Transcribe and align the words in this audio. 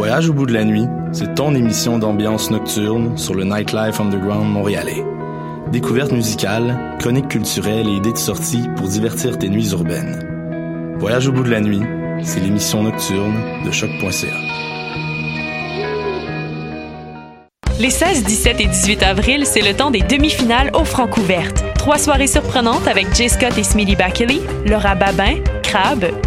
Voyage 0.00 0.30
au 0.30 0.32
bout 0.32 0.46
de 0.46 0.54
la 0.54 0.64
nuit, 0.64 0.86
c'est 1.12 1.34
ton 1.34 1.54
émission 1.54 1.98
d'ambiance 1.98 2.50
nocturne 2.50 3.18
sur 3.18 3.34
le 3.34 3.44
Nightlife 3.44 4.00
Underground 4.00 4.50
montréalais. 4.50 5.04
Découvertes 5.72 6.12
musicales, 6.12 6.96
chroniques 6.98 7.28
culturelles 7.28 7.86
et 7.86 7.96
idées 7.96 8.14
de 8.14 8.16
sortie 8.16 8.62
pour 8.76 8.88
divertir 8.88 9.36
tes 9.36 9.50
nuits 9.50 9.72
urbaines. 9.72 10.96
Voyage 10.98 11.28
au 11.28 11.32
bout 11.32 11.42
de 11.42 11.50
la 11.50 11.60
nuit, 11.60 11.82
c'est 12.22 12.40
l'émission 12.40 12.82
nocturne 12.82 13.34
de 13.66 13.70
choc.ca. 13.70 14.28
Les 17.78 17.90
16, 17.90 18.24
17 18.24 18.60
et 18.62 18.66
18 18.68 19.02
avril, 19.02 19.44
c'est 19.44 19.60
le 19.60 19.76
temps 19.76 19.90
des 19.90 20.00
demi-finales 20.00 20.70
aux 20.72 20.86
Francouvertes. 20.86 21.62
Trois 21.74 21.98
soirées 21.98 22.26
surprenantes 22.26 22.88
avec 22.88 23.14
Jay 23.14 23.28
Scott 23.28 23.58
et 23.58 23.62
Smitty 23.62 23.96
Bakley, 23.96 24.40
Laura 24.64 24.94
Babin, 24.94 25.34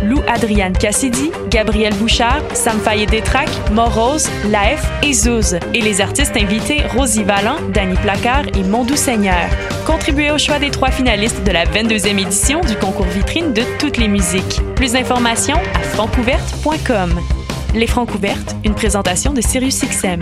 Lou 0.03 0.21
Adriane 0.27 0.73
Cassidy, 0.73 1.31
Gabriel 1.49 1.93
Bouchard, 1.95 2.41
Sam 2.53 2.79
Fayet 2.79 3.05
Détrac, 3.05 3.49
Morose, 3.71 4.29
Laef 4.49 4.89
et 5.03 5.13
Zouz. 5.13 5.57
Et 5.73 5.81
les 5.81 6.01
artistes 6.01 6.37
invités 6.37 6.81
Rosie 6.95 7.23
Vallant, 7.23 7.57
Danny 7.73 7.95
Placard 7.95 8.45
et 8.57 8.63
Mondou 8.63 8.95
Seigneur. 8.95 9.49
Contribuez 9.85 10.31
au 10.31 10.37
choix 10.37 10.59
des 10.59 10.71
trois 10.71 10.91
finalistes 10.91 11.43
de 11.43 11.51
la 11.51 11.65
22e 11.65 12.19
édition 12.19 12.61
du 12.61 12.75
concours 12.75 13.05
vitrine 13.07 13.53
de 13.53 13.63
toutes 13.79 13.97
les 13.97 14.07
musiques. 14.07 14.61
Plus 14.75 14.93
d'informations 14.93 15.59
à 15.75 15.79
francouverte.com. 15.79 17.19
Les 17.75 17.87
Francouvertes, 17.87 18.55
une 18.63 18.75
présentation 18.75 19.33
de 19.33 19.41
SiriusXM. 19.41 20.21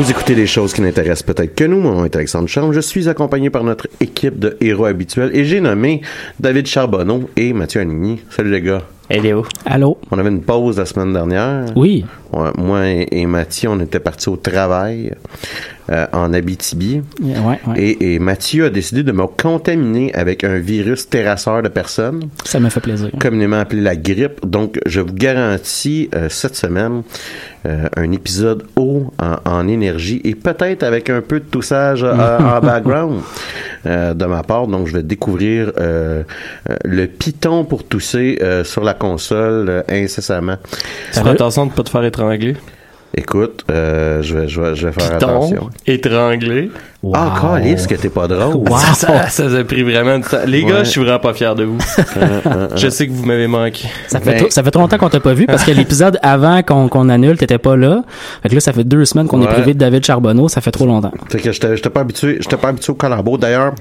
Vous 0.00 0.10
écoutez 0.10 0.34
des 0.34 0.46
choses 0.46 0.72
qui 0.72 0.80
n'intéressent 0.80 1.24
peut-être 1.24 1.54
que 1.54 1.64
nous. 1.64 1.78
Mon 1.78 1.92
nom 1.92 2.04
est 2.06 2.16
Alexandre 2.16 2.48
Charme. 2.48 2.72
Je 2.72 2.80
suis 2.80 3.06
accompagné 3.10 3.50
par 3.50 3.64
notre 3.64 3.86
équipe 4.00 4.38
de 4.38 4.56
héros 4.62 4.86
habituels 4.86 5.30
et 5.36 5.44
j'ai 5.44 5.60
nommé 5.60 6.00
David 6.38 6.66
Charbonneau 6.66 7.28
et 7.36 7.52
Mathieu 7.52 7.82
Anigny. 7.82 8.18
Salut 8.30 8.50
les 8.50 8.62
gars. 8.62 8.80
Hello. 9.10 9.44
Allô? 9.66 9.98
On 10.10 10.18
avait 10.18 10.30
une 10.30 10.40
pause 10.40 10.78
la 10.78 10.86
semaine 10.86 11.12
dernière. 11.12 11.66
Oui. 11.76 12.06
Ouais, 12.32 12.48
moi 12.56 12.88
et, 12.88 13.08
et 13.10 13.26
Mathieu, 13.26 13.68
on 13.68 13.78
était 13.80 14.00
partis 14.00 14.30
au 14.30 14.36
travail 14.38 15.12
euh, 15.90 16.06
en 16.12 16.32
Abitibi. 16.32 17.02
Ouais, 17.20 17.34
ouais. 17.66 17.80
Et, 17.82 18.14
et 18.14 18.18
Mathieu 18.18 18.66
a 18.66 18.70
décidé 18.70 19.02
de 19.02 19.12
me 19.12 19.26
contaminer 19.26 20.14
avec 20.14 20.44
un 20.44 20.58
virus 20.58 21.08
terrasseur 21.08 21.62
de 21.62 21.68
personnes. 21.68 22.28
Ça 22.44 22.60
me 22.60 22.68
fait 22.68 22.80
plaisir. 22.80 23.10
Communément 23.20 23.58
appelé 23.60 23.80
la 23.82 23.96
grippe. 23.96 24.46
Donc, 24.46 24.78
je 24.86 25.00
vous 25.00 25.12
garantis 25.12 26.08
euh, 26.14 26.28
cette 26.28 26.56
semaine 26.56 27.02
euh, 27.66 27.88
un 27.96 28.12
épisode 28.12 28.64
haut 28.76 29.12
en, 29.18 29.36
en 29.44 29.68
énergie 29.68 30.20
et 30.24 30.34
peut-être 30.34 30.82
avec 30.82 31.10
un 31.10 31.20
peu 31.20 31.40
de 31.40 31.44
toussage 31.44 32.02
euh, 32.04 32.38
en 32.38 32.60
background 32.60 33.20
euh, 33.86 34.14
de 34.14 34.24
ma 34.26 34.42
part. 34.42 34.66
Donc, 34.66 34.86
je 34.86 34.94
vais 34.96 35.02
découvrir 35.02 35.72
euh, 35.78 36.22
euh, 36.68 36.76
le 36.84 37.06
piton 37.06 37.64
pour 37.64 37.84
tousser 37.84 38.38
euh, 38.42 38.64
sur 38.64 38.84
la 38.84 38.94
console 38.94 39.68
euh, 39.68 39.82
incessamment. 39.88 40.56
Fais 41.12 41.26
attention 41.28 41.66
de 41.66 41.72
pas 41.72 41.82
te 41.82 41.90
faire 41.90 42.04
étrangler. 42.04 42.56
Écoute, 43.16 43.64
euh, 43.70 44.22
je, 44.22 44.36
vais, 44.38 44.48
je, 44.48 44.60
vais, 44.60 44.74
je 44.76 44.86
vais 44.86 44.92
faire 44.92 45.10
Piton, 45.18 45.26
attention. 45.28 45.70
étranglé. 45.86 46.70
Ah, 47.12 47.34
calisse 47.40 47.86
que 47.88 47.94
t'es 47.96 48.08
pas 48.08 48.28
drôle. 48.28 48.68
Ça, 48.94 48.94
ça, 48.94 49.28
ça 49.28 49.56
a 49.58 49.64
pris 49.64 49.82
vraiment 49.82 50.18
du 50.18 50.24
temps. 50.24 50.36
Les 50.46 50.62
gars, 50.64 50.78
Ouais. 50.78 50.84
je 50.84 50.90
suis 50.90 51.00
vraiment 51.02 51.18
pas 51.18 51.34
fier 51.34 51.54
de 51.56 51.64
vous. 51.64 51.78
je 52.76 52.88
sais 52.88 53.08
que 53.08 53.12
vous 53.12 53.24
m'avez 53.24 53.46
manqué. 53.48 53.88
Ça 54.06 54.20
fait, 54.20 54.30
Ben- 54.32 54.38
trop, 54.40 54.50
ça 54.50 54.62
fait 54.62 54.70
trop 54.70 54.80
longtemps 54.82 54.98
qu'on 54.98 55.08
t'a 55.08 55.18
pas 55.20 55.32
vu 55.34 55.46
parce 55.46 55.64
que 55.64 55.72
l'épisode 55.72 56.18
avant 56.22 56.62
qu'on 56.62 56.88
qu'on 56.88 57.08
annule, 57.08 57.36
t'étais 57.36 57.58
pas 57.58 57.76
là. 57.76 58.02
Fait 58.42 58.48
que 58.50 58.54
là, 58.54 58.60
ça 58.60 58.72
fait 58.72 58.84
deux 58.84 59.04
semaines 59.04 59.26
qu'on 59.26 59.42
est 59.42 59.46
privé 59.48 59.74
de 59.74 59.78
David 59.78 60.04
Charbonneau. 60.04 60.48
Ça 60.48 60.60
fait 60.60 60.70
trop 60.70 60.86
longtemps. 60.86 61.12
Fait 61.30 61.38
que 61.40 61.50
j'étais 61.52 61.76
j'étais 61.76 61.90
pas 61.90 62.00
habitué, 62.02 62.38
j'étais 62.40 62.56
pas 62.58 62.68
habitué 62.68 62.92
au 62.92 62.96
collabo. 62.96 63.36
D'ailleurs, 63.38 63.74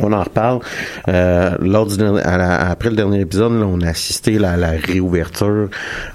on 0.00 0.12
en 0.12 0.22
reparle. 0.22 0.60
Euh, 1.08 1.50
lors 1.60 1.86
du 1.86 1.96
dernier- 1.96 2.22
à 2.22 2.36
la- 2.36 2.70
après 2.70 2.90
le 2.90 2.96
dernier 2.96 3.20
épisode, 3.20 3.52
là, 3.52 3.66
on 3.66 3.80
a 3.80 3.88
assisté 3.88 4.38
là, 4.38 4.52
à 4.52 4.56
la 4.56 4.70
réouverture 4.72 5.68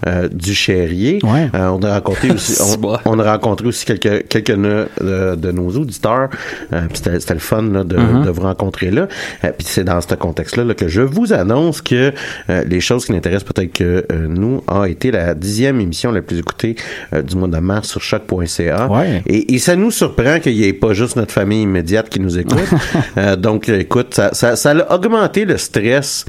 euh, 0.07 0.27
du 0.29 0.53
Chérier. 0.53 1.19
Ouais. 1.23 1.49
Euh, 1.55 1.67
on 1.69 1.81
a 1.83 1.95
rencontré 1.95 2.31
aussi, 2.31 2.57
on, 2.61 2.97
on 3.05 3.19
a 3.19 3.31
rencontré 3.31 3.67
aussi 3.67 3.85
quelques 3.85 4.27
quelques 4.27 4.51
de, 4.55 5.35
de 5.35 5.51
nos 5.51 5.69
auditeurs. 5.69 6.29
Euh, 6.73 6.81
c'était 6.93 7.19
c'était 7.19 7.33
le 7.35 7.39
fun 7.39 7.61
là, 7.63 7.83
de, 7.83 7.97
Mm-hmm. 8.01 8.25
de 8.25 8.29
vous 8.31 8.41
rencontrer 8.41 8.89
là. 8.91 9.07
Euh, 9.43 9.51
puis 9.57 9.67
c'est 9.69 9.83
dans 9.83 9.99
ce 10.01 10.15
contexte-là 10.15 10.63
là, 10.63 10.73
que 10.73 10.87
je 10.87 11.01
vous 11.01 11.33
annonce 11.33 11.81
que 11.81 12.13
euh, 12.49 12.63
les 12.65 12.79
choses 12.81 13.05
qui 13.05 13.11
n'intéressent 13.11 13.51
peut-être 13.53 13.73
que 13.73 14.05
euh, 14.11 14.27
nous 14.27 14.63
a 14.67 14.85
été 14.87 15.11
la 15.11 15.33
dixième 15.35 15.79
émission 15.79 16.11
la 16.11 16.21
plus 16.21 16.39
écoutée 16.39 16.75
euh, 17.13 17.21
du 17.21 17.35
mois 17.35 17.47
de 17.47 17.57
mars 17.59 17.89
sur 17.89 18.01
choc.ca. 18.01 18.87
Ouais. 18.87 19.21
Et, 19.27 19.53
et 19.53 19.59
ça 19.59 19.75
nous 19.75 19.91
surprend 19.91 20.39
qu'il 20.39 20.55
n'y 20.55 20.63
ait 20.63 20.73
pas 20.73 20.93
juste 20.93 21.15
notre 21.15 21.31
famille 21.31 21.61
immédiate 21.61 22.09
qui 22.09 22.19
nous 22.19 22.37
écoute. 22.39 22.57
donc, 23.51 23.67
euh, 23.69 23.79
écoute, 23.79 24.13
ça, 24.13 24.33
ça, 24.33 24.55
ça 24.55 24.71
a 24.71 24.95
augmenté 24.95 25.43
le 25.45 25.57
stress 25.57 26.25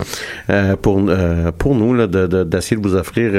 euh, 0.50 0.74
pour 0.76 1.00
euh, 1.08 1.52
pour 1.56 1.74
nous 1.76 1.94
là, 1.94 2.06
de, 2.08 2.26
de- 2.26 2.42
d'essayer 2.44 2.76
de 2.76 2.82
vous 2.88 2.96
offrir 2.96 3.30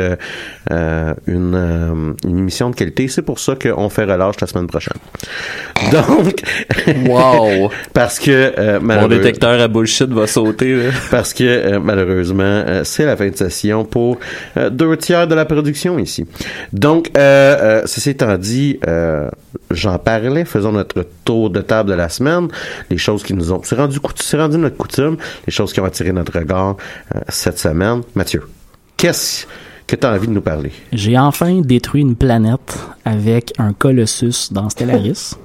euh, 0.72 1.14
une, 1.28 1.56
euh, 1.56 2.14
une 2.28 2.38
émission 2.40 2.70
de 2.70 2.76
qualité. 2.76 3.08
C'est 3.08 3.22
pour 3.22 3.40
ça 3.40 3.56
qu'on 3.56 3.90
fait 3.90 4.04
relâche 4.04 4.36
la 4.42 4.48
semaine 4.48 4.68
prochaine. 4.68 4.98
Donc, 5.92 6.42
Wow. 7.08 7.72
parce 7.94 8.20
que 8.20 8.54
euh, 8.58 8.80
Mon 8.80 9.08
détecteur 9.08 9.60
à 9.60 9.68
bullshit 9.68 10.10
va 10.10 10.28
sauter. 10.28 10.76
Là. 10.76 10.92
parce 11.12 11.34
que 11.34 11.44
euh, 11.44 11.80
malheureusement, 11.80 12.44
euh, 12.44 12.84
c'est 12.84 13.06
la 13.06 13.16
fin 13.18 13.30
de 13.30 13.36
session 13.36 13.86
pour 13.86 14.18
deux 14.72 14.96
tiers 14.98 15.28
de 15.28 15.36
la 15.36 15.46
production 15.46 16.00
ici. 16.00 16.26
Donc, 16.72 17.12
euh, 17.18 17.58
euh, 17.62 17.82
ceci 17.86 18.12
étant 18.12 18.38
dit, 18.38 18.80
euh, 18.88 19.30
j'en 19.72 19.98
parlais, 19.98 20.46
faisons 20.46 20.72
notre 20.72 21.06
tour 21.26 21.50
de 21.50 21.62
table 21.62 21.90
de 21.90 21.96
la 21.96 22.10
semaine, 22.10 22.48
les 22.90 22.98
choses 22.98 23.24
qui 23.24 23.34
nous 23.34 23.52
ont... 23.52 23.62
C'est 23.64 23.76
rendu, 23.76 24.00
c'est 24.16 24.38
rendu 24.38 24.58
notre 24.58 24.78
coutume, 24.78 25.18
les 25.46 25.54
choses 25.54 25.74
qui 25.74 25.80
ont 25.80 25.86
attiré 25.86 26.12
notre 26.12 26.38
regard 26.38 26.78
euh, 27.16 27.20
cette 27.30 27.60
semaine. 27.60 28.02
Mathieu, 28.16 28.44
qu'est-ce 28.98 29.46
que 29.88 29.96
tu 29.96 30.06
as 30.06 30.14
envie 30.14 30.28
de 30.28 30.34
nous 30.34 30.42
parler? 30.42 30.72
J'ai 30.92 31.18
enfin 31.18 31.62
détruit 31.62 32.02
une 32.02 32.16
planète 32.16 32.80
avec 33.06 33.54
un 33.58 33.74
Colossus 33.74 34.52
dans 34.52 34.70
Stellaris. 34.70 35.36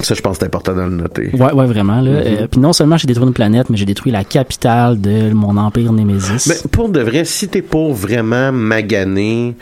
Ça, 0.00 0.14
je 0.14 0.20
pense 0.20 0.36
que 0.36 0.40
c'est 0.40 0.46
important 0.46 0.74
de 0.74 0.82
le 0.82 0.90
noter. 0.90 1.30
Ouais, 1.32 1.52
ouais, 1.52 1.66
vraiment. 1.66 2.00
Là. 2.00 2.10
Mm-hmm. 2.10 2.42
Euh, 2.42 2.46
puis 2.48 2.60
non 2.60 2.72
seulement 2.72 2.96
j'ai 2.96 3.06
détruit 3.06 3.26
une 3.26 3.32
planète, 3.32 3.70
mais 3.70 3.76
j'ai 3.76 3.84
détruit 3.84 4.12
la 4.12 4.24
capitale 4.24 5.00
de 5.00 5.32
mon 5.32 5.56
empire 5.56 5.92
Némésis. 5.92 6.46
Mais 6.46 6.56
pour 6.70 6.88
de 6.88 7.00
vrai, 7.00 7.24
si 7.24 7.48
t'es 7.48 7.62
pour 7.62 7.94
vraiment 7.94 8.52
maganer 8.52 9.54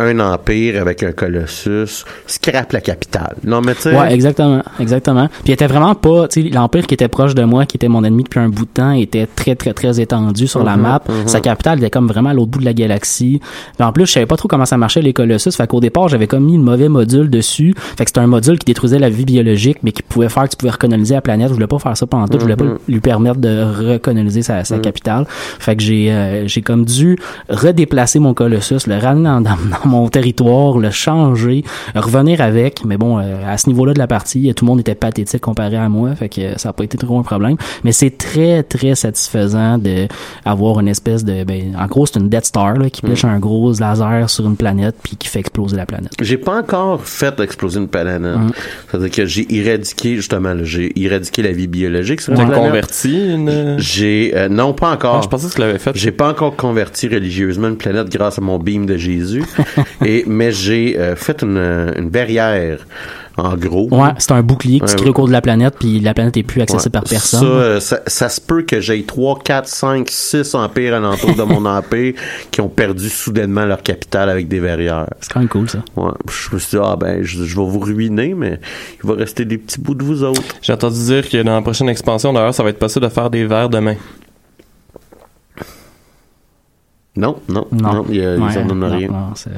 un 0.00 0.18
empire 0.20 0.80
avec 0.80 1.02
un 1.02 1.12
colossus, 1.12 2.04
scrape 2.26 2.72
la 2.72 2.80
capitale. 2.80 3.36
Non, 3.44 3.60
mais 3.60 3.74
tu 3.74 3.82
sais. 3.82 3.96
Ouais, 3.96 4.12
exactement, 4.12 4.62
exactement. 4.78 5.28
Puis 5.28 5.40
il 5.46 5.52
était 5.52 5.66
vraiment 5.66 5.94
pas, 5.94 6.28
tu 6.28 6.42
sais, 6.42 6.48
l'empire 6.48 6.86
qui 6.86 6.94
était 6.94 7.08
proche 7.08 7.34
de 7.34 7.44
moi, 7.44 7.66
qui 7.66 7.76
était 7.76 7.88
mon 7.88 8.02
ennemi 8.04 8.24
depuis 8.24 8.40
un 8.40 8.48
bout 8.48 8.64
de 8.64 8.70
temps, 8.70 8.92
était 8.92 9.26
très 9.26 9.54
très 9.54 9.72
très 9.72 10.00
étendu 10.00 10.46
sur 10.46 10.62
la 10.64 10.76
Mhm, 10.76 10.82
map. 10.82 11.02
mhm. 11.08 11.28
Sa 11.28 11.40
capitale 11.40 11.78
était 11.78 11.90
comme 11.90 12.08
vraiment 12.08 12.30
à 12.30 12.34
l'autre 12.34 12.50
bout 12.50 12.60
de 12.60 12.64
la 12.64 12.72
galaxie. 12.74 13.40
Puis 13.76 13.84
en 13.86 13.92
plus, 13.92 14.06
je 14.06 14.12
savais 14.12 14.26
pas 14.26 14.36
trop 14.36 14.48
comment 14.48 14.66
ça 14.66 14.76
marchait 14.76 15.02
les 15.02 15.12
colossus. 15.12 15.52
Fait 15.56 15.66
qu'au 15.66 15.80
départ, 15.80 16.08
j'avais 16.08 16.26
comme 16.26 16.44
mis 16.44 16.56
le 16.56 16.62
mauvais 16.62 16.88
module 16.88 17.28
dessus. 17.30 17.74
Fait 17.96 18.04
que 18.04 18.10
c'était 18.10 18.20
un 18.20 18.26
module 18.26 18.58
qui 18.58 18.64
détruisait 18.66 18.98
la 18.98 19.10
vie 19.10 19.24
biologique, 19.24 19.78
mais 19.82 19.92
qui 19.92 20.02
pouvait 20.02 20.28
faire 20.28 20.44
que 20.44 20.50
tu 20.50 20.56
pouvais 20.56 20.72
recoloniser 20.72 21.14
la 21.14 21.20
planète. 21.20 21.48
Je 21.48 21.54
voulais 21.54 21.66
pas 21.66 21.78
faire 21.78 21.96
ça 21.96 22.06
pendant 22.06 22.26
tout. 22.28 22.38
Je 22.38 22.42
voulais 22.42 22.56
Mhm. 22.56 22.68
pas 22.76 22.80
lui 22.88 23.00
permettre 23.00 23.40
de 23.40 23.62
recoloniser 23.94 24.42
sa, 24.42 24.64
sa 24.64 24.78
capitale. 24.78 25.26
Fait 25.28 25.76
que 25.76 25.82
j'ai 25.82 26.10
euh, 26.10 26.46
j'ai 26.46 26.62
comme 26.62 26.84
dû 26.84 27.16
redéplacer 27.48 28.18
mon 28.18 28.34
colossus, 28.34 28.86
le 28.86 28.96
ramener 28.98 29.24
dans, 29.28 29.40
dans, 29.40 29.50
dans 29.50 29.89
mon 29.90 30.08
territoire, 30.08 30.78
le 30.78 30.90
changer, 30.90 31.64
revenir 31.94 32.40
avec. 32.40 32.84
Mais 32.84 32.96
bon, 32.96 33.18
euh, 33.18 33.36
à 33.46 33.58
ce 33.58 33.68
niveau-là 33.68 33.92
de 33.92 33.98
la 33.98 34.06
partie, 34.06 34.52
tout 34.54 34.64
le 34.64 34.70
monde 34.70 34.80
était 34.80 34.94
pathétique 34.94 35.40
comparé 35.40 35.76
à 35.76 35.88
moi, 35.88 36.14
fait 36.14 36.28
que 36.28 36.58
ça 36.58 36.70
a 36.70 36.72
pas 36.72 36.84
été 36.84 36.96
trop 36.96 37.18
un 37.18 37.22
problème. 37.22 37.56
Mais 37.84 37.92
c'est 37.92 38.16
très 38.16 38.62
très 38.62 38.94
satisfaisant 38.94 39.78
de 39.78 40.06
avoir 40.44 40.80
une 40.80 40.88
espèce 40.88 41.24
de, 41.24 41.44
ben, 41.44 41.76
en 41.78 41.86
gros 41.86 42.06
c'est 42.06 42.18
une 42.18 42.28
Death 42.28 42.46
Star 42.46 42.74
là, 42.74 42.90
qui 42.90 43.02
pêche 43.02 43.24
un 43.24 43.38
gros 43.38 43.72
laser 43.72 44.28
sur 44.30 44.46
une 44.46 44.56
planète 44.56 44.96
puis 45.02 45.16
qui 45.16 45.28
fait 45.28 45.40
exploser 45.40 45.76
la 45.76 45.86
planète. 45.86 46.12
J'ai 46.20 46.36
pas 46.36 46.58
encore 46.58 47.02
fait 47.02 47.38
exploser 47.40 47.80
une 47.80 47.88
planète. 47.88 48.20
Mm. 48.20 48.50
C'est-à-dire 48.88 49.10
que 49.10 49.26
j'ai 49.26 49.46
éradiqué, 49.54 50.16
justement, 50.16 50.54
j'ai 50.62 50.92
éradiqué 51.00 51.42
la 51.42 51.52
vie 51.52 51.66
biologique 51.66 52.20
sur 52.20 52.32
une 52.32 52.38
planète. 52.38 52.58
converti 52.58 53.34
une. 53.34 53.78
J'ai, 53.78 54.32
euh, 54.34 54.48
non, 54.48 54.72
pas 54.72 54.90
encore. 54.92 55.16
Ah, 55.16 55.20
je 55.22 55.28
pensais 55.28 55.48
que 55.48 55.54
tu 55.54 55.60
l'avais 55.60 55.78
fait. 55.78 55.92
J'ai 55.94 56.12
pas 56.12 56.28
encore 56.28 56.56
converti 56.56 57.08
religieusement 57.08 57.68
une 57.68 57.76
planète 57.76 58.08
grâce 58.10 58.38
à 58.38 58.40
mon 58.40 58.58
beam 58.58 58.86
de 58.86 58.96
Jésus. 58.96 59.44
et, 60.04 60.24
mais 60.26 60.52
j'ai 60.52 60.98
euh, 60.98 61.16
fait 61.16 61.42
une, 61.42 61.58
une 61.96 62.08
barrière, 62.10 62.86
en 63.36 63.54
gros. 63.56 63.88
Ouais, 63.90 64.10
c'est 64.18 64.32
un 64.32 64.42
bouclier 64.42 64.80
qui 64.80 64.88
se 64.88 64.94
Ouais. 64.94 65.00
crée 65.00 65.10
au 65.10 65.12
cours 65.14 65.26
de 65.28 65.32
la 65.32 65.40
planète 65.40 65.76
puis 65.78 65.98
la 66.00 66.12
planète 66.12 66.36
est 66.36 66.42
plus 66.42 66.60
accessible 66.60 66.96
Ouais. 66.96 67.00
par 67.00 67.08
personne. 67.08 67.40
Ça, 67.40 67.46
euh, 67.46 67.80
ça, 67.80 68.00
ça 68.06 68.28
se 68.28 68.40
peut 68.40 68.62
que 68.62 68.80
j'ai 68.80 69.02
3, 69.04 69.38
4, 69.42 69.66
5, 69.68 70.08
6 70.10 70.54
empires 70.54 70.94
alentour 70.94 71.34
de 71.34 71.42
mon 71.44 71.64
empire 71.78 72.14
qui 72.50 72.60
ont 72.60 72.68
perdu 72.68 73.08
soudainement 73.08 73.64
leur 73.64 73.82
capitale 73.82 74.28
avec 74.28 74.48
des 74.48 74.60
verrières. 74.60 75.06
C'est 75.20 75.32
quand 75.32 75.40
même 75.40 75.48
cool 75.48 75.70
ça. 75.70 75.78
Ouais. 75.96 76.10
Je 76.28 76.54
me 76.54 76.58
suis 76.60 76.76
dit, 76.76 76.82
ah 76.84 76.96
ben, 76.96 77.22
je, 77.22 77.44
je 77.44 77.56
vais 77.56 77.66
vous 77.66 77.78
ruiner, 77.80 78.34
mais 78.34 78.58
il 79.02 79.08
va 79.08 79.14
rester 79.14 79.44
des 79.46 79.56
petits 79.58 79.80
bouts 79.80 79.94
de 79.94 80.04
vous 80.04 80.22
autres. 80.22 80.42
J'ai 80.60 80.72
entendu 80.74 80.98
dire 81.02 81.26
que 81.28 81.42
dans 81.42 81.54
la 81.54 81.62
prochaine 81.62 81.88
expansion, 81.88 82.32
d'ailleurs, 82.34 82.52
ça 82.54 82.62
va 82.62 82.70
être 82.70 82.78
possible 82.78 83.06
de 83.06 83.10
faire 83.10 83.30
des 83.30 83.46
verres 83.46 83.70
de 83.70 83.78
main. 83.78 83.94
Non, 87.16 87.40
non, 87.48 87.66
Non. 87.72 87.92
non, 87.94 88.06
il 88.08 88.20
a, 88.24 88.34
ils 88.36 88.40
Ouais, 88.40 88.56
en 88.58 88.64
donnent 88.66 88.78
non, 88.80 88.96
rien. 88.96 89.08
non, 89.08 89.34
c'est- 89.34 89.50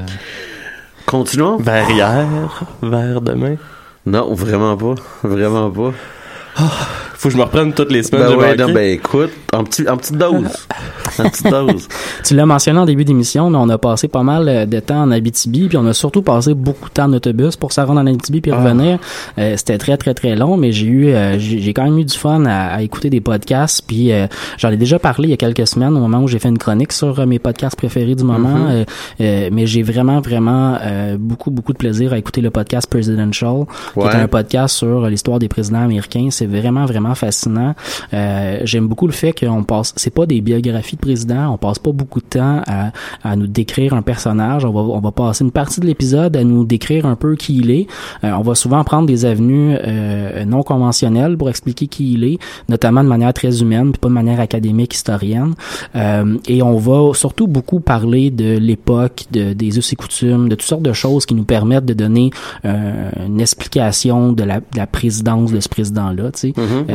Continuons? 1.07 1.57
Verrière, 1.59 2.65
verre 2.83 3.21
de 3.21 3.33
main. 3.33 3.57
Non, 4.07 4.33
vraiment 4.35 4.77
pas. 4.77 4.95
Vraiment 5.23 5.71
pas. 5.71 5.93
Faut 7.23 7.29
que 7.29 7.35
je 7.35 7.39
me 7.39 7.45
reprenne 7.45 7.73
toutes 7.73 7.93
les 7.93 8.03
semaines. 8.03 8.31
Ben 8.31 8.35
ouais, 8.37 8.57
non, 8.57 8.73
ben 8.73 8.95
écoute, 8.95 9.31
en, 9.53 9.63
petit, 9.63 9.89
en 9.89 9.97
petite 9.97 10.17
dose. 10.19 10.49
en 11.21 11.29
petite 11.31 11.47
dose. 11.49 11.87
Tu 12.25 12.35
l'as 12.35 12.47
mentionné 12.47 12.81
en 12.81 12.85
début 12.85 13.05
d'émission, 13.05 13.49
mais 13.49 13.59
on 13.59 13.69
a 13.69 13.79
passé 13.79 14.09
pas 14.09 14.25
mal 14.25 14.49
euh, 14.49 14.67
de 14.67 14.81
temps 14.81 15.03
en 15.03 15.11
Abitibi, 15.13 15.69
puis 15.69 15.77
on 15.79 15.87
a 15.87 15.93
surtout 15.93 16.23
passé 16.23 16.53
beaucoup 16.53 16.89
de 16.89 16.95
temps 16.95 17.05
en 17.05 17.13
autobus 17.13 17.55
pour 17.55 17.73
se 17.73 17.81
rendre 17.81 18.01
en 18.01 18.07
Abitibi 18.09 18.41
puis 18.41 18.51
revenir. 18.51 18.99
Euh, 19.39 19.55
C'était 19.57 19.79
très 19.79 19.97
très 19.97 20.15
très 20.15 20.35
long, 20.35 20.57
mais 20.57 20.73
j'ai 20.73 20.87
eu, 20.87 21.09
euh, 21.11 21.39
j'ai 21.39 21.61
j'ai 21.61 21.73
quand 21.73 21.85
même 21.85 21.97
eu 21.99 22.05
du 22.05 22.19
fun 22.19 22.45
à, 22.45 22.75
à 22.75 22.83
écouter 22.83 23.09
des 23.09 23.21
podcasts. 23.21 23.85
Puis 23.87 24.11
euh, 24.11 24.27
j'en 24.59 24.71
ai 24.71 24.77
déjà 24.77 24.99
parlé 24.99 25.29
il 25.29 25.31
y 25.31 25.35
a 25.35 25.37
quelques 25.37 25.69
semaines 25.69 25.97
au 25.97 26.01
moment 26.01 26.19
où 26.25 26.27
j'ai 26.27 26.41
fait 26.41 26.49
une 26.49 26.59
chronique 26.59 26.91
sur 26.93 27.21
euh, 27.21 27.27
mes 27.27 27.39
podcasts 27.39 27.77
préférés 27.77 28.17
du 28.17 28.25
moment. 28.25 28.49
Mhm. 28.49 28.67
Euh, 28.69 28.85
euh, 29.21 29.49
mais 29.53 29.67
j'ai 29.69 29.85
vraiment 29.85 30.21
vraiment 30.21 30.77
euh, 30.83 31.17
beaucoup 31.21 31.53
beaucoup 31.53 31.73
de 31.73 31.79
plaisir 31.79 32.13
à 32.15 32.19
écouter 32.19 32.41
le 32.41 32.51
podcast 32.51 32.91
Presidential, 32.91 33.65
qui 33.95 34.01
Ouais. 34.01 34.07
est 34.11 34.17
un 34.17 34.27
podcast 34.27 34.75
sur 34.77 35.07
l'histoire 35.07 35.39
des 35.39 35.49
présidents 35.49 35.83
américains. 35.85 36.27
C'est 36.33 36.47
vraiment 36.47 36.85
vraiment 36.85 37.12
fascinant. 37.14 37.75
Euh, 38.14 38.61
J'aime 38.64 38.88
beaucoup 38.88 39.06
le 39.06 39.12
fait 39.12 39.32
qu'on 39.32 39.64
passe, 39.64 39.93
c'est 39.97 40.14
pas 40.14 40.26
des 40.26 40.41
biographies 40.41 40.97
de 40.97 41.00
présidents, 41.00 41.53
on 41.53 41.59
passe 41.59 41.79
pas 41.79 41.93
beaucoup 41.93 42.20
de 42.20 42.26
temps 42.26 42.62
à, 42.67 42.93
à 43.23 43.37
nous 43.37 43.47
décrire 43.47 43.94
un 43.94 44.03
personnage. 44.03 44.64
On 44.64 44.73
va, 44.73 44.81
on 44.81 45.00
va 45.00 45.12
passer 45.12 45.44
une 45.44 45.50
partie 45.50 45.81
de 45.81 45.87
l'épisode 45.87 46.37
à 46.37 46.44
nous 46.44 46.64
décrire 46.64 47.06
un 47.06 47.17
peu 47.17 47.37
qui 47.37 47.59
il 47.59 47.70
est. 47.70 47.87
Euh, 48.25 48.32
on 48.32 48.43
va 48.43 48.55
souvent 48.55 48.82
prendre 48.85 49.06
des 49.06 49.25
avenues 49.25 49.76
euh, 49.85 50.44
non 50.44 50.62
conventionnelles 50.62 51.37
pour 51.37 51.49
expliquer 51.49 51.87
qui 51.87 52.12
il 52.12 52.25
est, 52.25 52.38
notamment 52.69 53.03
de 53.03 53.09
manière 53.09 53.32
très 53.32 53.61
humaine, 53.61 53.93
puis 53.93 53.99
pas 53.99 54.08
de 54.08 54.15
manière 54.15 54.41
académique 54.41 54.94
historienne. 54.94 55.55
Euh, 55.97 56.37
et 56.49 56.62
on 56.62 56.76
va 56.76 57.15
surtout 57.15 57.47
beaucoup 57.47 57.81
parler 57.81 58.31
de 58.31 58.58
l'époque, 58.58 59.25
de, 59.31 59.53
des 59.53 59.79
us 59.79 59.93
et 59.93 59.97
coutumes, 59.97 60.49
de 60.49 60.55
toutes 60.55 60.69
sortes 60.69 60.82
de 60.82 60.93
choses 60.93 61.26
qui 61.26 61.35
nous 61.35 61.44
permettent 61.44 61.87
de 61.87 61.94
donner 61.94 62.31
une 62.65 63.41
explication 63.41 64.32
de 64.32 64.44
la, 64.44 64.61
de 64.61 64.76
la 64.76 64.87
présidence 64.87 65.53
de 65.53 65.61
ce 65.61 65.69
président-là. 65.69 66.31
tu 66.32 66.53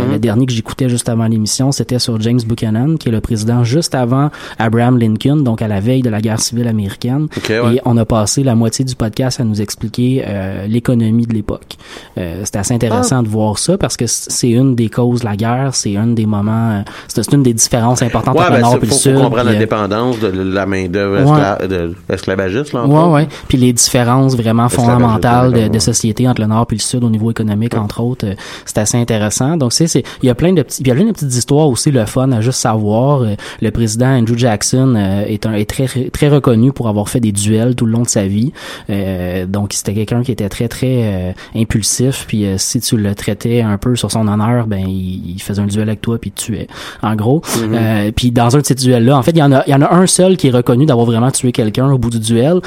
le 0.07 0.19
dernier 0.19 0.45
que 0.45 0.51
j'écoutais 0.53 0.89
juste 0.89 1.09
avant 1.09 1.25
l'émission, 1.27 1.71
c'était 1.71 1.99
sur 1.99 2.19
James 2.21 2.39
Buchanan, 2.45 2.97
qui 2.97 3.09
est 3.09 3.11
le 3.11 3.21
président 3.21 3.63
juste 3.63 3.95
avant 3.95 4.29
Abraham 4.59 4.97
Lincoln, 4.97 5.37
donc 5.43 5.61
à 5.61 5.67
la 5.67 5.79
veille 5.79 6.01
de 6.01 6.09
la 6.09 6.21
guerre 6.21 6.39
civile 6.39 6.67
américaine. 6.67 7.27
Ok, 7.37 7.49
ouais. 7.49 7.75
Et 7.75 7.81
on 7.85 7.97
a 7.97 8.05
passé 8.05 8.43
la 8.43 8.55
moitié 8.55 8.85
du 8.85 8.95
podcast 8.95 9.39
à 9.39 9.43
nous 9.43 9.61
expliquer 9.61 10.23
euh, 10.27 10.67
l'économie 10.67 11.25
de 11.25 11.33
l'époque. 11.33 11.75
Euh, 12.17 12.41
C'était 12.45 12.59
assez 12.59 12.73
Ah. 12.73 12.75
intéressant 12.75 13.23
de 13.23 13.27
voir 13.27 13.57
ça 13.57 13.77
parce 13.77 13.97
que 13.97 14.05
c'est 14.07 14.49
une 14.49 14.75
des 14.75 14.89
causes 14.89 15.21
de 15.21 15.25
la 15.25 15.35
guerre, 15.35 15.71
c'est 15.73 15.95
un 15.97 16.07
des 16.07 16.25
moments, 16.25 16.71
euh, 16.71 16.81
c'est 17.07 17.31
une 17.33 17.43
des 17.43 17.53
différences 17.53 18.01
importantes 18.01 18.35
Ouais, 18.35 18.41
entre 18.41 18.49
ben, 18.51 18.55
le 18.57 18.61
Nord 18.61 18.71
c'est- 18.71 18.77
et 18.77 18.89
le 18.89 18.91
Sud. 18.95 19.13
faut 19.15 19.21
comprendre 19.23 19.35
puis, 19.49 19.53
la 19.53 19.55
euh, 19.87 20.31
de 20.31 20.53
la 20.53 20.65
main-d'œuvre 20.65 21.15
Ouais. 21.31 21.39
escla- 21.41 21.67
de 21.67 21.93
l'esclavagiste, 22.09 22.73
là, 22.73 22.85
Ouais, 22.85 23.13
ouais. 23.13 23.27
Puis 23.47 23.57
les 23.57 23.73
différences 23.73 24.35
vraiment 24.35 24.67
Esclavagiste, 24.67 24.75
fondamentales 24.99 25.53
de, 25.53 25.67
de 25.67 25.73
ouais. 25.73 25.79
société 25.79 26.27
entre 26.27 26.41
le 26.41 26.47
Nord 26.47 26.67
et 26.71 26.75
le 26.75 26.79
Sud 26.79 27.03
au 27.03 27.09
niveau 27.09 27.31
économique, 27.31 27.75
entre 27.75 28.01
autres, 28.01 28.25
euh, 28.27 28.33
c'est 28.65 28.77
assez 28.77 28.97
intéressant. 28.97 29.57
Donc, 29.57 29.73
c'est, 29.73 29.87
c'est, 29.97 30.03
il 30.23 30.27
y 30.27 30.29
a 30.29 30.35
plein 30.35 30.53
de 30.53 30.61
petits, 30.61 30.81
il 30.81 30.87
y 30.87 30.91
a 30.91 30.95
plein 30.95 31.05
de 31.05 31.11
petites 31.11 31.33
histoires 31.33 31.67
aussi, 31.67 31.91
le 31.91 32.05
fun 32.05 32.31
à 32.31 32.41
juste 32.41 32.59
savoir. 32.59 33.21
Euh, 33.21 33.35
Le 33.61 33.71
président 33.71 34.07
Andrew 34.07 34.37
Jackson 34.37 34.95
euh, 34.95 35.25
est 35.25 35.45
un, 35.45 35.53
est 35.53 35.69
très, 35.69 35.87
très 36.11 36.29
reconnu 36.29 36.71
pour 36.71 36.87
avoir 36.87 37.09
fait 37.09 37.19
des 37.19 37.31
duels 37.31 37.75
tout 37.75 37.85
le 37.85 37.91
long 37.91 38.03
de 38.03 38.09
sa 38.09 38.27
vie. 38.27 38.51
Euh, 38.89 39.45
donc, 39.45 39.73
c'était 39.73 39.93
quelqu'un 39.93 40.23
qui 40.23 40.31
était 40.31 40.49
très, 40.49 40.67
très 40.67 41.35
impulsif. 41.55 42.25
Puis, 42.27 42.45
si 42.57 42.79
tu 42.79 42.97
le 42.97 43.15
traitais 43.15 43.61
un 43.61 43.77
peu 43.77 43.95
sur 43.95 44.11
son 44.11 44.27
honneur, 44.27 44.67
ben, 44.67 44.83
il, 44.87 45.31
il 45.35 45.41
faisait 45.41 45.61
un 45.61 45.67
duel 45.67 45.89
avec 45.89 46.01
toi 46.01 46.17
puis 46.17 46.29
il 46.29 46.33
te 46.33 46.41
tuait. 46.41 46.67
En 47.01 47.15
gros. 47.15 47.41
Euh, 47.61 48.11
puis, 48.15 48.31
dans 48.31 48.55
un 48.55 48.59
de 48.59 48.65
ces 48.65 48.75
duels-là, 48.75 49.17
en 49.17 49.21
fait, 49.23 49.31
il 49.31 49.39
y 49.39 49.43
en 49.43 49.51
a, 49.51 49.63
il 49.67 49.71
y 49.71 49.75
en 49.75 49.81
a 49.81 49.93
un 49.93 50.07
seul 50.07 50.37
qui 50.37 50.47
est 50.47 50.51
reconnu 50.51 50.85
d'avoir 50.85 51.05
vraiment 51.05 51.31
tué 51.31 51.51
quelqu'un 51.51 51.91
au 51.91 51.97
bout 51.97 52.09
du 52.09 52.19
duel. 52.19 52.61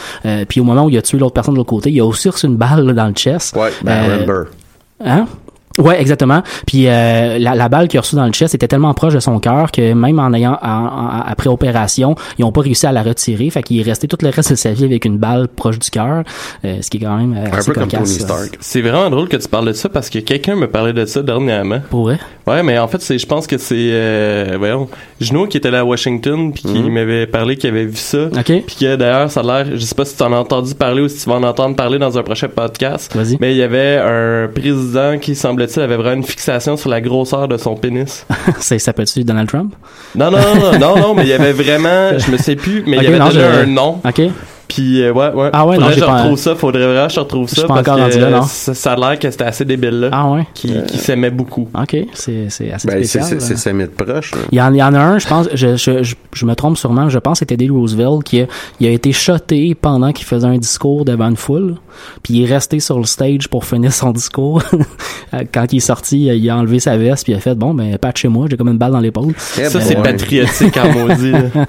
Puis, 0.49 0.61
au 0.61 0.65
moment 0.65 0.85
où 0.85 0.91
il 0.91 0.99
a 0.99 1.03
tué 1.03 1.19
l'autre 1.19 1.35
personne 1.35 1.55
de 1.55 1.59
l'autre 1.59 1.71
côté, 1.71 1.91
il 1.91 2.01
a 2.01 2.05
aussi 2.05 2.29
reçu 2.29 2.47
une 2.47 2.57
balle 2.57 2.87
là, 2.87 2.93
dans 2.93 3.07
le 3.07 3.15
chest. 3.15 3.57
Ouais, 3.57 3.71
ben. 3.83 4.27
Hein? 5.05 5.27
Ouais, 5.81 6.01
exactement. 6.01 6.43
Puis 6.67 6.87
euh, 6.87 7.39
la, 7.39 7.55
la 7.55 7.69
balle 7.69 7.89
qu'il 7.89 7.99
a 7.99 8.03
reçue 8.03 8.17
dans 8.17 8.27
le 8.27 8.33
chest 8.33 8.55
était 8.55 8.69
tellement 8.69 8.95
proche 8.95 9.15
de 9.15 9.21
son 9.21 9.39
cœur 9.39 9.73
que 9.73 9.93
même 9.95 10.19
en 10.19 10.33
ayant 10.33 10.59
en- 10.63 10.69
en- 10.69 11.23
après 11.27 11.49
opération, 11.51 12.15
ils 12.39 12.45
ont 12.45 12.53
pas 12.53 12.61
réussi 12.61 12.87
à 12.87 12.93
la 12.93 13.03
retirer. 13.03 13.51
Fait 13.51 13.63
qu'il 13.63 13.79
est 13.81 13.83
resté 13.83 14.07
tout 14.09 14.19
le 14.23 14.29
reste 14.29 14.51
de 14.51 14.55
sa 14.57 14.73
vie 14.73 14.85
avec 14.85 15.05
une 15.05 15.19
balle 15.19 15.49
proche 15.49 15.79
du 15.79 15.91
cœur, 15.91 16.23
euh, 16.65 16.77
ce 16.83 16.91
qui 16.91 16.99
est 16.99 17.01
quand 17.01 17.17
même 17.17 17.35
euh, 17.37 17.47
Un 17.53 17.57
assez 17.59 17.73
peu 17.73 17.81
comme 17.81 17.91
cocasse, 17.91 18.01
Tony 18.05 18.19
ça. 18.21 18.25
Stark. 18.25 18.59
C'est 18.61 18.81
vraiment 18.83 19.11
drôle 19.11 19.29
que 19.29 19.37
tu 19.37 19.49
parles 19.49 19.67
de 19.67 19.73
ça 19.73 19.89
parce 19.89 20.11
que 20.11 20.19
quelqu'un 20.21 20.57
me 20.57 20.67
parlait 20.69 20.93
de 20.93 21.05
ça 21.07 21.23
dernièrement. 21.23 21.81
Pour 21.91 22.03
vrai? 22.05 22.19
Ouais, 22.47 22.63
mais 22.63 22.79
en 22.79 22.89
fait, 22.89 23.01
c'est, 23.01 23.19
je 23.19 23.27
pense 23.27 23.47
que 23.47 23.59
c'est, 23.59 23.75
euh, 23.93 24.57
voyons, 24.59 24.89
Junot 25.21 25.47
qui 25.47 25.57
était 25.57 25.71
là 25.71 25.81
à 25.81 25.85
Washington 25.85 26.53
puis 26.53 26.63
qui 26.65 26.79
Mhm. 26.81 26.93
m'avait 26.93 27.27
parlé 27.27 27.57
qu'il 27.57 27.71
avait 27.71 27.85
vu 27.87 27.97
ça. 27.97 28.25
OK. 28.27 28.45
Puis 28.45 28.77
que 28.81 28.97
d'ailleurs, 28.97 29.31
ça 29.31 29.41
a 29.41 29.43
l'air, 29.43 29.67
je 29.75 29.79
sais 29.85 29.95
pas 29.95 30.05
si 30.05 30.17
tu 30.17 30.23
en 30.23 30.33
as 30.33 30.37
entendu 30.37 30.75
parler 30.75 31.03
ou 31.03 31.09
si 31.09 31.23
tu 31.23 31.29
vas 31.31 31.37
en 31.37 31.43
entendre 31.43 31.77
parler 31.77 31.99
dans 31.99 32.19
un 32.19 32.23
prochain 32.23 32.49
podcast. 32.49 33.15
Vas-y. 33.15 33.37
Mais 33.41 33.53
il 33.53 33.59
y 33.59 33.63
avait 33.63 33.99
un 33.99 34.49
président 34.53 35.19
qui, 35.19 35.35
avait 35.79 35.97
vraiment 35.97 36.17
une 36.17 36.25
fixation 36.25 36.77
sur 36.77 36.91
la 36.91 37.01
grosseur 37.01 37.49
de 37.49 37.57
son 37.57 37.75
pénis. 37.75 38.27
Ça 38.61 38.93
peut-tu 38.93 39.25
Donald 39.25 39.49
Trump? 39.49 39.75
Non, 40.15 40.31
non, 40.31 40.39
non, 40.55 40.79
non, 40.79 40.97
non, 40.97 41.15
mais 41.15 41.23
il 41.23 41.29
y 41.29 41.33
avait 41.33 41.53
vraiment, 41.53 42.11
je 42.19 42.31
me 42.31 42.37
sais 42.37 42.57
plus, 42.57 42.83
mais 42.87 42.99
il 42.99 43.03
y 43.03 43.07
avait 43.07 43.21
déjà 43.21 43.61
un 43.61 43.67
nom. 43.67 44.01
OK. 44.05 44.23
Puis 44.73 45.03
euh, 45.03 45.13
ouais, 45.13 45.33
ouais. 45.33 45.51
Ah 45.53 45.67
ouais, 45.67 45.75
faudrait 45.77 45.95
que 45.95 46.01
je 46.01 46.05
pas- 46.05 46.23
retrouve 46.23 46.39
ça, 46.39 46.55
faudrait 46.55 46.87
vraiment 46.87 47.07
que 47.09 47.13
je 47.13 47.21
retrouve 47.21 47.49
Je 47.49 47.55
ça 47.55 47.61
suis 47.61 47.69
pas 47.69 47.75
parce 47.75 47.89
encore 47.89 47.97
que 47.97 48.03
rendu 48.03 48.19
là, 48.21 48.31
non. 48.31 48.43
ça, 48.43 48.73
ça 48.75 48.93
a 48.93 48.97
l'air 48.97 49.19
que 49.19 49.31
c'était 49.31 49.45
assez 49.45 49.65
débile 49.65 50.01
là, 50.01 50.09
Ah 50.13 50.31
ouais? 50.31 50.47
qui, 50.55 50.73
qui 50.87 50.99
s'aimait 50.99 51.31
beaucoup. 51.31 51.69
OK. 51.75 51.97
C'est 52.15 52.49
c'est 52.51 52.73
assez 52.73 52.87
Ben, 52.89 53.05
c'est, 53.05 53.21
spécial. 53.23 53.41
c'est, 53.59 53.87
proches. 53.89 54.33
là. 54.33 54.39
Il 54.53 54.59
y, 54.59 54.63
en, 54.63 54.73
il 54.73 54.79
y 54.79 54.83
en 54.83 54.95
a 54.95 54.99
un, 55.01 55.19
je 55.19 55.27
pense, 55.29 55.49
je, 55.53 55.77
je, 55.77 56.03
je, 56.03 56.15
je 56.33 56.47
me 56.47 56.55
trompe 56.55 56.77
sûrement, 56.79 57.09
je 57.09 57.19
pense 57.19 57.35
que 57.35 57.39
c'était 57.41 57.57
Teddy 57.57 57.71
Roosevelt 57.71 58.23
qui 58.25 58.41
a, 58.43 58.47
il 58.79 58.87
a 58.87 58.91
été 58.91 59.13
shoté 59.13 59.75
pendant 59.75 60.13
qu'il 60.13 60.25
faisait 60.27 60.47
un 60.47 60.59
discours 60.59 61.05
devant 61.05 61.29
une 61.29 61.37
foule, 61.37 61.75
puis 62.23 62.35
il 62.35 62.43
est 62.45 62.53
resté 62.55 62.79
sur 62.81 62.99
le 62.99 63.05
stage 63.07 63.49
pour 63.49 63.65
finir 63.65 63.93
son 63.93 64.13
discours. 64.13 64.63
Quand 65.53 65.73
il 65.73 65.77
est 65.79 65.81
sorti, 65.81 66.27
il 66.27 66.51
a 66.51 66.57
enlevé 66.57 66.79
sa 66.81 66.97
veste, 66.97 67.25
puis 67.25 67.33
il 67.33 67.37
a 67.37 67.41
fait 67.41 67.55
bon 67.55 67.75
ben 67.75 67.99
pas 67.99 68.13
de 68.13 68.17
chez 68.17 68.29
moi, 68.29 68.47
j'ai 68.51 68.57
comme 68.57 68.69
une 68.69 68.79
balle 68.79 68.93
dans 68.93 69.01
l'épaule. 69.01 69.35
Ça 69.37 69.81
c'est 69.81 69.97
patriotique 70.03 70.77
en 70.77 70.93
maudit. 71.09 71.33
là. 71.33 71.67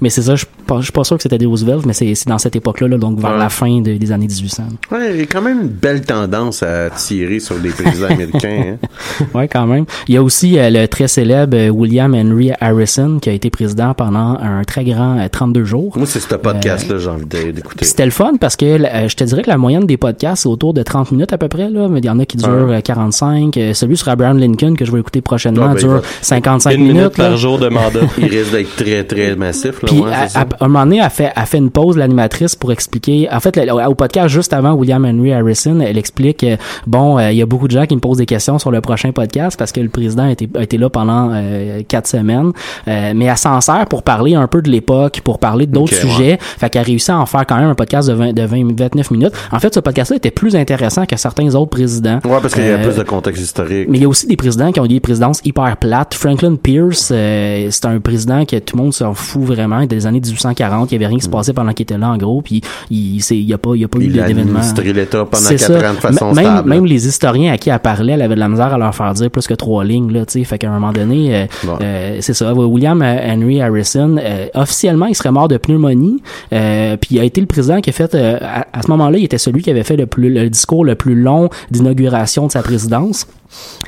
Mais 0.00 0.10
c'est 0.10 0.22
ça, 0.22 0.34
je 0.34 0.40
suis 0.40 0.46
pas, 0.66 0.78
je 0.78 0.84
suis 0.84 0.92
pas 0.92 1.04
sûr 1.04 1.16
que 1.16 1.22
c'était 1.22 1.36
Teddy 1.36 1.46
Roosevelt, 1.46 1.84
mais 1.86 1.92
c'est 1.92 2.14
c'est 2.14 2.28
dans 2.28 2.38
cette 2.40 2.56
époque-là, 2.56 2.88
là, 2.88 2.98
donc 2.98 3.18
vers 3.20 3.32
Ouais. 3.32 3.38
la 3.38 3.48
fin 3.48 3.80
de- 3.80 3.96
des 3.96 4.12
années 4.12 4.26
1800. 4.26 4.64
Ouais, 4.90 5.12
il 5.14 5.20
y 5.20 5.22
a 5.22 5.26
quand 5.26 5.42
même 5.42 5.60
une 5.62 5.68
belle 5.68 6.02
tendance 6.02 6.62
à 6.62 6.90
tirer 6.90 7.38
sur 7.40 7.56
les 7.58 7.70
présidents 7.70 8.08
américains. 8.10 8.74
hein. 8.82 9.24
ouais, 9.34 9.48
quand 9.48 9.66
même. 9.66 9.84
Il 10.08 10.14
y 10.14 10.18
a 10.18 10.22
aussi 10.22 10.58
euh, 10.58 10.70
le 10.70 10.86
très 10.88 11.08
célèbre 11.08 11.56
euh, 11.56 11.68
William 11.68 12.14
Henry 12.14 12.50
Harrison 12.60 13.18
qui 13.20 13.28
a 13.30 13.32
été 13.32 13.50
président 13.50 13.94
pendant 13.94 14.38
un 14.40 14.64
très 14.64 14.84
grand 14.84 15.18
euh, 15.18 15.28
32 15.30 15.64
jours. 15.64 15.92
Moi, 15.96 16.06
c'est 16.06 16.20
ce 16.20 16.34
podcast-là 16.34 16.94
que 16.94 17.00
j'ai 17.00 17.08
envie 17.08 17.26
d'é- 17.26 17.52
d'écouter. 17.52 17.84
C'était 17.84 18.04
le 18.04 18.10
fun 18.10 18.32
parce 18.40 18.56
que 18.56 18.64
euh, 18.64 19.08
je 19.08 19.14
te 19.16 19.24
dirais 19.24 19.42
que 19.42 19.50
la 19.50 19.58
moyenne 19.58 19.86
des 19.86 19.96
podcasts 19.96 20.42
c'est 20.42 20.48
autour 20.48 20.74
de 20.74 20.82
30 20.82 21.12
minutes 21.12 21.32
à 21.32 21.38
peu 21.38 21.48
près 21.48 21.68
là, 21.70 21.88
mais 21.88 21.98
il 22.00 22.04
y 22.06 22.10
en 22.10 22.18
a 22.18 22.24
qui 22.24 22.36
durent 22.36 22.48
Ouais. 22.68 22.76
euh, 22.76 22.80
45. 22.80 23.56
Euh, 23.56 23.74
celui 23.74 23.96
sur 23.96 24.08
Abraham 24.08 24.38
Lincoln 24.38 24.74
que 24.76 24.84
je 24.84 24.92
vais 24.92 25.00
écouter 25.00 25.20
prochainement 25.20 25.66
Ah, 25.70 25.74
ben, 25.74 25.80
dure 25.80 25.88
va- 25.90 26.00
55 26.22 26.70
Une 26.72 26.80
minute 26.82 26.94
minutes. 26.96 27.18
là. 27.18 27.28
par 27.28 27.36
jour 27.36 27.58
de 27.58 27.68
mandat. 27.68 28.00
Il 28.18 28.26
risque 28.26 28.52
d'être 28.52 28.76
très, 28.76 29.04
très 29.04 29.36
massif. 29.36 29.82
Là, 29.82 29.88
Puis 29.88 30.02
à, 30.04 30.46
un 30.64 30.68
moment 30.68 30.84
donné, 30.84 31.00
elle 31.04 31.10
fait, 31.10 31.32
elle 31.34 31.46
fait 31.46 31.58
une 31.58 31.70
pause 31.70 31.96
l'animatrice 32.30 32.56
pour 32.56 32.72
expliquer. 32.72 33.28
En 33.30 33.40
fait, 33.40 33.56
le- 33.56 33.72
au 33.88 33.94
podcast 33.94 34.28
juste 34.28 34.52
avant 34.52 34.72
William 34.72 35.04
Henry 35.04 35.32
Harrison, 35.32 35.80
elle 35.80 35.98
explique 35.98 36.44
euh, 36.44 36.56
bon, 36.86 37.18
euh, 37.18 37.30
il 37.32 37.38
y 37.38 37.42
a 37.42 37.46
beaucoup 37.46 37.66
de 37.66 37.72
gens 37.72 37.86
qui 37.86 37.94
me 37.94 38.00
posent 38.00 38.18
des 38.18 38.26
questions 38.26 38.58
sur 38.58 38.70
le 38.70 38.80
prochain 38.80 39.12
podcast 39.12 39.58
parce 39.58 39.72
que 39.72 39.80
le 39.80 39.88
président 39.88 40.24
a 40.24 40.30
été, 40.30 40.48
a 40.56 40.62
été 40.62 40.78
là 40.78 40.88
pendant 40.90 41.30
euh, 41.32 41.82
quatre 41.86 42.06
semaines, 42.06 42.52
mais 42.86 43.24
elle 43.24 43.36
s'en 43.36 43.60
sert 43.60 43.86
pour 43.86 44.02
parler 44.02 44.34
un 44.34 44.46
peu 44.46 44.62
de 44.62 44.70
l'époque, 44.70 45.20
pour 45.24 45.38
parler 45.38 45.66
d'autres 45.66 45.94
sujets. 45.94 46.38
Fait 46.40 46.70
qu'elle 46.70 46.82
a 46.82 46.84
réussi 46.84 47.10
à 47.10 47.18
en 47.18 47.26
faire 47.26 47.44
quand 47.46 47.56
même 47.56 47.68
un 47.70 47.74
podcast 47.74 48.08
de 48.08 48.14
20, 48.14 48.32
de 48.32 48.42
20 48.42 48.78
29 48.78 49.10
minutes. 49.10 49.32
En 49.52 49.58
fait, 49.58 49.74
ce 49.74 49.80
podcast-là 49.80 50.16
était 50.16 50.30
plus 50.30 50.54
intéressant 50.56 51.06
que 51.06 51.16
certains 51.16 51.54
autres 51.54 51.70
présidents. 51.70 52.20
Ouais, 52.24 52.38
parce 52.40 52.54
qu'il 52.54 52.64
y 52.66 52.70
a 52.70 52.78
plus 52.78 52.96
de 52.96 53.02
contexte 53.02 53.42
historique. 53.42 53.88
mais 53.88 53.98
il 53.98 54.02
y 54.02 54.04
a 54.04 54.08
aussi 54.08 54.26
des 54.26 54.36
présidents 54.36 54.70
qui 54.72 54.80
ont 54.80 54.84
eu 54.84 54.88
des 54.88 55.00
présidences 55.00 55.40
hyper 55.44 55.76
plates. 55.76 56.14
Franklin 56.14 56.56
Pierce, 56.56 56.98
c'est 57.12 57.84
un 57.84 57.98
président 58.00 58.44
que 58.44 58.56
tout 58.58 58.76
le 58.76 58.82
monde 58.82 58.92
s'en 58.94 59.14
fout 59.14 59.42
vraiment. 59.42 59.84
Des 59.86 60.06
années 60.06 60.20
1840, 60.20 60.90
il 60.92 60.94
y 60.94 60.96
avait 60.96 61.06
rien 61.06 61.18
qui 61.18 61.24
se 61.24 61.28
passait 61.28 61.52
pendant 61.52 61.72
qu'il 61.72 61.84
était 61.84 61.98
là, 61.98 62.10
en 62.10 62.16
gros. 62.20 62.42
Puis 62.42 62.60
il, 62.90 63.20
c'est- 63.20 63.36
il 63.36 63.48
y 63.48 63.52
a 63.54 63.58
pas, 63.58 63.70
il 63.74 63.80
y 63.80 63.84
a 63.84 63.88
pas 63.88 63.98
eu 63.98 64.04
Il 64.04 64.20
a 64.20 64.26
d'événement. 64.26 64.60
l'État 64.94 65.24
pendant 65.24 65.48
quatre 65.48 65.84
ans 65.90 65.94
de 65.94 65.98
façon 65.98 66.32
même, 66.34 66.44
stable. 66.44 66.68
même 66.68 66.86
les 66.86 67.06
historiens 67.08 67.52
à 67.52 67.58
qui 67.58 67.70
elle 67.70 67.78
parlait, 67.80 68.12
elle 68.12 68.22
avait 68.22 68.34
de 68.34 68.40
la 68.40 68.48
misère 68.48 68.72
à 68.74 68.78
leur 68.78 68.94
faire 68.94 69.12
dire 69.14 69.30
plus 69.30 69.46
que 69.46 69.54
trois 69.54 69.84
lignes, 69.84 70.12
là, 70.12 70.24
tu 70.26 70.34
sais. 70.38 70.44
Fait 70.44 70.58
qu'à 70.58 70.70
un 70.70 70.74
moment 70.78 70.92
donné, 70.92 71.34
euh, 71.34 71.46
euh, 71.80 72.16
c'est 72.20 72.34
ça. 72.34 72.52
William 72.54 73.00
euh, 73.02 73.16
Henry 73.34 73.60
Harrison, 73.60 74.16
euh, 74.18 74.46
officiellement, 74.54 75.06
il 75.06 75.14
serait 75.14 75.32
mort 75.32 75.48
de 75.48 75.56
pneumonie. 75.56 76.22
Puis 76.50 77.08
il 77.12 77.18
a 77.20 77.24
été 77.24 77.40
le 77.40 77.46
président 77.46 77.80
qui 77.80 77.90
a 77.90 77.92
fait, 77.92 78.14
à, 78.14 78.66
à 78.72 78.82
ce 78.82 78.88
moment-là, 78.90 79.18
il 79.18 79.24
était 79.24 79.38
celui 79.38 79.62
qui 79.62 79.70
avait 79.70 79.82
fait 79.84 79.96
le 79.96 80.06
plus, 80.06 80.28
le 80.32 80.48
discours 80.50 80.84
le 80.84 80.94
plus 80.94 81.14
long 81.14 81.48
d'inauguration 81.70 82.46
de 82.46 82.52
sa 82.52 82.62
présidence. 82.62 83.26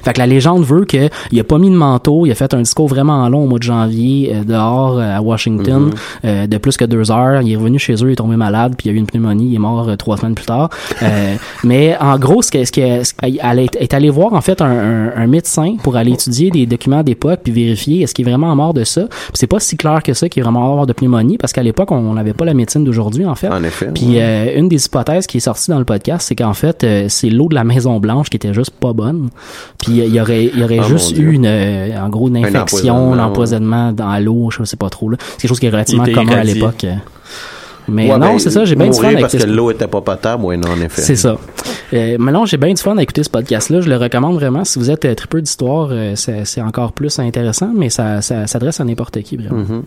Fait 0.03 0.13
que 0.13 0.19
la 0.19 0.27
légende 0.27 0.65
veut 0.65 0.85
que 0.85 1.09
il 1.31 1.39
a 1.41 1.45
pas 1.45 1.59
mis 1.59 1.71
de 1.71 1.77
manteau, 1.77 2.27
il 2.27 2.33
a 2.33 2.35
fait 2.35 2.53
un 2.55 2.59
discours 2.63 2.89
vraiment 2.89 3.29
long 3.29 3.45
au 3.45 3.47
mois 3.47 3.59
de 3.59 3.63
janvier 3.65 4.33
euh, 4.35 4.45
dehors 4.45 4.99
euh, 4.99 5.17
à 5.17 5.21
Washington 5.23 5.83
Mhm. 5.87 5.93
euh, 6.25 6.47
de 6.47 6.59
plus 6.59 6.77
que 6.77 6.85
deux 6.85 7.11
heures. 7.11 7.43
Il 7.43 7.53
est 7.53 7.57
revenu 7.57 7.79
chez 7.79 7.95
eux, 7.95 8.09
il 8.09 8.13
est 8.13 8.17
tombé 8.17 8.37
malade, 8.37 8.75
puis 8.77 8.89
il 8.89 8.93
a 8.93 8.95
eu 8.95 8.99
une 8.99 9.07
pneumonie, 9.07 9.49
il 9.51 9.55
est 9.55 9.59
mort 9.59 9.89
euh, 9.89 9.97
trois 9.97 10.17
semaines 10.17 10.35
plus 10.35 10.47
tard. 10.47 10.71
Euh, 11.03 11.35
mais 11.65 11.97
en 12.01 12.19
gros, 12.19 12.43
ce 12.43 12.51
qu'elle 12.51 13.03
elle 13.23 13.59
est, 13.59 13.77
est 13.77 13.95
allée 13.95 14.11
voir 14.11 14.33
en 14.35 14.41
fait 14.41 14.61
un, 14.61 14.67
un, 14.71 15.13
un 15.17 15.27
médecin 15.27 15.77
pour 15.83 15.97
aller 15.97 16.13
étudier 16.13 16.51
des 16.51 16.67
documents 16.67 17.03
d'époque 17.03 17.41
puis 17.45 17.53
vérifier 17.53 18.03
est-ce 18.03 18.15
qu'il 18.15 18.27
est 18.27 18.31
vraiment 18.31 18.55
mort 18.57 18.75
de 18.75 18.85
ça. 18.85 19.03
C'est 19.35 19.47
pas 19.47 19.61
si 19.61 19.77
clair 19.77 20.03
que 20.03 20.13
ça 20.15 20.29
qu'il 20.29 20.41
est 20.41 20.45
vraiment 20.45 20.61
mort 20.75 20.87
de 20.87 20.93
pneumonie 20.93 21.39
parce 21.39 21.53
qu'à 21.53 21.63
l'époque 21.63 21.91
on 21.93 22.15
n'avait 22.15 22.35
pas 22.35 22.45
la 22.45 22.55
médecine 22.55 22.85
d'aujourd'hui 22.85 23.25
en 23.25 23.35
fait. 23.35 23.49
En 23.49 23.63
effet. 23.63 23.91
Puis 23.95 24.19
euh, 24.21 24.59
une 24.59 24.69
des 24.69 24.85
hypothèses 24.85 25.27
qui 25.27 25.37
est 25.39 25.41
sortie 25.41 25.71
dans 25.71 25.79
le 25.79 25.85
podcast, 25.85 26.27
c'est 26.29 26.35
qu'en 26.37 26.55
fait, 26.55 26.85
euh, 26.85 27.07
c'est 27.09 27.31
l'eau 27.31 27.49
de 27.49 27.55
la 27.55 27.65
Maison 27.65 27.99
Blanche 28.01 28.29
qui 28.31 28.37
était 28.37 28.53
juste 28.55 28.71
pas 28.73 28.93
bonne. 28.93 29.29
Puis 29.79 30.01
euh, 30.01 30.05
il 30.07 30.15
y 30.15 30.21
aurait, 30.21 30.45
il 30.47 30.59
y 30.59 30.65
aurait 30.65 30.81
Ah, 30.83 30.89
juste 30.89 31.17
eu 31.17 31.33
une, 31.33 31.47
euh, 31.47 32.01
en 32.01 32.09
gros, 32.09 32.29
une 32.29 32.37
Un 32.39 32.45
infection, 32.45 32.95
empoisonnement, 33.13 33.13
un 33.13 33.27
empoisonnement 33.27 33.93
dans 33.93 34.19
l'eau, 34.25 34.51
je 34.51 34.65
sais 34.65 34.77
pas 34.77 34.91
trop. 34.91 35.09
là. 35.11 35.17
C'est 35.21 35.43
quelque 35.43 35.49
chose 35.49 35.61
qui 35.61 35.67
est 35.67 35.71
relativement 35.71 36.05
commun 36.07 36.37
à 36.37 36.45
l'époque. 36.45 36.85
euh. 36.85 36.95
Mais 37.89 38.05
Ouais, 38.05 38.13
non, 38.17 38.33
ben, 38.35 38.39
c'est 38.39 38.51
ça, 38.51 38.65
j'ai 38.65 38.77
bien 38.77 38.89
du 38.89 38.97
fun 38.97 39.09
à 39.13 39.21
parce 39.21 39.37
que 39.37 39.43
l'eau 39.43 39.71
était 39.73 39.89
pas 39.89 40.01
potable, 40.01 40.45
oui, 40.45 40.57
non, 40.57 40.71
en 40.71 40.81
effet. 40.81 41.03
C'est 41.03 41.17
ça. 41.17 41.37
Euh, 41.93 42.17
mais 42.19 42.31
non, 42.31 42.47
j'ai 42.47 42.57
bien 42.57 42.73
du 42.73 42.81
fun 42.81 42.97
à 42.97 43.03
écouter 43.03 43.25
ce 43.25 43.29
podcast-là. 43.31 43.81
Je 43.81 43.89
le 43.89 43.97
recommande 43.97 44.37
vraiment. 44.37 44.65
Si 44.65 44.79
vous 44.79 44.89
êtes 44.89 45.05
euh, 45.05 45.15
tripeux 45.17 45.43
d'histoire, 45.43 45.89
euh, 45.91 46.15
c'est 46.15 46.63
encore 46.63 46.93
plus 46.93 47.19
intéressant, 47.19 47.71
mais 47.77 47.91
ça, 47.91 48.23
ça 48.23 48.47
s'adresse 48.47 48.81
à 48.81 48.85
n'importe 48.85 49.21
qui, 49.23 49.37
vraiment. 49.37 49.59
Mhm. 49.65 49.83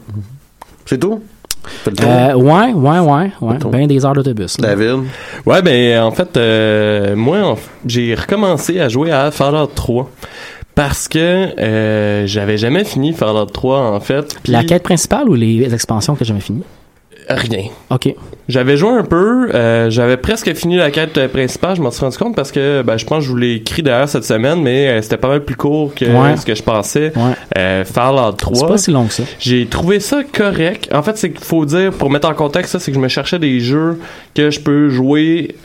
C'est 0.86 1.00
tout? 1.00 1.22
Euh, 1.88 2.34
ouais, 2.34 2.74
ouais, 2.74 3.00
ouais, 3.00 3.32
ouais. 3.42 3.58
Ben 3.72 3.88
des 3.88 4.06
heures 4.06 4.14
d'autobus. 4.14 4.58
David? 4.58 5.04
Ouais, 5.46 5.62
ben 5.62 6.02
en 6.02 6.12
fait, 6.12 6.36
euh, 6.38 7.16
moi, 7.16 7.56
j'ai 7.86 8.16
recommencé 8.16 8.80
à 8.80 8.90
jouer 8.90 9.12
à 9.12 9.32
Fallout 9.32 9.68
3 9.68 10.10
parce 10.76 11.08
que 11.08 11.18
euh, 11.20 12.28
j'avais 12.28 12.58
jamais 12.58 12.84
fini 12.84 13.14
Fallout 13.14 13.46
3 13.46 13.80
en 13.80 14.00
fait. 14.00 14.36
Puis 14.44 14.52
la 14.52 14.64
quête 14.64 14.84
principale 14.84 15.30
ou 15.30 15.34
les 15.34 15.74
expansions 15.74 16.16
que 16.16 16.26
j'ai 16.26 16.30
jamais 16.30 16.42
fini? 16.42 16.64
Rien. 17.30 17.64
OK. 17.90 18.14
J'avais 18.48 18.78
joué 18.78 18.92
un 18.92 19.04
peu, 19.04 19.50
euh, 19.56 19.90
j'avais 19.90 20.18
presque 20.18 20.54
fini 20.54 20.76
la 20.78 20.92
quête 20.92 21.18
euh, 21.18 21.28
principale, 21.28 21.76
je 21.76 21.82
m'en 21.82 21.90
suis 21.90 22.02
rendu 22.02 22.18
compte 22.18 22.36
parce 22.36 22.52
que 22.52 22.84
ben, 22.84 22.96
je 22.96 23.04
pense 23.06 23.20
que 23.20 23.24
je 23.26 23.30
vous 23.32 23.38
l'ai 23.38 23.54
écrit 23.56 23.82
d'ailleurs 23.82 24.08
cette 24.08 24.24
semaine, 24.24 24.62
mais 24.62 24.88
euh, 24.88 25.02
c'était 25.02 25.18
pas 25.18 25.30
mal 25.30 25.44
plus 25.44 25.56
court 25.56 25.96
que 25.96 26.06
Ouais. 26.06 26.38
ce 26.38 26.46
que 26.46 26.54
je 26.54 26.62
pensais. 26.62 27.12
Ouais. 27.16 27.34
Euh, 27.58 27.84
Fallout 27.86 28.34
3. 28.34 28.56
C'est 28.56 28.68
pas 28.68 28.78
si 28.78 28.92
long 28.92 29.06
que 29.08 29.14
ça. 29.14 29.24
J'ai 29.40 29.66
trouvé 29.66 30.00
ça 30.00 30.22
correct. 30.24 30.90
En 30.94 31.02
fait, 31.02 31.18
c'est 31.18 31.32
qu'il 31.32 31.44
faut 31.44 31.66
dire, 31.66 31.92
pour 31.92 32.12
mettre 32.12 32.30
en 32.30 32.36
contexte 32.36 32.74
ça, 32.74 32.80
c'est 32.80 32.92
que 32.92 32.96
je 32.98 33.02
me 33.02 33.08
cherchais 33.08 33.40
des 33.40 33.60
jeux 33.60 34.00
que 34.36 34.52
je 34.52 34.60
peux 34.60 34.90
jouer 34.90 35.56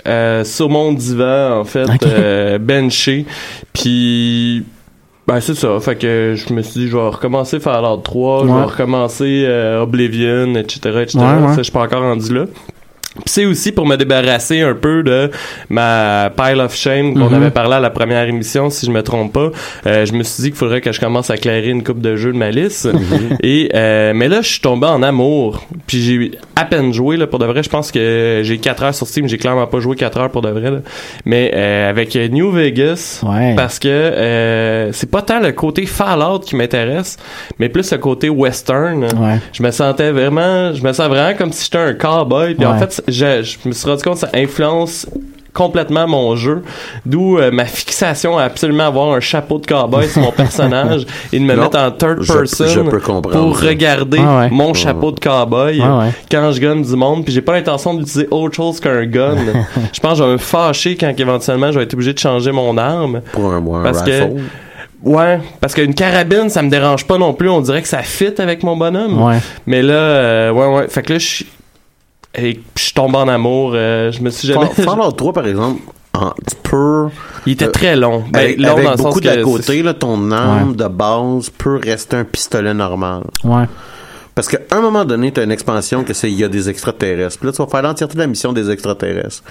sur 0.44 0.70
mon 0.70 0.92
divan, 0.94 1.60
en 1.60 1.64
fait, 1.64 1.86
benché. 2.60 3.26
Puis, 3.74 4.64
ben 5.26 5.40
c'est 5.40 5.54
ça. 5.54 5.78
Fait 5.80 5.96
que 5.96 6.34
je 6.36 6.52
me 6.52 6.62
suis 6.62 6.80
dit, 6.80 6.88
je 6.88 6.96
vais 6.96 7.08
recommencer 7.08 7.60
Fallout 7.60 7.98
3, 7.98 8.42
je 8.42 8.52
vais 8.52 8.62
recommencer 8.62 9.44
euh, 9.46 9.82
Oblivion, 9.82 10.54
etc., 10.54 11.00
etc. 11.02 11.18
Ouais, 11.18 11.24
ouais. 11.24 11.48
Ça, 11.48 11.56
je 11.58 11.62
suis 11.62 11.72
pas 11.72 11.82
encore 11.84 12.02
rendu 12.02 12.34
là. 12.34 12.46
C'est 13.26 13.44
aussi 13.44 13.72
pour 13.72 13.86
me 13.86 13.96
débarrasser 13.96 14.60
un 14.60 14.74
peu 14.74 15.02
de 15.02 15.30
ma 15.68 16.30
pile 16.36 16.60
of 16.60 16.74
shame 16.74 17.14
qu'on 17.14 17.28
Mhm. 17.28 17.34
avait 17.34 17.50
parlé 17.50 17.74
à 17.74 17.80
la 17.80 17.90
première 17.90 18.24
émission, 18.28 18.70
si 18.70 18.86
je 18.86 18.90
me 18.90 19.02
trompe 19.02 19.32
pas. 19.32 19.50
Euh, 19.86 20.06
je 20.06 20.12
me 20.12 20.22
suis 20.22 20.42
dit 20.44 20.48
qu'il 20.50 20.58
faudrait 20.58 20.80
que 20.80 20.92
je 20.92 21.00
commence 21.00 21.28
à 21.30 21.36
clairer 21.36 21.68
une 21.68 21.82
coupe 21.82 22.00
de 22.00 22.14
jeux 22.16 22.32
de 22.32 22.38
ma 22.38 22.50
liste. 22.50 22.88
Et 23.42 23.70
euh, 23.74 24.12
mais 24.14 24.28
là, 24.28 24.42
je 24.42 24.48
suis 24.48 24.60
tombé 24.60 24.86
en 24.86 25.02
amour. 25.02 25.66
Puis 25.86 26.00
j'ai 26.02 26.30
à 26.54 26.64
peine 26.64 26.92
joué 26.92 27.16
là 27.16 27.26
pour 27.26 27.38
de 27.40 27.46
vrai. 27.46 27.62
Je 27.62 27.68
pense 27.68 27.90
que 27.90 28.40
j'ai 28.44 28.58
4 28.58 28.82
heures 28.84 28.94
sur 28.94 29.06
Steam. 29.06 29.26
J'ai 29.28 29.38
clairement 29.38 29.66
pas 29.66 29.80
joué 29.80 29.96
4 29.96 30.18
heures 30.18 30.30
pour 30.30 30.42
de 30.42 30.50
vrai. 30.50 30.70
là. 30.70 30.78
Mais 31.24 31.50
euh, 31.54 31.90
avec 31.90 32.14
New 32.14 32.50
Vegas, 32.52 33.22
Ouais. 33.26 33.54
parce 33.56 33.78
que 33.78 33.88
euh, 33.88 34.92
c'est 34.92 35.10
pas 35.10 35.22
tant 35.22 35.40
le 35.40 35.52
côté 35.52 35.84
Fallout 35.86 36.40
qui 36.40 36.54
m'intéresse, 36.56 37.16
mais 37.58 37.68
plus 37.68 37.90
le 37.90 37.98
côté 37.98 38.28
western. 38.28 39.02
Ouais. 39.04 39.38
Je 39.52 39.62
me 39.62 39.70
sentais 39.70 40.10
vraiment, 40.12 40.72
je 40.72 40.82
me 40.82 40.92
sens 40.92 41.08
vraiment 41.08 41.36
comme 41.36 41.52
si 41.52 41.64
j'étais 41.64 41.78
un 41.78 41.94
cowboy. 41.94 42.54
Puis 42.54 42.66
en 42.66 42.78
fait, 42.78 42.99
je, 43.08 43.42
je 43.42 43.68
me 43.68 43.72
suis 43.72 43.88
rendu 43.88 44.02
compte 44.02 44.14
que 44.14 44.20
ça 44.20 44.30
influence 44.34 45.06
complètement 45.52 46.06
mon 46.06 46.36
jeu, 46.36 46.62
d'où 47.04 47.36
euh, 47.36 47.50
ma 47.50 47.64
fixation 47.64 48.38
à 48.38 48.44
absolument 48.44 48.86
avoir 48.86 49.12
un 49.14 49.18
chapeau 49.20 49.58
de 49.58 49.66
cowboy 49.66 50.08
sur 50.08 50.22
mon 50.22 50.30
personnage 50.30 51.04
et 51.32 51.40
de 51.40 51.44
me 51.44 51.54
Non, 51.56 51.62
mettre 51.64 51.76
en 51.78 51.90
third 51.90 52.22
je- 52.22 52.32
person 52.32 52.66
je 52.68 52.80
peux 52.82 53.00
comprendre 53.00 53.36
pour 53.36 53.60
regarder 53.60 54.20
Ah 54.24 54.38
ouais. 54.42 54.48
mon 54.50 54.74
chapeau 54.74 55.10
de 55.10 55.18
cowboy 55.18 55.80
ouais. 55.80 56.10
quand 56.30 56.52
je 56.52 56.60
gunne 56.60 56.82
du 56.82 56.94
monde 56.94 57.24
puis 57.24 57.34
j'ai 57.34 57.42
pas 57.42 57.54
l'intention 57.54 57.94
d'utiliser 57.94 58.28
autre 58.30 58.54
chose 58.54 58.78
qu'un 58.78 59.04
gun. 59.06 59.34
je 59.92 59.98
pense 59.98 60.12
que 60.12 60.18
je 60.18 60.22
vais 60.24 60.32
me 60.34 60.38
fâcher 60.38 60.96
quand 60.96 61.12
éventuellement 61.18 61.72
je 61.72 61.78
vais 61.78 61.84
être 61.84 61.94
obligé 61.94 62.12
de 62.14 62.18
changer 62.20 62.52
mon 62.52 62.78
arme. 62.78 63.20
Pour 63.32 63.52
un, 63.52 63.56
un 63.58 63.82
Parce 63.82 64.02
que- 64.02 64.10
rifle. 64.10 64.40
Ouais, 65.02 65.40
parce 65.62 65.72
qu'une 65.74 65.94
carabine, 65.94 66.50
ça 66.50 66.60
me 66.62 66.68
dérange 66.68 67.06
pas 67.06 67.16
non 67.16 67.32
plus. 67.32 67.48
On 67.48 67.62
dirait 67.62 67.80
que 67.80 67.88
ça 67.88 68.02
fit 68.02 68.34
avec 68.38 68.62
mon 68.62 68.76
bonhomme. 68.76 69.20
Ouais. 69.22 69.38
Mais 69.66 69.80
là, 69.80 69.94
euh, 69.94 70.50
ouais, 70.52 70.66
ouais. 70.66 70.88
Fait 70.88 71.00
que 71.02 71.14
là, 71.14 71.18
je 71.18 71.26
suis. 71.26 71.46
Et 72.34 72.60
je 72.76 72.92
tombe 72.92 73.14
en 73.16 73.26
amour. 73.28 73.72
euh, 73.74 74.12
je 74.12 74.20
me 74.22 74.30
suis 74.30 74.46
jamais. 74.48 74.66
Fall- 74.66 74.84
Fallout 74.84 75.12
3, 75.12 75.32
par 75.32 75.46
exemple, 75.46 75.82
en, 76.14 76.30
tu 76.30 76.56
peux... 76.62 77.08
Il 77.46 77.52
était 77.54 77.66
euh, 77.66 77.70
très 77.70 77.96
long. 77.96 78.24
Ben, 78.30 78.40
avec 78.40 78.58
long 78.60 78.68
avec 78.72 78.84
dans 78.84 78.96
beaucoup 78.96 79.20
c'est- 79.22 79.42
côté, 79.42 79.82
là, 79.82 79.94
ton 79.94 80.30
arme 80.30 80.76
de 80.76 80.86
base 80.88 81.50
peut 81.50 81.80
rester 81.82 82.16
un 82.16 82.24
pistolet 82.24 82.74
normal. 82.74 83.22
Ouais. 83.44 83.64
Parce 84.34 84.48
qu'à 84.48 84.58
un 84.70 84.80
moment 84.80 85.04
donné, 85.04 85.32
tu 85.32 85.40
as 85.40 85.44
une 85.44 85.50
expansion 85.52 86.04
que 86.04 86.14
c'est 86.14 86.30
il 86.30 86.38
y 86.38 86.44
a 86.44 86.48
des 86.48 86.68
extraterrestres. 86.70 87.38
Puis 87.38 87.46
là, 87.46 87.52
tu 87.52 87.62
vas 87.62 87.68
faire 87.68 87.82
l'entièreté 87.82 88.14
de 88.14 88.20
la 88.20 88.26
mission 88.26 88.52
des 88.52 88.70
extraterrestres. 88.70 89.42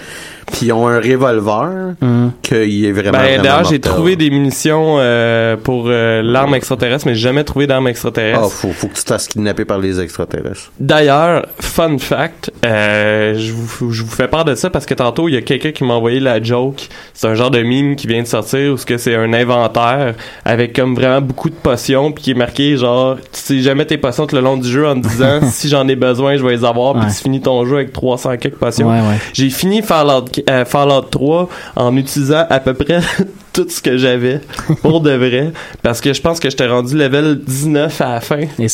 Puis 0.52 0.66
ils 0.66 0.72
ont 0.72 0.88
un 0.88 0.98
revolver 1.00 1.94
Mhm. 2.00 2.32
qu'il 2.42 2.84
est 2.84 2.92
vraiment. 2.92 3.12
Ben, 3.18 3.24
vraiment 3.24 3.42
d'ailleurs, 3.42 3.64
j'ai 3.64 3.80
trouvé 3.80 4.16
des 4.16 4.30
munitions 4.30 4.96
euh, 4.98 5.56
pour 5.56 5.84
euh, 5.88 6.22
l'arme 6.22 6.54
extraterrestre, 6.54 7.06
mais 7.06 7.14
j'ai 7.14 7.20
jamais 7.22 7.44
trouvé 7.44 7.66
d'arme 7.66 7.88
extraterrestre. 7.88 8.40
Ah, 8.44 8.48
faut, 8.48 8.72
faut 8.72 8.88
que 8.88 8.94
tu 8.94 9.02
te 9.04 9.08
fasses 9.08 9.28
kidnapper 9.28 9.64
par 9.64 9.78
les 9.78 10.00
extraterrestres. 10.00 10.72
D'ailleurs, 10.78 11.46
fun 11.60 11.98
fact, 11.98 12.50
euh, 12.64 13.34
je, 13.38 13.52
vous, 13.52 13.92
je 13.92 14.02
vous 14.02 14.10
fais 14.10 14.28
part 14.28 14.44
de 14.44 14.54
ça 14.54 14.70
parce 14.70 14.86
que 14.86 14.94
tantôt, 14.94 15.28
il 15.28 15.34
y 15.34 15.36
a 15.36 15.42
quelqu'un 15.42 15.72
qui 15.72 15.84
m'a 15.84 15.94
envoyé 15.94 16.20
la 16.20 16.42
joke. 16.42 16.88
C'est 17.14 17.26
un 17.28 17.34
genre 17.34 17.50
de 17.50 17.62
mime 17.62 17.96
qui 17.96 18.06
vient 18.06 18.22
de 18.22 18.26
sortir 18.26 18.72
où 18.72 18.76
ce 18.76 18.86
que 18.86 18.98
c'est 18.98 19.14
un 19.14 19.32
inventaire 19.32 20.14
avec 20.44 20.74
comme 20.74 20.94
vraiment 20.94 21.20
beaucoup 21.20 21.50
de 21.50 21.54
potions 21.54 22.12
puis 22.12 22.24
qui 22.24 22.30
est 22.32 22.34
marqué 22.34 22.76
genre, 22.76 23.16
tu 23.16 23.22
sais 23.32 23.58
jamais 23.60 23.84
tes 23.84 23.98
potions 23.98 24.26
tout 24.26 24.36
le 24.36 24.42
long 24.42 24.56
du 24.56 24.69
jeu 24.70 24.86
en 24.88 24.94
te 25.00 25.06
disant 25.06 25.40
si 25.50 25.68
j'en 25.68 25.86
ai 25.88 25.96
besoin, 25.96 26.36
je 26.36 26.44
vais 26.44 26.52
les 26.56 26.64
avoir 26.64 26.94
puis 26.94 27.06
tu 27.08 27.22
finis 27.22 27.40
ton 27.40 27.64
jeu 27.66 27.76
avec 27.76 27.92
300 27.92 28.36
quelques 28.38 28.60
ouais. 28.62 29.18
J'ai 29.32 29.50
fini 29.50 29.82
Fallout, 29.82 30.26
euh, 30.48 30.64
Fallout 30.64 31.02
3 31.10 31.48
en 31.76 31.96
utilisant 31.96 32.46
à 32.48 32.60
peu 32.60 32.74
près 32.74 33.00
tout 33.52 33.66
ce 33.68 33.82
que 33.82 33.96
j'avais 33.96 34.40
pour 34.82 35.00
de 35.00 35.10
vrai 35.10 35.52
parce 35.82 36.00
que 36.00 36.12
je 36.12 36.20
pense 36.20 36.38
que 36.40 36.48
j'étais 36.48 36.68
rendu 36.68 36.96
level 36.96 37.40
19 37.44 38.00
à 38.00 38.14
la 38.14 38.20
fin 38.20 38.40
Et 38.58 38.68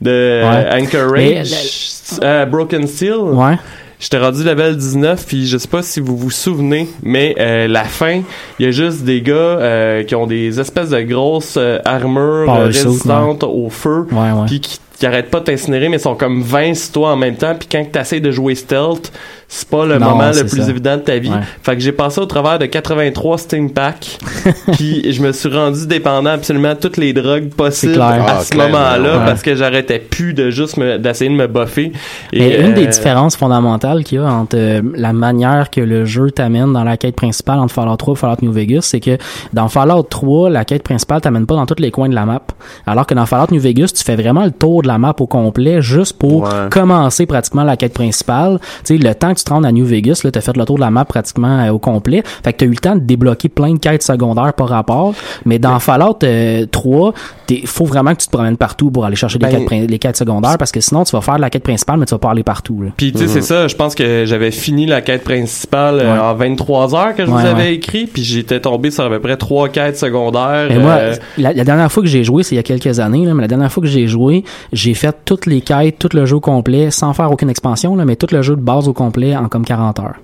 de 0.00 0.42
Ouais. 0.44 0.80
Anchorage, 0.82 1.50
Mais 1.50 2.24
euh, 2.24 2.46
Broken 2.46 2.86
Steel. 2.86 3.14
Ouais. 3.16 3.58
j'étais 3.98 4.18
rendu 4.18 4.44
level 4.44 4.76
19 4.76 5.24
puis 5.26 5.46
je 5.46 5.56
sais 5.58 5.68
pas 5.68 5.82
si 5.82 6.00
vous 6.00 6.16
vous 6.16 6.30
souvenez 6.30 6.88
mais 7.02 7.34
euh, 7.38 7.66
la 7.68 7.84
fin 7.84 8.20
il 8.58 8.66
y 8.66 8.68
a 8.68 8.70
juste 8.70 9.02
des 9.02 9.20
gars 9.22 9.32
euh, 9.34 10.02
qui 10.04 10.14
ont 10.14 10.26
des 10.26 10.60
espèces 10.60 10.90
de 10.90 11.00
grosses 11.02 11.56
euh, 11.56 11.78
armures 11.84 12.52
euh, 12.52 12.66
résistantes 12.66 13.42
au 13.44 13.68
feu 13.70 14.06
puis 14.46 14.60
qui, 14.60 14.78
qui 14.98 15.06
arrêtent 15.06 15.30
pas 15.30 15.40
de 15.40 15.44
t'incinérer 15.46 15.88
mais 15.88 15.98
sont 15.98 16.14
comme 16.14 16.42
20 16.42 16.74
sur 16.74 16.92
toi 16.92 17.12
en 17.12 17.16
même 17.16 17.36
temps 17.36 17.54
puis 17.54 17.68
quand 17.70 17.84
t'essayes 17.90 18.20
de 18.20 18.30
jouer 18.30 18.54
stealth 18.54 19.12
c'est 19.48 19.68
pas 19.68 19.84
le 19.86 19.98
Non, 19.98 20.10
moment 20.10 20.30
le 20.34 20.44
plus 20.44 20.62
ça. 20.62 20.68
évident 20.70 20.96
de 20.96 21.02
ta 21.02 21.18
vie 21.18 21.30
Ouais. 21.30 21.40
fait 21.62 21.74
que 21.76 21.80
j'ai 21.80 21.92
passé 21.92 22.20
au 22.20 22.26
travers 22.26 22.58
de 22.58 22.66
83 22.66 23.38
Steam 23.38 23.70
Packs 23.72 24.18
puis 24.72 25.12
je 25.12 25.22
me 25.22 25.32
suis 25.32 25.48
rendu 25.48 25.86
dépendant 25.86 26.30
absolument 26.30 26.74
de 26.74 26.78
toutes 26.78 26.96
les 26.96 27.12
drogues 27.12 27.50
possibles 27.50 28.00
à 28.00 28.16
Ah, 28.26 28.40
ce 28.42 28.56
moment-là 28.56 29.18
ouais. 29.18 29.24
parce 29.24 29.42
que 29.42 29.54
j'arrêtais 29.54 29.98
plus 29.98 30.34
de 30.34 30.50
juste 30.50 30.78
d'essayer 30.78 31.30
de 31.30 31.34
me 31.36 31.46
buffer 31.46 31.92
Et, 32.32 32.38
Mais 32.38 32.60
une 32.60 32.74
des 32.74 32.84
euh, 32.86 32.90
différences 32.90 33.36
fondamentales 33.36 34.04
qu'il 34.04 34.18
y 34.18 34.20
a 34.20 34.24
entre 34.26 34.56
euh, 34.56 34.82
la 34.94 35.12
manière 35.12 35.70
que 35.70 35.80
le 35.80 36.04
jeu 36.04 36.30
t'amène 36.30 36.72
dans 36.72 36.84
la 36.84 36.96
quête 36.96 37.16
principale 37.16 37.58
entre 37.58 37.74
Fallout 37.74 37.96
3 37.96 38.14
et 38.14 38.16
Fallout 38.16 38.36
New 38.42 38.52
Vegas, 38.52 38.82
c'est 38.82 39.00
que 39.00 39.18
dans 39.52 39.68
Fallout 39.68 40.02
3, 40.04 40.50
la 40.50 40.64
quête 40.64 40.82
principale 40.82 41.20
t'amène 41.20 41.46
pas 41.46 41.54
dans 41.54 41.66
tous 41.66 41.80
les 41.80 41.90
coins 41.90 42.08
de 42.08 42.14
la 42.14 42.24
map. 42.24 42.42
Alors 42.86 43.06
que 43.06 43.14
dans 43.14 43.26
Fallout 43.26 43.48
New 43.52 43.60
Vegas, 43.60 43.92
tu 43.96 44.02
fais 44.04 44.16
vraiment 44.16 44.44
le 44.44 44.50
tour 44.50 44.82
de 44.82 44.88
la 44.88 44.98
map 44.98 45.14
au 45.20 45.26
complet 45.26 45.82
juste 45.82 46.18
pour 46.18 46.42
Ouais. 46.44 46.68
commencer 46.70 47.26
pratiquement 47.26 47.64
la 47.64 47.76
quête 47.76 47.94
principale. 47.94 48.58
Tu 48.84 48.96
sais, 48.96 49.02
le 49.02 49.14
temps 49.14 49.33
que 49.34 49.38
tu 49.38 49.44
te 49.44 49.50
rendes 49.52 49.66
à 49.66 49.72
New 49.72 49.84
Vegas, 49.84 50.20
là, 50.24 50.30
t'as 50.30 50.40
fait 50.40 50.56
le 50.56 50.64
tour 50.64 50.76
de 50.76 50.80
la 50.80 50.90
map 50.90 51.04
pratiquement 51.04 51.58
euh, 51.60 51.70
au 51.70 51.78
complet. 51.78 52.22
Fait 52.44 52.52
que 52.52 52.58
t'as 52.58 52.66
eu 52.66 52.70
le 52.70 52.76
temps 52.76 52.94
de 52.94 53.00
débloquer 53.00 53.48
plein 53.48 53.74
de 53.74 53.78
quêtes 53.78 54.02
secondaires 54.02 54.54
par 54.54 54.68
rapport. 54.68 55.14
Mais 55.44 55.58
dans 55.58 55.78
Fallout 55.78 56.18
euh, 56.24 56.66
3, 56.70 57.12
il 57.50 57.66
faut 57.66 57.84
vraiment 57.84 58.12
que 58.14 58.20
tu 58.20 58.26
te 58.26 58.32
promènes 58.32 58.56
partout 58.56 58.90
pour 58.90 59.04
aller 59.04 59.16
chercher 59.16 59.38
les, 59.38 59.46
Ben, 59.48 59.66
quêtes, 59.66 59.90
les 59.90 59.98
quêtes 59.98 60.16
secondaires 60.16 60.56
parce 60.58 60.72
que 60.72 60.80
sinon 60.80 61.04
tu 61.04 61.12
vas 61.14 61.20
faire 61.20 61.38
la 61.38 61.50
quête 61.50 61.62
principale 61.62 61.98
mais 61.98 62.06
tu 62.06 62.14
vas 62.14 62.18
pas 62.18 62.30
aller 62.30 62.42
partout. 62.42 62.80
Là. 62.82 62.90
Puis 62.96 63.12
tu 63.12 63.18
sais, 63.18 63.28
c'est 63.28 63.42
ça, 63.42 63.68
je 63.68 63.74
pense 63.76 63.94
que 63.94 64.24
j'avais 64.26 64.50
fini 64.50 64.86
la 64.86 65.00
quête 65.00 65.24
principale 65.24 66.00
euh, 66.00 66.14
Ouais. 66.14 66.18
en 66.20 66.34
23 66.34 66.94
heures 66.94 67.14
que 67.14 67.24
je 67.26 67.30
Ouais, 67.30 67.40
vous 67.42 67.46
avais 67.48 67.74
écrit, 67.74 68.06
puis 68.06 68.22
j'étais 68.22 68.60
tombé 68.60 68.90
sur 68.90 69.04
à 69.04 69.08
peu 69.08 69.18
près 69.20 69.36
trois 69.36 69.68
quêtes 69.68 69.96
secondaires. 69.98 70.66
Mais 70.68 70.78
moi, 70.78 70.92
euh, 70.92 71.14
la, 71.38 71.52
la 71.52 71.64
dernière 71.64 71.90
fois 71.90 72.02
que 72.02 72.08
j'ai 72.08 72.22
joué, 72.24 72.42
c'est 72.42 72.54
il 72.54 72.56
y 72.56 72.60
a 72.60 72.62
quelques 72.62 73.00
années, 73.00 73.24
là, 73.24 73.34
mais 73.34 73.42
la 73.42 73.48
dernière 73.48 73.72
fois 73.72 73.82
que 73.82 73.88
j'ai 73.88 74.06
joué, 74.06 74.44
j'ai 74.72 74.94
fait 74.94 75.14
toutes 75.24 75.46
les 75.46 75.60
quêtes, 75.60 75.98
tout 75.98 76.08
le 76.12 76.26
jeu 76.26 76.36
au 76.36 76.40
complet, 76.40 76.90
sans 76.90 77.12
faire 77.14 77.30
aucune 77.32 77.50
expansion, 77.50 77.96
là, 77.96 78.04
mais 78.04 78.16
tout 78.16 78.26
le 78.30 78.42
jeu 78.42 78.54
de 78.56 78.60
base 78.60 78.86
au 78.88 78.92
complet 78.92 79.23
en 79.32 79.48
comme 79.48 79.64
40 79.64 80.00
heures. 80.00 80.20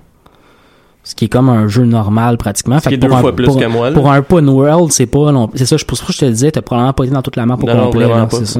Ce 1.03 1.15
qui 1.15 1.25
est 1.25 1.29
comme 1.29 1.49
un 1.49 1.67
jeu 1.67 1.83
normal 1.83 2.37
pratiquement. 2.37 2.79
Ce 2.79 2.87
qui 2.87 2.93
est 2.93 2.97
pour 2.99 3.09
deux 3.09 3.15
un, 3.15 3.19
fois 3.21 3.35
plus 3.35 3.45
pour, 3.47 3.59
que 3.59 3.65
moi, 3.65 3.89
là. 3.89 3.95
Pour 3.95 4.11
un 4.11 4.19
open 4.19 4.47
world, 4.49 4.91
c'est 4.91 5.07
pas 5.07 5.31
non, 5.31 5.49
c'est 5.55 5.65
ça, 5.65 5.75
je- 5.75 5.83
pour 5.85 5.97
ça 5.97 6.05
que 6.05 6.13
je 6.13 6.19
te 6.19 6.25
le 6.25 6.31
disais, 6.31 6.51
t'as 6.51 6.61
probablement 6.61 6.93
pas 6.93 7.05
été 7.05 7.13
dans 7.13 7.23
toute 7.23 7.37
la 7.37 7.47
map 7.47 7.57
au 7.59 7.65
Non, 7.65 7.73
non, 7.75 7.83
complet, 7.85 8.05
c'est 8.31 8.45
ça. 8.45 8.59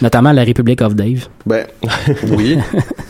Notamment 0.00 0.30
la 0.30 0.44
République 0.44 0.80
of 0.80 0.94
Dave. 0.94 1.26
Ben, 1.44 1.66
oui. 2.38 2.56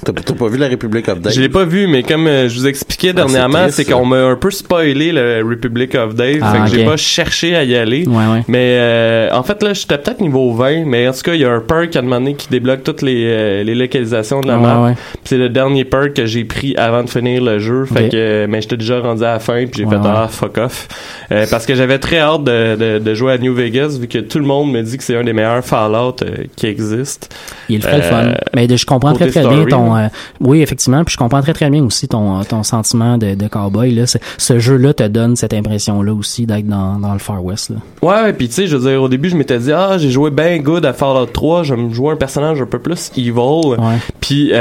T'as 0.04 0.12
pas 0.14 0.48
vu 0.48 0.56
la 0.56 0.68
République 0.68 1.06
of 1.08 1.20
Dave? 1.20 1.32
Je 1.34 1.40
l'ai 1.42 1.50
pas 1.50 1.64
vu, 1.66 1.86
mais 1.86 2.02
comme 2.02 2.26
euh, 2.26 2.48
je 2.48 2.58
vous 2.58 2.66
expliquais 2.66 3.12
dernièrement, 3.12 3.58
Ah, 3.58 3.62
triste, 3.64 3.76
c'est 3.76 3.84
qu'on 3.84 4.06
m'a 4.06 4.24
un 4.24 4.36
peu 4.36 4.50
spoilé 4.50 5.12
le 5.12 5.44
Republic 5.46 5.94
of 5.94 6.14
Dave, 6.14 6.38
Ah, 6.40 6.52
fait 6.54 6.70
que 6.70 6.78
j'ai 6.78 6.84
pas 6.86 6.96
cherché 6.96 7.54
à 7.54 7.64
y 7.64 7.76
aller. 7.76 8.06
Ouais, 8.08 8.14
ouais. 8.32 8.42
Mais 8.48 8.78
euh, 8.80 9.28
en 9.32 9.42
fait 9.42 9.62
là, 9.62 9.74
j'étais 9.74 9.98
peut-être 9.98 10.20
niveau 10.22 10.50
20, 10.54 10.86
mais 10.86 11.06
en 11.06 11.12
tout 11.12 11.20
cas, 11.22 11.34
il 11.34 11.42
y 11.42 11.44
a 11.44 11.52
un 11.52 11.60
perk 11.60 11.94
à 11.94 11.98
un 11.98 12.02
moment 12.02 12.20
donné 12.20 12.34
qui 12.36 12.48
débloque 12.48 12.82
toutes 12.84 13.02
les, 13.02 13.24
euh, 13.26 13.62
les 13.64 13.74
localisations 13.74 14.40
de 14.40 14.48
la 14.48 14.56
Ouais, 14.56 14.62
map. 14.62 14.94
C'est 15.24 15.36
le 15.36 15.50
dernier 15.50 15.84
perk 15.84 16.14
que 16.14 16.24
j'ai 16.24 16.44
pris 16.44 16.74
avant 16.76 17.04
de 17.04 17.10
finir 17.10 17.42
le 17.44 17.58
jeu. 17.58 17.84
Fait 17.84 18.08
que, 18.08 18.16
euh, 18.16 18.46
mais 18.48 18.61
j'étais 18.62 18.76
déjà 18.78 19.00
rendu 19.00 19.22
à 19.24 19.32
la 19.34 19.38
fin, 19.38 19.64
puis 19.66 19.70
j'ai 19.78 19.84
Ouais, 19.84 19.90
fait 19.96 20.02
ouais. 20.02 20.08
ah 20.14 20.28
fuck 20.28 20.56
off, 20.58 20.88
Euh, 21.30 21.46
parce 21.50 21.66
que 21.66 21.74
j'avais 21.74 21.98
très 21.98 22.18
hâte 22.18 22.44
de, 22.44 22.76
de, 22.76 22.98
de 22.98 23.14
jouer 23.14 23.32
à 23.34 23.38
New 23.38 23.54
Vegas 23.54 23.98
vu 24.00 24.08
que 24.08 24.18
tout 24.18 24.38
le 24.38 24.44
monde 24.46 24.72
me 24.72 24.82
dit 24.82 24.96
que 24.96 25.04
c'est 25.04 25.16
un 25.16 25.24
des 25.24 25.32
meilleurs 25.32 25.64
Fallout 25.64 26.16
euh, 26.22 26.44
qui 26.56 26.66
existe. 26.66 27.34
Il 27.68 27.76
est 27.76 27.78
très 27.80 27.98
le 27.98 28.04
Euh, 28.04 28.08
fun. 28.32 28.34
Mais 28.54 28.66
de- 28.66 28.76
je 28.76 28.86
comprends 28.86 29.12
très 29.12 29.28
très 29.30 29.46
bien 29.46 29.64
ton. 29.66 29.94
oui, 30.40 30.62
effectivement. 30.62 31.04
Puis 31.04 31.12
je 31.12 31.18
comprends 31.18 31.42
très 31.42 31.52
très 31.52 31.68
bien 31.70 31.82
aussi 31.84 32.08
ton 32.08 32.42
ton 32.44 32.62
sentiment 32.62 33.18
de, 33.18 33.34
de 33.34 33.48
cowboy 33.48 33.90
là. 33.92 34.04
Ce 34.38 34.58
jeu-là 34.58 34.94
te 34.94 35.04
donne 35.08 35.36
cette 35.36 35.54
impression-là 35.54 36.12
aussi 36.14 36.46
d'être 36.46 36.66
dans, 36.66 36.98
dans 36.98 37.12
le 37.12 37.18
Far 37.18 37.44
West. 37.44 37.70
Là. 37.70 37.76
Ouais, 38.02 38.32
puis 38.32 38.48
tu 38.48 38.54
sais, 38.54 38.66
je 38.66 38.76
veux 38.76 38.90
dire, 38.90 39.02
au 39.02 39.08
début, 39.08 39.28
je 39.28 39.36
m'étais 39.36 39.58
dit, 39.58 39.72
ah, 39.72 39.96
j'ai 39.98 40.10
joué 40.10 40.30
ben 40.30 40.60
good 40.62 40.84
à 40.86 40.92
Fallout 40.92 41.26
3, 41.26 41.62
je 41.64 41.74
vais 41.74 41.80
me 41.82 41.92
jouer 41.92 42.12
un 42.12 42.16
personnage 42.16 42.60
un 42.60 42.66
peu 42.66 42.78
plus 42.78 43.10
evil. 43.16 43.76
Puis 44.20 44.52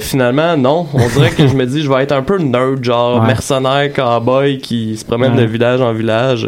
finalement, 0.00 0.56
non. 0.56 0.86
On 0.94 1.08
dirait 1.08 1.30
que 1.30 1.46
je 1.46 1.54
me 1.54 1.66
dis, 1.66 1.82
je 1.82 1.88
vais 1.90 2.02
être 2.02 2.12
un 2.12 2.22
peu 2.22 2.38
nerd, 2.38 2.82
genre 2.84 3.20
Ouais. 3.20 3.28
Mercenaire, 3.50 3.92
cowboy 3.92 4.58
qui 4.58 4.96
se 4.96 5.04
promène 5.04 5.34
Ouais. 5.34 5.42
de 5.42 5.46
village 5.46 5.80
en 5.80 5.92
village. 5.92 6.46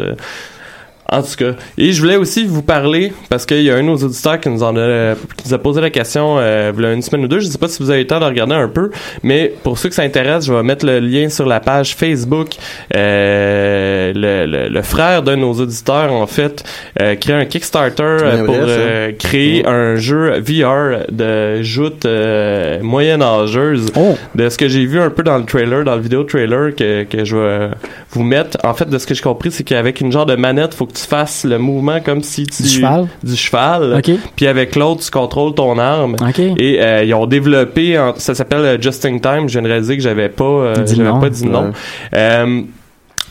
En 1.11 1.21
tout 1.21 1.35
cas. 1.37 1.51
Et 1.77 1.91
je 1.91 2.01
voulais 2.01 2.15
aussi 2.15 2.45
vous 2.45 2.61
parler, 2.61 3.11
parce 3.29 3.45
qu'il 3.45 3.61
y 3.63 3.69
a 3.69 3.75
un 3.75 3.81
de 3.81 3.87
nos 3.87 3.97
auditeurs 3.97 4.39
qui 4.39 4.47
nous, 4.49 4.63
en 4.63 4.75
a, 4.77 5.15
qui 5.37 5.47
nous 5.49 5.53
a 5.53 5.57
posé 5.57 5.81
la 5.81 5.89
question 5.89 6.37
euh, 6.39 6.71
il 6.75 6.81
y 6.83 6.85
a 6.85 6.93
une 6.93 7.01
semaine 7.01 7.25
ou 7.25 7.27
deux. 7.27 7.39
Je 7.41 7.47
sais 7.47 7.57
pas 7.57 7.67
si 7.67 7.83
vous 7.83 7.89
avez 7.89 7.99
eu 7.99 8.03
le 8.03 8.07
temps 8.07 8.19
de 8.21 8.25
regarder 8.25 8.55
un 8.55 8.69
peu, 8.69 8.91
mais 9.21 9.53
pour 9.63 9.77
ceux 9.77 9.89
que 9.89 9.95
ça 9.95 10.03
intéresse, 10.03 10.45
je 10.45 10.53
vais 10.53 10.63
mettre 10.63 10.85
le 10.85 10.99
lien 10.99 11.27
sur 11.29 11.45
la 11.45 11.59
page 11.59 11.95
Facebook. 11.95 12.55
Euh, 12.95 14.13
le, 14.15 14.45
le, 14.45 14.69
le 14.69 14.81
frère 14.81 15.21
d'un 15.23 15.35
de 15.35 15.41
nos 15.41 15.53
auditeurs, 15.53 16.11
en 16.13 16.27
fait, 16.27 16.63
euh, 17.01 17.15
crée 17.15 17.33
un 17.33 17.45
Kickstarter 17.45 18.03
euh, 18.03 18.45
pour 18.45 18.55
vrai, 18.55 18.65
euh, 18.69 19.11
créer 19.17 19.65
un 19.67 19.95
jeu 19.97 20.39
VR 20.39 21.05
de 21.11 21.61
joute 21.61 22.05
euh, 22.05 22.79
moyenâgeuse 22.81 23.91
Oh. 23.95 24.15
de 24.35 24.49
ce 24.49 24.57
que 24.57 24.67
j'ai 24.67 24.85
vu 24.85 24.99
un 24.99 25.09
peu 25.09 25.23
dans 25.23 25.37
le 25.37 25.45
trailer, 25.45 25.83
dans 25.83 25.95
le 25.95 26.01
vidéo 26.01 26.23
trailer 26.23 26.73
que, 26.75 27.03
que 27.03 27.25
je 27.25 27.35
vais 27.35 27.69
vous 28.11 28.23
mettre. 28.23 28.57
En 28.63 28.73
fait, 28.73 28.89
de 28.89 28.97
ce 28.97 29.05
que 29.07 29.13
j'ai 29.13 29.21
compris, 29.21 29.51
c'est 29.51 29.63
qu'avec 29.63 29.99
une 30.01 30.11
genre 30.11 30.25
de 30.25 30.35
manette, 30.35 30.73
faut 30.73 30.85
que 30.85 30.93
tu 30.93 31.00
fasses 31.07 31.43
le 31.43 31.57
mouvement 31.57 31.99
comme 31.99 32.23
si 32.23 32.45
tu 32.45 32.63
Du 32.63 32.69
cheval? 32.69 33.07
du 33.23 33.35
cheval. 33.35 33.95
Ok. 33.97 34.11
Puis 34.35 34.47
avec 34.47 34.75
l'autre, 34.75 35.03
tu 35.03 35.11
contrôles 35.11 35.53
ton 35.55 35.77
arme. 35.77 36.15
Ok. 36.21 36.39
Et 36.39 36.81
euh, 36.81 37.03
ils 37.03 37.13
ont 37.13 37.25
développé, 37.27 37.97
en- 37.99 38.13
ça 38.17 38.33
s'appelle 38.35 38.59
euh, 38.65 38.77
Just 38.81 39.05
in 39.05 39.19
Time. 39.19 39.47
Je 39.47 39.53
viens 39.53 39.61
de 39.61 39.67
réaliser 39.67 39.97
que 39.97 40.03
j'avais 40.03 40.29
pas, 40.29 40.43
euh, 40.43 40.75
j'avais 40.87 41.19
pas 41.19 41.29
dit 41.29 41.45
non. 41.47 41.71
Ouais. 42.13 42.65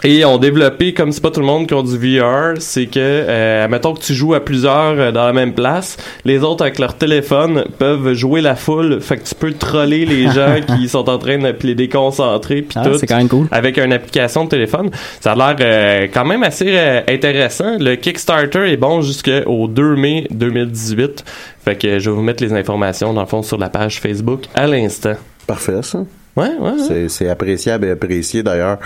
Et 0.02 0.24
ont 0.24 0.38
développé, 0.38 0.94
comme 0.94 1.12
c'est 1.12 1.20
pas 1.22 1.30
tout 1.30 1.40
le 1.40 1.46
monde 1.46 1.66
qui 1.66 1.74
ont 1.74 1.82
du 1.82 1.96
VR, 1.98 2.54
c'est 2.58 2.86
que, 2.86 2.98
euh, 2.98 3.68
mettons 3.68 3.92
que 3.92 4.00
tu 4.00 4.14
joues 4.14 4.32
à 4.34 4.40
plusieurs 4.40 4.98
euh, 4.98 5.12
dans 5.12 5.26
la 5.26 5.32
même 5.34 5.52
place, 5.52 5.98
les 6.24 6.38
autres 6.42 6.62
avec 6.62 6.78
leur 6.78 6.94
téléphone 6.94 7.64
peuvent 7.78 8.14
jouer 8.14 8.40
la 8.40 8.56
foule, 8.56 9.00
fait 9.02 9.18
que 9.18 9.24
tu 9.28 9.34
peux 9.34 9.52
troller 9.52 10.06
les 10.06 10.28
gens 10.32 10.56
qui 10.76 10.88
sont 10.88 11.08
en 11.10 11.18
train 11.18 11.36
de 11.38 11.54
les 11.62 11.74
déconcentrer 11.74 12.62
puis 12.62 12.78
Ah, 12.80 12.88
tout 12.88 12.98
c'est 12.98 13.06
quand 13.06 13.18
même 13.18 13.28
cool. 13.28 13.46
avec 13.50 13.76
une 13.76 13.92
application 13.92 14.44
de 14.44 14.48
téléphone. 14.48 14.90
Ça 15.20 15.32
a 15.32 15.36
l'air 15.36 15.56
euh, 15.60 16.06
quand 16.12 16.24
même 16.24 16.42
assez 16.44 16.68
euh, 16.68 17.00
intéressant. 17.06 17.76
Le 17.78 17.96
Kickstarter 17.96 18.72
est 18.72 18.78
bon 18.78 19.02
jusqu'au 19.02 19.68
2 19.68 19.96
mai 19.96 20.26
2018. 20.30 21.24
Fait 21.62 21.76
que 21.76 21.98
je 21.98 22.08
vais 22.08 22.16
vous 22.16 22.22
mettre 22.22 22.42
les 22.42 22.54
informations 22.54 23.12
dans 23.12 23.20
le 23.20 23.26
fond 23.26 23.42
sur 23.42 23.58
la 23.58 23.68
page 23.68 24.00
Facebook 24.00 24.44
à 24.54 24.66
l'instant. 24.66 25.14
Parfait, 25.46 25.82
ça. 25.82 25.98
Ouais, 26.40 26.50
ouais. 26.58 26.70
ouais. 26.90 27.06
C'est- 27.08 27.28
appréciable 27.28 27.86
et 27.86 27.90
apprécié 27.90 28.42
d'ailleurs 28.42 28.78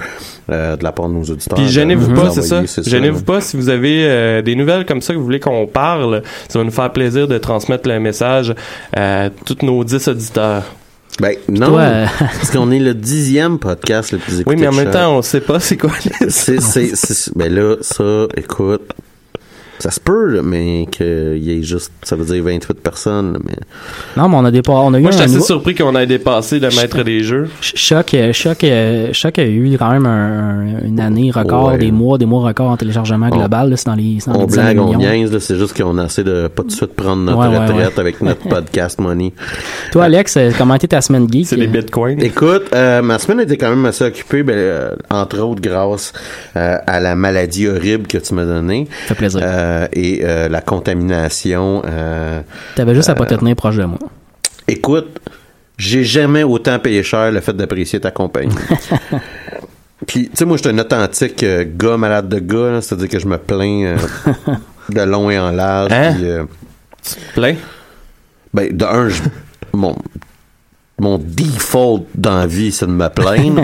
euh, 0.51 0.77
de 0.77 0.85
la 0.85 0.93
part 0.93 1.09
de 1.09 1.15
nos 1.15 1.23
auditeurs. 1.25 1.57
Puis 1.57 1.69
gênez-vous 1.69 2.13
pas, 2.15 2.31
c'est 2.31 2.43
ça. 2.43 2.63
Gênez-vous 2.83 3.23
pas 3.23 3.41
si 3.41 3.57
vous 3.57 3.69
avez 3.69 4.05
euh, 4.07 4.43
des 4.43 4.55
nouvelles 4.55 4.85
comme 4.87 5.01
ça 5.01 5.13
que 5.13 5.19
vous 5.19 5.25
voulez 5.25 5.41
qu'on 5.41 5.67
parle. 5.67 6.23
Ça 6.49 6.59
va 6.59 6.65
nous 6.65 6.71
faire 6.71 6.93
plaisir 6.93 7.29
de 7.29 7.39
transmettre 7.39 7.89
le 7.89 7.99
message 8.01 8.55
à 8.97 9.31
tous 9.45 9.65
nos 9.65 9.83
10 9.85 10.09
auditeurs. 10.09 10.63
Ben 11.21 11.37
non, 11.49 11.69
Toi, 11.69 11.81
euh, 11.81 12.07
parce 12.19 12.51
qu'on 12.51 12.73
est 12.73 12.81
le 12.81 12.93
dixième 12.93 13.59
podcast 13.61 14.11
le 14.11 14.19
plus 14.19 14.41
écouté. 14.41 14.57
Oui, 14.57 14.61
mais 14.61 14.67
en 14.67 14.73
même 14.73 14.91
temps, 14.91 15.17
on 15.17 15.23
sait 15.23 15.41
pas 15.41 15.61
c'est 15.61 15.77
quoi. 15.77 15.93
les- 16.21 16.29
c'est, 16.31 16.61
c'est, 16.61 16.97
c'est- 16.97 17.31
ben 17.37 17.55
là, 17.55 17.77
ça, 17.83 18.27
écoute, 18.37 18.83
ça 19.85 19.91
se 19.91 20.01
peut, 20.01 20.29
là, 20.29 20.41
mais 20.43 20.87
qu'il 20.91 21.37
y 21.43 21.53
ait 21.59 21.63
juste, 21.63 21.93
ça 22.03 22.17
veut 22.17 22.25
dire 22.25 22.43
28 22.43 22.81
personnes, 22.81 23.39
mais 23.45 23.53
non, 24.17 24.31
mais 24.31 24.37
on 24.37 24.45
a 24.47 24.51
des 24.51 24.63
on 24.67 24.95
a 24.95 24.99
eu 24.99 25.03
Moi, 25.03 25.11
je 25.11 25.17
suis 25.17 25.25
assez 25.25 25.35
nouveau- 25.35 25.45
surpris 25.47 25.75
qu'on 25.75 25.95
ait 25.95 26.07
dépassé 26.07 26.59
le 26.59 26.69
maître 26.69 27.03
des 27.03 27.23
jeux. 27.23 27.51
Choc, 27.61 28.15
euh, 28.15 28.33
Choc, 28.33 28.65
euh, 28.65 29.11
Choc 29.13 29.39
a 29.39 29.45
eu 29.45 29.77
quand 29.79 29.91
même 29.91 30.07
un- 30.07 30.61
un- 30.61 30.87
une 30.87 31.01
année 31.01 31.31
record, 31.31 31.67
Ouais. 31.73 31.79
des 31.79 31.91
mois, 31.91 32.17
des 32.17 32.25
mois 32.25 32.43
record 32.49 32.71
en 32.71 32.77
téléchargement 32.79 33.29
global. 33.29 33.69
là, 33.69 33.77
C'est 33.77 33.87
dans 33.87 33.95
les, 33.95 34.19
dans 34.27 34.37
on 34.37 34.41
les 34.47 34.53
blague, 34.53 34.79
on 34.79 34.97
niaise, 34.97 35.31
là, 35.31 35.39
c'est 35.41 35.59
juste 35.59 35.77
qu'on 35.77 36.03
essaie 36.03 36.25
de 36.25 36.49
pas 36.49 36.63
tout 36.63 36.69
de 36.69 36.73
suite 36.73 36.95
prendre 36.95 37.23
notre 37.23 37.39
Ouais, 37.39 37.59
retraite 37.59 37.95
ouais. 37.95 38.01
avec 38.01 38.23
notre 38.23 38.49
podcast 38.49 38.99
money. 38.99 39.35
Toi, 39.93 40.05
Alex, 40.05 40.37
euh, 40.39 40.51
comment 40.57 40.75
était 40.77 40.89
ta 40.89 41.03
semaine 41.03 41.27
geek? 41.31 41.47
C'est 41.47 41.57
des 41.57 41.67
bitcoins. 41.67 42.21
Écoute, 42.23 42.65
euh, 42.75 43.03
ma 43.03 43.19
semaine 43.19 43.41
était 43.41 43.59
quand 43.59 43.69
même 43.71 43.85
assez 43.85 44.05
occupée, 44.05 44.43
ben, 44.43 44.55
euh, 44.57 44.91
entre 45.11 45.41
autres 45.41 45.61
grâce 45.61 46.13
euh, 46.57 46.77
à 46.87 47.01
la 47.01 47.15
maladie 47.15 47.69
horrible 47.69 48.07
que 48.07 48.17
tu 48.19 48.33
m'as 48.35 48.45
donnée 48.47 48.87
Ça 49.03 49.09
fait 49.09 49.15
plaisir. 49.17 49.41
Euh, 49.75 49.89
et 49.93 50.21
euh, 50.25 50.49
la 50.49 50.61
contamination. 50.61 51.83
euh, 51.85 52.41
T'avais 52.77 52.95
juste 52.95 53.09
à 53.09 53.15
pas 53.15 53.27
te 53.27 53.35
tenir 53.35 53.57
proche 53.57 53.77
de 53.77 53.85
moi. 53.85 53.99
Écoute, 54.69 55.21
j'ai 55.77 56.05
jamais 56.05 56.43
autant 56.43 56.79
payé 56.79 57.03
cher 57.03 57.31
le 57.33 57.41
fait 57.41 57.53
d'apprécier 57.53 58.01
ta 58.01 58.11
compagnie. 58.11 58.55
Puis, 60.07 60.29
tu 60.29 60.37
sais, 60.37 60.45
moi, 60.45 60.57
je 60.57 60.63
suis 60.63 60.71
un 60.71 60.79
authentique 60.79 61.43
euh, 61.43 61.65
gars 61.67 61.97
malade 61.97 62.29
de 62.29 62.39
gars, 62.39 62.81
c'est-à-dire 62.83 63.09
que 63.09 63.19
je 63.19 63.27
me 63.27 63.39
plains 63.39 63.85
euh, 63.85 63.97
de 64.91 65.01
long 65.01 65.31
et 65.31 65.39
en 65.39 65.51
large. 65.51 65.93
Hein? 65.93 66.17
euh, 66.21 66.45
Plein. 67.35 67.55
ben, 68.53 68.77
de 68.77 68.85
un, 68.85 69.09
je, 69.09 69.23
bon, 69.73 69.97
mon 71.01 71.19
default 71.19 72.07
d'envie, 72.15 72.71
c'est 72.71 72.87
de 72.87 72.93
me 72.93 73.09
plaindre. 73.09 73.63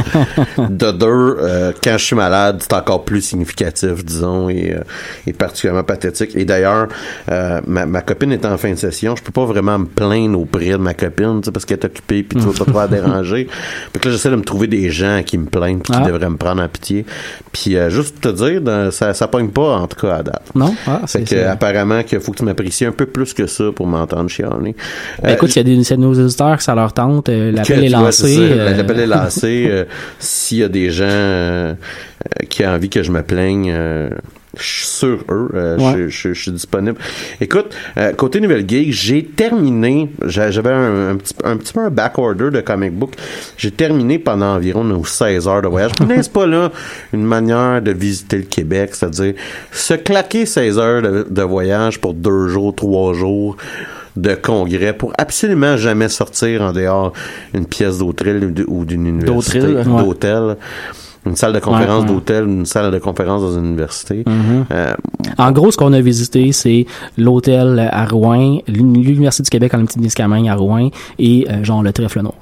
de 0.69 0.91
deux, 0.91 1.07
euh, 1.41 1.73
quand 1.83 1.97
je 1.97 2.05
suis 2.05 2.17
malade, 2.17 2.59
c'est 2.61 2.73
encore 2.73 3.05
plus 3.05 3.21
significatif, 3.23 4.05
disons, 4.05 4.49
et, 4.49 4.73
euh, 4.75 4.81
et 5.29 5.33
particulièrement 5.33 5.85
pathétique. 5.85 6.33
Et 6.35 6.45
d'ailleurs, 6.45 6.89
euh, 7.31 7.61
ma, 7.69 7.87
ma 7.87 8.01
copine 8.03 8.33
est 8.33 8.45
en 8.45 8.59
fin 8.59 8.71
de 8.73 8.77
session, 8.77 9.15
je 9.17 9.23
peux 9.23 9.31
pas 9.33 9.45
vraiment 9.45 9.79
me 9.79 9.87
plaindre 9.87 10.41
auprès 10.41 10.71
de 10.71 10.77
ma 10.79 10.93
copine, 10.93 11.41
tu 11.41 11.47
sais, 11.47 11.53
parce 11.53 11.65
qu'elle 11.65 11.79
est 11.79 11.85
occupée, 11.85 12.23
puis 12.25 12.39
tu 12.39 12.45
vas 12.47 12.65
pas 12.65 12.71
trop 12.71 12.81
la 12.81 12.89
déranger. 13.03 13.47
Puis 13.93 14.03
là, 14.05 14.11
j'essaie 14.11 14.31
de 14.31 14.37
me 14.37 14.43
trouver 14.43 14.67
des 14.67 14.91
gens 14.91 15.23
qui 15.25 15.39
me 15.39 15.47
plaignent, 15.47 15.79
puis 15.81 15.93
qui 15.93 15.99
Ah. 16.03 16.07
devraient 16.09 16.31
me 16.31 16.37
prendre 16.37 16.63
en 16.63 16.69
pitié. 16.69 17.07
Puis 17.53 17.77
euh, 17.77 17.91
juste 17.91 18.21
te 18.21 18.29
dire, 18.29 18.61
dans- 18.61 18.91
ça, 18.91 19.15
ça 19.15 19.29
pogne 19.29 19.51
pas, 19.51 19.77
en 19.77 19.87
tout 19.87 20.01
cas, 20.05 20.17
à 20.17 20.23
date. 20.25 20.51
Non? 20.57 20.75
Ah, 20.87 21.03
Fait 21.07 21.25
c'est 21.27 21.37
que, 21.37 21.47
apparemment, 21.47 22.03
qu'il 22.03 22.19
faut 22.21 22.33
que 22.33 22.39
tu 22.39 22.45
m'apprécies 22.45 22.87
un 22.87 22.93
peu 22.93 23.07
plus 23.07 23.33
que 23.35 23.47
ça 23.47 23.65
pour 23.75 23.87
m'entendre 23.87 24.29
chialer. 24.29 24.75
Ben, 25.23 25.31
Euh, 25.31 25.35
écoute, 25.35 25.51
s'il 25.51 25.59
y 25.69 25.73
a 25.73 25.77
des 25.77 25.81
de 25.91 25.97
nos 25.97 26.13
auditeurs 26.13 26.57
que 26.57 26.63
ça 26.63 26.75
leur 26.75 26.93
tente, 26.93 27.20
euh, 27.29 27.53
l'appel 27.53 27.81
que, 27.81 27.85
est 27.85 27.89
lancé. 27.89 28.37
euh, 28.39 28.77
L'appel 28.77 29.01
est 29.01 29.07
lancé. 29.07 29.67
euh, 29.69 29.85
S'il 30.19 30.59
y 30.59 30.63
a 30.65 30.69
des 30.69 30.91
gens 30.91 31.05
euh, 31.09 31.75
euh, 31.75 32.47
qui 32.49 32.65
ont 32.65 32.69
envie 32.71 32.89
que 32.91 33.03
je 33.03 33.11
me 33.13 33.23
plaigne, 33.23 33.71
euh, 33.75 34.11
je 34.59 34.63
suis 34.65 34.87
sur 34.87 35.19
eux. 35.31 35.49
euh, 35.55 35.77
Ouais. 35.79 35.93
je, 35.97 36.09
je- 36.09 36.33
je 36.35 36.43
suis 36.43 36.51
disponible. 36.51 36.99
Écoute, 37.41 37.67
euh, 37.97 38.13
côté 38.15 38.41
nouvelle 38.41 38.69
gig, 38.69 38.91
j'ai 38.93 39.25
terminé. 39.25 40.11
j'a- 40.27 40.51
J'avais 40.51 40.71
un, 40.73 41.11
un 41.11 41.17
petit, 41.17 41.35
un 41.45 41.57
petit 41.57 41.73
peu 41.73 41.81
un 41.81 41.91
backorder 41.91 42.51
de 42.51 42.61
comic 42.61 42.93
book. 42.93 43.13
J'ai 43.57 43.71
terminé 43.71 44.19
pendant 44.19 44.57
environ 44.57 44.83
nos 44.83 45.05
16 45.05 45.47
heures 45.47 45.63
de 45.63 45.69
voyage. 45.69 45.93
N'est-ce 46.07 46.29
pas 46.31 46.47
là 46.49 46.73
une 47.13 47.25
manière 47.25 47.81
de 47.81 47.93
visiter 47.93 48.39
le 48.39 48.43
Québec, 48.43 48.91
c'est-à-dire 48.95 49.35
se 49.71 49.95
claquer 49.95 50.47
16 50.47 50.79
heures 50.79 51.03
de, 51.03 51.27
de 51.31 51.43
voyage 51.43 52.01
pour 52.01 52.15
deux 52.15 52.49
jours, 52.49 52.75
trois 52.75 53.15
jours 53.15 53.57
de 54.17 54.35
congrès 54.35 54.93
pour 54.93 55.13
absolument 55.19 55.77
jamais 55.77 56.09
sortir 56.09 56.63
en 56.63 56.73
dehors 56.73 57.13
une 57.55 57.67
pièce 57.67 57.99
d'hôtel 57.99 58.53
ou 58.69 58.85
d'une 58.85 59.07
université 59.07 59.61
D'hôtel, 59.61 60.43
ouais. 60.45 60.57
une 61.27 61.37
salle 61.37 61.53
de 61.53 61.59
conférence 61.61 62.03
Ouais, 62.05 62.09
ouais. 62.09 62.15
d'hôtel 62.15 62.45
une 62.45 62.67
salle 62.67 62.91
de 62.91 62.99
conférence 62.99 63.43
dans 63.43 63.59
une 63.59 63.67
université 63.67 64.25
Mhm. 64.27 64.65
Euh, 64.73 64.95
En 65.39 65.53
gros, 65.53 65.71
ce 65.71 65.77
qu'on 65.77 65.93
a 65.93 66.01
visité, 66.01 66.51
c'est 66.53 66.87
l'hôtel 67.19 67.89
à 67.93 68.05
Rouen, 68.07 68.59
l'Uni- 68.67 69.03
l'Université 69.05 69.43
du 69.45 69.51
Québec 69.51 69.75
en 69.75 69.85
Témiscamingue 69.85 70.49
à 70.49 70.55
Rouen 70.55 70.91
et 71.19 71.47
euh, 71.51 71.63
genre 71.63 71.83
le 71.83 71.93
trèfle 71.93 72.21
noir. 72.23 72.35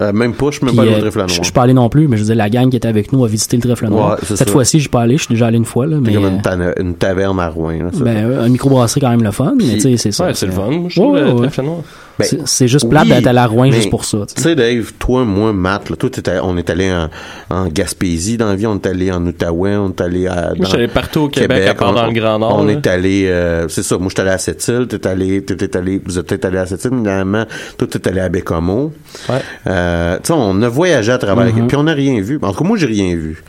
Euh, 0.00 0.12
même 0.12 0.32
pas 0.34 0.46
je 0.50 0.56
suis 0.56 0.64
même 0.64 0.70
Puis, 0.74 0.76
pas 0.76 0.82
allé 0.82 0.92
au 0.92 0.96
euh, 0.96 1.00
Trèfle 1.00 1.18
je 1.20 1.24
Noir. 1.26 1.28
je 1.38 1.42
suis 1.44 1.52
pas 1.52 1.62
allé 1.62 1.74
non 1.74 1.88
plus, 1.88 2.08
mais 2.08 2.16
je 2.16 2.22
veux 2.22 2.26
dire, 2.28 2.36
la 2.36 2.50
gang 2.50 2.70
qui 2.70 2.76
était 2.76 2.88
avec 2.88 3.12
nous 3.12 3.24
a 3.24 3.28
visité 3.28 3.56
le 3.56 3.62
trèfle 3.62 3.88
noir. 3.88 4.10
Ouais, 4.12 4.16
c'est 4.24 4.36
Cette 4.36 4.50
fois-ci, 4.50 4.78
je 4.78 4.82
suis 4.82 4.88
pas 4.90 5.00
allé, 5.02 5.16
je 5.16 5.24
suis 5.24 5.34
déjà 5.34 5.46
allé 5.48 5.56
une 5.58 5.64
fois, 5.64 5.86
là, 5.86 5.96
C'est 6.02 6.08
mais 6.10 6.14
comme 6.14 6.24
euh, 6.24 6.30
une, 6.30 6.42
ta- 6.42 6.80
une 6.80 6.94
taverne 6.94 7.40
à 7.40 7.48
Rouen 7.48 7.72
là, 7.72 7.90
ben, 8.00 8.16
euh, 8.16 8.44
un 8.44 8.48
microbrasserie 8.48 9.00
quand 9.00 9.10
même 9.10 9.22
le 9.22 9.30
fun, 9.32 9.54
mais 9.56 9.74
tu 9.74 9.80
sais, 9.80 9.96
c'est 9.96 10.12
ça. 10.12 10.26
Ouais, 10.26 10.34
c'est 10.34 10.46
le 10.46 10.52
fun. 10.52 10.70
Moi, 10.70 10.88
je 10.88 11.00
trouve 11.00 11.14
Ouais, 11.14 11.22
le 11.24 11.34
trèfle 11.34 11.62
noir. 11.62 11.78
Ben, 12.18 12.26
C'est- 12.46 12.66
juste 12.68 12.88
plate 12.88 13.04
oui, 13.04 13.10
d'être 13.10 13.26
à 13.28 13.46
Rouen 13.46 13.66
mais, 13.70 13.72
juste 13.72 13.90
pour 13.90 14.04
ça. 14.04 14.18
tu 14.28 14.34
Tu 14.34 14.42
sais. 14.42 14.54
Dave, 14.56 14.92
toi, 14.98 15.24
moi, 15.24 15.52
Matt, 15.52 15.88
là, 15.90 15.96
toi, 15.96 16.10
t'étais- 16.10 16.38
on 16.42 16.56
est 16.56 16.68
allé 16.68 16.90
en, 16.92 17.08
en 17.54 17.66
Gaspésie 17.68 18.36
dans 18.36 18.48
la 18.48 18.56
vie, 18.56 18.66
on 18.66 18.74
est 18.76 18.86
allé 18.86 19.12
en 19.12 19.24
Outaouais, 19.24 19.76
on 19.76 19.90
est 19.90 20.00
allé 20.00 20.26
à. 20.26 20.34
Moi, 20.34 20.54
dans 20.58 20.64
je 20.64 20.68
suis 20.68 20.76
allé 20.78 20.88
partout 20.88 21.20
au 21.20 21.28
Québec, 21.28 21.66
à 21.68 21.74
part 21.74 21.90
on- 21.90 21.94
dans 21.94 22.06
le 22.06 22.12
Grand 22.12 22.38
Nord. 22.38 22.58
On 22.58 22.64
là. 22.64 22.72
est 22.72 22.86
allé, 22.86 23.26
euh, 23.28 23.68
c'est 23.68 23.82
ça, 23.84 23.98
moi, 23.98 24.08
j'étais 24.08 24.22
allé 24.22 24.30
à 24.32 24.38
Sept-Îles, 24.38 24.86
t'es 24.88 25.06
allé, 25.06 25.42
t'étais 25.44 25.76
allé, 25.76 26.00
vous 26.04 26.18
êtes 26.18 26.26
peut-être 26.26 26.44
allé 26.46 26.58
à 26.58 26.66
Sept-Îles, 26.66 26.92
évidemment, 26.94 27.44
toi, 27.76 27.86
t'es 27.88 28.08
allé 28.08 28.20
à 28.20 28.28
Bécomo. 28.28 28.92
Ouais. 29.28 29.36
Euh, 29.68 30.16
tu 30.16 30.28
sais, 30.28 30.32
on 30.36 30.60
a 30.62 30.68
voyagé 30.68 31.12
à 31.12 31.18
travers, 31.18 31.46
Mm-hmm. 31.46 31.66
puis 31.68 31.76
on 31.76 31.84
n'a 31.84 31.92
rien 31.94 32.20
vu. 32.20 32.38
En 32.42 32.52
tout 32.52 32.58
cas, 32.62 32.68
moi, 32.68 32.76
j'ai 32.76 32.86
rien 32.86 33.14
vu. 33.14 33.42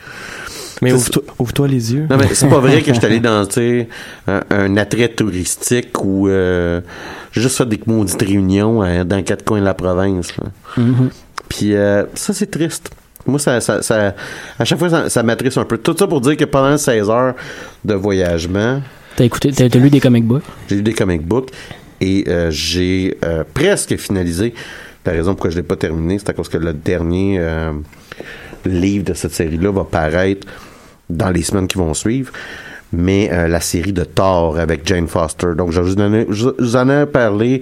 Mais 0.82 0.94
ouvre-toi 0.94 1.68
les 1.68 1.94
yeux. 1.94 2.08
Non, 2.10 2.18
mais 2.18 2.28
c'est 2.34 2.48
pas 2.48 2.60
vrai 2.60 2.82
que 2.82 2.94
je 2.94 2.98
suis 3.00 3.06
allé 3.06 3.20
dans, 3.22 3.46
un, 4.28 4.42
un 4.50 4.78
attrait 4.78 5.10
touristique 5.10 6.04
où 6.04 6.28
euh, 6.30 6.82
juste 7.32 7.58
fait 7.58 7.66
des 7.68 7.80
maudites 7.86 8.22
réunions 8.22 8.82
euh, 8.84 9.04
dans 9.04 9.22
quatre 9.24 9.44
coins 9.44 9.60
de 9.60 9.66
la 9.66 9.74
province. 9.74 10.36
là. 10.38 10.46
Mhm. 10.78 11.10
Puis 11.50 11.76
euh, 11.76 12.04
ça, 12.14 12.34
c'est 12.34 12.50
triste. 12.50 12.92
Moi, 13.26 13.40
ça, 13.40 13.60
ça, 13.60 13.82
ça- 13.82 14.16
à 14.58 14.66
chaque 14.66 14.80
fois, 14.80 14.90
ça, 14.90 15.10
ça 15.10 15.22
m'attriste 15.24 15.58
un 15.58 15.66
peu. 15.66 15.78
Tout 15.78 15.96
ça 15.98 16.08
pour 16.08 16.22
dire 16.22 16.38
que 16.38 16.46
pendant 16.46 16.78
16 16.78 17.10
heures 17.10 17.36
de 17.84 17.94
voyagement, 17.94 18.82
T'as 19.16 19.26
écouté, 19.26 19.52
t'as 19.52 19.68
lu 19.80 19.90
des 19.90 20.00
comic 20.00 20.24
books? 20.24 20.44
j'ai 20.70 20.78
lu 20.78 20.82
des 20.82 20.94
comic 20.94 21.22
books 21.28 21.50
et 22.00 22.24
euh, 22.30 22.50
j'ai 22.52 23.18
euh, 23.26 23.44
presque 23.54 23.98
finalisé. 23.98 24.54
La 25.06 25.12
raison 25.12 25.34
pourquoi 25.34 25.50
je 25.50 25.58
l'ai 25.58 25.64
pas 25.64 25.76
terminé, 25.76 26.18
c'est 26.20 26.30
à 26.30 26.34
cause 26.34 26.48
que 26.48 26.58
le 26.58 26.72
dernier 26.72 27.38
euh, 27.40 27.72
livre 28.66 29.04
de 29.06 29.14
cette 29.14 29.34
série-là 29.34 29.72
va 29.72 29.84
paraître 29.84 30.48
dans 31.10 31.30
les 31.30 31.42
semaines 31.44 31.68
qui 31.68 31.78
vont 31.78 31.94
suivre. 31.94 32.32
Mais 32.92 33.30
euh, 33.32 33.48
la 33.48 33.62
série 33.62 33.94
de 33.94 34.04
Thor 34.04 34.58
avec 34.58 34.82
Jane 34.88 35.08
Foster. 35.08 35.50
Donc, 35.56 35.72
je 35.72 35.80
vous 35.80 35.94
en 36.02 36.12
ai, 36.14 36.26
je 36.30 36.48
vous 36.58 36.76
en 36.76 36.90
ai 36.90 37.06
parlé 37.06 37.62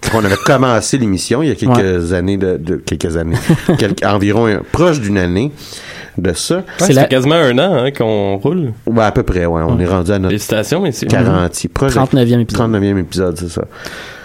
quand 0.00 0.20
on 0.20 0.24
avait 0.24 0.36
commencé 0.36 0.96
l'émission 0.96 1.42
il 1.42 1.48
y 1.48 1.52
a 1.52 1.54
quelques 1.56 2.12
années 2.12 2.36
de, 2.36 2.56
de- 2.56 2.76
quelques 2.76 3.16
années, 3.16 3.36
quelques- 3.78 4.04
environ 4.04 4.46
un- 4.46 4.60
proche 4.70 5.00
d'une 5.00 5.18
année 5.18 5.50
de 6.16 6.32
ça. 6.34 6.58
Ouais, 6.58 6.62
C'est 6.78 6.92
la- 6.92 7.04
quasiment 7.06 7.34
un 7.34 7.58
an 7.58 7.84
hein, 7.84 7.90
qu'on 7.90 8.36
roule. 8.36 8.72
Ouais, 8.86 9.02
à 9.04 9.10
peu 9.12 9.24
près, 9.24 9.44
ouais. 9.44 9.62
On 9.66 9.78
est 9.80 9.86
rendu 9.86 10.12
à 10.12 10.18
notre 10.20 10.30
Félicitations, 10.30 10.80
messieurs. 10.82 11.08
40, 11.08 11.68
proche 11.74 11.94
de- 11.94 11.98
39e 11.98 12.40
épisode. 12.40 12.60
39e 12.70 12.98
épisode, 12.98 13.38
c'est 13.38 13.48
ça. 13.50 13.64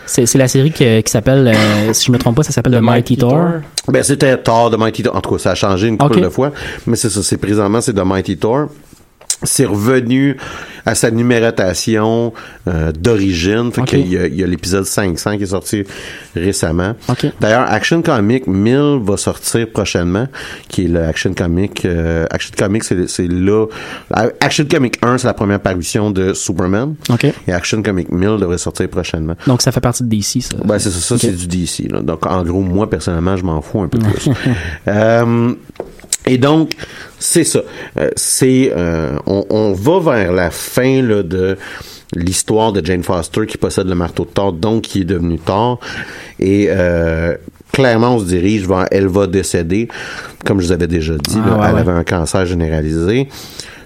C'est 0.06 0.36
la 0.36 0.48
série 0.48 0.72
qui 0.72 1.02
s'appelle, 1.06 1.48
euh, 1.48 1.94
si 1.94 2.06
je 2.06 2.12
me 2.12 2.18
trompe 2.18 2.36
pas, 2.36 2.44
ça 2.44 2.52
s'appelle 2.52 2.74
The 2.74 2.82
Mighty 2.82 3.18
Thor. 3.18 3.48
Ben, 3.88 4.04
c'était 4.04 4.38
Thor 4.38 4.70
de 4.70 4.78
Mighty 4.78 5.04
Thor. 5.04 5.16
En 5.16 5.22
tout 5.22 5.32
cas, 5.32 5.38
ça 5.40 5.52
a 5.52 5.56
changé 5.56 5.88
une 5.88 5.98
couple 5.98 6.18
Ok. 6.18 6.24
de 6.24 6.30
fois. 6.30 6.52
Mais 6.86 6.96
c'est 6.96 7.10
ça, 7.10 7.22
c'est 7.24 7.38
présentement, 7.38 7.82
c'est 7.82 7.94
de 7.94 8.02
Mighty 8.02 8.38
Thor. 8.38 8.68
C'est 9.44 9.66
revenu 9.66 10.38
à 10.86 10.94
sa 10.96 11.10
numérotation 11.12 12.32
euh, 12.68 12.92
d'origine. 12.92 13.72
Fait 13.72 13.82
Ok. 13.82 13.88
qu'il 13.88 14.08
y 14.14 14.18
a, 14.18 14.28
il 14.28 14.36
y 14.36 14.44
a 14.44 14.48
l'épisode 14.48 14.86
500 14.86 15.38
qui 15.38 15.44
est 15.44 15.48
sorti 15.48 15.84
récemment. 16.36 16.94
D'ailleurs, 17.42 17.66
Action 17.72 18.02
Comic 18.02 18.48
1000 18.48 19.00
va 19.04 19.18
sortir 19.18 19.68
prochainement, 19.72 20.28
qui 20.68 20.86
est 20.86 20.88
le 20.88 21.04
Action 21.04 21.34
Comic. 21.34 21.86
euh, 21.86 22.26
Action 22.30 22.52
Comic, 22.58 22.84
c'est 22.84 23.28
là. 23.28 23.66
Action 24.40 24.66
Comic 24.70 24.98
1, 25.02 25.18
c'est 25.18 25.28
la 25.28 25.34
première 25.34 25.60
parution 25.60 26.12
de 26.12 26.34
Superman. 26.34 26.96
OK. 27.10 27.26
Et 27.48 27.52
Action 27.54 27.82
Comic 27.82 28.12
1000 28.12 28.38
devrait 28.40 28.58
sortir 28.60 28.88
prochainement. 28.90 29.36
Donc, 29.48 29.62
ça 29.62 29.72
fait 29.72 29.80
partie 29.82 30.04
de 30.04 30.10
DC, 30.10 30.42
ça. 30.42 30.56
Ben, 30.64 30.78
c'est 30.80 30.92
ça, 30.92 31.18
c'est 31.18 31.32
du 31.36 31.48
DC. 31.48 31.92
là. 31.92 32.02
Donc, 32.02 32.26
en 32.26 32.44
gros, 32.44 32.62
moi, 32.62 32.90
personnellement, 32.90 33.36
je 33.38 33.44
m'en 33.44 33.62
fous 33.62 33.82
un 33.82 33.88
peu 33.88 33.98
plus. 34.00 34.30
Euh, 34.88 35.54
et 36.28 36.38
donc, 36.38 36.72
c'est 37.20 37.44
ça. 37.44 37.62
Euh, 37.98 38.10
c'est, 38.16 38.72
euh, 38.76 39.18
on, 39.26 39.46
on 39.50 39.74
va 39.74 40.00
vers 40.16 40.32
la 40.32 40.50
fin 40.52 41.02
là, 41.02 41.24
de 41.24 41.58
l'histoire 42.16 42.72
de 42.74 42.86
Jane 42.86 43.04
Foster 43.04 43.46
qui 43.46 43.58
possède 43.58 43.88
le 43.88 43.96
marteau 43.96 44.26
de 44.26 44.30
Thor, 44.30 44.54
donc 44.54 44.84
qui 44.84 45.02
est 45.02 45.06
devenu 45.06 45.38
Thor. 45.40 45.80
Et 46.40 46.68
euh, 46.70 47.36
clairement, 47.72 48.16
on 48.16 48.20
se 48.20 48.26
dirige 48.26 48.68
vers 48.68 48.86
elle 48.92 49.08
va 49.08 49.28
décéder. 49.28 49.88
Comme 50.46 50.62
je 50.62 50.68
vous 50.68 50.72
avais 50.72 50.88
déjà 50.88 51.14
dit, 51.18 51.38
Ah, 51.44 51.50
là, 51.50 51.58
ouais, 51.58 51.66
elle 51.70 51.74
ouais. 51.76 51.80
avait 51.82 51.92
un 51.92 52.04
cancer 52.04 52.46
généralisé. 52.46 53.28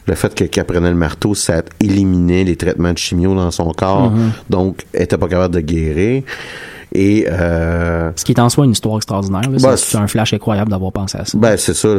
Le 0.08 0.16
fait 0.16 0.34
que- 0.34 0.46
qu'elle 0.46 0.66
prenait 0.66 0.90
le 0.90 0.96
marteau, 0.96 1.36
ça 1.36 1.62
éliminait 1.80 2.44
les 2.44 2.56
traitements 2.56 2.94
de 2.94 2.98
chimio 2.98 3.36
dans 3.36 3.52
son 3.52 3.72
corps. 3.72 4.10
Mhm. 4.12 4.32
Donc, 4.50 4.82
elle 4.94 5.04
était 5.04 5.18
pas 5.18 5.28
capable 5.28 5.54
de 5.56 5.60
guérir. 5.62 6.24
Et 6.94 7.28
euh, 7.30 8.12
Ce 8.16 8.26
qui 8.26 8.32
est 8.32 8.40
en 8.40 8.50
soi 8.50 8.66
une 8.66 8.72
histoire 8.72 8.98
extraordinaire. 8.98 9.42
Ben, 9.48 9.78
c'est 9.78 9.98
un 9.98 10.08
flash 10.08 10.34
incroyable 10.34 10.72
d'avoir 10.72 10.92
pensé 10.92 11.18
à 11.18 11.26
ça. 11.26 11.38
ben 11.38 11.56
c'est 11.58 11.76
ça. 11.76 11.90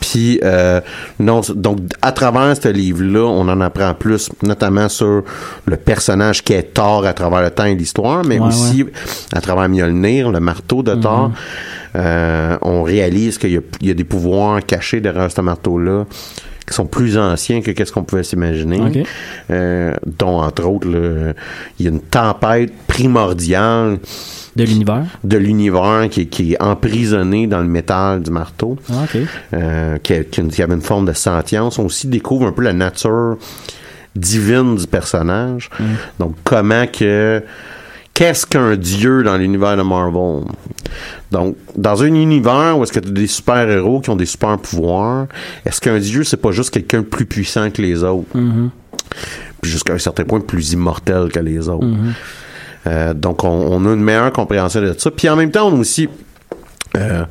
Puis 0.00 0.40
euh, 0.42 0.80
non, 1.20 1.40
donc 1.54 1.78
à 2.02 2.10
travers 2.12 2.56
ce 2.60 2.68
livre-là, 2.68 3.24
on 3.26 3.48
en 3.48 3.60
apprend 3.60 3.94
plus, 3.94 4.28
notamment 4.42 4.88
sur 4.88 5.22
le 5.66 5.76
personnage 5.76 6.42
qui 6.42 6.52
est 6.54 6.74
Thor 6.74 7.06
à 7.06 7.12
travers 7.12 7.42
le 7.42 7.50
temps 7.50 7.64
et 7.64 7.74
l'histoire, 7.76 8.24
mais 8.24 8.38
Ouais, 8.40 8.48
aussi 8.48 8.84
à 9.32 9.40
travers 9.40 9.68
Mjolnir, 9.68 10.30
le 10.30 10.40
marteau 10.40 10.82
de 10.82 10.94
Thor. 10.94 11.30
Euh, 11.96 12.56
on 12.62 12.82
réalise 12.82 13.38
qu'il 13.38 13.50
y, 13.52 13.86
y 13.86 13.90
a 13.90 13.94
des 13.94 14.04
pouvoirs 14.04 14.64
cachés 14.64 15.00
derrière 15.00 15.30
ce 15.30 15.40
marteau-là 15.40 16.04
qui 16.66 16.74
sont 16.74 16.86
plus 16.86 17.18
anciens 17.18 17.62
que 17.62 17.72
qu'est-ce 17.72 17.90
qu'on 17.90 18.04
pouvait 18.04 18.22
s'imaginer. 18.22 18.80
Ok. 18.80 19.08
Euh, 19.50 19.94
dont 20.06 20.40
entre 20.40 20.64
autres, 20.66 20.86
il 21.78 21.84
y 21.84 21.88
a 21.88 21.90
une 21.90 22.00
tempête 22.00 22.72
primordiale 22.86 23.98
De 24.56 24.64
l'univers? 24.64 25.04
de 25.22 25.36
l'univers 25.36 26.08
qui, 26.10 26.22
est- 26.22 26.26
qui 26.26 26.52
est 26.54 26.62
emprisonné 26.62 27.46
dans 27.46 27.60
le 27.60 27.68
métal 27.68 28.22
du 28.22 28.30
marteau, 28.30 28.76
Ah, 28.90 29.04
euh, 29.54 29.98
qui, 29.98 30.12
avait 30.62 30.74
une 30.74 30.80
forme 30.82 31.06
de 31.06 31.12
sentience. 31.12 31.78
On 31.78 31.84
aussi 31.86 32.08
découvre 32.08 32.46
un 32.46 32.52
peu 32.52 32.62
la 32.62 32.72
nature 32.72 33.36
divine 34.16 34.74
du 34.76 34.86
personnage. 34.86 35.70
Donc, 36.18 36.34
comment 36.44 36.86
que... 36.86 37.42
Qu'est-ce 38.12 38.44
qu'un 38.44 38.76
dieu 38.76 39.22
dans 39.22 39.36
l'univers 39.38 39.76
de 39.78 39.82
Marvel? 39.82 40.42
Donc, 41.30 41.56
dans 41.76 42.02
un 42.02 42.06
univers 42.12 42.76
où 42.76 42.82
est-ce 42.82 42.92
que 42.92 42.98
tu 43.00 43.08
as 43.08 43.12
des 43.12 43.26
super-héros 43.28 44.00
qui 44.00 44.10
ont 44.10 44.16
des 44.16 44.26
super-pouvoirs, 44.26 45.26
est-ce 45.64 45.80
qu'un 45.80 45.98
dieu, 45.98 46.24
c'est 46.24 46.36
pas 46.36 46.50
juste 46.50 46.70
quelqu'un 46.70 46.98
de 46.98 47.04
plus 47.06 47.24
puissant 47.24 47.70
que 47.70 47.80
les 47.80 48.02
autres? 48.04 48.26
Puis 49.62 49.70
jusqu'à 49.70 49.94
un 49.94 49.98
certain 49.98 50.24
point, 50.24 50.40
plus 50.40 50.72
immortel 50.72 51.28
que 51.32 51.38
les 51.38 51.68
autres. 51.68 51.86
Euh, 52.86 53.14
donc, 53.14 53.44
on, 53.44 53.48
on 53.48 53.84
a 53.86 53.92
une 53.94 54.02
meilleure 54.02 54.32
compréhension 54.32 54.80
de 54.80 54.94
ça. 54.96 55.10
Puis 55.10 55.28
en 55.28 55.36
même 55.36 55.50
temps, 55.50 55.68
on 55.68 55.76
a 55.76 55.78
aussi 55.78 56.08
euh, 56.96 57.24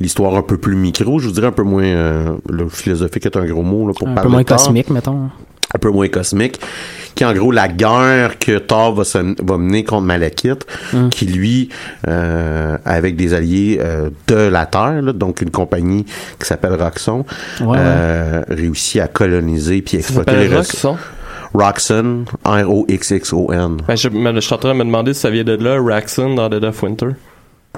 l'histoire 0.00 0.34
un 0.34 0.42
peu 0.42 0.58
plus 0.58 0.76
micro, 0.76 1.18
je 1.18 1.26
vous 1.28 1.32
dirais 1.34 1.46
un 1.46 1.52
peu 1.52 1.62
moins... 1.62 1.84
Euh, 1.84 2.36
le 2.48 2.68
philosophique 2.68 3.26
est 3.26 3.36
un 3.36 3.44
gros 3.46 3.62
mot 3.62 3.86
là, 3.86 3.92
pour 3.96 4.08
Un 4.08 4.14
parler 4.14 4.28
peu 4.28 4.32
moins 4.32 4.44
cosmique, 4.44 4.90
mettons. 4.90 5.30
un 5.74 5.78
peu 5.80 5.90
moins 5.90 6.08
cosmique, 6.08 6.60
qui 7.14 7.24
est 7.24 7.26
en 7.26 7.32
gros 7.32 7.50
la 7.52 7.68
guerre 7.68 8.38
que 8.38 8.58
Thor 8.58 8.94
va, 8.94 9.04
se, 9.04 9.18
va 9.42 9.56
mener 9.58 9.84
contre 9.84 10.02
Malekith, 10.06 10.66
Mm. 10.92 11.08
qui 11.10 11.26
lui, 11.26 11.68
euh, 12.06 12.76
avec 12.84 13.16
des 13.16 13.34
alliés 13.34 13.78
euh, 13.82 14.10
de 14.28 14.34
la 14.36 14.66
Terre, 14.66 15.02
là, 15.02 15.12
donc 15.12 15.40
une 15.42 15.50
compagnie 15.50 16.04
qui 16.38 16.46
s'appelle 16.46 16.74
Roxxon, 16.74 17.24
Ouais, 17.60 17.76
euh, 17.78 18.42
réussit 18.48 19.00
à 19.00 19.08
coloniser 19.08 19.82
puis 19.82 19.98
exploiter 19.98 20.36
les 20.36 20.56
ressources. 20.56 20.98
Roxxon? 21.54 22.24
Roxxon. 22.44 23.76
Ben, 23.86 23.96
je, 23.96 24.08
me- 24.08 24.34
je 24.34 24.40
suis 24.40 24.54
en 24.54 24.58
train 24.58 24.72
de 24.72 24.78
me 24.78 24.84
demander 24.84 25.14
si 25.14 25.20
ça 25.20 25.30
vient 25.30 25.44
de 25.44 25.54
là, 25.54 25.80
Raxon 25.82 26.34
dans 26.34 26.48
Dead 26.48 26.64
of 26.64 26.82
Winter. 26.82 27.08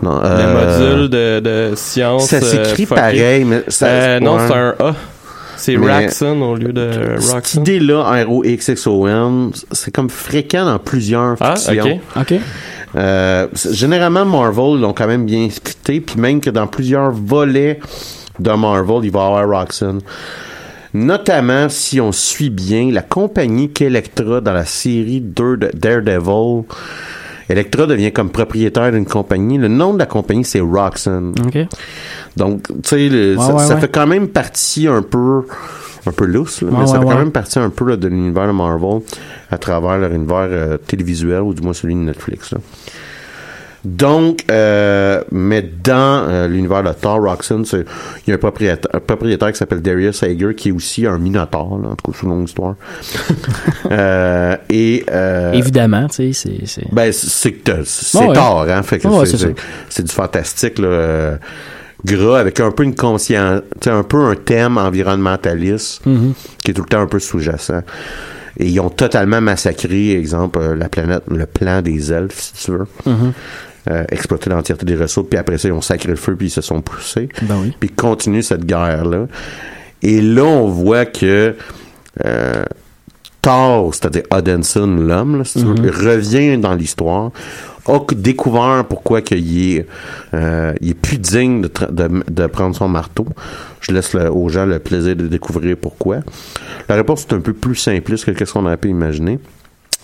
Non, 0.03 0.19
Le 0.21 0.27
euh, 0.27 0.79
module 0.99 1.11
de, 1.11 1.41
de 1.41 1.75
science. 1.77 2.27
Ça 2.27 2.41
s'écrit 2.41 2.85
euh, 2.85 2.87
fucké. 2.87 2.95
pareil, 2.95 3.45
mais 3.45 3.63
ça- 3.69 3.87
Euh, 3.87 4.21
non, 4.21 4.39
c'est 4.47 4.55
un 4.55 4.75
A. 4.79 4.95
C'est 5.57 5.77
Raxon 5.77 6.41
au 6.41 6.55
lieu 6.57 6.73
de 6.73 6.91
Cette 7.19 7.33
Roxon. 7.35 7.61
idée-là, 7.61 8.25
R-O-X-X-O-N, 8.25 9.51
c'est 9.73 9.91
comme 9.91 10.09
fréquent 10.09 10.65
dans 10.65 10.79
plusieurs 10.79 11.37
Ah, 11.41 11.55
fictions. 11.57 12.01
ok. 12.17 12.23
OK. 12.33 12.41
Euh, 12.97 13.47
c'est- 13.53 13.75
généralement, 13.75 14.25
Marvel 14.25 14.81
l'ont 14.81 14.93
quand 14.95 15.07
même 15.07 15.27
bien 15.27 15.49
splitté, 15.51 16.01
puis 16.01 16.19
même 16.19 16.41
que 16.41 16.49
dans 16.51 16.67
plusieurs 16.67 17.11
volets 17.11 17.79
de 18.39 18.51
Marvel, 18.53 19.01
il 19.05 19.11
va 19.11 19.21
y 19.21 19.23
avoir 19.23 19.49
Roxxon. 19.61 19.99
Notamment, 20.95 21.69
si 21.69 22.01
on 22.01 22.13
suit 22.13 22.51
bien, 22.51 22.91
la 22.91 23.03
compagnie 23.03 23.71
qu'Electra 23.71 24.41
dans 24.41 24.53
la 24.53 24.65
série 24.65 25.21
2 25.21 25.57
de 25.57 25.71
Daredevil, 25.75 26.65
Electra 27.49 27.87
devient 27.87 28.13
comme 28.13 28.31
propriétaire 28.31 28.93
d'une 28.93 29.07
compagnie. 29.07 29.59
Le 29.59 29.69
nom 29.69 29.93
de 29.95 29.99
la 29.99 30.07
compagnie, 30.07 30.45
c'est 30.45 30.61
Roxxon. 30.61 31.33
OK. 31.47 31.59
Donc, 32.37 32.67
tu 32.69 32.75
sais, 32.85 33.09
Ouais, 33.11 33.37
ça, 33.39 33.55
ouais, 33.55 33.65
ça 33.67 33.75
ouais. 33.75 33.81
fait 33.81 33.89
quand 33.89 34.07
même 34.07 34.29
partie 34.29 34.87
un 34.87 35.03
peu, 35.03 35.43
un 36.07 36.13
peu 36.13 36.27
lousse, 36.27 36.63
là, 36.63 36.69
mais 36.73 36.87
ça 36.87 36.99
fait 37.01 37.07
quand 37.07 37.19
même 37.19 37.33
partie 37.33 37.59
un 37.59 37.71
peu 37.71 37.87
là, 37.91 37.97
de 37.97 38.09
l'univers 38.09 38.47
de 38.47 38.53
Marvel 38.53 39.01
à 39.51 39.59
travers 39.59 39.99
leur 39.99 40.13
univers 40.13 40.47
euh, 40.51 40.77
télévisuel 40.77 41.41
ou 41.43 41.53
du 41.55 41.63
moins 41.63 41.73
celui 41.73 41.95
de 41.95 42.01
Netflix. 42.01 42.53
Là. 42.53 42.59
Donc, 43.85 44.45
euh, 44.51 45.23
mais 45.33 45.63
dans 45.63 46.27
euh, 46.29 46.49
l'univers 46.49 46.83
de 46.83 46.93
Thor 46.93 47.19
Roxxon, 47.23 47.65
c'est- 47.65 47.85
il 48.27 48.31
y 48.31 48.33
a 48.33 48.35
un 48.35 48.39
propriétaire, 48.39 48.91
un 48.95 49.01
propriétaire 49.01 49.51
qui 49.53 49.59
s'appelle 49.59 49.81
Darius 49.81 50.23
Hager 50.23 50.55
qui 50.55 50.69
est 50.69 50.73
aussi 50.73 51.07
un 51.07 51.19
minotaure, 51.19 51.79
là, 51.83 51.89
en 51.89 51.95
tout 51.97 52.11
cas, 52.11 52.19
c'est 52.19 52.23
une 52.27 52.29
longue 52.31 52.49
histoire. 52.49 52.75
euh, 53.91 54.57
et 54.69 55.05
euh, 55.11 55.53
Évidemment, 55.53 56.07
tu 56.09 56.33
sais, 56.33 56.33
c'est... 56.33 56.67
c'est- 56.67 56.93
ben, 56.93 57.13
c'est 57.13 57.55
c'est 57.85 58.19
ouais. 58.19 58.33
tard, 58.35 58.67
hein. 58.69 58.83
Fait 58.83 58.99
que 58.99 59.09
c'est- 59.89 60.03
du 60.03 60.13
fantastique, 60.13 60.79
là. 60.79 60.89
euh, 60.89 61.37
gras, 62.05 62.39
avec 62.41 62.61
un 62.61 62.71
peu 62.71 62.83
une 62.85 62.95
conscience, 62.95 63.61
un 63.87 64.03
peu 64.03 64.19
un 64.25 64.35
thème 64.35 64.79
environnementaliste 64.79 66.05
Mhm. 66.07 66.33
qui 66.65 66.71
est 66.71 66.75
tout 66.75 66.83
le 66.83 66.89
temps 66.89 67.01
un 67.01 67.07
peu 67.07 67.19
sous-jacent. 67.19 67.83
Et 68.59 68.67
ils 68.67 68.81
ont 68.81 68.91
totalement 68.91 69.41
massacré, 69.41 70.13
exemple, 70.19 70.61
la 70.75 70.89
planète, 70.89 71.23
le 71.31 71.47
plan 71.47 71.81
des 71.83 72.13
elfes, 72.13 72.39
si 72.55 72.65
tu 72.65 72.71
veux. 72.73 72.87
Mhm. 73.07 73.33
Euh, 73.91 74.05
exploité 74.11 74.49
l'entièreté 74.51 74.87
des 74.87 74.95
ressources, 74.97 75.29
puis 75.29 75.39
après 75.39 75.59
ça, 75.59 75.67
ils 75.69 75.73
ont 75.73 75.81
sacré 75.81 76.11
le 76.11 76.17
feu, 76.17 76.37
puis 76.37 76.47
ils 76.47 76.51
se 76.51 76.61
sont 76.61 76.81
poussés. 76.81 77.29
Ben 77.43 77.57
oui. 77.61 77.75
Puis 77.81 77.89
ils 77.91 77.95
continuent 77.95 78.43
cette 78.43 78.65
guerre-là. 78.65 79.27
Et 80.03 80.21
là, 80.21 80.45
on 80.45 80.69
voit 80.69 81.07
que 81.07 81.57
euh, 82.25 82.65
Thor, 83.43 83.95
c'est-à-dire 83.95 84.23
Odinson, 84.31 84.87
l'homme, 84.87 85.45
si 85.45 85.65
Mhm. 85.65 85.89
revient 85.91 86.59
dans 86.59 86.75
l'histoire, 86.75 87.31
a 87.87 87.99
découvert 88.15 88.85
pourquoi 88.89 89.23
qu'il 89.23 89.73
est, 89.77 89.87
euh, 90.35 90.75
il 90.83 90.91
est 90.91 90.95
plus 90.95 91.19
digne 91.19 91.63
de, 91.63 91.69
tra- 91.69 91.91
de, 91.91 92.23
de 92.31 92.47
prendre 92.47 92.77
son 92.77 92.89
marteau. 92.89 93.27
Je 93.81 93.93
laisse 93.93 94.13
le- 94.13 94.31
aux 94.31 94.49
gens 94.51 94.67
le 94.67 94.79
plaisir 94.79 95.17
de 95.17 95.27
découvrir 95.27 95.77
pourquoi. 95.79 96.19
La 96.89 96.95
réponse 96.97 97.27
est 97.29 97.35
un 97.35 97.41
peu 97.41 97.55
plus 97.55 97.75
simpliste 97.77 98.33
que 98.35 98.45
ce 98.45 98.53
qu'on 98.53 98.67
aurait 98.67 98.77
pu 98.77 98.89
imaginer. 98.91 99.39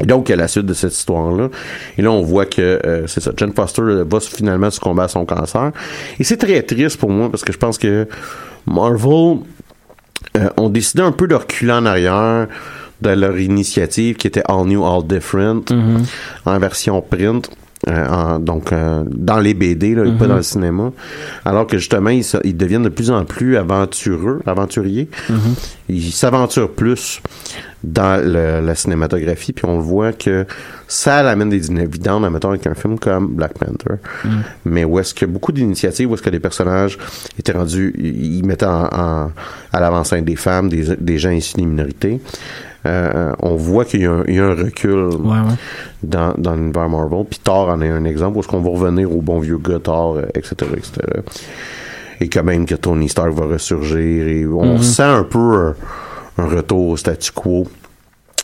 Et 0.01 0.05
donc, 0.05 0.29
à 0.31 0.37
la 0.37 0.47
suite 0.47 0.67
de 0.67 0.75
cette 0.75 0.93
histoire-là, 0.93 1.49
et 1.97 2.03
là, 2.03 2.11
on 2.11 2.23
voit 2.23 2.45
que 2.47 2.61
euh, 2.85 3.07
c'est 3.07 3.21
ça, 3.21 3.33
Jen 3.37 3.53
Foster 3.55 3.83
euh, 3.83 4.05
va 4.09 4.21
finalement 4.21 4.71
succomber 4.71 5.03
à 5.03 5.09
son 5.09 5.25
cancer. 5.25 5.73
Et 6.19 6.25
c'est 6.25 6.37
très 6.37 6.63
triste 6.63 6.99
pour 6.99 7.11
moi 7.11 7.31
parce 7.31 7.43
que 7.45 7.53
je 7.53 7.59
pense 7.59 7.79
que 7.79 8.07
Marvel 8.67 9.39
euh, 10.37 10.49
ont 10.59 10.69
décidé 10.69 11.03
un 11.03 11.13
peu 11.13 11.27
de 11.27 11.35
reculer 11.35 11.73
en 11.73 11.87
arrière 11.87 12.47
de 13.01 13.11
leur 13.11 13.39
initiative 13.39 14.17
qui 14.17 14.27
était 14.27 14.43
All 14.49 14.67
New, 14.67 14.85
All 14.85 15.07
Different 15.07 15.71
Mhm. 15.71 16.05
en 16.45 16.59
version 16.59 17.01
print. 17.03 17.49
Euh, 17.89 18.09
en- 18.09 18.39
donc 18.41 18.73
euh, 18.73 19.05
dans 19.07 19.39
les 19.39 19.55
BD 19.55 19.95
là, 19.95 20.03
et 20.05 20.13
pas 20.13 20.25
Mhm. 20.25 20.29
dans 20.31 20.37
le 20.37 20.43
cinéma 20.43 20.93
alors 21.45 21.67
que 21.67 21.79
justement 21.79 22.11
ils, 22.11 22.25
ils 22.45 22.57
deviennent 22.57 22.83
de 22.83 22.89
plus 22.89 23.11
en 23.11 23.25
plus 23.25 23.57
aventureux 23.57 24.41
aventuriers 24.47 25.09
Mhm. 25.31 25.55
ils 25.89 26.13
s'aventurent 26.13 26.73
plus 26.73 27.21
dans 27.85 28.21
le- 28.21 28.67
la 28.67 28.75
cinématographie, 28.75 29.53
puis 29.53 29.65
on 29.67 29.77
le 29.77 29.83
voit 29.83 30.13
que 30.13 30.45
ça 30.89 31.23
l'amène 31.23 31.51
des 31.51 31.61
dividendes, 31.61 32.25
admettons, 32.25 32.49
avec 32.49 32.67
un 32.67 32.75
film 32.75 32.99
comme 32.99 33.29
Black 33.29 33.53
Panther. 33.59 34.01
Mm. 34.25 34.29
Mais 34.65 34.85
où 34.85 34.99
est-ce 34.99 35.15
que 35.15 35.25
beaucoup 35.27 35.53
d'initiatives, 35.53 36.11
où 36.11 36.15
est-ce 36.15 36.23
que 36.23 36.31
les 36.31 36.41
personnages 36.41 36.99
étaient 37.39 37.53
rendus, 37.53 37.95
ils 37.99 38.39
ils 38.39 38.45
mettaient 38.47 38.67
en, 38.67 38.87
en- 38.91 39.31
à 39.73 39.81
l'avant-scène 39.81 40.25
des 40.25 40.35
femmes, 40.37 40.69
des, 40.69 40.97
des 40.99 41.19
gens 41.19 41.31
issus 41.31 41.57
des 41.59 41.67
minorités. 41.67 42.21
Euh, 42.85 43.33
on 43.41 43.57
voit 43.57 43.85
qu'il 43.85 44.03
y, 44.03 44.07
a 44.07 44.13
un- 44.13 44.25
il 44.29 44.35
y 44.35 44.39
a 44.39 44.45
un 44.47 44.55
recul 44.55 44.95
Ouais, 44.95 45.31
ouais. 45.39 45.55
dans, 46.03 46.35
dans 46.39 46.55
l'univers 46.55 46.89
Marvel. 46.89 47.25
Puis 47.29 47.41
Thor 47.43 47.69
en 47.69 47.81
est 47.81 47.89
un 47.89 48.05
exemple 48.05 48.37
où 48.37 48.41
est-ce 48.41 48.49
qu'on 48.49 48.61
va 48.61 48.71
revenir 48.71 49.11
au 49.13 49.21
bon 49.23 49.41
vieux 49.41 49.59
gars 49.59 49.79
Thor, 49.83 50.17
euh, 50.19 50.23
etc., 50.35 50.55
etc. 50.77 50.93
Et 52.21 52.29
quand 52.29 52.45
même 52.45 52.65
que 52.67 52.75
Tony 52.77 53.09
Stark 53.09 53.33
va 53.33 53.47
ressurgir 53.47 54.27
et 54.29 54.47
on 54.47 54.75
Mhm. 54.77 54.83
sent 54.83 55.03
un 55.03 55.25
peu 55.25 55.39
un, 55.39 55.75
un 56.39 56.47
retour 56.49 56.89
au 56.91 56.97
statu 56.97 57.33
quo 57.33 57.67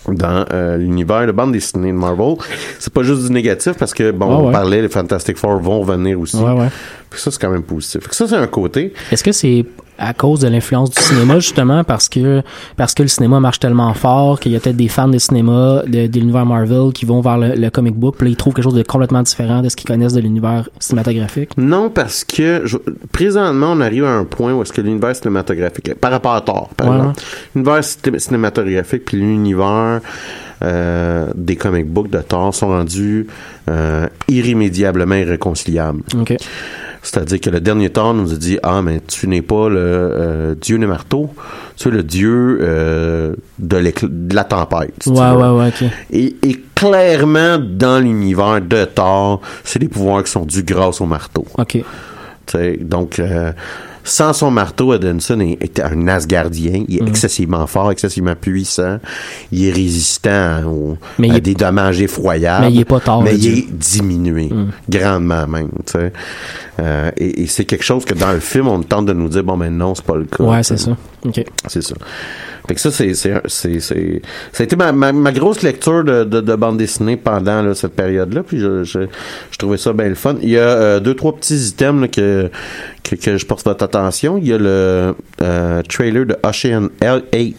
dans 0.08 0.44
euh, 0.52 0.76
l'univers 0.78 1.26
de 1.26 1.32
bande 1.32 1.52
dessinée 1.52 1.92
de 1.92 1.96
Marvel. 1.96 2.34
C'est 2.80 2.92
pas 2.92 3.02
juste 3.04 3.24
du 3.26 3.32
négatif 3.32 3.74
parce 3.78 3.94
que 3.94 4.10
bon, 4.10 4.26
Ouais, 4.26 4.34
on 4.34 4.46
ouais. 4.46 4.52
parlait 4.52 4.82
les 4.82 4.88
Fantastic 4.88 5.36
Four 5.36 5.60
vont 5.60 5.80
revenir 5.80 6.18
aussi. 6.18 6.36
Ouais, 6.38 6.50
ouais. 6.52 6.68
Puis 7.08 7.20
ça 7.20 7.30
c'est 7.30 7.40
quand 7.40 7.50
même 7.50 7.62
positif. 7.62 8.02
Fait 8.02 8.08
que 8.08 8.16
ça 8.16 8.26
c'est 8.26 8.34
un 8.36 8.46
côté. 8.48 8.92
Est-ce 9.12 9.22
que 9.22 9.30
c'est 9.32 9.64
à 9.98 10.14
cause 10.14 10.40
de 10.40 10.48
l'influence 10.48 10.90
du 10.90 11.00
cinéma 11.00 11.38
justement 11.38 11.84
parce 11.84 12.08
que 12.08 12.42
parce 12.76 12.94
que 12.94 13.02
le 13.02 13.08
cinéma 13.08 13.38
marche 13.40 13.60
tellement 13.60 13.92
fort 13.94 14.40
qu'il 14.40 14.50
y 14.52 14.56
a 14.56 14.60
peut-être 14.60 14.76
des 14.76 14.88
fans 14.88 15.06
de 15.08 15.18
cinéma 15.18 15.82
de, 15.86 16.06
de 16.06 16.18
l'univers 16.18 16.46
Marvel 16.46 16.92
qui 16.92 17.04
vont 17.04 17.20
vers 17.20 17.38
le, 17.38 17.54
le 17.54 17.70
comic 17.70 17.94
book 17.94 18.16
puis 18.16 18.26
là, 18.26 18.30
ils 18.32 18.36
trouvent 18.36 18.54
quelque 18.54 18.64
chose 18.64 18.74
de 18.74 18.82
complètement 18.82 19.22
différent 19.22 19.60
de 19.62 19.68
ce 19.68 19.76
qu'ils 19.76 19.86
connaissent 19.86 20.14
de 20.14 20.20
l'univers 20.20 20.68
cinématographique. 20.80 21.50
Non, 21.56 21.90
parce 21.90 22.24
que 22.24 22.62
je- 22.64 22.78
présentement, 23.12 23.68
on 23.72 23.80
arrive 23.80 24.04
à 24.04 24.12
un 24.14 24.24
point 24.24 24.52
où 24.54 24.62
est-ce 24.62 24.72
que 24.72 24.80
l'univers 24.80 25.14
cinématographique, 25.14 25.94
par 25.94 26.10
rapport 26.10 26.34
à 26.34 26.40
Thor, 26.40 26.70
par 26.76 26.88
Ouais, 26.88 26.96
exemple, 26.96 27.20
l'univers 27.54 27.84
ciné- 27.84 28.18
cinématographique 28.18 29.04
puis 29.04 29.18
l'univers 29.18 30.00
euh, 30.62 31.26
des 31.34 31.56
comic 31.56 31.86
books 31.88 32.10
de 32.10 32.18
Thor 32.20 32.54
sont 32.54 32.68
rendus 32.68 33.26
euh, 33.68 34.06
irrémédiablement 34.28 35.16
irréconciliables. 35.16 36.02
OK. 36.18 36.36
C'est-à-dire 37.02 37.40
que 37.40 37.50
le 37.50 37.60
dernier 37.60 37.90
Thor 37.90 38.14
nous 38.14 38.32
a 38.32 38.36
dit 38.36 38.58
ah 38.62 38.80
mais 38.80 39.00
tu 39.06 39.26
n'es 39.26 39.42
pas 39.42 39.68
le 39.68 39.76
euh, 39.78 40.54
dieu 40.54 40.78
des 40.78 40.86
marteaux, 40.86 41.30
tu 41.76 41.88
es 41.88 41.90
le 41.90 42.02
dieu 42.02 42.58
euh, 42.62 43.34
de, 43.58 43.92
de 44.02 44.34
la 44.34 44.44
tempête. 44.44 44.94
si 45.00 45.10
Ouais, 45.10 45.30
ouais, 45.32 45.50
ouais. 45.50 45.70
Et, 46.12 46.36
et 46.42 46.60
clairement 46.74 47.58
dans 47.58 48.02
l'univers 48.02 48.60
de 48.60 48.84
Thor, 48.84 49.40
c'est 49.64 49.78
des 49.78 49.88
pouvoirs 49.88 50.22
qui 50.22 50.30
sont 50.30 50.44
dus 50.44 50.62
grâce 50.62 51.00
au 51.00 51.06
marteau. 51.06 51.44
OK. 51.58 51.78
Donc, 52.80 53.18
euh, 53.18 53.52
sans 54.04 54.32
son 54.32 54.50
marteau, 54.50 54.92
Edinson 54.94 55.38
est, 55.40 55.80
un 55.80 56.08
Asgardien. 56.08 56.84
Il 56.88 56.98
est 56.98 57.02
Mhm. 57.02 57.08
excessivement 57.08 57.66
fort, 57.66 57.90
excessivement 57.92 58.34
puissant. 58.34 58.98
Il 59.52 59.66
est 59.66 59.72
résistant 59.72 60.62
au- 60.66 60.96
Mais 61.18 61.28
il 61.28 61.34
à 61.34 61.36
est- 61.36 61.40
des 61.40 61.54
dommages 61.54 62.00
effroyables. 62.00 62.66
Mais 62.66 62.72
il 62.72 62.80
est 62.80 62.84
pas 62.84 63.00
Thor, 63.00 63.22
Mais 63.22 63.36
il 63.36 63.58
est 63.58 63.72
diminué, 63.72 64.48
Mhm. 64.50 64.70
grandement 64.88 65.46
même. 65.46 65.68
Euh, 66.80 67.10
et 67.16 67.42
et 67.42 67.46
c'est 67.46 67.64
quelque 67.64 67.84
chose 67.84 68.04
que 68.04 68.14
dans 68.14 68.32
le 68.32 68.40
film, 68.40 68.66
on 68.68 68.82
tente 68.82 69.06
de 69.06 69.12
nous 69.12 69.28
dire, 69.28 69.44
bon, 69.44 69.56
mais 69.56 69.70
non, 69.70 69.94
c'est 69.94 70.04
pas 70.04 70.16
le 70.16 70.24
cas. 70.24 70.42
Ouais, 70.42 70.62
c'est 70.62 70.78
ça. 70.78 70.96
C'est 71.68 71.82
ça. 71.82 71.94
Fait 72.68 72.74
que 72.74 72.80
ça, 72.80 72.90
c'est, 72.90 73.14
c'est, 73.14 73.34
c'est, 73.46 73.80
c'est- 73.80 74.22
ça 74.52 74.62
a 74.62 74.64
été 74.64 74.76
ma, 74.76 74.92
ma, 74.92 75.12
ma 75.12 75.32
grosse 75.32 75.62
lecture 75.62 76.04
de, 76.04 76.24
de, 76.24 76.40
de 76.40 76.54
bande 76.54 76.76
dessinée 76.78 77.16
pendant 77.16 77.60
là, 77.62 77.74
cette 77.74 77.94
période-là. 77.94 78.42
Puis 78.46 78.58
je, 78.60 78.84
je, 78.84 79.00
je 79.50 79.58
trouvais 79.58 79.76
ça 79.78 79.92
bien 79.92 80.08
le 80.08 80.14
fun. 80.14 80.36
Il 80.42 80.50
y 80.50 80.58
a 80.58 80.60
euh, 80.62 81.00
deux, 81.00 81.14
trois 81.14 81.34
petits 81.34 81.56
items 81.68 82.00
là, 82.02 82.08
que, 82.08 82.50
que, 83.02 83.16
que 83.16 83.36
je 83.36 83.46
porte 83.46 83.64
votre 83.64 83.84
attention. 83.84 84.38
Il 84.38 84.46
y 84.46 84.52
a 84.52 84.58
le 84.58 85.14
euh, 85.42 85.82
trailer 85.88 86.24
de 86.26 86.36
Ocean 86.44 86.88
L8 87.00 87.54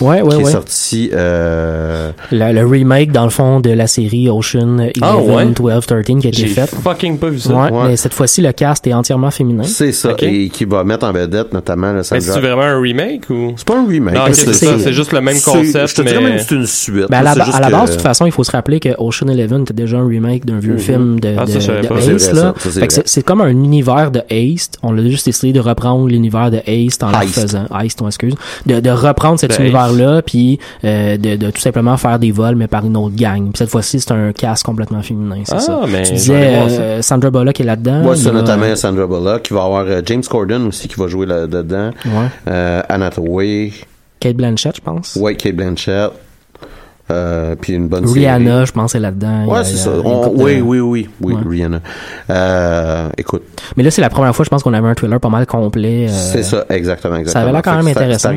Ouais, 0.00 0.22
ouais, 0.22 0.28
qui 0.36 0.40
est 0.40 0.44
ouais. 0.44 0.52
sorti. 0.52 1.10
Euh, 1.12 2.12
Le, 2.30 2.52
le 2.52 2.66
remake 2.66 3.12
dans 3.12 3.24
le 3.24 3.30
fond 3.30 3.60
de 3.60 3.70
la 3.70 3.86
série 3.86 4.28
Ocean 4.30 4.78
11, 4.78 4.90
Ah, 5.02 5.18
ouais? 5.18 5.46
12, 5.46 5.84
13 5.86 6.04
qui 6.04 6.12
a 6.12 6.16
été 6.30 6.32
J'ai 6.32 6.46
faite. 6.48 6.70
fucking 6.82 7.18
pas 7.18 7.28
vu 7.28 7.38
ça. 7.40 7.52
Ouais, 7.54 7.72
Ouais. 7.72 7.88
mais 7.88 7.96
cette 7.96 8.14
fois-ci 8.14 8.40
le 8.40 8.52
cast 8.52 8.86
est 8.86 8.92
entièrement 8.94 9.30
féminin. 9.30 9.64
c'est 9.64 9.92
ça. 9.92 10.14
Et 10.20 10.48
qui 10.48 10.64
va 10.64 10.84
mettre 10.84 11.06
en 11.06 11.12
vedette 11.12 11.52
notamment 11.52 11.88
le 11.92 11.98
Mais 11.98 12.02
Sandra. 12.04 12.20
c'est 12.34 12.40
vraiment 12.40 12.62
un 12.62 12.80
remake 12.80 13.28
ou? 13.30 13.52
C'est 13.56 13.66
pas 13.66 13.78
un 13.78 13.86
remake. 13.86 14.14
Non, 14.14 14.27
ok, 14.28 14.34
c'est 14.34 14.52
ça, 14.52 14.78
c'est 14.78 14.92
juste 14.92 15.12
le 15.12 15.20
même 15.20 15.40
concept. 15.40 15.88
Je 15.88 15.94
te 15.94 16.02
mais... 16.02 16.10
dirais 16.10 16.22
même 16.22 16.36
que 16.36 16.42
c'est 16.42 16.54
une 16.54 16.66
suite. 16.66 17.06
Ben, 17.10 17.18
à 17.18 17.22
la, 17.22 17.34
C'est 17.34 17.44
juste 17.44 17.56
à 17.56 17.60
la 17.60 17.66
que- 17.68 17.72
base, 17.72 17.90
de 17.90 17.94
toute 17.94 18.02
façon, 18.02 18.26
il 18.26 18.32
faut 18.32 18.44
se 18.44 18.50
rappeler 18.52 18.80
que 18.80 18.90
Ocean 18.98 19.28
Eleven 19.28 19.62
était 19.62 19.74
déjà 19.74 19.98
un 19.98 20.06
remake 20.06 20.44
d'un 20.46 20.58
vieux 20.58 20.74
Mhm. 20.74 20.78
film 20.78 21.20
de, 21.20 21.34
Ah, 21.38 21.44
Ace. 21.44 21.50
ça, 21.52 21.60
c'est 21.60 21.72
Fait 21.72 21.88
que 21.88 21.92
vrai. 22.80 22.88
c'est 22.88 23.08
c'est 23.08 23.22
comme 23.22 23.40
un 23.40 23.48
univers 23.48 24.10
de 24.10 24.22
Ace. 24.30 24.70
On 24.82 24.96
a 24.96 25.02
juste 25.02 25.28
essayé 25.28 25.52
de 25.52 25.60
reprendre 25.60 26.06
l'univers 26.08 26.50
de 26.50 26.58
Ace 26.66 26.98
en 27.02 27.10
le 27.20 27.26
faisant. 27.26 27.66
On 27.70 28.06
excuse. 28.06 28.34
De, 28.66 28.80
de 28.80 28.90
reprendre 28.90 29.38
cet 29.40 29.58
univers-là, 29.58 30.22
puis 30.22 30.58
euh, 30.84 31.16
de, 31.16 31.36
de 31.36 31.50
tout 31.50 31.60
simplement 31.60 31.96
faire 31.96 32.18
des 32.18 32.30
vols, 32.30 32.56
mais 32.56 32.66
par 32.68 32.84
une 32.86 32.96
autre 32.96 33.16
gang. 33.16 33.44
Puis 33.50 33.58
cette 33.58 33.70
fois-ci, 33.70 34.00
c'est 34.00 34.12
un 34.12 34.32
cast 34.32 34.62
complètement 34.64 35.02
féminin, 35.02 35.36
c'est 35.44 35.54
Ah, 35.56 35.60
ça. 35.60 35.80
mais 35.88 36.02
Tu 36.02 36.12
disais, 36.12 36.34
euh, 36.34 37.02
Sandra 37.02 37.30
Bullock 37.30 37.60
est 37.60 37.64
là-dedans. 37.64 38.12
Y 38.12 38.16
c'est 38.16 38.28
a- 38.28 38.32
notamment 38.32 38.76
Sandra 38.76 39.06
Bullock, 39.06 39.42
qui 39.42 39.54
va 39.54 39.64
avoir 39.64 39.84
euh, 39.86 40.00
James 40.06 40.22
Corden 40.28 40.66
aussi 40.66 40.88
qui 40.88 40.96
va 40.98 41.06
jouer 41.08 41.26
là-dedans. 41.26 41.90
Ouais. 42.06 42.12
Euh, 42.48 42.82
Anna 42.88 43.06
Hathaway, 43.06 43.72
Kate 44.20 44.36
Blanchett, 44.36 44.76
je 44.76 44.80
pense. 44.80 45.16
ouais, 45.16 45.36
Kate 45.36 45.54
Blanchett, 45.56 46.10
euh, 47.10 47.54
puis 47.60 47.72
une 47.74 47.88
bonne 47.88 48.06
série. 48.06 48.20
Rihanna, 48.20 48.64
je 48.64 48.72
pense, 48.72 48.94
est 48.94 49.00
là-dedans. 49.00 49.46
Ouais, 49.46 49.64
c'est 49.64 49.76
ça. 49.76 49.90
On- 50.04 50.28
de- 50.28 50.42
oui, 50.42 50.60
oui, 50.60 50.80
oui, 50.80 51.08
oui, 51.20 51.34
Ouais. 51.34 51.40
Rihanna. 51.48 51.80
Euh, 52.30 53.08
écoute, 53.16 53.42
Mais 53.76 53.82
là, 53.82 53.90
c'est 53.90 54.00
la 54.00 54.10
première 54.10 54.34
fois, 54.34 54.44
je 54.44 54.50
pense 54.50 54.62
qu'on 54.62 54.74
avait 54.74 54.88
un 54.88 54.94
trailer 54.94 55.20
pas 55.20 55.28
mal 55.28 55.46
complet. 55.46 56.06
euh, 56.08 56.12
c'est 56.12 56.42
ça, 56.42 56.64
exactement, 56.70 57.16
exactement. 57.16 57.32
ça 57.32 57.40
avait 57.40 57.52
l'air 57.52 57.62
quand 57.62 57.76
même 57.76 57.86
intéressant. 57.88 58.30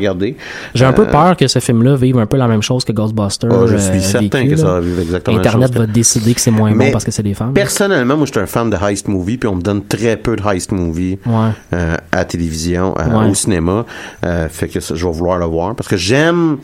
J'ai 0.74 0.84
un 0.84 0.92
peu 0.92 1.02
Euh, 1.02 1.10
peur 1.10 1.36
que 1.36 1.46
ce 1.48 1.58
film-là 1.58 1.96
vive 1.96 2.18
un 2.18 2.26
peu 2.26 2.36
la 2.36 2.48
même 2.48 2.62
chose 2.62 2.84
que 2.84 2.92
Ghostbusters. 2.92 3.50
ah, 3.52 3.66
je 3.66 3.74
euh, 3.74 3.78
suis 3.78 4.00
certain 4.02 4.38
vécu, 4.40 4.50
que 4.52 4.56
ça 4.56 4.66
va 4.66 4.80
vivre 4.80 5.00
exactement 5.00 5.36
la 5.36 5.40
Internet 5.42 5.68
chose 5.68 5.78
va 5.78 5.86
que- 5.86 5.90
décider 5.92 6.34
que 6.34 6.40
c'est 6.40 6.50
moins 6.50 6.70
Mais 6.72 6.86
bon 6.86 6.92
parce 6.92 7.04
que 7.04 7.10
c'est 7.10 7.22
des 7.22 7.34
femmes. 7.34 7.52
Personnellement, 7.52 8.16
moi, 8.16 8.26
je 8.26 8.32
suis 8.32 8.40
un 8.40 8.46
fan 8.46 8.70
de 8.70 8.76
heist 8.76 9.08
movie, 9.08 9.36
puis 9.38 9.48
on 9.48 9.56
me 9.56 9.62
donne 9.62 9.84
très 9.84 10.16
peu 10.16 10.36
de 10.36 10.42
heist 10.46 10.72
movie 10.72 11.18
Ouais. 11.26 11.50
euh, 11.74 11.96
à 12.12 12.16
la 12.16 12.24
télévision, 12.24 12.94
euh, 12.98 13.18
Ouais. 13.20 13.30
au 13.30 13.34
cinéma. 13.34 13.84
Euh, 14.24 14.48
fait 14.48 14.68
que 14.68 14.80
ça, 14.80 14.94
je 14.94 15.06
vais 15.06 15.12
vouloir 15.12 15.38
le 15.38 15.46
voir 15.46 15.74
parce 15.74 15.88
que 15.88 15.96
j'aime 15.96 16.58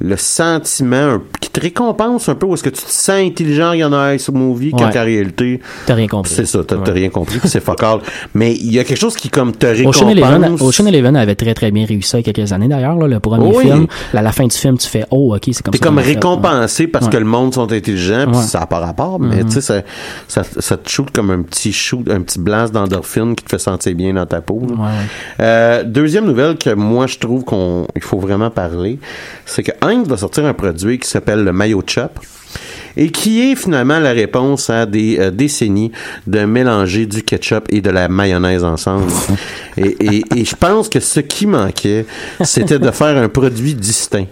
le 0.00 0.16
sentiment 0.16 1.18
qui 1.40 1.48
te 1.50 1.58
récompense 1.60 2.28
un 2.28 2.34
peu 2.34 2.44
où 2.46 2.54
est-ce 2.54 2.62
que 2.62 2.68
tu 2.68 2.82
te 2.82 2.90
sens 2.90 3.08
intelligent 3.16 3.72
il 3.72 3.78
y 3.80 3.84
en 3.84 3.92
a 3.94 4.12
un 4.14 4.16
movie 4.32 4.70
quand 4.72 4.86
Ouais. 4.90 4.98
en 4.98 5.04
réalité 5.04 5.60
T'as 5.86 5.94
rien 5.94 6.06
compris. 6.06 6.32
c'est 6.34 6.44
ça 6.46 6.60
t'as 6.66 6.76
Ouais. 6.76 6.90
rien 6.92 7.08
compris 7.08 7.40
c'est 7.44 7.62
focal 7.64 8.00
mais 8.34 8.52
il 8.54 8.72
y 8.74 8.78
a 8.78 8.84
quelque 8.84 8.98
chose 8.98 9.16
qui 9.16 9.30
comme 9.30 9.52
te 9.52 9.66
Ocean 9.86 10.08
Eleven, 10.10 10.42
récompense 10.42 10.60
Ocean 10.62 10.86
Eleven 10.86 11.16
avait 11.16 11.34
très 11.34 11.54
très 11.54 11.70
bien 11.70 11.86
réussi 11.86 12.10
ça 12.10 12.18
il 12.20 12.26
y 12.26 12.30
a 12.30 12.32
quelques 12.32 12.52
années 12.52 12.68
d'ailleurs. 12.68 12.96
Le 12.96 13.20
premier 13.20 13.46
Oui. 13.56 13.64
film, 13.64 13.86
à 14.12 14.22
la 14.22 14.32
fin 14.32 14.46
du 14.46 14.54
film, 14.56 14.76
tu 14.78 14.86
fais 14.86 15.04
Oh, 15.10 15.34
ok, 15.34 15.42
c'est 15.46 15.62
comme 15.62 15.72
T'es 15.72 15.78
comme 15.78 15.98
fait. 16.00 16.14
récompensé 16.14 16.86
parce 16.88 17.06
Ouais. 17.06 17.12
que 17.12 17.16
le 17.16 17.24
monde 17.24 17.54
sont 17.54 17.70
intelligents, 17.72 18.26
puis 18.30 18.40
ça 18.42 18.60
n'a 18.60 18.66
pas 18.66 18.78
rapport, 18.80 19.18
mais 19.18 19.36
Mhm. 19.42 19.46
tu 19.46 19.52
sais, 19.52 19.60
ça, 19.62 19.82
ça, 20.28 20.42
ça 20.44 20.76
te 20.76 20.88
shoot 20.88 21.10
comme 21.10 21.30
un 21.30 21.42
petit 21.42 21.72
shoot, 21.72 22.08
un 22.10 22.20
petit 22.20 22.38
blast 22.38 22.72
d'endorphine 22.74 23.34
qui 23.34 23.44
te 23.44 23.50
fait 23.50 23.58
sentir 23.58 23.94
bien 23.94 24.12
dans 24.14 24.26
ta 24.26 24.40
peau. 24.40 24.62
Euh, 25.40 25.82
deuxième 25.84 26.26
nouvelle 26.26 26.56
que 26.56 26.70
moi 26.74 27.06
je 27.06 27.18
trouve 27.18 27.44
qu'on 27.44 27.86
il 27.94 28.02
faut 28.02 28.18
vraiment 28.18 28.50
parler, 28.50 28.98
c'est 29.44 29.62
que 29.62 29.72
Heinz 29.86 30.08
va 30.08 30.16
sortir 30.16 30.44
un 30.44 30.54
produit 30.54 30.98
qui 30.98 31.08
s'appelle 31.08 31.44
le 31.44 31.52
Mayo 31.52 31.82
Chop 31.86 32.18
et 32.96 33.10
qui 33.10 33.42
est 33.42 33.56
finalement 33.56 33.98
la 33.98 34.12
réponse 34.12 34.70
à 34.70 34.86
des 34.86 35.18
euh, 35.18 35.30
décennies 35.30 35.92
de 36.26 36.44
mélanger 36.44 37.06
du 37.06 37.22
ketchup 37.22 37.66
et 37.68 37.80
de 37.80 37.90
la 37.90 38.08
mayonnaise 38.08 38.64
ensemble. 38.64 39.10
Et, 39.78 39.94
et, 40.00 40.24
et 40.34 40.44
je 40.46 40.56
pense 40.56 40.88
que 40.88 41.00
ce 41.00 41.20
qui 41.20 41.46
manquait, 41.46 42.06
c'était 42.40 42.78
de 42.78 42.90
faire 42.90 43.18
un 43.18 43.28
produit 43.28 43.74
distinct, 43.74 44.24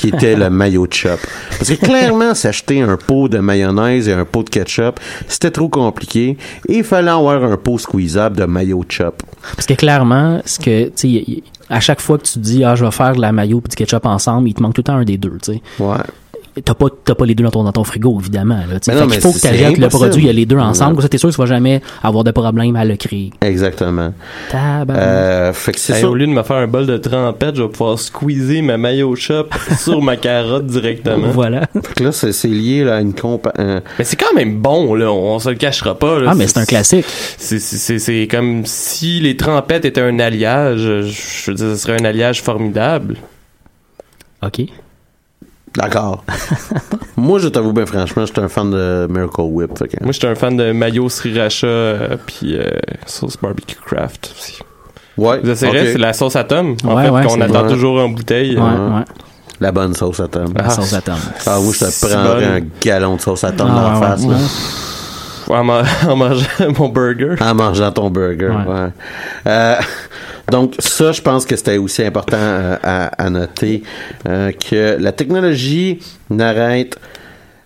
qui 0.00 0.08
était 0.08 0.34
le 0.34 0.50
mayo 0.50 0.84
chop. 0.90 1.20
Parce 1.48 1.70
que 1.70 1.76
clairement, 1.76 2.34
s'acheter 2.34 2.80
un 2.80 2.96
pot 2.96 3.28
de 3.28 3.38
mayonnaise 3.38 4.08
et 4.08 4.12
un 4.12 4.24
pot 4.24 4.42
de 4.42 4.50
ketchup, 4.50 4.98
c'était 5.28 5.52
trop 5.52 5.68
compliqué. 5.68 6.36
Et 6.68 6.78
il 6.78 6.82
fallait 6.82 7.12
avoir 7.12 7.44
un 7.44 7.56
pot 7.56 7.78
squeezable 7.78 8.36
de 8.36 8.46
mayo 8.46 8.84
chop. 8.88 9.22
Parce 9.54 9.66
que 9.66 9.74
clairement, 9.74 10.42
ce 10.44 10.58
que, 10.58 10.88
tu 10.88 11.40
à 11.70 11.80
chaque 11.80 12.00
fois 12.00 12.18
que 12.18 12.24
tu 12.24 12.38
dis, 12.40 12.64
ah, 12.64 12.74
je 12.74 12.84
vais 12.84 12.90
faire 12.90 13.14
de 13.14 13.20
la 13.20 13.32
mayo 13.32 13.62
et 13.64 13.68
du 13.68 13.76
ketchup 13.76 14.04
ensemble, 14.04 14.48
il 14.48 14.54
te 14.54 14.62
manque 14.62 14.74
tout 14.74 14.80
le 14.80 14.84
temps 14.84 14.96
un 14.96 15.04
des 15.04 15.16
deux, 15.16 15.38
tu 15.42 15.54
sais. 15.54 15.62
Ouais. 15.78 15.96
T'as 16.64 16.74
pas, 16.74 16.86
t'as 17.04 17.14
pas 17.14 17.24
les 17.26 17.34
deux 17.34 17.44
dans 17.44 17.50
ton, 17.50 17.62
dans 17.62 17.72
ton 17.72 17.84
frigo, 17.84 18.18
évidemment. 18.20 18.56
Là. 18.56 18.78
Mais 18.88 18.94
non, 18.94 19.06
mais 19.06 19.20
faut 19.20 19.32
que 19.32 19.38
tu 19.38 19.46
achètes 19.46 19.78
le 19.78 19.88
produit, 19.88 20.22
il 20.22 20.26
y 20.26 20.30
a 20.30 20.32
les 20.32 20.46
deux 20.46 20.58
ensemble. 20.58 20.96
Ouais. 20.96 21.02
Ça, 21.02 21.08
t'es 21.08 21.16
sûr 21.18 21.28
que 21.28 21.34
tu 21.34 21.40
vas 21.40 21.46
jamais 21.46 21.80
avoir 22.02 22.24
de 22.24 22.30
problème 22.32 22.74
à 22.76 22.84
le 22.84 22.96
créer. 22.96 23.30
Exactement. 23.40 24.12
Euh, 24.54 25.52
fait 25.52 25.72
que 25.72 25.78
c'est 25.78 25.98
Hey, 25.98 26.04
au 26.04 26.14
lieu 26.14 26.26
de 26.26 26.32
me 26.32 26.42
faire 26.42 26.56
un 26.56 26.66
bol 26.66 26.86
de 26.86 26.96
trempette, 26.96 27.56
je 27.56 27.62
vais 27.62 27.68
pouvoir 27.68 27.98
squeezer 27.98 28.62
ma 28.62 28.76
mayo 28.76 29.14
shop 29.14 29.46
sur 29.78 30.02
ma 30.02 30.16
carotte 30.16 30.66
directement. 30.66 31.28
Voilà. 31.30 31.66
Fait 31.72 31.94
que 31.94 32.04
là, 32.04 32.12
c'est 32.12 32.32
c'est 32.32 32.48
lié 32.48 32.84
là, 32.84 32.96
à 32.96 33.00
une 33.00 33.14
compa... 33.14 33.52
euh, 33.58 33.80
Mais 33.98 34.04
c'est 34.04 34.16
quand 34.16 34.34
même 34.34 34.56
bon, 34.58 34.94
là. 34.94 35.10
On 35.12 35.38
se 35.38 35.50
le 35.50 35.54
cachera 35.56 35.94
pas, 35.98 36.18
là. 36.18 36.30
Ah, 36.32 36.34
mais 36.34 36.46
c'est 36.46 36.58
un 36.58 36.64
classique. 36.64 37.06
C'est, 37.38 37.58
c'est, 37.58 37.76
c'est, 37.76 37.98
c'est 37.98 38.28
comme 38.30 38.62
si 38.66 39.20
les 39.20 39.36
trempettes 39.36 39.84
étaient 39.84 40.00
un 40.00 40.18
alliage. 40.18 40.80
Je 40.80 41.02
je 41.02 41.50
veux 41.50 41.56
dire, 41.56 41.66
ce 41.70 41.76
serait 41.76 42.00
un 42.00 42.04
alliage 42.04 42.42
formidable. 42.42 43.16
OK. 44.42 44.62
D'accord. 45.76 46.24
Moi, 47.16 47.38
je 47.38 47.48
t'avoue 47.48 47.72
bien 47.72 47.86
franchement, 47.86 48.26
j'étais 48.26 48.40
un 48.40 48.48
fan 48.48 48.70
de 48.70 49.06
Miracle 49.10 49.42
Whip. 49.42 49.78
Fait 49.78 49.88
que... 49.88 50.02
Moi, 50.02 50.12
j'étais 50.12 50.26
un 50.28 50.34
fan 50.34 50.56
de 50.56 50.72
mayo 50.72 51.08
sriracha 51.08 51.66
euh, 51.66 52.16
puis 52.26 52.56
euh, 52.56 52.64
sauce 53.06 53.36
barbecue 53.40 53.76
craft 53.86 54.32
aussi. 54.36 54.58
Ouais. 55.16 55.38
Vous 55.42 55.50
essayerez, 55.50 55.92
c'est 55.92 55.98
la 55.98 56.12
sauce 56.12 56.34
à 56.36 56.44
tome, 56.44 56.76
en 56.84 56.94
Ouais, 56.96 57.04
fait, 57.04 57.10
ouais, 57.10 57.24
qu'on 57.26 57.40
attend 57.40 57.68
toujours 57.68 58.00
en 58.00 58.08
bouteille. 58.08 58.56
Ouais, 58.56 58.62
Euh, 58.62 58.98
ouais. 58.98 59.04
La 59.60 59.70
bonne 59.72 59.94
sauce 59.94 60.18
à 60.20 60.28
tome. 60.28 60.54
La 60.56 60.64
Ah, 60.66 60.70
sauce 60.70 60.94
à 60.94 61.02
tome. 61.02 61.18
Ah 61.46 61.58
oui, 61.60 61.72
je 61.78 61.84
te 61.84 62.06
prendrais 62.06 62.44
un 62.46 62.60
galon 62.82 63.16
de 63.16 63.20
sauce 63.20 63.44
à 63.44 63.52
tome 63.52 63.68
Ah, 63.70 63.74
dans 63.74 63.90
la 64.00 64.08
face. 64.08 64.22
ouais. 64.22 64.32
là. 64.32 64.38
En, 65.50 65.64
ma- 65.64 65.82
en 66.08 66.16
mangeant 66.16 66.46
mon 66.78 66.88
burger. 66.88 67.34
En 67.40 67.54
mangeant 67.54 67.92
ton 67.92 68.10
burger. 68.10 68.48
Ouais. 68.50 68.72
ouais. 68.74 68.88
Euh, 69.46 69.76
donc 70.50 70.74
ça, 70.78 71.12
je 71.12 71.20
pense 71.20 71.44
que 71.46 71.56
c'était 71.56 71.78
aussi 71.78 72.02
important 72.04 72.36
euh, 72.38 72.76
à, 72.82 73.06
à 73.22 73.30
noter 73.30 73.82
euh, 74.28 74.52
que 74.52 74.96
la 75.00 75.12
technologie 75.12 76.00
n'arrête 76.28 76.96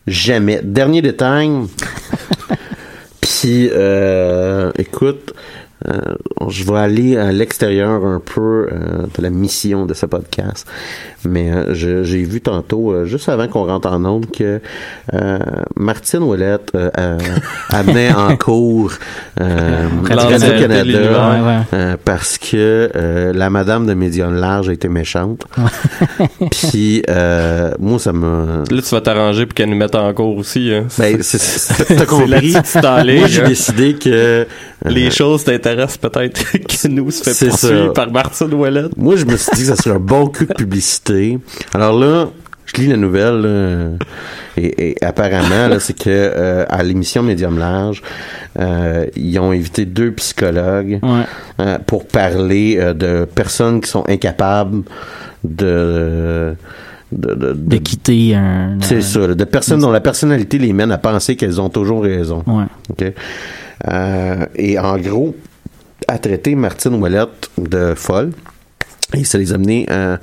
jamais. 0.06 0.60
Dernier 0.62 1.02
détail. 1.02 1.50
Puis, 3.20 3.70
euh, 3.72 4.70
écoute, 4.78 5.32
euh, 5.88 6.00
je 6.48 6.64
vais 6.64 6.78
aller 6.78 7.16
à 7.16 7.30
l'extérieur 7.32 8.04
un 8.06 8.20
peu 8.24 8.40
euh, 8.72 9.06
de 9.16 9.22
la 9.22 9.30
mission 9.30 9.86
de 9.86 9.92
ce 9.94 10.06
podcast. 10.06 10.66
Mais 11.26 11.50
euh, 11.52 11.74
j'ai 11.74 12.22
vu 12.22 12.40
tantôt, 12.40 12.92
euh, 12.92 13.04
juste 13.06 13.28
avant 13.28 13.48
qu'on 13.48 13.64
rentre 13.66 13.88
en 13.88 14.04
onde, 14.04 14.30
que 14.30 14.60
euh, 15.14 15.38
Martine 15.76 16.22
Ouellette 16.22 16.70
euh, 16.74 16.90
euh, 16.98 17.18
amenait 17.70 18.12
en 18.12 18.36
cours 18.36 18.92
euh, 19.40 19.88
Radio-Canada. 20.08 20.84
Ouais, 20.84 21.46
ouais. 21.46 21.60
euh, 21.74 21.96
parce 22.04 22.38
que 22.38 22.90
euh, 22.94 23.32
la 23.32 23.50
madame 23.50 23.86
de 23.86 23.94
Médium 23.94 24.34
Large 24.34 24.68
a 24.68 24.72
été 24.72 24.88
méchante. 24.88 25.44
Puis, 26.50 27.02
euh, 27.08 27.72
moi, 27.78 27.98
ça 27.98 28.12
m'a... 28.12 28.64
Là, 28.70 28.82
tu 28.82 28.94
vas 28.94 29.00
t'arranger 29.00 29.46
pour 29.46 29.54
qu'elle 29.54 29.70
nous 29.70 29.76
mette 29.76 29.94
en 29.94 30.12
cours 30.14 30.36
aussi. 30.36 30.72
Hein. 30.72 30.86
Ben, 30.98 31.22
c'est- 31.22 31.38
c'est- 31.38 31.84
t'as 31.84 31.98
C'est 31.98 32.06
compris? 32.06 32.52
Moi, 33.18 33.26
j'ai 33.28 33.42
hein. 33.42 33.48
décidé 33.48 33.94
que... 33.94 34.08
euh, 34.10 34.44
Les 34.84 35.10
choses 35.10 35.44
t'intéressent 35.44 35.73
peut-être 36.00 36.52
que 36.52 36.88
nous 36.88 37.10
se 37.10 37.22
fait 37.22 37.32
C'est 37.34 37.48
poursuivre 37.48 37.86
ça. 37.86 37.92
par 37.92 38.10
Martine 38.10 38.52
Ouellette. 38.54 38.96
Moi, 38.96 39.16
je 39.16 39.24
me 39.24 39.36
suis 39.36 39.52
dit 39.54 39.60
que 39.62 39.66
ça 39.68 39.76
serait 39.76 39.96
un 39.96 40.00
bon 40.00 40.26
coup 40.28 40.44
de 40.46 40.54
publicité. 40.54 41.38
Alors 41.74 41.98
là, 41.98 42.28
je 42.66 42.80
lis 42.80 42.86
la 42.88 42.96
nouvelle 42.96 43.40
là, 43.42 43.90
et, 44.56 44.90
et 44.90 45.04
apparemment, 45.04 45.68
là, 45.68 45.78
c'est 45.80 45.92
que 45.98 46.04
euh, 46.08 46.64
à 46.68 46.82
l'émission 46.82 47.22
Médium 47.22 47.58
Large, 47.58 48.02
euh, 48.58 49.06
ils 49.16 49.38
ont 49.38 49.50
invité 49.50 49.84
deux 49.84 50.12
psychologues 50.12 50.98
Ouais. 51.02 51.24
euh, 51.60 51.78
pour 51.86 52.06
parler 52.06 52.76
euh, 52.78 52.94
de 52.94 53.26
personnes 53.26 53.80
qui 53.80 53.90
sont 53.90 54.04
incapables 54.08 54.82
de 55.44 56.54
de, 57.12 57.34
de, 57.34 57.52
De 57.52 57.76
quitter 57.76 58.34
un. 58.34 58.78
c'est 58.80 59.02
ça, 59.02 59.26
de 59.34 59.44
personnes 59.44 59.80
dont 59.80 59.92
la 59.92 60.00
personnalité 60.00 60.58
les 60.58 60.72
mène 60.72 60.90
à 60.90 60.98
penser 60.98 61.36
qu'elles 61.36 61.60
ont 61.60 61.68
toujours 61.68 62.02
raison. 62.02 62.42
Ouais. 62.46 62.64
OK? 62.90 63.12
Euh, 63.88 64.46
et 64.56 64.78
en 64.78 64.96
gros, 64.98 65.36
à 66.08 66.18
traiter 66.18 66.54
Martine 66.54 66.94
Ouellette 66.94 67.50
de 67.58 67.94
folle. 67.94 68.32
Et 69.14 69.24
ça 69.24 69.38
les 69.38 69.52
a 69.52 69.54
amenés 69.54 69.86
euh, 69.90 70.16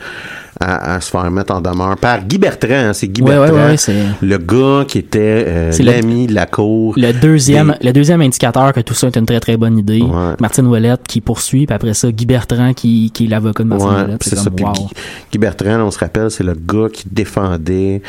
à, 0.61 0.93
à 0.95 1.01
se 1.01 1.09
faire 1.09 1.29
mettre 1.31 1.53
en 1.53 1.61
demeure 1.61 1.97
par 1.97 2.23
Guy 2.25 2.37
Bertrand. 2.37 2.71
hein, 2.71 2.93
c'est 2.93 3.07
Guy 3.07 3.21
Ouais, 3.21 3.37
ouais, 3.37 3.51
Bertrand, 3.51 3.91
ouais, 3.93 4.05
le 4.21 4.37
gars 4.37 4.85
qui 4.87 4.99
était 4.99 5.45
euh, 5.47 5.71
l'ami 5.79 6.27
de 6.27 6.33
la 6.35 6.45
cour. 6.45 6.93
Le 6.97 7.11
deuxième, 7.13 7.75
le 7.81 7.91
deuxième 7.91 8.21
indicateur 8.21 8.71
que 8.73 8.79
tout 8.81 8.93
ça 8.93 9.07
est 9.07 9.17
une 9.17 9.25
très 9.25 9.39
très 9.39 9.57
bonne 9.57 9.77
idée. 9.77 10.01
Ouais. 10.01 10.35
Martine 10.39 10.67
Ouellette 10.67 11.01
qui 11.07 11.19
poursuit, 11.21 11.65
puis 11.65 11.75
après 11.75 11.93
ça, 11.93 12.11
Guy 12.11 12.25
Bertrand 12.25 12.73
qui, 12.73 13.11
qui 13.11 13.25
est 13.25 13.27
l'avocat 13.27 13.63
de 13.63 13.69
Martine 13.69 13.87
Ouais, 13.89 13.95
Ouellette. 14.03 14.23
c'est 14.23 14.29
C'est 14.31 14.35
ça. 14.37 14.43
comme, 14.45 14.55
Puis 14.55 14.65
wow. 14.65 14.71
Guy, 14.73 14.87
Guy 15.33 15.37
Bertrand, 15.39 15.79
on 15.81 15.91
se 15.91 15.99
rappelle, 15.99 16.29
c'est 16.31 16.43
le 16.43 16.53
gars 16.53 16.87
qui 16.91 17.05
défendait 17.11 18.01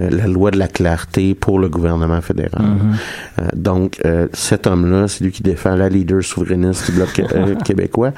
euh, 0.00 0.10
la 0.10 0.26
loi 0.26 0.50
de 0.50 0.58
la 0.58 0.68
clarté 0.68 1.34
pour 1.34 1.58
le 1.58 1.68
gouvernement 1.68 2.20
fédéral. 2.20 2.62
Mm-hmm. 2.62 3.42
Euh, 3.42 3.48
donc, 3.54 3.98
euh, 4.04 4.26
cet 4.32 4.66
homme-là, 4.66 5.06
c'est 5.08 5.24
lui 5.24 5.30
qui 5.32 5.42
défend 5.42 5.76
la 5.76 5.88
leader 5.88 6.22
souverainiste 6.22 6.90
du 6.90 6.96
bloc 6.96 7.20
euh, 7.34 7.54
québécois. 7.64 8.12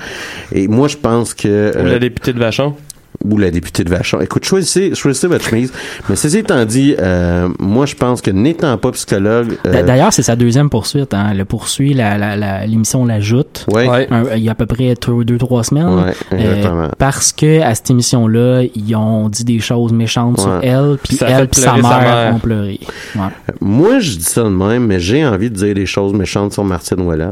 Et 0.52 0.68
moi, 0.68 0.88
je 0.88 0.96
pense 0.96 1.34
que... 1.34 1.72
Ou 1.74 1.78
euh, 1.78 1.92
la 1.92 1.98
députée 1.98 2.32
de 2.32 2.38
Vachon. 2.38 2.74
Ou 3.24 3.38
la 3.38 3.50
députée 3.50 3.84
de 3.84 3.90
Vachon. 3.90 4.20
Écoute, 4.20 4.44
choisissez, 4.44 4.94
choisissez 4.94 5.26
votre 5.26 5.44
chemise. 5.44 5.72
Mais 6.08 6.16
ceci 6.16 6.38
étant 6.38 6.64
dit, 6.64 6.94
euh, 6.98 7.48
moi, 7.58 7.86
je 7.86 7.94
pense 7.94 8.20
que 8.20 8.30
n'étant 8.30 8.76
pas 8.78 8.90
psychologue... 8.92 9.56
euh, 9.66 9.82
D'ailleurs, 9.82 10.12
c'est 10.12 10.22
sa 10.22 10.36
deuxième 10.36 10.70
poursuite. 10.70 11.14
Hein. 11.14 11.34
Le 11.34 11.44
poursuit, 11.44 11.94
la, 11.94 12.18
la, 12.18 12.36
la- 12.36 12.66
l'émission 12.66 13.04
l'ajoute. 13.04 13.66
Ouais. 13.72 13.88
Ouais. 13.88 14.08
Il 14.36 14.42
y 14.42 14.48
a 14.48 14.52
à 14.52 14.54
peu 14.54 14.66
près 14.66 14.94
deux, 15.24 15.38
trois 15.38 15.64
semaines. 15.64 15.88
Ouais, 15.88 16.12
exactement. 16.38 16.88
parce 16.98 17.32
que 17.32 17.60
à 17.62 17.74
cette 17.74 17.90
émission-là, 17.90 18.62
ils 18.74 18.94
ont 18.96 19.28
dit 19.28 19.44
des 19.44 19.60
choses 19.60 19.92
méchantes 19.92 20.40
sur 20.40 20.58
elle, 20.62 20.96
puis 21.02 21.18
elle 21.20 21.48
puis 21.48 21.60
sa 21.60 21.74
mère, 21.74 21.82
sa 21.84 22.00
mère. 22.00 22.34
ont 22.34 22.38
pleuré. 22.38 22.80
Ouais. 23.14 23.22
Moi, 23.60 23.98
je 24.00 24.16
dis 24.16 24.24
ça 24.24 24.42
de 24.44 24.48
même, 24.48 24.86
mais 24.86 25.00
j'ai 25.00 25.24
envie 25.26 25.50
de 25.50 25.54
dire 25.56 25.74
des 25.74 25.86
choses 25.86 26.12
méchantes 26.12 26.52
sur 26.52 26.64
Martine 26.64 27.00
Ouellet. 27.00 27.26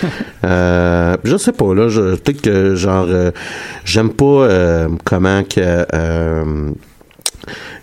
euh, 0.44 1.16
je 1.24 1.36
sais 1.36 1.52
pas, 1.52 1.74
là, 1.74 1.88
je- 1.88 2.14
peut-être 2.16 2.42
que, 2.42 2.74
genre, 2.76 3.06
euh, 3.08 3.30
j'aime 3.84 4.10
pas 4.10 4.24
euh, 4.24 4.88
comment 5.04 5.42
que... 5.42 5.86
euh, 5.94 6.70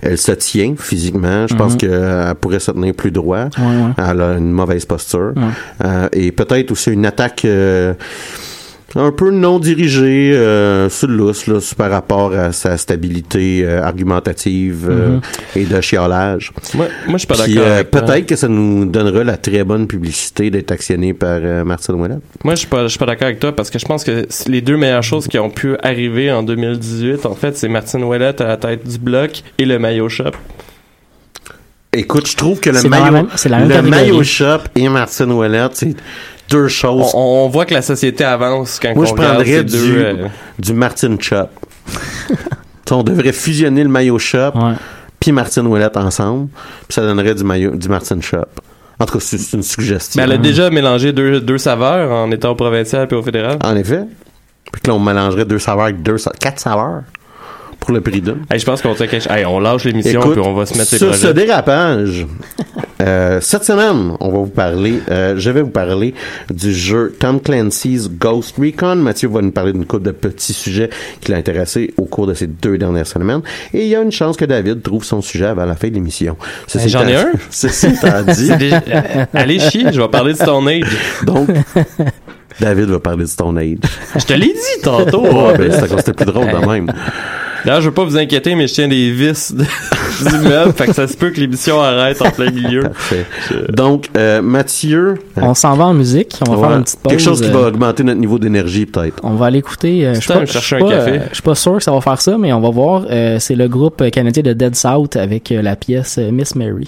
elle 0.01 0.17
se 0.17 0.31
tient 0.31 0.73
physiquement. 0.77 1.45
Je 1.47 1.55
pense 1.55 1.73
Mhm. 1.73 1.77
qu'elle 1.77 2.35
pourrait 2.41 2.59
se 2.59 2.71
tenir 2.71 2.95
plus 2.95 3.11
droit. 3.11 3.45
Ouais, 3.59 3.63
ouais. 3.63 3.93
Elle 3.97 4.21
a 4.21 4.33
une 4.37 4.51
mauvaise 4.51 4.85
posture. 4.85 5.33
Ouais. 5.35 5.43
Euh, 5.85 6.09
et 6.13 6.31
peut-être 6.31 6.71
aussi 6.71 6.89
une 6.91 7.05
attaque 7.05 7.45
euh, 7.45 7.93
un 8.95 9.11
peu 9.11 9.31
non 9.31 9.59
dirigée 9.59 10.33
euh, 10.33 10.89
sur 10.89 11.07
le 11.07 11.15
lousse 11.15 11.47
là, 11.47 11.59
par 11.77 11.89
rapport 11.91 12.33
à 12.33 12.51
sa 12.51 12.77
stabilité 12.77 13.61
euh, 13.63 13.81
argumentative 13.83 14.87
euh, 14.89 15.07
Mhm. 15.15 15.21
et 15.55 15.65
de 15.65 15.81
chiolage. 15.81 16.51
Moi, 16.73 16.87
moi, 17.07 17.13
je 17.13 17.17
suis 17.19 17.27
pas 17.27 17.37
d'accord 17.37 17.63
euh, 17.63 17.75
avec 17.75 17.91
toi. 17.91 18.01
Peut-être 18.01 18.25
que 18.25 18.35
ça 18.35 18.47
nous 18.47 18.85
donnera 18.85 19.23
la 19.23 19.37
très 19.37 19.63
bonne 19.63 19.87
publicité 19.87 20.49
d'être 20.51 20.71
actionné 20.71 21.13
par 21.13 21.39
euh, 21.41 21.63
Martine 21.63 21.95
Ouellet. 21.95 22.17
Moi, 22.43 22.55
je 22.55 22.59
suis 22.59 22.67
pas, 22.67 22.83
je 22.83 22.87
suis 22.89 22.99
pas 22.99 23.05
d'accord 23.05 23.27
avec 23.27 23.39
toi 23.39 23.55
parce 23.55 23.69
que 23.69 23.79
je 23.79 23.85
pense 23.85 24.03
que 24.03 24.27
les 24.47 24.61
deux 24.61 24.77
meilleures 24.77 25.03
choses 25.03 25.27
qui 25.27 25.39
ont 25.39 25.49
pu 25.49 25.75
arriver 25.83 26.31
en 26.31 26.43
2018, 26.43 27.25
en 27.25 27.35
fait, 27.35 27.55
c'est 27.57 27.69
Martine 27.69 28.03
Ouellette 28.03 28.41
à 28.41 28.47
la 28.47 28.57
tête 28.57 28.87
du 28.87 28.97
bloc 28.97 29.41
et 29.57 29.65
le 29.65 29.79
maillot 29.79 30.09
shop. 30.09 30.31
Écoute, 31.93 32.27
je 32.29 32.37
trouve 32.37 32.59
que 32.61 32.69
le 32.69 32.81
maillot, 32.87 33.11
même- 33.11 33.27
c'est 33.35 33.49
la 33.49 33.59
même 33.59 33.83
le 33.85 33.89
maillot 33.89 34.23
shop 34.23 34.59
et 34.75 34.87
Martine 34.87 35.31
Ouellette, 35.33 35.71
c'est 35.75 35.93
deux 36.49 36.67
choses. 36.67 37.11
On, 37.13 37.45
on 37.45 37.49
voit 37.49 37.65
que 37.65 37.73
la 37.73 37.81
société 37.81 38.23
avance 38.23 38.79
quand 38.81 38.93
Moi, 38.95 39.05
on 39.05 39.07
je 39.07 39.13
prendrais 39.13 39.63
du, 39.63 39.71
deux. 39.77 39.97
euh, 39.97 40.27
du 40.59 40.73
Martin 40.73 41.15
Chop. 41.19 41.49
On 42.93 43.03
devrait 43.03 43.31
fusionner 43.31 43.83
le 43.83 43.89
maillot 43.89 44.19
Shop 44.19 44.51
puis 45.21 45.31
Martine 45.31 45.65
Ouellette 45.67 45.95
ensemble, 45.95 46.49
puis 46.87 46.95
ça 46.95 47.03
donnerait 47.03 47.35
du 47.35 47.43
maillot 47.45 47.75
du 47.75 47.87
Martin 47.87 48.19
Shop. 48.19 48.43
En 48.99 49.05
tout 49.05 49.13
cas, 49.13 49.19
c'est 49.21 49.53
une 49.53 49.63
suggestion. 49.63 50.19
Mais 50.19 50.23
elle 50.25 50.33
a 50.33 50.37
déjà 50.37 50.69
mélangé 50.69 51.13
deux, 51.13 51.39
deux 51.39 51.57
saveurs 51.57 52.11
en 52.11 52.29
étant 52.31 52.49
au 52.51 52.55
provincial 52.55 53.07
et 53.09 53.15
au 53.15 53.23
fédéral. 53.23 53.57
En 53.63 53.75
effet. 53.77 54.03
Puis 54.73 54.81
que 54.81 54.87
là, 54.89 54.95
on 54.95 54.99
mélangerait 54.99 55.45
deux 55.45 55.59
saveurs 55.59 55.85
avec 55.85 56.01
deux 56.01 56.17
quatre 56.39 56.59
saveurs 56.59 57.03
pour 57.81 57.91
le 57.91 57.99
prix. 57.99 58.23
Hey, 58.49 58.59
je 58.59 58.65
pense 58.65 58.81
qu'on 58.81 58.93
quelque- 58.93 59.29
hey, 59.29 59.43
on 59.45 59.59
lâche 59.59 59.83
l'émission 59.83 60.21
puis 60.21 60.39
on 60.39 60.53
va 60.53 60.65
se 60.65 60.77
mettre 60.77 60.89
sur 60.95 61.07
projets. 61.09 61.27
ce 61.27 61.33
dérapage, 61.33 62.27
euh, 63.01 63.39
cette 63.41 63.63
semaine, 63.65 64.13
on 64.19 64.29
va 64.29 64.37
vous 64.37 64.45
parler, 64.45 65.01
euh, 65.09 65.33
je 65.37 65.49
vais 65.49 65.63
vous 65.63 65.71
parler 65.71 66.13
du 66.51 66.71
jeu 66.73 67.13
Tom 67.19 67.41
Clancy's 67.41 68.07
Ghost 68.09 68.55
Recon. 68.59 68.95
Mathieu 68.97 69.27
va 69.29 69.41
nous 69.41 69.51
parler 69.51 69.73
d'une 69.73 69.85
couple 69.85 70.03
de 70.03 70.11
petits 70.11 70.53
sujets 70.53 70.91
qui 71.21 71.31
l'ont 71.31 71.39
intéressé 71.39 71.91
au 71.97 72.03
cours 72.05 72.27
de 72.27 72.35
ces 72.35 72.45
deux 72.47 72.77
dernières 72.77 73.07
semaines. 73.07 73.41
Et 73.73 73.81
il 73.81 73.87
y 73.87 73.95
a 73.95 74.01
une 74.01 74.11
chance 74.11 74.37
que 74.37 74.45
David 74.45 74.83
trouve 74.83 75.03
son 75.03 75.21
sujet 75.21 75.47
avant 75.47 75.65
la 75.65 75.75
fin 75.75 75.87
de 75.89 75.95
l'émission. 75.95 76.37
Ben, 76.73 76.87
j'en 76.87 77.07
ai 77.07 77.15
un? 77.15 77.31
Ceci 77.49 77.87
étant 77.87 78.21
dit. 78.27 78.51
Déjà- 78.59 78.83
euh, 78.87 79.25
allez 79.33 79.57
chier, 79.59 79.85
je 79.91 79.99
vais 79.99 80.07
parler 80.07 80.33
de 80.33 80.37
Stone 80.37 80.67
Age. 80.67 80.95
Donc, 81.25 81.49
David 82.59 82.85
va 82.89 82.99
parler 82.99 83.23
de 83.23 83.29
Stone 83.29 83.57
Age. 83.57 83.77
Je 84.17 84.23
te 84.25 84.33
l'ai 84.33 84.47
dit 84.53 84.81
tantôt. 84.83 85.23
Ouais, 85.25 85.57
ben, 85.57 85.71
c'était 85.97 86.13
plus 86.13 86.25
drôle 86.25 86.45
de 86.51 86.67
même. 86.67 86.91
D'ailleurs, 87.65 87.81
je 87.81 87.87
veux 87.89 87.93
pas 87.93 88.03
vous 88.05 88.17
inquiéter, 88.17 88.55
mais 88.55 88.67
je 88.67 88.73
tiens 88.73 88.87
des 88.87 89.11
vis 89.11 89.53
de- 89.53 89.63
du 90.29 90.37
meuble, 90.47 90.73
fait 90.73 90.87
que 90.87 90.93
ça 90.93 91.07
se 91.07 91.15
peut 91.15 91.29
que 91.29 91.39
l'émission 91.39 91.79
arrête 91.81 92.21
en 92.21 92.31
plein 92.31 92.51
milieu. 92.51 92.81
Parfait. 92.83 93.25
Donc, 93.69 94.09
euh, 94.17 94.41
Mathieu. 94.41 95.15
On 95.37 95.53
s'en 95.53 95.75
va 95.75 95.85
en 95.85 95.93
musique. 95.93 96.37
On 96.47 96.51
va 96.53 96.57
Ouais. 96.57 96.67
faire 96.67 96.77
une 96.77 96.83
petite 96.83 96.99
pause. 96.99 97.09
Quelque 97.11 97.23
chose 97.23 97.41
qui 97.41 97.49
euh, 97.49 97.51
va 97.51 97.67
augmenter 97.67 98.03
notre 98.03 98.19
niveau 98.19 98.39
d'énergie, 98.39 98.85
peut-être. 98.85 99.19
On 99.23 99.35
va 99.35 99.47
aller 99.47 99.59
écouter. 99.59 100.05
euh, 100.05 100.13
je 100.15 100.19
suis 100.21 100.27
pas, 100.33 100.45
je 100.45 100.51
chercher 100.51 100.75
suis 100.75 100.83
un 100.83 100.87
pas, 100.87 100.95
café. 100.95 101.11
euh, 101.11 101.19
je 101.29 101.33
suis 101.35 101.43
pas 101.43 101.55
sûr 101.55 101.77
que 101.77 101.83
ça 101.83 101.91
va 101.91 102.01
faire 102.01 102.21
ça, 102.21 102.37
mais 102.37 102.51
on 102.53 102.61
va 102.61 102.69
voir. 102.69 103.05
Euh, 103.09 103.37
c'est 103.39 103.55
le 103.55 103.67
groupe 103.67 104.09
canadien 104.11 104.43
de 104.43 104.53
Dead 104.53 104.75
South 104.75 105.15
avec 105.15 105.51
euh, 105.51 105.61
la 105.61 105.75
pièce 105.75 106.17
euh, 106.19 106.31
Miss 106.31 106.55
Mary. 106.55 106.87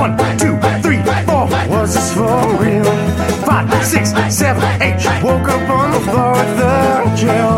One, 0.00 0.16
two, 0.38 0.56
three, 0.80 1.02
four. 1.26 1.44
Was 1.68 1.94
this 1.94 2.14
for 2.14 2.40
real? 2.56 2.84
Five, 3.44 3.68
six, 3.84 4.12
seven, 4.34 4.62
eight. 4.80 4.96
Woke 5.22 5.46
up 5.46 5.68
on 5.68 5.90
the 5.92 6.00
floor 6.00 6.34
at 6.36 6.50
the 6.56 7.16
jail. 7.20 7.56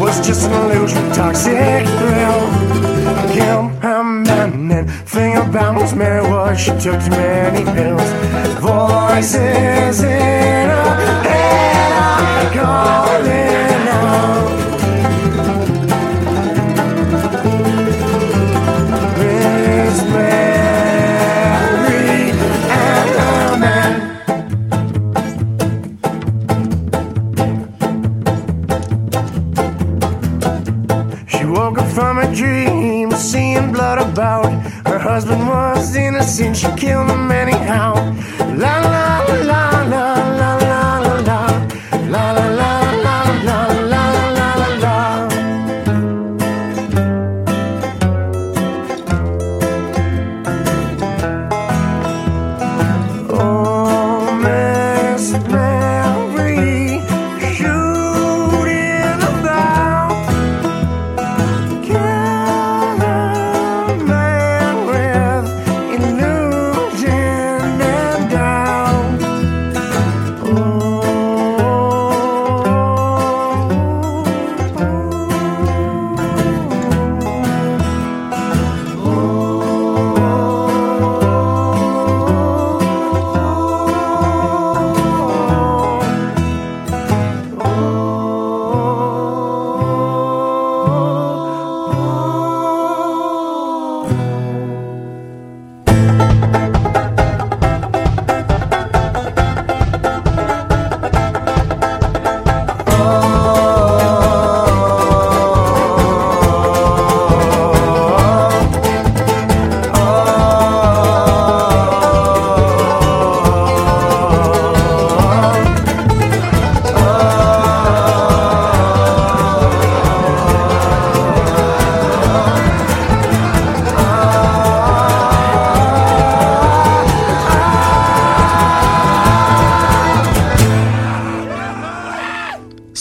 Was 0.00 0.26
just 0.26 0.48
an 0.48 0.52
illusion, 0.70 1.12
toxic 1.12 1.86
thrill. 1.98 2.40
Her 3.82 4.02
man 4.02 4.72
and 4.72 4.90
thing 4.90 5.36
about 5.36 5.74
Miss 5.74 5.94
Mary 5.94 6.22
was 6.22 6.58
she 6.58 6.70
took 6.70 6.98
too 7.04 7.10
many 7.10 7.64
pills. 7.74 8.10
Voices 8.60 10.02
in 10.02 10.68
her 10.70 11.22
head 11.28 11.92
are 11.92 12.50
calling 12.54 13.03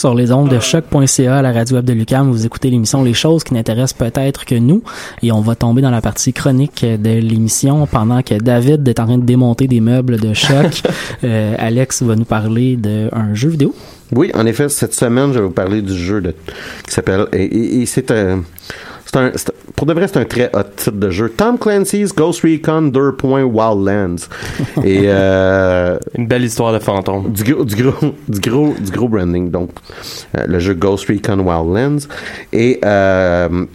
sur 0.03 0.15
les 0.15 0.33
ondes 0.33 0.49
de 0.49 0.59
choc.ca 0.59 1.37
à 1.37 1.41
la 1.41 1.53
radio 1.53 1.77
web 1.77 1.85
de 1.85 1.93
Lucam. 1.93 2.29
Vous 2.29 2.45
écoutez 2.45 2.69
l'émission 2.69 3.03
Les 3.03 3.13
choses 3.13 3.41
qui 3.45 3.53
n'intéressent 3.53 3.93
peut-être 3.97 4.43
que 4.43 4.55
nous. 4.55 4.83
Et 5.21 5.31
on 5.31 5.39
va 5.39 5.55
tomber 5.55 5.81
dans 5.81 5.91
la 5.91 6.01
partie 6.01 6.33
chronique 6.33 6.83
de 6.83 7.19
l'émission 7.21 7.87
pendant 7.87 8.21
que 8.21 8.35
David 8.35 8.85
est 8.85 8.99
en 8.99 9.05
train 9.05 9.17
de 9.17 9.23
démonter 9.23 9.67
des 9.67 9.79
meubles 9.79 10.19
de 10.19 10.33
choc. 10.33 10.81
euh, 11.23 11.55
Alex 11.57 12.03
va 12.03 12.17
nous 12.17 12.25
parler 12.25 12.75
d'un 12.75 13.33
jeu 13.33 13.47
vidéo. 13.47 13.73
Oui, 14.11 14.29
en 14.33 14.45
effet, 14.45 14.67
cette 14.67 14.93
semaine, 14.93 15.31
je 15.31 15.39
vais 15.39 15.45
vous 15.45 15.51
parler 15.51 15.81
du 15.81 15.95
jeu 15.97 16.19
de, 16.19 16.35
qui 16.85 16.93
s'appelle, 16.93 17.27
et, 17.31 17.45
et, 17.45 17.81
et 17.83 17.85
c'est 17.85 18.11
un, 18.11 18.43
c'est 19.05 19.15
un, 19.15 19.31
c'est- 19.35 19.53
pour 19.75 19.87
de 19.87 19.93
vrai, 19.93 20.07
c'est 20.07 20.17
un 20.17 20.25
très 20.25 20.49
hot 20.53 20.63
titre 20.75 20.91
de 20.91 21.09
jeu. 21.09 21.29
Tom 21.35 21.57
Clancy's 21.57 22.13
Ghost 22.13 22.41
Recon 22.41 22.83
2. 22.83 23.17
Wildlands. 23.21 24.27
et, 24.83 25.03
euh, 25.05 25.97
Une 26.15 26.27
belle 26.27 26.43
histoire 26.43 26.73
de 26.73 26.79
fantôme. 26.79 27.31
du 27.31 27.43
gros, 27.43 27.65
du 27.65 27.75
gros, 27.75 28.13
du 28.27 28.39
gros, 28.39 28.73
du 28.79 28.91
gros 28.91 29.07
branding. 29.07 29.49
Donc, 29.49 29.71
euh, 30.37 30.45
le 30.47 30.59
jeu 30.59 30.73
Ghost 30.73 31.07
Recon 31.07 31.39
Wildlands. 31.39 32.07
Et, 32.51 32.79
euh, 32.85 33.65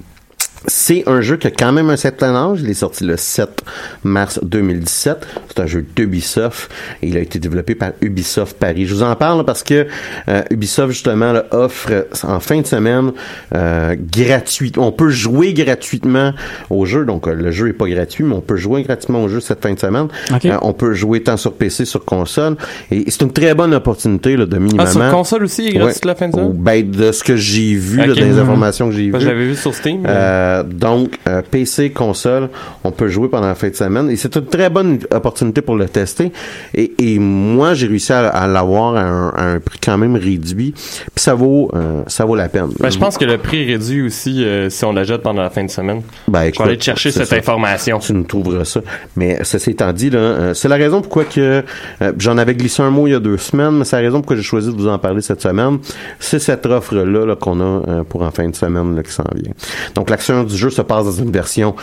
c'est 0.67 1.05
un 1.09 1.21
jeu 1.21 1.37
qui 1.37 1.47
a 1.47 1.51
quand 1.51 1.73
même 1.73 1.89
un 1.91 1.97
certain 1.97 2.35
âge. 2.35 2.61
Il 2.63 2.69
est 2.71 2.75
sorti 2.75 3.05
le 3.05 3.17
7 3.17 3.63
mars 4.05 4.41
2017. 4.43 5.27
C'est 5.49 5.61
un 5.61 5.67
jeu 5.67 5.85
d'Ubisoft. 5.97 6.71
Il 7.03 7.17
a 7.17 7.21
été 7.21 7.39
développé 7.39 7.75
par 7.75 7.93
Ubisoft 8.01 8.57
Paris. 8.59 8.87
Je 8.87 8.95
vous 8.95 9.03
en 9.03 9.15
parle 9.17 9.45
parce 9.45 9.63
que 9.63 9.87
euh, 10.29 10.43
Ubisoft, 10.51 10.91
justement, 10.93 11.33
là, 11.33 11.45
offre 11.53 12.07
en 12.25 12.41
fin 12.41 12.61
de 12.61 12.67
semaine 12.67 13.13
euh, 13.55 13.95
gratuit. 14.13 14.73
On 14.77 14.93
peut 14.93 15.11
jouer 15.11 15.53
gratuitement 15.55 16.33
au 16.71 16.85
jeu. 16.87 17.05
Donc, 17.05 17.29
euh, 17.29 17.35
le 17.35 17.51
jeu 17.51 17.69
est 17.69 17.73
pas 17.73 17.89
gratuit, 17.89 18.25
mais 18.25 18.35
on 18.35 18.41
peut 18.41 18.57
jouer 18.57 18.83
gratuitement 18.83 19.23
au 19.23 19.29
jeu 19.29 19.41
cette 19.41 19.63
fin 19.63 19.73
de 19.73 19.79
semaine. 19.79 20.09
Euh, 20.45 20.57
on 20.63 20.73
peut 20.73 20.93
jouer 20.95 21.23
tant 21.23 21.37
sur 21.37 21.53
PC, 21.55 21.85
sur 21.85 22.05
console. 22.05 22.57
Et 22.91 23.05
c'est 23.09 23.23
une 23.23 23.33
très 23.33 23.55
bonne 23.55 23.75
opportunité 23.75 24.37
là, 24.37 24.47
de 24.47 24.59
minimum. 24.59 24.85
Ah, 24.87 24.91
sur 24.91 25.09
console 25.11 25.45
aussi, 25.45 25.65
il 25.65 25.69
est 25.77 25.79
gratuit 25.79 26.01
la 26.05 26.15
fin 26.15 26.29
de 26.29 26.33
semaine? 26.35 26.53
Ben, 26.55 26.91
de 26.91 27.13
ce 27.13 27.23
que 27.25 27.37
j'ai 27.37 27.75
vu, 27.75 27.99
là, 27.99 28.15
Mhm. 28.15 28.41
informations 28.41 28.89
que 28.89 28.95
j'ai 28.95 29.11
vues. 29.11 29.21
je 29.21 29.27
l'avais 29.27 29.47
vu 29.47 29.55
sur 29.55 29.75
Steam. 29.75 30.03
mais- 30.03 30.09
Euh, 30.49 30.63
donc, 30.63 31.19
euh, 31.29 31.43
PC, 31.49 31.91
console, 31.91 32.49
on 32.85 32.91
peut 32.91 33.09
jouer 33.09 33.29
pendant 33.29 33.47
la 33.49 33.55
fin 33.55 33.69
de 33.69 33.75
semaine. 33.75 34.11
Et 34.11 34.17
c'est 34.17 34.35
une 34.37 34.47
très 34.47 34.71
bonne 34.71 34.99
opportunité 35.11 35.63
pour 35.63 35.77
le 35.77 35.87
tester. 35.87 36.33
Et, 36.75 36.93
et 36.99 37.19
moi, 37.19 37.75
j'ai 37.75 37.87
réussi 37.87 38.13
à, 38.13 38.29
à 38.29 38.47
l'avoir 38.47 38.97
à 38.97 39.03
un, 39.03 39.29
à 39.31 39.45
un 39.45 39.61
prix 39.61 39.79
quand 39.83 39.99
même 39.99 40.17
réduit. 40.17 40.73
Puis 40.73 41.11
ça 41.17 41.35
vaut, 41.35 41.71
euh, 41.75 42.03
ça 42.07 42.25
vaut 42.25 42.35
la 42.35 42.49
peine. 42.49 42.69
Ben, 42.79 42.91
je 42.91 42.99
pense 42.99 43.19
que 43.19 43.25
le 43.25 43.39
prix 43.39 43.63
est 43.63 43.67
réduit 43.67 44.03
aussi 44.03 44.45
si 44.69 44.85
on 44.85 44.93
l'achète 44.93 45.23
pendant 45.23 45.43
la 45.43 45.51
fin 45.51 45.65
de 45.65 45.71
semaine. 45.71 46.03
Ben, 46.27 46.39
je 46.41 46.45
vais 46.45 46.49
écoute, 46.51 46.67
aller 46.67 46.81
chercher 46.81 47.11
cette 47.11 47.27
ça. 47.27 47.37
information. 47.37 47.99
Tu 47.99 48.13
nous 48.13 48.25
trouveras 48.25 48.65
ça. 48.65 48.81
Mais 49.17 49.39
ceci 49.43 49.71
étant 49.71 49.93
dit, 49.93 50.11
là, 50.11 50.55
c'est 50.55 50.69
la 50.69 50.77
raison 50.77 51.01
pourquoi 51.01 51.25
que 51.25 51.65
j'en 52.19 52.39
avais 52.39 52.55
glissé 52.55 52.83
un 52.83 52.91
mot 52.91 53.07
il 53.07 53.13
y 53.13 53.15
a 53.15 53.21
deux 53.21 53.37
semaines, 53.37 53.79
mais 53.79 53.85
c'est 53.85 53.97
la 53.97 54.03
raison 54.03 54.19
pourquoi 54.21 54.37
j'ai 54.37 54.43
choisi 54.43 54.69
de 54.69 54.77
vous 54.77 54.89
en 54.89 54.99
parler 54.99 55.21
cette 55.21 55.43
semaine. 55.43 55.79
C'est 56.19 56.39
cette 56.39 56.67
offre-là 56.67 57.27
là, 57.27 57.37
qu'on 57.37 57.61
a 57.61 58.05
pour 58.05 58.23
en 58.23 58.31
fin 58.31 58.49
de 58.49 58.55
semaine 58.57 58.97
là, 58.97 59.03
qui 59.03 59.13
s'en 59.13 59.25
vient. 59.35 59.53
Donc 59.95 60.11
l'action 60.11 60.38
du 60.45 60.57
jeu 60.57 60.71
se 60.71 60.83
passe 60.83 61.05
dans 61.05 61.13
une 61.13 61.31
version 61.31 61.75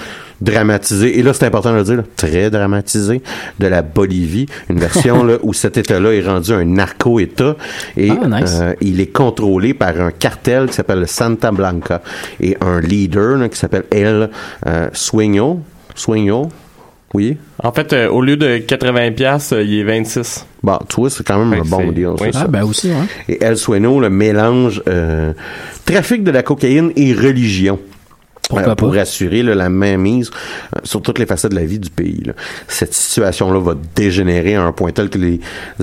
dramatisée, 0.41 1.17
et 1.17 1.23
là 1.23 1.33
c'est 1.33 1.45
important 1.45 1.71
de 1.71 1.77
le 1.77 1.83
dire, 1.83 1.95
là, 1.97 2.03
très 2.15 2.49
dramatisée, 2.49 3.21
de 3.59 3.67
la 3.67 3.81
Bolivie. 3.81 4.47
Une 4.69 4.79
version 4.79 5.23
là, 5.23 5.35
où 5.43 5.53
cet 5.53 5.77
État-là 5.77 6.11
est 6.13 6.21
rendu 6.25 6.51
un 6.51 6.65
narco-État 6.65 7.55
et 7.97 8.09
Ah, 8.11 8.27
nice. 8.41 8.57
euh, 8.61 8.73
il 8.81 8.99
est 8.99 9.07
contrôlé 9.13 9.73
par 9.73 9.99
un 9.99 10.11
cartel 10.11 10.67
qui 10.67 10.73
s'appelle 10.73 10.99
le 10.99 11.05
Santa 11.07 11.51
Blanca 11.51 12.01
et 12.41 12.57
un 12.61 12.79
leader 12.81 13.37
là, 13.37 13.49
qui 13.49 13.57
s'appelle 13.57 13.85
El 13.91 14.29
euh, 14.67 14.89
Sueño. 14.93 15.61
Sueño, 15.95 16.49
oui? 17.13 17.37
En 17.63 17.71
fait, 17.71 17.93
euh, 17.93 18.09
au 18.09 18.21
lieu 18.21 18.35
de 18.35 18.57
80$, 18.57 19.11
piastres, 19.13 19.53
euh, 19.55 19.63
il 19.63 19.79
est 19.79 19.83
26. 19.83 20.45
Bon, 20.61 20.77
tu 20.89 20.97
vois, 20.97 21.09
c'est 21.09 21.25
quand 21.25 21.39
même 21.43 21.57
un 21.61 21.63
bon 21.63 21.91
deal. 21.93 22.09
oui. 22.19 22.27
Ah, 22.33 22.39
ça. 22.41 22.47
ben 22.47 22.63
aussi, 22.65 22.91
hein. 22.91 23.07
Et 23.29 23.41
El 23.41 23.55
Sueno, 23.55 24.01
le 24.01 24.09
mélange 24.09 24.83
euh, 24.89 25.31
trafic 25.85 26.23
de 26.25 26.31
la 26.31 26.43
cocaïne 26.43 26.91
et 26.97 27.13
religion. 27.13 27.79
Pourquoi 28.49 28.73
Euh, 28.73 28.75
pour 28.75 28.91
pas? 28.93 29.01
assurer 29.01 29.43
là, 29.43 29.55
la 29.55 29.69
mainmise 29.69 30.29
euh, 30.75 30.79
sur 30.83 31.01
toutes 31.01 31.19
les 31.19 31.25
facettes 31.25 31.51
de 31.51 31.55
la 31.55 31.65
vie 31.65 31.79
du 31.79 31.89
pays. 31.89 32.21
là. 32.25 32.33
Cette 32.67 32.93
situation-là 32.93 33.59
va 33.59 33.75
dégénérer 33.95 34.55
à 34.55 34.63
un 34.63 34.71
point 34.71 34.91
tel 34.91 35.09
que 35.09 35.17
les 35.17 35.39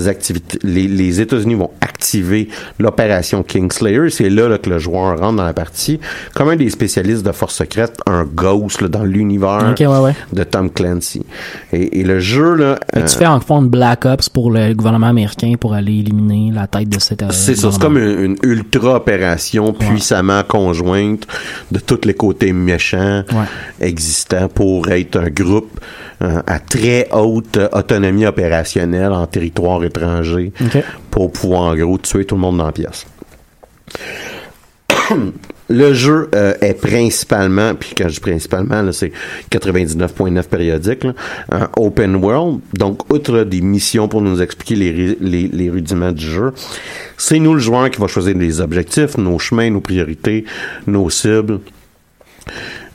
activités, 0.07 0.59
les, 0.63 0.87
les 0.87 1.21
États-Unis 1.21 1.55
vont 1.55 1.71
activer 1.81 2.49
l'opération 2.79 3.43
Kingslayer. 3.43 4.09
C'est 4.09 4.29
là, 4.29 4.47
là, 4.47 4.57
que 4.57 4.69
le 4.69 4.79
joueur 4.79 5.17
rentre 5.19 5.35
dans 5.37 5.43
la 5.45 5.53
partie 5.53 5.99
comme 6.35 6.49
un 6.49 6.55
des 6.55 6.69
spécialistes 6.69 7.25
de 7.25 7.31
force 7.31 7.55
secrète, 7.55 7.97
un 8.07 8.23
ghost 8.23 8.81
là, 8.81 8.87
dans 8.87 9.03
l'univers 9.03 9.67
Ok, 9.71 9.79
ouais, 9.79 9.99
ouais. 9.99 10.15
de 10.31 10.43
Tom 10.43 10.69
Clancy. 10.69 11.25
Et, 11.71 11.99
et 11.99 12.03
le 12.03 12.19
jeu 12.19 12.55
là, 12.55 12.79
euh, 12.95 13.05
tu 13.05 13.15
fais 13.17 13.25
en 13.27 13.39
fond 13.39 13.61
une 13.61 13.69
Black 13.69 14.05
Ops 14.05 14.29
pour 14.29 14.51
le 14.51 14.73
gouvernement 14.73 15.07
américain 15.07 15.53
pour 15.59 15.73
aller 15.73 15.99
éliminer 15.99 16.51
la 16.53 16.67
tête 16.67 16.89
de 16.89 16.99
cette. 16.99 17.23
euh, 17.23 17.27
C'est 17.31 17.55
ça, 17.55 17.71
c'est 17.71 17.81
comme 17.81 17.97
une, 17.97 18.19
une 18.19 18.35
ultra 18.43 18.95
opération 18.95 19.73
puissamment 19.73 20.43
conjointe 20.43 21.27
de 21.71 21.79
tous 21.79 22.01
les 22.05 22.13
côtés 22.13 22.52
méchants 22.53 23.23
existants 23.81 24.47
pour 24.47 24.89
être 24.89 25.17
un 25.17 25.29
groupe 25.29 25.79
euh, 26.21 26.41
à 26.47 26.59
très 26.59 27.07
haute 27.11 27.59
autonomie 27.71 28.25
opérationnelle 28.25 29.11
en 29.11 29.25
territoire 29.27 29.83
étranger 29.83 30.53
pour 31.11 31.31
pouvoir 31.31 31.63
en 31.63 31.75
gros 31.75 31.97
tuer 31.97 32.25
tout 32.25 32.35
le 32.35 32.41
monde 32.41 32.57
dans 32.57 32.65
la 32.65 32.71
pièce. 32.71 33.05
Le 35.69 35.93
jeu 35.93 36.29
euh, 36.35 36.53
est 36.61 36.73
principalement, 36.73 37.73
puis 37.73 37.93
quand 37.97 38.09
je 38.09 38.15
dis 38.15 38.19
principalement, 38.19 38.91
c'est 38.91 39.11
99.9 39.49 40.43
périodique, 40.43 41.05
là, 41.05 41.13
un 41.51 41.69
open 41.77 42.17
world. 42.17 42.59
Donc, 42.73 43.11
outre 43.11 43.43
des 43.43 43.61
missions 43.61 44.09
pour 44.09 44.21
nous 44.21 44.41
expliquer 44.41 44.75
les, 44.75 45.17
les, 45.19 45.47
les 45.47 45.69
rudiments 45.69 46.11
du 46.11 46.25
jeu, 46.25 46.53
c'est 47.17 47.39
nous 47.39 47.53
le 47.53 47.59
joueur 47.59 47.89
qui 47.89 48.01
va 48.01 48.07
choisir 48.07 48.37
les 48.37 48.59
objectifs, 48.59 49.17
nos 49.17 49.39
chemins, 49.39 49.69
nos 49.69 49.79
priorités, 49.79 50.43
nos 50.85 51.09
cibles. 51.09 51.59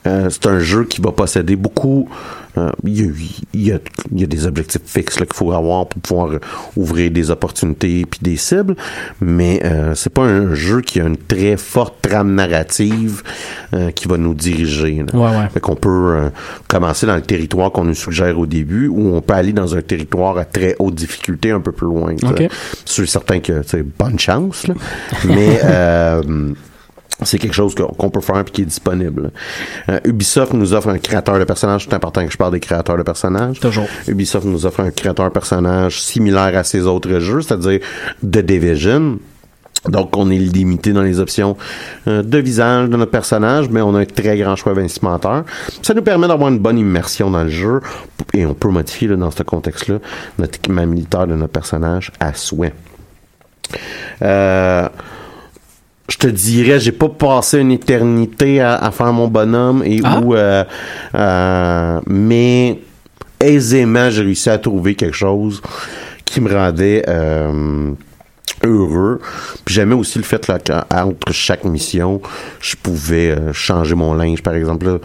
Euh, 0.06 0.28
c'est 0.30 0.46
un 0.46 0.60
jeu 0.60 0.84
qui 0.84 1.00
va 1.00 1.10
posséder 1.12 1.56
beaucoup. 1.56 2.08
euh, 2.56 2.70
Il 2.84 3.20
y, 3.54 3.72
a, 3.72 3.78
y 4.14 4.22
y 4.22 4.26
des 4.26 4.46
objectifs 4.46 4.80
fixes 4.86 5.16
qu'il 5.16 5.26
faut 5.34 5.52
avoir 5.52 5.86
pour 5.86 6.00
pouvoir 6.00 6.30
ouvrir 6.76 7.10
des 7.10 7.30
opportunités 7.30 8.06
puis 8.08 8.20
des 8.22 8.36
cibles, 8.36 8.76
mais 9.20 9.60
euh, 9.64 9.94
c'est 9.94 10.12
pas 10.12 10.22
un 10.22 10.54
jeu 10.54 10.80
qui 10.82 11.00
a 11.00 11.04
une 11.04 11.16
très 11.16 11.56
forte 11.56 11.96
trame 12.00 12.34
narrative 12.34 13.22
qui 13.94 14.08
va 14.08 14.16
nous 14.16 14.34
diriger. 14.34 15.04
là. 15.12 15.18
Ouais, 15.18 15.36
ouais. 15.38 15.48
Fait 15.52 15.60
qu'on 15.60 15.76
peut 15.76 16.30
commencer 16.68 17.04
dans 17.06 17.16
le 17.16 17.22
territoire 17.22 17.70
qu'on 17.70 17.84
nous 17.84 17.94
suggère 17.94 18.38
au 18.38 18.46
début, 18.46 18.88
ou 18.88 19.14
on 19.14 19.20
peut 19.20 19.34
aller 19.34 19.52
dans 19.52 19.74
un 19.74 19.82
territoire 19.82 20.38
à 20.38 20.44
très 20.46 20.74
haute 20.78 20.94
difficulté 20.94 21.50
un 21.50 21.60
peu 21.60 21.72
plus 21.72 21.86
loin. 21.86 22.14
tu 22.14 22.26
sais. 22.26 22.32
Ok. 22.46 22.50
Je 22.86 22.92
suis 22.92 23.06
certain 23.06 23.40
que 23.40 23.62
c'est 23.66 23.82
bonne 23.82 24.18
chance, 24.18 24.66
là. 24.68 24.74
mais 25.26 25.60
euh, 25.64 26.22
c'est 27.24 27.38
quelque 27.38 27.54
chose 27.54 27.74
qu'on 27.74 28.10
peut 28.10 28.20
faire 28.20 28.40
et 28.40 28.44
qui 28.44 28.62
est 28.62 28.66
disponible. 28.66 29.32
Euh, 29.88 29.98
Ubisoft 30.04 30.52
nous 30.52 30.72
offre 30.72 30.88
un 30.88 30.98
créateur 30.98 31.38
de 31.38 31.44
personnages. 31.44 31.86
C'est 31.88 31.94
important 31.94 32.24
que 32.24 32.32
je 32.32 32.36
parle 32.36 32.52
des 32.52 32.60
créateurs 32.60 32.96
de 32.96 33.02
personnages. 33.02 33.58
Toujours. 33.58 33.88
Ubisoft 34.06 34.46
nous 34.46 34.66
offre 34.66 34.80
un 34.80 34.90
créateur 34.90 35.26
de 35.26 35.32
personnages 35.32 36.00
similaire 36.00 36.56
à 36.56 36.62
ses 36.62 36.86
autres 36.86 37.18
jeux, 37.18 37.42
c'est-à-dire 37.42 37.80
The 38.22 38.38
Division. 38.38 39.18
Donc, 39.86 40.16
on 40.16 40.30
est 40.30 40.38
limité 40.38 40.92
dans 40.92 41.02
les 41.02 41.20
options 41.20 41.56
euh, 42.06 42.22
de 42.22 42.38
visage 42.38 42.88
de 42.88 42.96
notre 42.96 43.10
personnage, 43.10 43.68
mais 43.70 43.80
on 43.80 43.94
a 43.94 44.00
un 44.00 44.04
très 44.04 44.36
grand 44.36 44.56
choix 44.56 44.74
vestimentaire. 44.74 45.44
Ça 45.82 45.94
nous 45.94 46.02
permet 46.02 46.28
d'avoir 46.28 46.50
une 46.50 46.58
bonne 46.58 46.78
immersion 46.78 47.30
dans 47.30 47.44
le 47.44 47.50
jeu 47.50 47.80
et 48.34 48.44
on 48.44 48.54
peut 48.54 48.68
modifier 48.68 49.08
là, 49.08 49.16
dans 49.16 49.30
ce 49.30 49.42
contexte-là 49.42 49.98
notre 50.38 50.56
équipement 50.56 50.86
militaire 50.86 51.26
de 51.26 51.34
notre 51.34 51.52
personnage 51.52 52.12
à 52.20 52.34
souhait. 52.34 52.74
Euh, 54.22 54.88
je 56.10 56.16
te 56.16 56.26
dirais, 56.26 56.80
j'ai 56.80 56.92
pas 56.92 57.08
passé 57.08 57.58
une 57.60 57.70
éternité 57.72 58.60
à, 58.60 58.74
à 58.76 58.90
faire 58.90 59.12
mon 59.12 59.28
bonhomme 59.28 59.82
et 59.84 60.00
Ah. 60.04 60.20
où, 60.20 60.34
euh, 60.34 60.64
euh, 61.14 62.00
mais 62.06 62.78
aisément, 63.40 64.10
j'ai 64.10 64.22
réussi 64.22 64.48
à 64.50 64.58
trouver 64.58 64.94
quelque 64.94 65.14
chose 65.16 65.60
qui 66.24 66.40
me 66.40 66.52
rendait 66.52 67.04
euh, 67.08 67.92
heureux. 68.64 69.20
Puis 69.64 69.74
j'aimais 69.74 69.94
aussi 69.94 70.18
le 70.18 70.24
fait 70.24 70.46
là, 70.48 70.58
qu'entre 70.58 71.32
chaque 71.32 71.64
mission, 71.64 72.20
je 72.60 72.76
pouvais 72.76 73.30
euh, 73.30 73.52
changer 73.52 73.94
mon 73.94 74.14
linge, 74.14 74.42
par 74.42 74.54
exemple. 74.54 74.86
Là, 74.86 74.98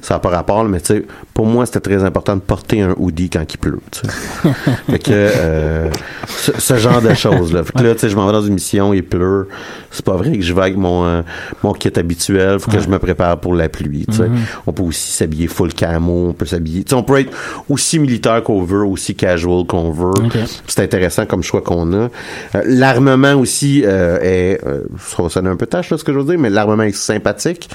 ça 0.00 0.14
n'a 0.14 0.20
pas 0.20 0.30
rapport, 0.30 0.64
mais 0.64 0.80
tu 0.80 0.86
sais, 0.86 1.04
pour 1.34 1.46
moi, 1.46 1.66
c'était 1.66 1.80
très 1.80 2.04
important 2.04 2.36
de 2.36 2.40
porter 2.40 2.82
un 2.82 2.94
hoodie 2.96 3.30
quand 3.30 3.44
il 3.52 3.58
pleut. 3.58 3.80
fait 4.90 4.98
que 4.98 5.10
euh, 5.10 5.90
ce, 6.26 6.52
ce 6.58 6.76
genre 6.76 7.02
de 7.02 7.14
choses 7.14 7.52
là. 7.52 7.64
Fait 7.64 7.72
que 7.72 7.82
là, 7.82 7.94
tu 7.94 8.00
sais, 8.00 8.08
je 8.08 8.16
m'en 8.16 8.26
vais 8.26 8.32
dans 8.32 8.42
une 8.42 8.54
mission, 8.54 8.92
il 8.94 9.04
pleut. 9.04 9.48
C'est 9.90 10.04
pas 10.04 10.16
vrai 10.16 10.36
que 10.36 10.42
je 10.42 10.52
vais 10.52 10.62
avec 10.62 10.76
mon 10.76 11.04
euh, 11.04 11.22
mon 11.62 11.72
kit 11.72 11.92
habituel. 11.96 12.58
Faut 12.58 12.70
que 12.70 12.78
je 12.78 12.88
me 12.88 12.98
prépare 12.98 13.38
pour 13.38 13.54
la 13.54 13.68
pluie. 13.68 14.06
Mhm. 14.08 14.38
On 14.66 14.72
peut 14.72 14.82
aussi 14.82 15.12
s'habiller 15.12 15.48
full 15.48 15.72
camo. 15.72 16.28
On 16.28 16.32
peut 16.32 16.46
s'habiller. 16.46 16.84
On 16.92 17.02
peut 17.02 17.20
être 17.20 17.32
aussi 17.68 17.98
militaire 17.98 18.42
qu'on 18.42 18.62
veut, 18.62 18.84
aussi 18.84 19.14
casual 19.14 19.64
qu'on 19.66 19.90
veut. 19.90 20.12
C'est 20.66 20.82
intéressant 20.82 21.26
comme 21.26 21.42
choix 21.42 21.62
qu'on 21.62 21.92
a. 21.92 21.96
Euh, 22.54 22.62
l'armement 23.04 23.34
aussi 23.40 23.82
euh, 23.84 24.18
est, 24.20 24.60
euh, 24.66 24.82
ça 24.98 25.22
va 25.22 25.28
sonner 25.28 25.48
un 25.50 25.56
peu 25.56 25.66
tâche 25.66 25.90
là, 25.90 25.98
ce 25.98 26.04
que 26.04 26.12
je 26.12 26.18
veux 26.18 26.24
dire, 26.24 26.38
mais 26.38 26.50
l'armement 26.50 26.82
est 26.82 26.92
sympathique. 26.96 27.68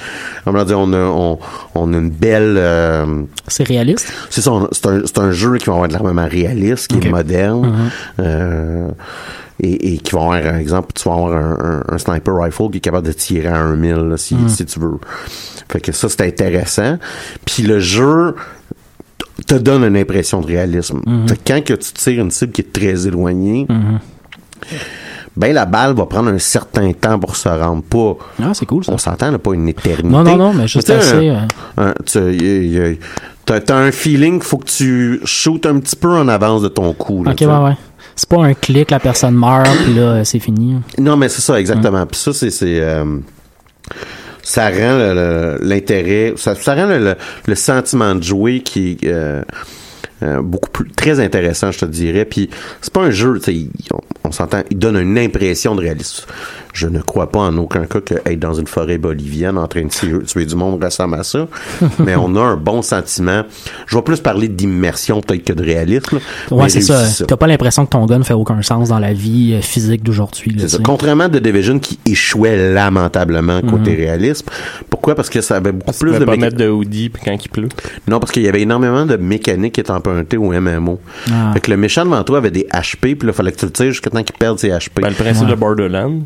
On 0.46 0.56
a, 0.56 0.66
on, 0.74 1.40
on 1.76 1.94
a 1.94 1.98
une 1.98 2.10
belle. 2.10 2.56
euh, 2.58 3.24
C'est 3.48 3.68
réaliste? 3.68 4.12
c'est 4.30 4.42
ça, 4.42 4.52
c'est 4.72 4.88
un, 4.88 5.02
un 5.24 5.32
jeu 5.32 5.58
qui 5.58 5.66
va 5.68 5.74
avoir 5.74 5.88
de 5.88 5.94
l'armement 5.94 6.28
réaliste, 6.28 6.88
qui 6.88 7.08
est 7.08 7.12
moderne. 7.12 7.68
Mhm. 7.68 8.26
Euh, 8.26 8.88
et, 9.60 9.94
et 9.94 9.98
qui 10.00 10.12
vont 10.14 10.32
avoir, 10.32 10.42
par 10.52 10.56
exemple, 10.60 10.88
tu 10.96 11.08
vas 11.08 11.14
avoir 11.16 11.34
un, 11.34 11.58
un- 11.88 11.94
un 11.96 11.98
sniper 12.00 12.36
rifle 12.42 12.70
qui 12.72 12.78
est 12.78 12.82
capable 12.82 13.06
de 13.08 13.14
tirer 13.14 13.48
à 13.50 13.58
un 13.60 13.76
mille 13.76 13.94
là, 14.10 14.18
si, 14.18 14.34
Mm. 14.36 14.50
si 14.50 14.66
tu 14.66 14.80
veux. 14.80 14.98
Fait 15.70 15.80
que 15.80 15.92
ça, 15.92 16.10
c'est 16.10 16.22
intéressant. 16.22 16.98
Puis 17.46 17.62
le 17.64 17.80
jeu 17.80 18.34
te 19.48 19.54
donne 19.56 19.84
une 19.84 19.96
impression 19.96 20.42
de 20.42 20.48
réalisme. 20.48 21.02
Fait 21.28 21.36
que 21.38 21.42
quand 21.54 21.64
que 21.64 21.74
tu 21.76 21.94
tires 21.94 22.22
une 22.24 22.32
cible 22.32 22.52
qui 22.52 22.62
est 22.62 22.74
très 22.74 23.08
éloignée. 23.08 23.68
Ben 25.36 25.54
la 25.54 25.66
balle 25.66 25.94
va 25.96 26.06
prendre 26.06 26.30
un 26.30 26.38
certain 26.40 26.92
temps 26.94 27.18
pour 27.20 27.36
se 27.36 27.50
rendre. 27.50 27.82
Pas, 27.84 28.16
Ah, 28.42 28.52
c'est 28.54 28.66
cool, 28.66 28.84
ça. 28.84 28.92
on 28.94 28.98
s'entend, 28.98 29.32
là, 29.32 29.40
pas 29.40 29.54
une 29.54 29.68
éternité. 29.70 30.08
Non, 30.08 30.24
non, 30.24 30.38
non, 30.38 30.54
mais 30.54 30.68
juste 30.68 30.88
sais, 30.88 30.94
assez, 30.96 31.30
un- 31.30 31.48
un- 31.78 31.94
tu 32.06 32.20
y- 32.34 32.78
y- 32.78 33.00
T'as 33.46 33.60
t'as 33.60 33.76
un 33.76 33.92
feeling, 33.92 34.40
faut 34.42 34.58
que 34.58 34.68
tu 34.70 35.20
shootes 35.26 35.66
un 35.66 35.80
petit 35.80 35.96
peu 35.98 36.10
en 36.10 36.28
avance 36.30 36.62
de 36.62 36.70
ton 36.70 36.94
coup. 36.94 37.24
là, 37.26 37.32
Ok, 37.32 37.40
sais. 37.40 37.46
ouais, 37.46 37.58
ouais. 37.58 37.78
C'est 38.16 38.30
pas 38.30 38.44
un 38.44 38.54
clic, 38.54 38.90
la 38.92 39.00
personne 39.00 39.36
meurt, 39.36 39.68
puis 39.84 39.96
là, 39.96 40.24
c'est 40.24 40.40
fini. 40.40 40.76
Non, 41.00 41.18
mais 41.18 41.28
c'est 41.30 41.42
ça, 41.42 41.60
exactement. 41.60 42.06
Puis 42.06 42.20
ça, 42.20 42.32
c'est... 42.32 42.50
euh, 42.64 43.18
ça 44.44 44.70
rend 44.70 45.58
l'intérêt, 45.62 46.34
ça, 46.38 46.54
ça 46.56 46.76
rend 46.76 46.86
le, 46.86 47.00
le- 47.00 47.16
le 47.48 47.56
sentiment 47.56 48.14
de 48.16 48.22
jouer 48.24 48.62
qui 48.62 48.98
euh, 49.06 49.42
euh, 50.24 50.42
beaucoup 50.42 50.70
plus 50.70 50.90
très 50.90 51.20
intéressant, 51.20 51.72
je 51.72 51.80
te 51.80 51.86
dirais. 51.86 52.26
Puis 52.26 52.50
c'est 52.82 52.94
pas 52.94 53.02
un 53.02 53.12
jeu, 53.12 53.40
on, 53.92 54.00
on 54.24 54.32
s'entend, 54.32 54.64
il 54.70 54.78
donne 54.78 54.98
une 54.98 55.18
impression 55.18 55.76
de 55.76 55.82
réalisme. 55.82 56.26
Je 56.74 56.88
ne 56.88 57.00
crois 57.02 57.30
pas 57.32 57.40
en 57.40 57.56
aucun 57.58 57.86
cas 57.86 58.02
que 58.02 58.16
être 58.26 58.40
dans 58.40 58.56
une 58.56 58.66
forêt 58.68 58.98
bolivienne 58.98 59.58
en 59.58 59.68
train 59.68 59.84
de 59.84 59.90
tuer, 59.90 60.24
tuer 60.26 60.46
du 60.46 60.56
monde 60.56 60.84
ressemble 60.84 61.16
à 61.16 61.24
ça. 61.24 61.48
mais 62.00 62.16
on 62.16 62.36
a 62.36 62.42
un 62.42 62.56
bon 62.58 62.82
sentiment. 62.82 63.44
Je 63.88 63.96
vais 63.96 64.02
plus 64.02 64.20
parler 64.20 64.48
d'immersion 64.48 65.22
peut-être 65.22 65.44
que 65.46 65.54
de 65.54 65.64
réalisme. 65.64 66.18
là, 66.50 66.58
Ouais, 66.58 66.70
c'est 66.70 66.82
ça. 66.82 67.04
T'as 67.28 67.38
pas 67.38 67.48
l'impression 67.48 67.86
que 67.86 67.92
ton 67.92 68.06
gun 68.08 68.24
fait 68.24 68.34
aucun 68.34 68.62
sens 68.64 68.90
dans 68.90 69.00
la 69.00 69.14
vie 69.14 69.54
euh, 69.54 69.62
physique 69.62 70.04
d'aujourd'hui. 70.04 70.52
là, 70.52 70.58
C'est 70.62 70.68
ça. 70.70 70.78
tu 70.78 70.82
sais. 70.82 70.84
Contrairement 70.84 71.26
à 71.26 71.30
The 71.30 71.38
Division 71.38 71.78
qui 71.80 72.00
échouait 72.08 72.74
lamentablement 72.74 73.62
côté 73.62 73.92
Mhm. 73.92 73.98
réalisme. 73.98 74.48
Pourquoi? 74.90 75.14
Parce 75.16 75.30
que 75.30 75.42
ça 75.42 75.58
avait 75.58 75.72
beaucoup 75.72 75.92
Tu 75.94 76.00
plus 76.00 76.12
peux 76.14 76.20
de 76.20 76.26
pas 76.26 76.36
mettre 76.38 76.58
de 76.58 76.68
hoodie 76.70 77.10
puis 77.10 77.22
quand 77.24 77.38
il 77.46 77.50
pleut. 77.50 77.70
Non, 78.08 78.20
parce 78.20 78.32
qu'il 78.32 78.42
y 78.44 78.48
avait 78.50 78.62
énormément 78.62 79.06
de 79.06 79.16
mécanique 79.16 79.74
qui 79.74 79.82
est 79.82 79.92
empruntée 79.92 80.38
au 80.38 80.52
MMO. 80.52 81.00
Ah. 81.32 81.52
Fait 81.54 81.60
que 81.60 81.70
le 81.72 81.78
méchant 81.78 82.04
devant 82.04 82.24
toi 82.24 82.40
avait 82.40 82.52
des 82.52 82.68
HP, 82.74 83.16
puis 83.16 83.28
là, 83.28 83.34
fallait 83.34 83.52
que 83.52 83.58
tu 83.60 83.66
le 83.66 83.72
tires 83.72 83.92
jusqu'à 83.92 84.10
temps 84.10 84.24
qu'il 84.24 84.36
perde 84.36 84.58
ses 84.58 84.70
HP. 84.70 85.02
Ben, 85.02 85.10
le 85.10 85.14
principe 85.16 85.48
de 85.48 85.56
Borderlands. 85.56 86.20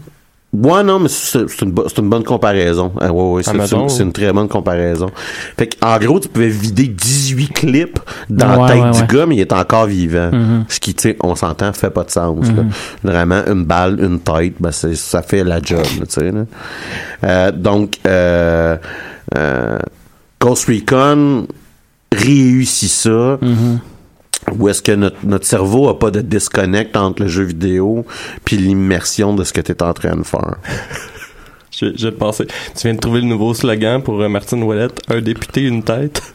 Ouais, 0.54 0.82
non, 0.82 1.00
mais 1.00 1.10
c'est 1.10 1.62
une, 1.62 1.72
bonne 1.72 2.24
comparaison. 2.24 2.94
Ah, 3.02 3.12
ouais, 3.12 3.32
ouais, 3.34 3.44
c'est 3.44 4.04
une 4.04 4.14
très 4.14 4.32
bonne 4.32 4.48
comparaison. 4.48 5.12
Fait 5.58 5.70
en 5.82 5.98
gros, 6.00 6.20
tu 6.22 6.30
pouvais 6.30 6.48
vider 6.48 6.88
18 6.88 7.48
clips 7.50 8.00
dans 8.30 8.64
la 8.64 8.74
tête 8.74 9.08
du 9.08 9.16
gars, 9.16 9.26
mais 9.26 9.36
il 9.36 9.42
est 9.42 9.52
encore 9.52 9.88
vivant. 9.88 10.32
Mhm. 10.32 10.66
Ce 10.70 10.80
qui, 10.80 10.96
tu 10.96 11.02
sais, 11.04 11.18
on 11.22 11.36
s'entend, 11.36 11.74
fait 11.74 11.90
pas 11.90 12.04
de 12.04 12.12
sens. 12.12 12.48
là. 12.48 12.64
Mhm. 12.64 12.70
Vraiment, 13.04 13.42
une 13.46 13.66
balle, 13.66 14.00
une 14.00 14.20
tête, 14.20 14.54
ben, 14.60 14.72
ça 14.72 15.22
fait 15.22 15.44
la 15.44 15.62
job, 15.62 15.84
tu 15.84 16.06
sais. 16.08 16.32
Euh, 17.24 17.52
donc, 17.52 17.98
euh, 18.08 18.78
euh, 19.38 19.80
Ghost 20.40 20.68
Recon 20.70 21.46
réussit 22.12 22.90
ça. 22.90 23.38
Mhm. 23.42 23.80
Où 24.56 24.70
est-ce 24.70 24.82
que 24.82 24.94
notre, 24.94 25.18
notre 25.24 25.46
cerveau 25.46 25.90
a 25.90 26.00
pas 26.00 26.12
de 26.12 26.22
disconnect 26.22 26.96
entre 26.96 27.24
le 27.24 27.28
jeu 27.28 27.44
vidéo 27.44 28.06
puis 28.46 28.58
l'immersion 28.58 29.34
de 29.34 29.44
ce 29.44 29.54
que 29.54 29.62
tu 29.62 29.72
es 29.72 29.84
en 29.84 29.94
train 29.94 30.16
de 30.16 30.24
faire. 30.24 30.56
Je, 31.70 31.96
je 31.96 32.08
penser. 32.08 32.48
Tu 32.48 32.88
viens 32.88 32.96
de 32.96 33.00
trouver 33.00 33.22
le 33.22 33.28
nouveau 33.28 33.54
slogan 33.54 34.02
pour 34.02 34.20
euh, 34.20 34.28
Martine 34.28 34.64
Ouellette. 34.64 35.00
Un 35.10 35.22
député, 35.22 35.62
une 35.62 35.84
tête. 35.84 36.34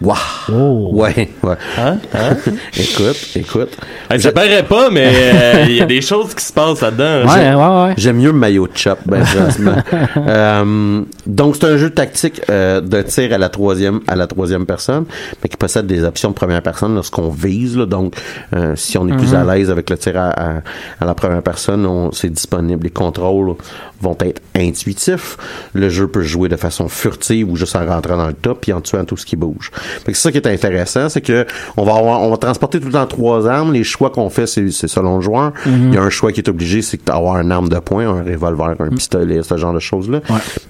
Wow! 0.00 0.90
Ouais, 0.92 1.28
ouais. 1.42 1.54
Hein? 1.78 1.98
Hein? 2.14 2.36
écoute, 2.76 3.16
écoute. 3.36 3.76
Hey, 4.10 4.20
ça 4.20 4.32
paraît 4.32 4.64
pas, 4.64 4.90
mais 4.90 5.06
euh, 5.14 5.64
il 5.68 5.76
y 5.76 5.80
a 5.80 5.86
des 5.86 6.00
choses 6.00 6.34
qui 6.34 6.44
se 6.44 6.52
passent 6.52 6.80
là-dedans. 6.80 7.28
J'aime- 7.32 7.94
J'aime 7.98 8.16
mieux 8.16 8.32
le 8.32 8.38
maillot 8.38 8.66
de 8.66 8.76
chop, 8.76 8.98
ben 9.06 9.24
franchement. 9.24 9.76
Euh, 10.16 11.02
donc 11.26 11.56
c'est 11.56 11.66
un 11.66 11.76
jeu 11.76 11.90
tactique 11.90 12.40
euh, 12.50 12.80
de 12.80 13.02
tir 13.02 13.32
à 13.32 13.38
la 13.38 13.48
troisième 13.48 14.00
à 14.08 14.16
la 14.16 14.26
troisième 14.26 14.66
personne, 14.66 15.04
mais 15.42 15.48
qui 15.48 15.56
possède 15.56 15.86
des 15.86 16.02
options 16.04 16.30
de 16.30 16.34
première 16.34 16.62
personne 16.62 16.94
lorsqu'on 16.94 17.28
vise. 17.28 17.76
Là, 17.76 17.86
donc 17.86 18.14
euh, 18.54 18.74
si 18.76 18.98
on 18.98 19.06
est 19.08 19.16
plus 19.16 19.32
Mhm. 19.34 19.48
à 19.48 19.54
l'aise 19.54 19.70
avec 19.70 19.88
le 19.90 19.98
tir 19.98 20.16
à, 20.16 20.30
à, 20.30 20.52
à 21.00 21.04
la 21.04 21.14
première 21.14 21.42
personne, 21.42 21.86
on- 21.86 22.10
c'est 22.12 22.30
disponible. 22.30 22.84
Les 22.84 22.90
contrôles 22.90 23.54
vont 24.00 24.16
être 24.20 24.42
intuitifs. 24.56 25.36
Le 25.74 25.88
jeu 25.88 26.08
peut 26.08 26.22
jouer 26.22 26.48
de 26.48 26.56
façon 26.56 26.88
furtive 26.88 27.48
ou 27.50 27.56
juste 27.56 27.76
en 27.76 27.86
rentrant 27.86 28.16
dans 28.16 28.26
le 28.26 28.32
top 28.32 28.62
puis 28.62 28.72
en 28.72 28.80
tuant 28.80 29.04
tout 29.04 29.16
ce 29.16 29.24
qui 29.24 29.36
bouge. 29.36 29.70
Fait 30.04 30.12
que 30.12 30.18
c'est 30.18 30.22
ça 30.22 30.32
qui 30.32 30.38
est 30.38 30.46
intéressant, 30.46 31.08
c'est 31.08 31.20
que 31.20 31.46
on 31.76 31.84
va 31.84 31.94
avoir, 31.94 32.20
on 32.22 32.30
va 32.30 32.36
transporter 32.36 32.80
tout 32.80 32.86
le 32.86 32.92
temps 32.92 33.06
trois 33.06 33.46
armes. 33.48 33.72
Les 33.72 33.84
choix 33.84 34.10
qu'on 34.10 34.30
fait, 34.30 34.46
c'est 34.46 34.70
c'est 34.70 34.88
selon 34.88 35.16
le 35.16 35.22
joueur. 35.22 35.52
Mhm. 35.66 35.88
Il 35.88 35.94
y 35.94 35.98
a 35.98 36.02
un 36.02 36.10
choix 36.10 36.32
qui 36.32 36.40
est 36.40 36.48
obligé, 36.48 36.82
c'est 36.82 37.04
d'avoir 37.04 37.40
une 37.40 37.52
arme 37.52 37.68
de 37.68 37.78
poing, 37.78 38.06
un 38.06 38.22
revolver, 38.22 38.74
un 38.78 38.88
pistolet, 38.88 39.42
ce 39.42 39.56
genre 39.56 39.72
de 39.74 39.80
choses-là. 39.80 40.20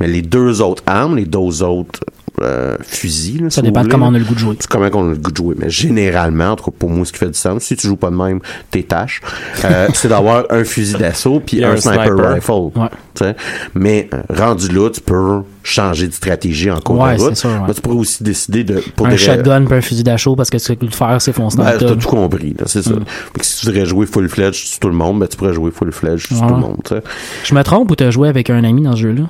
Mais 0.01 0.09
les 0.09 0.23
deux 0.23 0.61
autres 0.63 0.83
armes, 0.87 1.17
les 1.17 1.25
deux 1.25 1.63
autres 1.63 2.01
euh, 2.41 2.77
fusils, 2.81 3.43
là, 3.43 3.51
Ça 3.51 3.61
si 3.61 3.67
dépend 3.67 3.83
de 3.85 3.89
comment 3.89 4.09
on 4.09 4.15
a 4.15 4.19
le 4.19 4.25
goût 4.25 4.35
de 4.35 4.39
jouer. 4.39 4.57
comment 4.69 4.89
on 4.95 5.09
a 5.09 5.11
le 5.11 5.17
goût 5.17 5.31
de 5.31 5.37
jouer. 5.37 5.55
Mais 5.59 5.69
généralement, 5.71 6.51
en 6.53 6.57
tout 6.57 6.65
cas 6.65 6.71
pour 6.79 6.89
moi, 6.91 7.05
ce 7.05 7.13
qui 7.13 7.19
fait 7.19 7.27
du 7.29 7.35
sens, 7.39 7.63
si 7.63 7.77
tu 7.77 7.87
joues 7.87 7.97
pas 7.97 8.11
de 8.11 8.17
même, 8.17 8.41
t'es 8.71 8.83
tâche, 8.83 9.21
euh, 9.65 9.89
c'est 9.95 10.09
d'avoir 10.09 10.45
un 10.51 10.65
fusil 10.65 10.95
d'assaut 10.95 11.41
puis 11.45 11.63
un, 11.65 11.73
un 11.73 11.77
sniper, 11.77 12.07
sniper. 12.07 12.33
rifle. 12.35 13.33
Mais 13.75 14.09
euh, 14.15 14.23
rendu 14.31 14.69
là, 14.69 14.89
tu 14.91 15.01
peux 15.01 15.41
changer 15.63 16.09
de 16.09 16.13
stratégie 16.13 16.71
en 16.71 16.81
cours 16.81 16.99
Ouais, 16.99 17.17
de 17.17 17.23
route. 17.23 17.37
sûr, 17.37 17.51
ouais. 17.51 17.75
Tu 17.75 17.81
pourrais 17.81 17.97
aussi 17.97 18.23
décider 18.25 18.65
de 18.65 18.83
pour 18.97 19.07
un 19.07 19.11
des 19.11 19.17
shotgun 19.19 19.65
puis 19.65 19.77
un 19.77 19.81
fusil 19.81 20.03
d'assaut 20.03 20.35
parce 20.35 20.51
que 20.51 20.59
ce 20.59 20.73
que 20.73 20.79
tu 20.81 20.87
veux 20.87 20.91
faire, 20.93 21.21
c'est 21.21 21.33
foncer 21.33 21.59
dans 21.59 21.65
ben, 21.65 21.77
t'as 21.79 21.95
tout 21.95 22.09
compris, 22.09 22.55
là, 22.59 22.65
c'est 22.67 22.83
ça. 22.83 22.91
Que 23.35 23.45
si 23.45 23.61
tu 23.61 23.67
voudrais 23.67 23.87
jouer 23.87 24.07
full 24.07 24.29
fledged 24.29 24.55
sur 24.55 24.81
tout 24.81 24.89
le 24.89 24.95
monde, 24.95 25.21
ben 25.21 25.29
tu 25.29 25.37
pourrais 25.37 25.53
jouer 25.53 25.71
full 25.71 25.93
fledged 25.93 26.27
sur 26.29 26.41
tout 26.47 26.55
le 26.55 26.61
monde. 26.61 27.03
Je 27.45 27.55
me 27.55 27.63
trompe 27.63 27.91
ou 27.91 27.95
t'as 27.97 28.11
joué 28.11 28.29
avec 28.29 28.51
un 28.51 28.65
ami 28.65 28.83
dans 28.83 28.93
ce 28.97 29.03
jeu-là? 29.03 29.23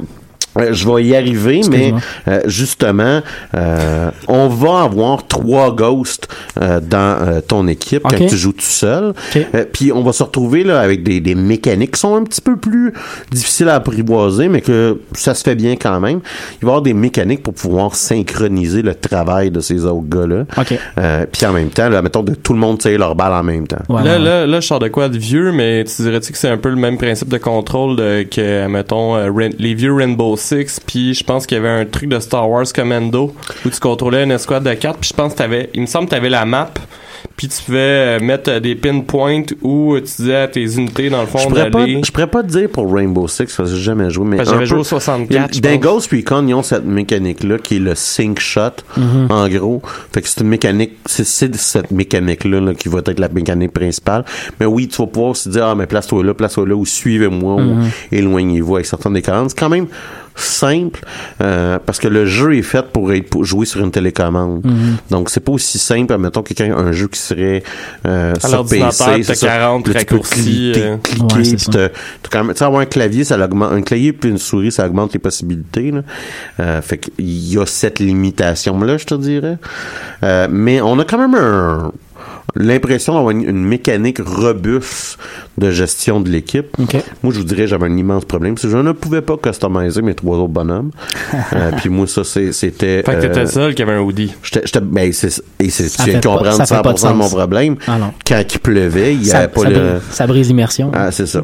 Euh, 0.58 0.72
je 0.72 0.86
vais 0.88 1.04
y 1.04 1.16
arriver, 1.16 1.62
mais 1.70 1.94
euh, 2.28 2.40
justement, 2.46 3.20
euh, 3.56 4.10
on 4.28 4.48
va 4.48 4.82
avoir 4.82 5.26
trois 5.26 5.74
ghosts 5.74 6.28
euh, 6.60 6.80
dans 6.80 7.16
euh, 7.22 7.40
ton 7.40 7.66
équipe 7.68 8.02
quand 8.02 8.16
tu 8.28 8.36
joues 8.36 8.52
tout 8.52 8.60
seul. 8.60 9.10
Ok. 9.34 9.46
Euh, 9.54 9.64
Puis 9.72 9.92
on 9.92 10.02
va 10.02 10.12
se 10.12 10.22
retrouver 10.22 10.62
là 10.64 10.80
avec 10.80 11.02
des, 11.02 11.20
des 11.20 11.34
mécaniques 11.34 11.92
qui 11.92 12.00
sont 12.00 12.14
un 12.16 12.24
petit 12.24 12.40
peu 12.40 12.56
plus 12.56 12.92
difficiles 13.30 13.68
à 13.68 13.76
apprivoiser, 13.76 14.48
mais 14.48 14.60
que 14.60 15.00
ça 15.14 15.34
se 15.34 15.42
fait 15.42 15.54
bien 15.54 15.76
quand 15.76 16.00
même. 16.00 16.20
Il 16.60 16.66
va 16.66 16.68
y 16.68 16.70
avoir 16.70 16.82
des 16.82 16.94
mécaniques 16.94 17.42
pour 17.42 17.54
pouvoir 17.54 17.94
synchroniser 17.94 18.82
le 18.82 18.94
travail 18.94 19.50
de 19.50 19.60
ces 19.60 19.84
autres 19.84 20.08
gars-là. 20.08 20.44
Ok. 20.58 20.78
Euh, 20.98 21.26
Puis 21.32 21.46
en 21.46 21.52
même 21.52 21.70
temps, 21.70 21.88
là, 21.88 22.02
mettons 22.02 22.22
de 22.22 22.34
tout 22.34 22.52
le 22.52 22.58
monde 22.58 22.78
tire 22.78 22.98
leur 22.98 23.14
balle 23.14 23.32
en 23.32 23.42
même 23.42 23.66
temps. 23.66 23.82
là, 23.88 24.18
là, 24.18 24.46
là, 24.46 24.60
je 24.60 24.66
sors 24.66 24.78
de 24.78 24.88
quoi 24.88 25.08
de 25.08 25.16
vieux, 25.18 25.52
mais 25.52 25.84
tu 25.84 26.02
dirais-tu 26.02 26.32
que 26.32 26.38
c'est 26.38 26.48
un 26.50 26.58
peu 26.58 26.68
le 26.68 26.76
même 26.76 26.98
principe 26.98 27.28
de 27.28 27.38
contrôle 27.38 27.96
de, 27.96 28.22
que, 28.24 28.66
mettons, 28.66 29.16
euh, 29.16 29.30
les 29.58 29.74
vieux 29.74 29.94
Rainbow 29.94 30.36
Six, 30.42 30.80
puis 30.80 31.14
je 31.14 31.24
pense 31.24 31.46
qu'il 31.46 31.56
y 31.56 31.60
avait 31.60 31.68
un 31.68 31.84
truc 31.86 32.08
de 32.08 32.18
Star 32.18 32.48
Wars 32.48 32.66
Commando 32.74 33.34
où 33.64 33.70
tu 33.70 33.80
contrôlais 33.80 34.24
une 34.24 34.32
escouade 34.32 34.64
de 34.64 34.74
cartes, 34.74 34.98
puis 35.00 35.10
je 35.10 35.14
pense 35.14 35.32
que 35.32 35.38
t'avais, 35.38 35.70
il 35.74 35.82
me 35.82 35.86
semble 35.86 36.06
que 36.06 36.10
t'avais 36.10 36.28
la 36.28 36.44
map, 36.44 36.72
puis 37.36 37.48
tu 37.48 37.62
pouvais 37.64 37.78
euh, 37.78 38.20
mettre 38.20 38.50
euh, 38.50 38.60
des 38.60 38.74
pinpoints 38.74 39.42
où 39.62 39.94
tu 39.98 40.02
disais 40.18 40.36
à 40.36 40.48
tes 40.48 40.62
unités, 40.76 41.10
dans 41.10 41.20
le 41.22 41.26
Je 41.26 41.30
fond, 41.32 41.48
pourrais, 41.48 41.70
pas, 41.70 41.80
d'aller... 41.80 42.00
je 42.04 42.10
pourrais 42.12 42.26
pas 42.26 42.42
te 42.42 42.48
dire 42.48 42.68
pour 42.68 42.92
Rainbow 42.92 43.26
Six, 43.28 43.54
parce 43.56 43.70
que 43.70 43.76
j'ai 43.76 43.82
jamais 43.82 44.10
joué, 44.10 44.24
mais 44.26 44.36
Parce 44.36 44.48
que 44.48 44.54
un 44.54 44.58
j'avais 44.58 44.66
joué 44.66 44.78
au 44.80 44.84
64, 44.84 45.54
je 45.54 45.60
Dans. 45.60 45.76
Ghost 45.76 46.10
Recon, 46.12 46.46
ils 46.46 46.54
ont 46.54 46.62
cette 46.62 46.84
mécanique-là 46.84 47.58
qui 47.58 47.76
est 47.76 47.80
le 47.80 47.94
sync 47.94 48.38
shot, 48.40 48.70
Mhm. 48.96 49.26
en 49.30 49.48
gros. 49.48 49.82
Fait 50.12 50.22
que 50.22 50.28
c'est 50.28 50.40
une 50.40 50.48
mécanique, 50.48 50.92
c'est, 51.06 51.24
c'est 51.24 51.54
cette 51.56 51.90
mécanique-là 51.90 52.60
là, 52.60 52.74
qui 52.74 52.88
va 52.88 53.00
être 53.04 53.18
la 53.18 53.28
mécanique 53.28 53.72
principale. 53.72 54.24
Mais 54.60 54.66
oui, 54.66 54.88
tu 54.88 54.96
vas 55.00 55.06
pouvoir 55.06 55.30
aussi 55.32 55.48
dire, 55.48 55.64
ah, 55.66 55.74
mais 55.74 55.86
place-toi 55.86 56.22
là, 56.24 56.34
place-toi 56.34 56.66
là, 56.68 56.74
ou 56.74 56.86
suivez-moi, 56.86 57.60
Mhm. 57.60 57.82
ou 57.82 57.86
éloignez-vous 58.12 58.74
avec 58.76 58.86
certaines 58.86 59.14
décadences. 59.14 59.52
C'est 59.52 59.58
quand 59.58 59.68
même 59.68 59.86
simple, 60.34 61.00
euh, 61.42 61.78
parce 61.84 61.98
que 61.98 62.08
le 62.08 62.24
jeu 62.24 62.56
est 62.56 62.62
fait 62.62 62.86
pour 62.90 63.12
être 63.12 63.28
pour 63.28 63.44
jouer 63.44 63.66
sur 63.66 63.80
une 63.84 63.90
télécommande. 63.90 64.64
Mhm. 64.64 64.96
Donc, 65.10 65.28
c'est 65.30 65.40
pas 65.40 65.52
aussi 65.52 65.78
simple, 65.78 66.16
mettons, 66.16 66.42
quelqu'un, 66.42 66.74
un 66.74 66.90
jeu 66.92 67.06
qui 67.12 67.20
serait 67.20 67.62
euh, 68.06 68.32
À 68.42 68.48
sur 68.48 68.66
PC, 68.66 68.82
t'as 68.88 69.22
c'est 69.22 69.34
ça. 69.36 69.46
40 69.46 69.86
Là, 69.88 70.00
tu 70.00 70.06
peux 70.06 70.16
raccourcis, 70.16 70.42
cliquer, 70.42 70.82
euh. 70.82 70.96
cliquer, 70.96 71.34
Ouais, 71.36 71.42
puis 71.56 71.66
te- 71.66 71.90
quand 72.30 72.44
même, 72.44 72.52
tu 72.54 72.58
sais, 72.58 72.64
avoir 72.64 72.80
un 72.82 72.86
clavier, 72.86 73.22
ça 73.24 73.36
augmente, 73.38 73.72
un 73.72 73.82
clavier 73.82 74.12
puis 74.12 74.30
une 74.30 74.38
souris, 74.38 74.72
ça 74.72 74.86
augmente 74.86 75.12
les 75.12 75.18
possibilités, 75.20 75.90
là. 75.92 76.02
Euh, 76.60 76.82
fait 76.82 76.98
qu'il 76.98 77.12
y 77.48 77.58
a 77.58 77.66
cette 77.66 78.00
limitation-là, 78.00 78.96
je 78.98 79.04
te 79.04 79.14
dirais. 79.14 79.58
Euh, 80.24 80.48
mais 80.50 80.80
on 80.80 80.98
a 80.98 81.04
quand 81.04 81.18
même 81.18 81.34
un, 81.34 81.92
l'impression 82.54 83.14
d'avoir 83.14 83.30
une, 83.30 83.42
une 83.48 83.64
mécanique 83.64 84.18
robuste 84.24 85.18
de 85.58 85.70
gestion 85.70 86.20
de 86.20 86.28
l'équipe. 86.30 86.76
Moi, 87.22 87.32
je 87.32 87.38
vous 87.38 87.44
dirais, 87.44 87.66
j'avais 87.66 87.86
un 87.86 87.96
immense 87.96 88.24
problème, 88.24 88.54
parce 88.54 88.64
que 88.64 88.70
je 88.70 88.76
ne 88.76 88.92
pouvais 88.92 89.20
pas 89.22 89.36
customiser 89.36 90.02
mes 90.02 90.14
trois 90.14 90.36
autres 90.38 90.48
bonhommes. 90.52 90.90
Euh, 91.54 91.70
puis 91.76 91.88
moi, 91.90 92.06
ça, 92.06 92.24
c'est- 92.24 92.52
c'était... 92.52 93.02
Fait 93.02 93.14
que 93.16 93.20
t'étais 93.20 93.38
euh, 93.38 93.42
le 93.42 93.46
seul 93.46 93.74
qui 93.74 93.82
avait 93.82 93.92
un 93.92 94.00
hoodie. 94.00 94.32
J'étais, 94.42 94.80
ben, 94.80 95.12
c'est, 95.12 95.42
et 95.58 95.68
c'est, 95.70 95.88
Ça 95.88 96.04
tu 96.04 96.10
viens 96.10 96.18
de 96.18 96.24
pas- 96.24 96.30
comprendre 96.36 96.56
ça 96.56 96.66
fait 96.66 96.74
100% 96.74 96.82
pas 96.82 96.92
de 97.12 97.16
mon 97.16 97.28
problème. 97.28 97.76
Ah. 97.86 97.98
Quand 98.26 98.42
il 98.54 98.58
pleuvait, 98.60 99.14
il 99.14 99.20
n'y 99.20 99.32
avait 99.32 99.48
pas 99.48 99.62
ça 99.62 99.68
le... 99.70 99.74
brise, 99.78 100.02
ça 100.10 100.26
brise 100.26 100.48
l'immersion. 100.48 100.90
Ah, 100.94 101.10
c'est 101.10 101.26
ça. 101.26 101.42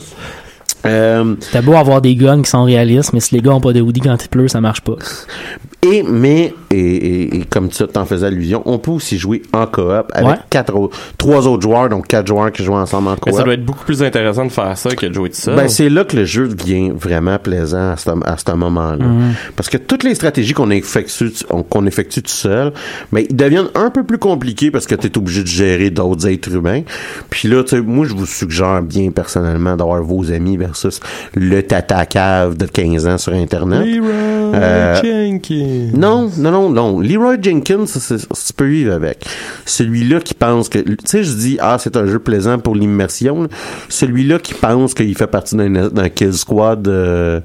Euh, 0.87 1.35
T'as 1.53 1.61
beau 1.63 1.75
avoir 1.75 2.01
des 2.01 2.15
guns 2.15 2.41
qui 2.43 2.49
sont 2.51 2.65
réalistes, 2.65 3.13
mais 3.13 3.21
si 3.21 3.35
les 3.35 3.43
gars 3.43 3.53
ont 3.53 3.61
pas 3.61 3.73
de 3.73 3.81
hoodie 3.81 4.01
quand 4.01 4.17
il 4.23 4.29
pleut, 4.29 4.49
ça 4.49 4.61
marche 4.61 4.81
pas. 4.81 4.97
Et, 5.87 6.03
mais, 6.03 6.53
et, 6.73 6.77
et- 6.77 7.37
et 7.37 7.45
comme 7.45 7.69
tu 7.69 7.87
t'en 7.87 8.05
faisais 8.05 8.27
allusion, 8.27 8.63
on 8.65 8.79
peut 8.79 8.91
aussi 8.91 9.17
jouer 9.17 9.43
en 9.53 9.65
coop 9.67 10.11
avec 10.13 10.29
Ouais. 10.29 10.37
quatre 10.51 10.75
autres, 10.75 10.99
trois 11.17 11.47
autres 11.47 11.63
joueurs, 11.63 11.89
donc 11.89 12.09
quatre 12.09 12.27
joueurs 12.27 12.51
qui 12.51 12.65
jouent 12.65 12.75
ensemble 12.75 13.07
en 13.09 13.13
Mais 13.13 13.17
coop. 13.19 13.33
ça 13.33 13.45
doit 13.45 13.55
être 13.55 13.65
beaucoup 13.65 13.85
plus 13.85 14.03
intéressant 14.03 14.45
de 14.45 14.51
faire 14.51 14.77
ça 14.77 14.91
que 14.91 15.07
de 15.07 15.15
jouer 15.15 15.31
tout 15.31 15.37
seul. 15.37 15.55
Ben, 15.55 15.69
c'est 15.69 15.89
là 15.89 16.03
que 16.05 16.17
le 16.17 16.25
jeu 16.25 16.49
devient 16.49 16.91
vraiment 16.91 17.39
plaisant 17.39 17.93
à 17.93 17.97
ce, 17.97 18.11
à 18.25 18.37
ce 18.37 18.53
moment-là. 18.57 19.05
Mhm. 19.05 19.35
Parce 19.55 19.69
que 19.69 19.77
toutes 19.77 20.03
les 20.03 20.17
stratégies 20.17 20.53
qu'on 20.53 20.71
effectue, 20.71 21.31
qu'on 21.71 21.87
effectue 21.87 22.23
tout 22.23 22.31
seul, 22.33 22.73
ben, 23.13 23.25
ils 23.31 23.37
deviennent 23.37 23.71
un 23.77 23.91
peu 23.91 24.03
plus 24.03 24.19
compliqués 24.19 24.73
parce 24.73 24.87
que 24.89 24.97
tu 24.97 25.07
es 25.07 25.17
obligé 25.17 25.43
de 25.43 25.47
gérer 25.49 25.91
d'autres 25.91 26.27
êtres 26.27 26.53
humains. 26.53 26.83
Puis 27.31 27.47
là, 27.49 27.63
tu 27.63 27.77
sais, 27.77 27.81
moi, 27.81 28.05
je 28.05 28.15
vous 28.15 28.27
suggère 28.27 28.83
bien 28.83 29.13
personnellement 29.13 29.77
d'avoir 29.77 30.03
vos 30.03 30.33
amis 30.33 30.57
versus 30.57 30.99
le 31.37 31.63
tata 31.63 32.05
cave 32.05 32.57
de 32.57 32.67
15 32.67 33.07
ans 33.07 33.17
sur 33.19 33.33
Internet. 33.33 33.87
Leroy 33.87 34.11
Euh, 34.55 35.01
Jenkins. 35.03 35.67
Non, 35.95 36.31
non, 36.37 36.51
non, 36.51 36.71
non. 36.71 37.01
Leroy 37.01 37.37
Jenkins, 37.41 37.85
tu 37.87 38.53
peux 38.57 38.67
vivre 38.67 38.93
avec. 38.93 39.25
Celui-là 39.65 40.21
qui 40.21 40.35
pense 40.35 40.69
que, 40.69 40.79
tu 40.79 40.97
sais, 41.05 41.25
je 41.25 41.33
dis, 41.33 41.59
ah, 41.61 41.77
c'est 41.79 41.97
un 41.97 42.07
jeu 42.07 42.19
plaisant 42.19 42.59
pour 42.59 42.75
l'immersion. 42.75 43.43
là. 43.43 43.49
Celui-là 43.89 44.39
qui 44.39 44.55
pense 44.55 44.95
qu'il 44.95 45.15
fait 45.17 45.27
partie 45.27 45.57
d'un, 45.57 46.09
kill 46.09 46.33
squad 46.33 46.87
euh, 46.89 47.41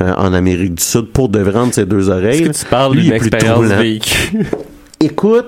euh, 0.00 0.12
en 0.16 0.32
Amérique 0.32 0.74
du 0.74 0.82
Sud 0.82 1.06
pour 1.12 1.28
de 1.28 1.40
vrai 1.40 1.60
entre 1.60 1.74
ses 1.74 1.86
deux 1.86 2.10
oreilles. 2.10 2.42
Que 2.42 2.58
tu 2.58 2.64
parles 2.66 2.96
d'une 2.96 3.12
expérience? 3.12 3.70
Écoute, 5.00 5.46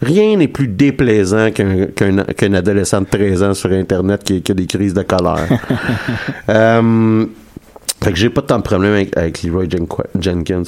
rien 0.00 0.36
n'est 0.36 0.48
plus 0.48 0.68
déplaisant 0.68 1.50
qu'un, 1.50 2.54
adolescent 2.54 3.00
de 3.00 3.06
13 3.06 3.42
ans 3.42 3.54
sur 3.54 3.70
Internet 3.70 4.22
qui, 4.24 4.42
qui 4.42 4.52
a 4.52 4.54
des 4.54 4.66
crises 4.66 4.94
de 4.94 5.02
colère. 5.02 5.48
Euh, 6.48 7.24
fait 8.02 8.12
que 8.12 8.18
j'ai 8.18 8.30
pas 8.30 8.42
tant 8.42 8.58
de 8.58 8.62
problème 8.62 8.92
avec, 8.92 9.16
avec 9.16 9.42
Leroy 9.42 9.64
Jen- 9.66 9.86
Jenkins. 10.20 10.62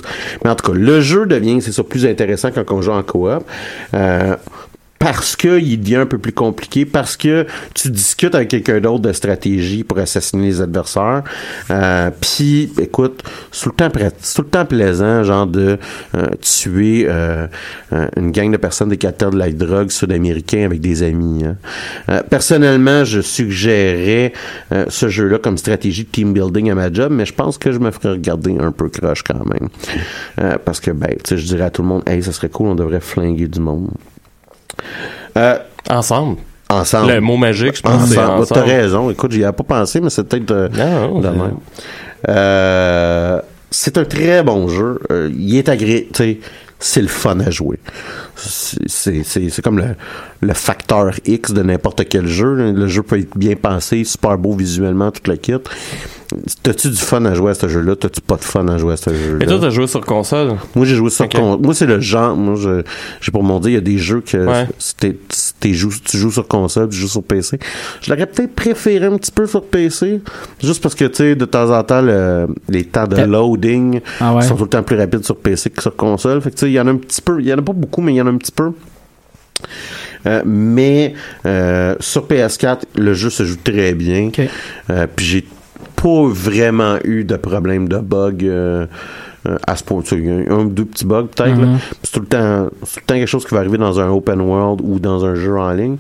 Mais 0.45 0.51
en 0.51 0.55
tout 0.55 0.71
cas, 0.73 0.79
le 0.79 1.01
jeu 1.01 1.27
devient, 1.27 1.61
c'est 1.61 1.73
ça, 1.73 1.83
plus 1.83 2.07
intéressant 2.07 2.51
quand 2.53 2.71
on 2.73 2.83
joue 2.83 2.93
en 2.93 3.03
coop. 3.03 3.45
Euh, 3.95 4.37
parce 5.05 5.37
que 5.37 5.61
il 5.61 5.81
devient 5.81 5.97
un 5.97 6.07
peu 6.07 6.17
plus 6.17 6.33
compliqué, 6.33 6.87
parce 6.87 7.19
que 7.19 7.47
tu 7.75 7.91
discutes 7.91 8.35
avec 8.35 8.49
quelqu'un 8.49 8.81
d'autre 8.81 9.01
de 9.01 9.13
stratégie 9.13 9.85
pour 9.85 9.99
assassiner 9.99 10.47
les 10.47 10.61
adversaires. 10.63 11.23
Euh, 11.71 12.11
Puis, 12.23 12.73
écoute, 12.81 13.23
c'est 13.53 13.65
tout 13.65 13.75
le 13.77 14.49
temps 14.49 14.65
plaisant, 14.65 15.23
genre 15.23 15.47
de 15.47 15.77
euh, 16.15 16.27
tuer 16.41 17.05
euh, 17.07 17.47
une 18.17 18.31
gang 18.31 18.51
de 18.51 18.57
personnes 18.57 18.89
des 18.89 18.97
cartels 18.97 19.31
de 19.31 19.37
la 19.37 19.53
drogue 19.53 19.91
sud-américains 19.91 20.65
avec 20.65 20.81
des 20.81 21.03
amis. 21.03 21.45
hein. 21.45 22.23
Personnellement, 22.31 23.05
je 23.05 23.21
suggérerais 23.21 24.33
ce 24.89 25.09
jeu-là 25.09 25.39
comme 25.39 25.59
stratégie 25.59 26.05
de 26.05 26.09
team 26.09 26.33
building 26.33 26.71
à 26.71 26.75
ma 26.75 26.91
job, 26.91 27.13
mais 27.13 27.27
je 27.27 27.35
pense 27.35 27.59
que 27.59 27.73
je 27.73 27.79
me 27.79 27.91
ferais 27.91 28.13
regarder 28.13 28.57
un 28.59 28.73
peu 28.73 28.89
croche 28.89 29.23
quand 29.23 29.45
même. 29.45 29.69
Parce 30.65 30.81
que, 30.81 30.93
ben, 30.93 31.11
tu 31.23 31.29
sais, 31.29 31.37
je 31.37 31.45
dirais 31.45 31.65
à 31.65 31.71
tout 31.71 31.83
le 31.83 31.89
monde, 31.89 32.03
hey, 32.09 32.23
ça 32.23 32.33
serait 32.33 32.49
cool, 32.49 32.69
on 32.69 32.75
devrait 32.75 33.01
flinguer 33.01 33.49
du 33.49 33.61
monde. 33.61 33.91
Euh, 35.37 35.59
ensemble. 35.91 36.39
Ensemble. 36.71 37.13
Le 37.13 37.21
mot 37.21 37.37
magique, 37.37 37.77
je 37.77 37.83
pense 37.83 38.03
Ensemble. 38.03 38.47
T'as 38.47 38.63
raison. 38.63 39.11
Écoute, 39.11 39.33
j'y 39.33 39.45
avais 39.45 39.53
pas 39.53 39.65
pensé, 39.65 40.01
mais 40.01 40.11
c'est 40.11 40.25
peut-être 40.25 40.51
euh, 40.51 40.69
Non, 40.69 41.21
de 41.21 41.27
c'est- 41.27 41.33
même. 41.33 41.57
Euh, 42.29 43.41
c'est 43.71 43.99
un 43.99 44.05
très 44.05 44.43
bon 44.43 44.69
jeu. 44.69 45.01
Il 45.37 45.57
est 45.57 45.69
agréable. 45.69 46.07
C'est 46.81 47.01
le 47.03 47.09
fun 47.09 47.39
à 47.41 47.51
jouer. 47.51 47.79
C'est- 48.37 49.63
comme 49.63 49.79
le, 49.79 49.95
le 50.41 50.55
facteur 50.55 51.13
X 51.25 51.53
de 51.53 51.63
n'importe 51.63 52.05
quel 52.09 52.27
jeu. 52.27 52.73
Le 52.73 52.87
jeu 52.87 53.03
peut 53.03 53.19
être 53.19 53.37
bien 53.37 53.55
pensé, 53.57 54.05
super 54.05 54.37
beau 54.39 54.55
visuellement, 54.55 55.11
tout 55.11 55.31
le 55.31 55.37
kit. 55.37 55.55
T'as-tu 56.63 56.89
du 56.89 56.97
fun 56.97 57.25
à 57.27 57.35
jouer 57.35 57.53
à 57.53 57.55
ce 57.55 57.69
jeu-là? 57.69 57.95
T'as-tu 57.97 58.21
pas 58.21 58.37
de 58.37 58.43
fun 58.43 58.67
à 58.69 58.77
jouer 58.79 58.95
à 58.95 58.97
ce 58.97 59.11
jeu-là? 59.11 59.45
Et 59.45 59.47
toi, 59.47 59.59
t'as 59.61 59.71
joué 59.71 59.87
sur 59.87 60.01
console? 60.05 60.55
Moi, 60.75 60.85
j'ai 60.85 60.97
joué 60.97 61.11
sur 61.11 61.27
Ok. 61.27 61.35
con- 61.35 61.59
Moi, 61.63 61.75
c'est 61.75 61.87
le 61.87 62.01
genre. 62.01 62.35
Moi, 62.35 62.57
je, 62.57 62.83
j'ai 63.21 63.31
pour 63.31 63.45
mon 63.45 63.61
dire, 63.61 63.71
il 63.71 63.75
y 63.75 63.79
a 63.79 63.81
des 63.83 63.99
jeux 63.99 64.21
que 64.21 64.39
Ouais. 64.39 64.67
si 64.79 64.97
t'es- 64.97 65.17
si 65.31 65.55
t'es 65.61 65.73
jou- 65.75 65.93
tu 66.03 66.17
joues 66.17 66.33
sur 66.33 66.49
console, 66.49 66.89
tu 66.89 66.97
joues 66.97 67.09
sur 67.09 67.23
PC. 67.23 67.59
Je 68.03 68.11
l'aurais 68.13 68.27
peut-être 68.27 68.55
préféré 68.55 69.07
un 69.07 69.17
petit 69.17 69.31
peu 69.31 69.47
sur 69.47 69.63
PC, 69.65 70.21
juste 70.63 70.83
parce 70.83 70.95
que, 70.95 71.05
tu 71.05 71.17
sais, 71.17 71.35
de 71.37 71.45
temps 71.45 71.71
en 71.71 71.83
temps, 71.85 72.03
le- 72.03 72.49
les 72.69 72.85
temps 72.85 73.07
de 73.07 73.21
loading 73.23 74.01
Ah 74.21 74.35
ouais. 74.35 74.43
sont 74.43 74.57
tout 74.57 74.65
le 74.65 74.71
temps 74.71 74.83
plus 74.83 74.97
rapides 74.97 75.25
sur 75.25 75.37
PC 75.37 75.71
que 75.71 75.83
sur 75.83 75.95
console. 75.95 76.41
Fait 76.41 76.51
que, 76.51 76.57
tu 76.57 76.61
sais, 76.61 76.71
il 76.71 76.75
y 76.75 76.81
en 76.81 76.87
a 76.89 76.91
un 76.91 76.97
petit 76.97 77.21
peu. 77.23 77.39
Il 77.41 77.47
y 77.47 77.55
en 77.55 77.59
a 77.59 77.63
pas 77.63 77.73
beaucoup, 77.75 78.01
mais 78.01 78.13
il 78.13 78.17
y 78.17 78.21
en 78.23 78.24
a 78.24 78.24
un 78.27 78.37
petit 78.37 78.53
peu. 78.53 78.73
Euh, 80.27 80.43
mais 80.45 81.15
euh, 81.47 81.95
sur 82.01 82.27
PS4, 82.27 82.83
le 82.97 83.15
jeu 83.15 83.31
se 83.31 83.45
joue 83.45 83.59
très 83.63 83.95
bien. 83.95 84.31
Euh, 84.91 85.07
Puis 85.15 85.27
j'ai 85.27 85.45
pas 85.97 86.27
vraiment 86.27 86.97
eu 87.05 87.25
de 87.25 87.37
problème 87.37 87.89
de 87.89 87.99
bug 87.99 88.51
à 89.67 89.77
ce 89.77 89.85
point. 89.85 90.01
Tu 90.03 90.09
sais, 90.09 90.17
Il 90.17 90.27
y 90.27 90.31
a 90.31 90.53
un 90.53 90.65
ou 90.65 90.71
deux 90.71 90.87
petits 90.87 91.05
bugs 91.05 91.27
peut-être. 91.35 91.59
Mhm. 91.59 91.79
C'est 92.03 92.13
tout 92.13 92.21
le 92.21 92.27
temps, 92.27 92.69
c'est 92.85 92.95
tout 92.95 93.01
le 93.01 93.07
temps 93.07 93.15
quelque 93.15 93.29
chose 93.29 93.47
qui 93.47 93.55
va 93.55 93.61
arriver 93.61 93.79
dans 93.79 94.01
un 94.01 94.09
open 94.09 94.41
world 94.41 94.81
ou 94.83 94.99
dans 94.99 95.25
un 95.25 95.35
jeu 95.35 95.59
en 95.59 95.73
ligne. 95.73 95.97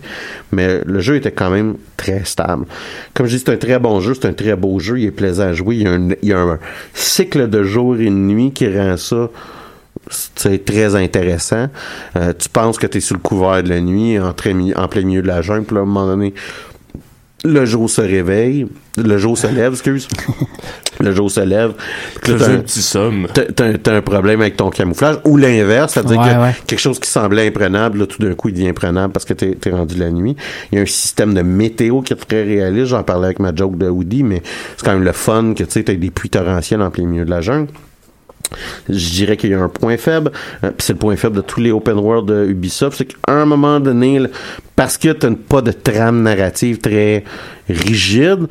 Mais 0.52 0.80
le 0.84 1.00
jeu 1.00 1.16
était 1.16 1.32
quand 1.32 1.50
même 1.50 1.74
très 1.96 2.24
stable. 2.24 2.64
Comme 3.12 3.26
je 3.26 3.36
dis, 3.36 3.42
c'est 3.44 3.52
un 3.52 3.56
très 3.56 3.78
bon 3.78 4.00
jeu, 4.00 4.14
c'est 4.14 4.26
un 4.26 4.32
très 4.32 4.56
beau 4.56 4.78
jeu, 4.78 4.98
il 4.98 5.06
est 5.06 5.10
plaisant 5.10 5.44
à 5.44 5.52
jouer. 5.52 5.76
Il 5.76 5.82
y 5.82 5.86
a 5.86 5.92
un, 5.92 6.08
il 6.22 6.28
y 6.28 6.32
a 6.32 6.38
un 6.38 6.58
cycle 6.94 7.48
de 7.48 7.62
jour 7.62 7.96
et 7.96 8.06
de 8.06 8.10
nuit 8.10 8.52
qui 8.52 8.66
rend 8.66 8.96
ça 8.96 9.28
c'est 10.10 10.64
très 10.64 10.94
intéressant. 10.94 11.68
Euh, 12.16 12.32
tu 12.38 12.48
penses 12.48 12.78
que 12.78 12.86
tu 12.86 12.98
es 12.98 13.00
sur 13.00 13.14
le 13.16 13.20
couvert 13.20 13.62
de 13.62 13.68
la 13.68 13.80
nuit, 13.80 14.18
en, 14.18 14.32
très 14.32 14.54
mi- 14.54 14.74
en 14.74 14.88
plein 14.88 15.02
milieu 15.02 15.22
de 15.22 15.28
la 15.28 15.42
jungle, 15.42 15.64
puis 15.64 15.74
là, 15.74 15.80
à 15.80 15.84
un 15.84 15.86
moment 15.86 16.06
donné, 16.06 16.34
le 17.46 17.66
jour 17.66 17.90
se 17.90 18.00
réveille, 18.00 18.66
le 18.96 19.18
jour 19.18 19.36
se 19.36 19.46
lève, 19.46 19.72
excuse. 19.72 20.08
le 21.00 21.12
jour 21.14 21.30
se 21.30 21.40
lève. 21.40 21.72
T'as 22.22 22.48
un 22.50 22.58
petit 22.60 22.80
somme. 22.80 23.26
T'as, 23.34 23.94
un 23.94 24.00
problème 24.00 24.40
avec 24.40 24.56
ton 24.56 24.70
camouflage, 24.70 25.16
ou 25.24 25.36
l'inverse, 25.36 25.92
c'est-à-dire 25.92 26.18
Ouais, 26.20 26.32
que 26.34 26.40
ouais. 26.40 26.54
quelque 26.66 26.78
chose 26.80 26.98
qui 26.98 27.10
semblait 27.10 27.46
imprenable, 27.46 27.98
là, 27.98 28.06
tout 28.06 28.22
d'un 28.22 28.32
coup, 28.34 28.48
il 28.48 28.54
devient 28.54 28.68
imprenable 28.68 29.12
parce 29.12 29.26
que 29.26 29.34
t'es, 29.34 29.56
t'es 29.56 29.70
rendu 29.70 29.96
la 29.96 30.10
nuit. 30.10 30.36
Il 30.72 30.76
y 30.76 30.78
a 30.78 30.82
un 30.82 30.86
système 30.86 31.34
de 31.34 31.42
météo 31.42 32.00
qui 32.00 32.14
est 32.14 32.16
très 32.16 32.44
réaliste. 32.44 32.86
J'en 32.86 33.02
parlais 33.02 33.26
avec 33.26 33.40
ma 33.40 33.54
joke 33.54 33.76
de 33.76 33.90
Woody, 33.90 34.22
mais 34.22 34.42
c'est 34.78 34.84
quand 34.86 34.94
même 34.94 35.04
le 35.04 35.12
fun 35.12 35.52
que 35.54 35.64
tu 35.64 35.70
sais, 35.70 35.82
t'as 35.82 35.94
des 35.94 36.10
pluies 36.10 36.30
torrentielles 36.30 36.80
en 36.80 36.90
plein 36.90 37.04
milieu 37.04 37.26
de 37.26 37.30
la 37.30 37.42
jungle. 37.42 37.68
Je 38.88 39.10
dirais 39.10 39.36
qu'il 39.36 39.50
y 39.50 39.54
a 39.54 39.60
un 39.60 39.68
point 39.68 39.96
faible, 39.96 40.30
euh, 40.62 40.70
puis 40.70 40.86
c'est 40.86 40.92
le 40.92 40.98
point 40.98 41.16
faible 41.16 41.36
de 41.36 41.40
tous 41.40 41.60
les 41.60 41.72
open 41.72 41.98
world 41.98 42.28
de 42.28 42.46
Ubisoft, 42.46 42.98
c'est 42.98 43.06
qu'à 43.06 43.32
un 43.32 43.44
moment 43.44 43.80
donné, 43.80 44.20
parce 44.76 44.98
que 44.98 45.12
tu 45.12 45.26
n'as 45.26 45.36
pas 45.36 45.62
de 45.62 45.72
trame 45.72 46.22
narrative 46.22 46.78
très 46.78 47.24
rigide, 47.68 48.46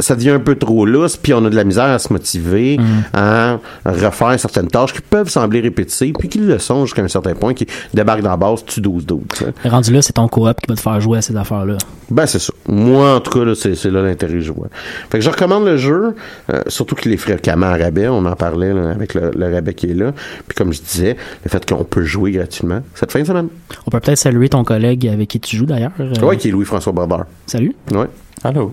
ça 0.00 0.14
devient 0.16 0.30
un 0.30 0.40
peu 0.40 0.54
trop 0.56 0.86
lousse, 0.86 1.16
puis 1.16 1.32
on 1.34 1.44
a 1.44 1.50
de 1.50 1.56
la 1.56 1.64
misère 1.64 1.84
à 1.84 1.98
se 1.98 2.12
motiver 2.12 2.78
à 3.12 3.58
refaire 3.84 4.38
certaines 4.38 4.68
tâches 4.68 4.92
qui 4.92 5.00
peuvent 5.02 5.28
sembler 5.28 5.60
répétitives, 5.60 6.14
puis 6.18 6.28
qui 6.28 6.38
le 6.38 6.58
sont 6.58 6.84
jusqu'à 6.86 7.02
un 7.02 7.08
certain 7.08 7.34
point, 7.34 7.54
qui 7.54 7.66
débarquent 7.94 8.22
dans 8.22 8.30
la 8.30 8.36
base, 8.36 8.64
tu 8.64 8.80
12-12. 8.80 9.04
tu 9.06 9.44
sais. 9.62 9.68
Rendu 9.68 9.92
là, 9.92 10.02
c'est 10.02 10.12
ton 10.12 10.28
coop 10.28 10.60
qui 10.60 10.68
va 10.68 10.74
te 10.74 10.80
faire 10.80 11.00
jouer 11.00 11.18
à 11.18 11.22
ces 11.22 11.36
affaires-là. 11.36 11.76
Ben, 12.10 12.26
c'est 12.26 12.38
ça. 12.38 12.52
Moi, 12.68 13.14
en 13.16 13.20
tout 13.20 13.30
cas, 13.44 13.52
c'est, 13.54 13.84
là 13.90 14.02
l'intérêt 14.02 14.34
que 14.34 14.40
je 14.40 14.52
vois. 14.52 14.68
Fait 15.10 15.18
que 15.18 15.24
je 15.24 15.30
recommande 15.30 15.64
le 15.64 15.76
jeu, 15.76 16.14
euh, 16.52 16.62
surtout 16.68 16.94
qu'il 16.94 17.12
est 17.12 17.16
fréquemment 17.16 17.66
à 17.66 17.76
rabais. 17.76 18.06
On 18.08 18.24
en 18.24 18.36
parlait 18.36 18.72
là, 18.72 18.90
avec 18.90 19.14
le, 19.14 19.30
le 19.36 19.52
rabais 19.54 19.74
qui 19.74 19.90
est 19.90 19.94
là. 19.94 20.12
Puis 20.46 20.56
comme 20.56 20.72
je 20.72 20.80
disais, 20.80 21.16
le 21.44 21.50
fait 21.50 21.68
qu'on 21.68 21.82
peut 21.84 22.04
jouer 22.04 22.30
gratuitement 22.32 22.80
cette 22.94 23.10
fin 23.12 23.20
de 23.20 23.24
semaine. 23.26 23.48
On 23.86 23.90
peut 23.90 24.00
peut-être 24.00 24.18
saluer 24.18 24.48
ton 24.48 24.62
collègue 24.64 25.06
avec 25.08 25.28
qui 25.28 25.40
tu 25.40 25.56
joues 25.56 25.66
d'ailleurs. 25.66 25.90
euh, 26.00 26.12
Ouais, 26.22 26.36
qui 26.36 26.48
est 26.48 26.52
Louis-François 26.52 26.92
Brodeur. 26.92 27.24
Salut. 27.46 27.74
Ouais. 27.92 28.06
Allô? 28.46 28.72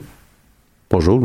Bonjour, 0.92 1.20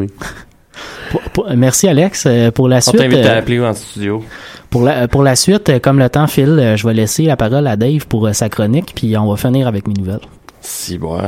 pour- 1.35 1.47
merci 1.55 1.87
Alex 1.87 2.25
euh, 2.27 2.51
pour 2.51 2.67
la 2.69 2.79
On 2.79 2.81
suite. 2.81 2.97
t'invite 2.97 3.27
à 3.27 3.35
euh, 3.35 3.39
appeler 3.41 3.61
en 3.61 3.75
studio? 3.75 4.25
Pour 4.71 4.83
la, 4.85 5.07
pour 5.07 5.23
la 5.23 5.37
suite, 5.37 5.69
euh, 5.69 5.79
comme 5.79 5.99
le 5.99 6.09
temps 6.09 6.27
file, 6.27 6.75
je 6.77 6.87
vais 6.87 6.95
laisser 6.95 7.25
la 7.25 7.37
parole 7.37 7.67
à 7.67 7.77
Dave 7.77 8.07
pour 8.07 8.27
sa 8.35 8.49
chronique, 8.49 8.93
puis 8.95 9.17
on 9.19 9.29
va 9.31 9.37
finir 9.37 9.69
avec 9.69 9.87
mes 9.87 9.93
nouvelles. 9.93 10.21
Si, 10.63 10.97
bon. 10.97 11.19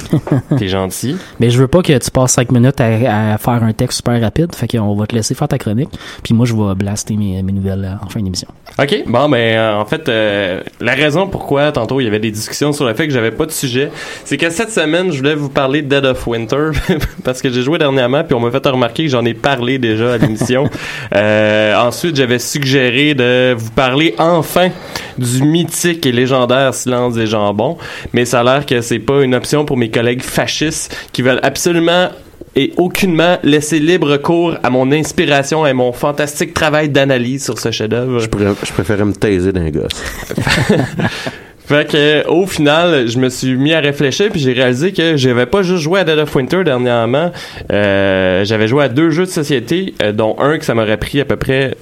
T'es 0.58 0.68
gentil. 0.68 1.16
Mais 1.40 1.50
je 1.50 1.58
veux 1.58 1.68
pas 1.68 1.82
que 1.82 1.96
tu 1.96 2.10
passes 2.10 2.32
cinq 2.32 2.50
minutes 2.52 2.80
à, 2.80 3.34
à 3.34 3.38
faire 3.38 3.62
un 3.62 3.72
texte 3.72 3.98
super 3.98 4.20
rapide, 4.20 4.54
fait 4.54 4.68
qu'on 4.68 4.94
va 4.94 5.06
te 5.06 5.14
laisser 5.14 5.34
faire 5.34 5.48
ta 5.48 5.58
chronique, 5.58 5.90
puis 6.22 6.34
moi 6.34 6.46
je 6.46 6.54
vais 6.54 6.74
blaster 6.74 7.16
mes, 7.16 7.42
mes 7.42 7.52
nouvelles 7.52 7.84
euh, 7.84 8.04
en 8.04 8.08
fin 8.08 8.20
d'émission. 8.20 8.48
OK. 8.78 9.04
Bon, 9.06 9.28
ben, 9.28 9.36
euh, 9.36 9.74
en 9.74 9.84
fait, 9.84 10.08
euh, 10.08 10.62
la 10.80 10.92
raison 10.94 11.26
pourquoi, 11.26 11.72
tantôt, 11.72 12.00
il 12.00 12.04
y 12.04 12.06
avait 12.06 12.20
des 12.20 12.30
discussions 12.30 12.72
sur 12.72 12.86
le 12.86 12.94
fait 12.94 13.06
que 13.06 13.12
j'avais 13.12 13.30
pas 13.30 13.44
de 13.44 13.50
sujet, 13.50 13.90
c'est 14.24 14.38
que 14.38 14.48
cette 14.48 14.70
semaine, 14.70 15.12
je 15.12 15.18
voulais 15.18 15.34
vous 15.34 15.50
parler 15.50 15.82
de 15.82 15.88
Dead 15.88 16.04
of 16.06 16.26
Winter, 16.26 16.70
parce 17.24 17.42
que 17.42 17.50
j'ai 17.50 17.62
joué 17.62 17.78
dernièrement, 17.78 18.24
puis 18.24 18.34
on 18.34 18.40
m'a 18.40 18.50
fait 18.50 18.66
remarquer 18.66 19.04
que 19.04 19.10
j'en 19.10 19.24
ai 19.26 19.34
parlé 19.34 19.78
déjà 19.78 20.14
à 20.14 20.18
l'émission. 20.18 20.68
Euh, 21.14 21.76
ensuite, 21.76 22.16
j'avais 22.16 22.38
suggéré 22.38 23.14
de 23.14 23.54
vous 23.56 23.70
parler 23.70 24.14
enfin 24.18 24.70
du 25.18 25.42
mythique 25.42 26.06
et 26.06 26.12
légendaire 26.12 26.72
Silence 26.74 27.14
des 27.14 27.26
jambons, 27.26 27.76
mais 28.12 28.24
ça 28.24 28.40
a 28.40 28.44
l'air 28.44 28.66
que 28.66 28.80
c'est 28.80 28.98
pas 28.98 29.22
une 29.22 29.34
option 29.34 29.64
pour 29.64 29.76
mes 29.82 29.90
collègues 29.90 30.22
fascistes 30.22 30.96
qui 31.12 31.22
veulent 31.22 31.40
absolument 31.42 32.10
et 32.54 32.72
aucunement 32.76 33.38
laisser 33.42 33.80
libre 33.80 34.16
cours 34.16 34.56
à 34.62 34.70
mon 34.70 34.92
inspiration 34.92 35.66
et 35.66 35.72
mon 35.72 35.92
fantastique 35.92 36.54
travail 36.54 36.88
d'analyse 36.88 37.44
sur 37.44 37.58
ce 37.58 37.72
chef-d'œuvre. 37.72 38.20
Je, 38.20 38.26
je 38.26 38.72
préférais 38.72 39.04
me 39.04 39.12
taiser 39.12 39.52
d'un 39.52 39.70
gosse. 39.70 39.90
Fait 41.66 41.88
que 41.88 42.28
au 42.28 42.46
final, 42.46 43.08
je 43.08 43.18
me 43.18 43.28
suis 43.28 43.56
mis 43.56 43.72
à 43.72 43.80
réfléchir 43.80 44.28
puis 44.30 44.40
j'ai 44.40 44.52
réalisé 44.52 44.92
que 44.92 45.16
j'avais 45.16 45.46
pas 45.46 45.62
juste 45.62 45.82
joué 45.82 46.00
à 46.00 46.04
Dead 46.04 46.18
of 46.18 46.34
Winter 46.34 46.62
dernièrement. 46.64 47.32
Euh, 47.72 48.44
j'avais 48.44 48.68
joué 48.68 48.84
à 48.84 48.88
deux 48.88 49.10
jeux 49.10 49.24
de 49.24 49.30
société, 49.30 49.94
euh, 50.02 50.12
dont 50.12 50.36
un 50.38 50.58
que 50.58 50.64
ça 50.64 50.74
m'aurait 50.74 50.98
pris 50.98 51.20
à 51.20 51.24
peu 51.24 51.36
près 51.36 51.74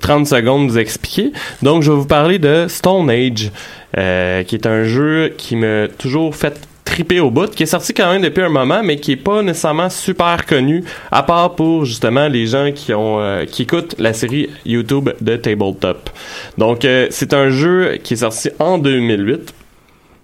30 0.00 0.26
secondes 0.26 0.68
vous 0.68 0.78
expliquer. 0.78 1.32
Donc, 1.62 1.82
je 1.82 1.90
vais 1.92 1.96
vous 1.96 2.06
parler 2.06 2.38
de 2.38 2.66
Stone 2.68 3.08
Age, 3.10 3.50
euh, 3.96 4.42
qui 4.42 4.56
est 4.56 4.66
un 4.66 4.84
jeu 4.84 5.32
qui 5.36 5.56
m'a 5.56 5.88
toujours 5.88 6.34
fait 6.34 6.60
triper 6.84 7.20
au 7.20 7.30
bout, 7.30 7.50
qui 7.50 7.62
est 7.62 7.66
sorti 7.66 7.94
quand 7.94 8.12
même 8.12 8.22
depuis 8.22 8.42
un 8.42 8.48
moment, 8.48 8.82
mais 8.82 8.96
qui 8.96 9.12
est 9.12 9.16
pas 9.16 9.42
nécessairement 9.42 9.90
super 9.90 10.44
connu, 10.46 10.84
à 11.10 11.22
part 11.22 11.54
pour 11.54 11.84
justement 11.84 12.28
les 12.28 12.46
gens 12.46 12.70
qui 12.74 12.92
ont 12.92 13.20
euh, 13.20 13.44
qui 13.44 13.62
écoutent 13.62 13.94
la 13.98 14.12
série 14.12 14.50
YouTube 14.66 15.10
de 15.20 15.36
Tabletop. 15.36 16.10
Donc 16.58 16.84
euh, 16.84 17.06
c'est 17.10 17.32
un 17.32 17.50
jeu 17.50 17.98
qui 18.02 18.14
est 18.14 18.18
sorti 18.18 18.50
en 18.58 18.78
2008 18.78 19.54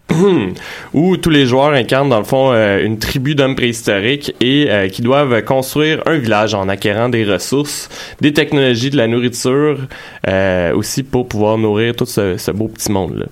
où 0.94 1.16
tous 1.16 1.30
les 1.30 1.46
joueurs 1.46 1.72
incarnent 1.72 2.08
dans 2.08 2.18
le 2.18 2.24
fond 2.24 2.50
euh, 2.52 2.82
une 2.84 2.98
tribu 2.98 3.34
d'hommes 3.34 3.54
préhistoriques 3.54 4.34
et 4.40 4.66
euh, 4.68 4.88
qui 4.88 5.02
doivent 5.02 5.42
construire 5.44 6.02
un 6.06 6.16
village 6.16 6.54
en 6.54 6.68
acquérant 6.68 7.08
des 7.08 7.24
ressources, 7.24 7.88
des 8.20 8.32
technologies, 8.32 8.90
de 8.90 8.96
la 8.96 9.06
nourriture, 9.06 9.78
euh, 10.26 10.74
aussi 10.74 11.02
pour 11.02 11.28
pouvoir 11.28 11.58
nourrir 11.58 11.94
tout 11.94 12.06
ce, 12.06 12.36
ce 12.36 12.50
beau 12.50 12.68
petit 12.68 12.90
monde. 12.90 13.18
là 13.18 13.26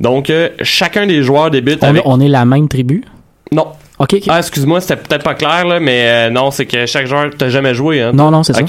Donc 0.00 0.32
chacun 0.62 1.06
des 1.06 1.22
joueurs 1.22 1.50
débute 1.50 1.78
On, 1.82 1.88
avec 1.88 2.02
on 2.04 2.20
est 2.20 2.28
la 2.28 2.44
même 2.44 2.68
tribu? 2.68 3.02
non. 3.50 3.66
OK. 4.02 4.16
Ah, 4.28 4.38
excuse-moi, 4.38 4.80
c'était 4.80 4.96
peut-être 4.96 5.22
pas 5.22 5.34
clair, 5.34 5.64
là, 5.64 5.78
mais 5.78 6.08
euh, 6.08 6.30
non, 6.30 6.50
c'est 6.50 6.66
que 6.66 6.86
chaque 6.86 7.06
joueur, 7.06 7.30
t'as 7.38 7.50
jamais 7.50 7.72
joué, 7.72 8.02
hein? 8.02 8.10
Non, 8.12 8.32
non, 8.32 8.42
c'est 8.42 8.52
ça. 8.52 8.62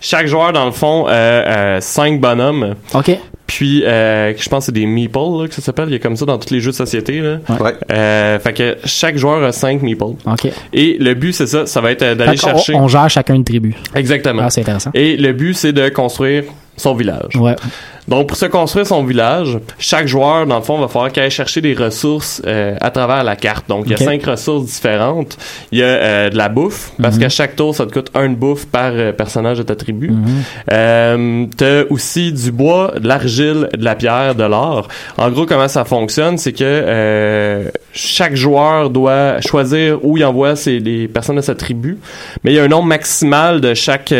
Chaque 0.00 0.26
joueur, 0.26 0.52
dans 0.52 0.66
le 0.66 0.72
fond, 0.72 1.06
euh, 1.08 1.10
euh, 1.10 1.80
cinq 1.80 2.20
bonhommes. 2.20 2.74
OK. 2.92 3.16
Puis, 3.46 3.84
euh, 3.84 4.32
je 4.36 4.48
pense 4.48 4.60
que 4.60 4.66
c'est 4.66 4.72
des 4.72 4.86
meeples, 4.86 5.18
là, 5.40 5.46
que 5.46 5.54
ça 5.54 5.62
s'appelle. 5.62 5.88
Il 5.88 5.92
y 5.92 5.96
a 5.96 5.98
comme 6.00 6.16
ça 6.16 6.24
dans 6.24 6.38
tous 6.38 6.50
les 6.50 6.60
jeux 6.60 6.72
de 6.72 6.76
société, 6.76 7.20
là. 7.20 7.36
Ouais. 7.60 7.74
Euh, 7.92 8.38
fait 8.40 8.54
que 8.54 8.78
chaque 8.84 9.16
joueur 9.16 9.44
a 9.44 9.52
cinq 9.52 9.82
meeples. 9.82 10.16
OK. 10.26 10.48
Et 10.72 10.96
le 10.98 11.14
but, 11.14 11.32
c'est 11.32 11.46
ça, 11.46 11.66
ça 11.66 11.80
va 11.80 11.92
être 11.92 12.14
d'aller 12.14 12.36
chercher. 12.36 12.74
On, 12.74 12.88
gère 12.88 13.08
chacun 13.08 13.34
une 13.34 13.44
tribu. 13.44 13.76
Exactement. 13.94 14.42
Ah, 14.46 14.50
c'est 14.50 14.62
intéressant. 14.62 14.90
Et 14.94 15.16
le 15.16 15.32
but, 15.32 15.54
c'est 15.54 15.72
de 15.72 15.88
construire 15.90 16.44
son 16.76 16.94
village. 16.94 17.36
Ouais. 17.36 17.54
Donc, 18.12 18.26
pour 18.28 18.36
se 18.36 18.44
construire 18.44 18.86
son 18.86 19.02
village, 19.04 19.58
chaque 19.78 20.06
joueur, 20.06 20.46
dans 20.46 20.56
le 20.58 20.62
fond, 20.62 20.78
va 20.78 20.86
falloir 20.86 21.10
qu'il 21.10 21.22
aille 21.22 21.30
chercher 21.30 21.62
des 21.62 21.72
ressources 21.72 22.42
euh, 22.46 22.76
à 22.78 22.90
travers 22.90 23.24
la 23.24 23.36
carte. 23.36 23.66
Donc, 23.70 23.84
il 23.86 23.92
y 23.92 23.94
a 23.94 23.96
cinq 23.96 24.22
ressources 24.26 24.66
différentes. 24.66 25.38
Il 25.70 25.78
y 25.78 25.82
a 25.82 25.86
euh, 25.86 26.28
de 26.28 26.36
la 26.36 26.50
bouffe, 26.50 26.92
parce 27.00 27.14
Mhm. 27.16 27.22
qu'à 27.22 27.28
chaque 27.30 27.56
tour, 27.56 27.74
ça 27.74 27.86
te 27.86 27.92
coûte 27.92 28.10
un 28.14 28.28
de 28.28 28.34
bouffe 28.34 28.66
par 28.66 28.90
euh, 28.92 29.12
personnage 29.12 29.56
de 29.56 29.62
ta 29.62 29.76
tribu. 29.76 30.10
Mhm. 30.10 31.48
T'as 31.56 31.84
aussi 31.88 32.32
du 32.34 32.52
bois, 32.52 32.92
de 33.00 33.08
l'argile, 33.08 33.70
de 33.74 33.82
la 33.82 33.94
pierre, 33.94 34.34
de 34.34 34.44
l'or. 34.44 34.88
En 35.16 35.30
gros, 35.30 35.46
comment 35.46 35.68
ça 35.68 35.86
fonctionne, 35.86 36.36
c'est 36.36 36.52
que 36.52 37.72
chaque 37.94 38.36
joueur 38.36 38.90
doit 38.90 39.40
choisir 39.40 40.04
où 40.04 40.18
il 40.18 40.24
envoie 40.26 40.54
ses, 40.54 40.80
les 40.80 41.08
personnes 41.08 41.36
de 41.36 41.40
sa 41.40 41.54
tribu. 41.54 41.96
Mais 42.44 42.52
il 42.52 42.56
y 42.56 42.58
a 42.58 42.64
un 42.64 42.68
nombre 42.68 42.88
maximal 42.88 43.62
de 43.62 43.72
chaque... 43.72 44.12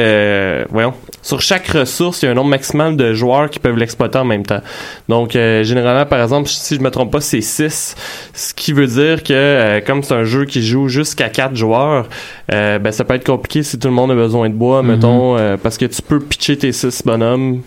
voyons. 0.71 0.95
Sur 1.25 1.41
chaque 1.41 1.69
ressource, 1.69 2.23
il 2.23 2.27
y 2.27 2.29
a 2.29 2.33
un 2.33 2.35
nombre 2.35 2.51
maximal 2.51 2.97
de 2.97 3.13
joueurs 3.15 3.49
qui 3.49 3.61
peuvent 3.61 3.77
l'exploiter 3.83 4.19
en 4.19 4.25
même 4.25 4.45
temps. 4.47 4.61
Donc, 5.09 5.37
euh, 5.37 5.63
généralement, 5.65 6.07
par 6.07 6.23
exemple, 6.23 6.49
si 6.49 6.75
je 6.77 6.81
me 6.81 6.91
trompe 6.91 7.13
pas, 7.13 7.21
c'est 7.21 7.41
6. 7.41 7.95
Ce 8.33 8.55
qui 8.55 8.73
veut 8.73 8.87
dire 8.87 9.23
que, 9.23 9.33
euh, 9.33 9.81
comme 9.87 10.03
c'est 10.03 10.15
un 10.15 10.25
jeu 10.25 10.45
qui 10.47 10.63
joue 10.63 10.89
jusqu'à 10.89 11.29
4 11.29 11.55
joueurs, 11.55 12.09
euh, 12.53 12.79
ben, 12.79 12.93
ça 12.93 13.05
peut 13.05 13.15
être 13.15 13.27
compliqué 13.27 13.63
si 13.63 13.79
tout 13.79 13.89
le 13.89 13.95
monde 13.95 14.11
a 14.11 14.15
besoin 14.15 14.49
de 14.49 14.55
bois, 14.55 14.83
Mhm. 14.83 14.89
mettons, 14.89 15.37
parce 15.63 15.77
que 15.79 15.85
tu 15.87 16.01
peux 16.03 16.21
pitcher 16.21 16.57
tes 16.57 16.73
6 16.73 17.03
bonhommes. 17.05 17.61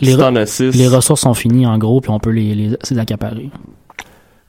Les 0.00 0.12
si 0.12 0.16
re- 0.16 0.20
t'en 0.20 0.36
as 0.36 0.46
6. 0.46 0.74
Les 0.74 0.88
ressources 0.88 1.20
sont 1.20 1.34
finies, 1.34 1.66
en 1.66 1.78
gros, 1.78 2.00
puis 2.00 2.10
on 2.10 2.18
peut 2.18 2.30
les, 2.30 2.54
les, 2.54 2.70
les 2.90 2.98
accaparer. 2.98 3.50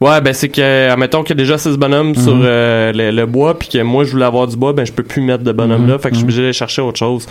Ouais, 0.04 0.20
ben 0.22 0.34
c'est 0.34 0.50
que, 0.50 0.90
admettons 0.90 1.24
qu'il 1.24 1.38
y 1.38 1.40
a 1.40 1.44
déjà 1.44 1.58
6 1.58 1.78
bonhommes 1.78 2.10
Mhm. 2.10 2.16
sur 2.16 2.38
euh, 2.44 2.92
le, 2.92 3.12
le 3.12 3.26
bois, 3.26 3.58
puis 3.58 3.70
que 3.70 3.78
moi 3.82 4.04
je 4.04 4.12
voulais 4.12 4.26
avoir 4.26 4.48
du 4.48 4.58
bois, 4.58 4.74
ben 4.74 4.86
je 4.86 4.92
peux 4.92 5.04
plus 5.04 5.22
mettre 5.22 5.44
de 5.44 5.52
bonhommes 5.54 5.84
Mhm. 5.84 5.90
là, 5.92 5.98
fait 5.98 6.10
que 6.10 6.16
je 6.16 6.20
suis 6.20 6.24
Mhm. 6.24 6.30
obligé 6.30 6.42
d'aller 6.42 6.54
chercher 6.54 6.82
autre 6.82 7.00
chose. 7.00 7.26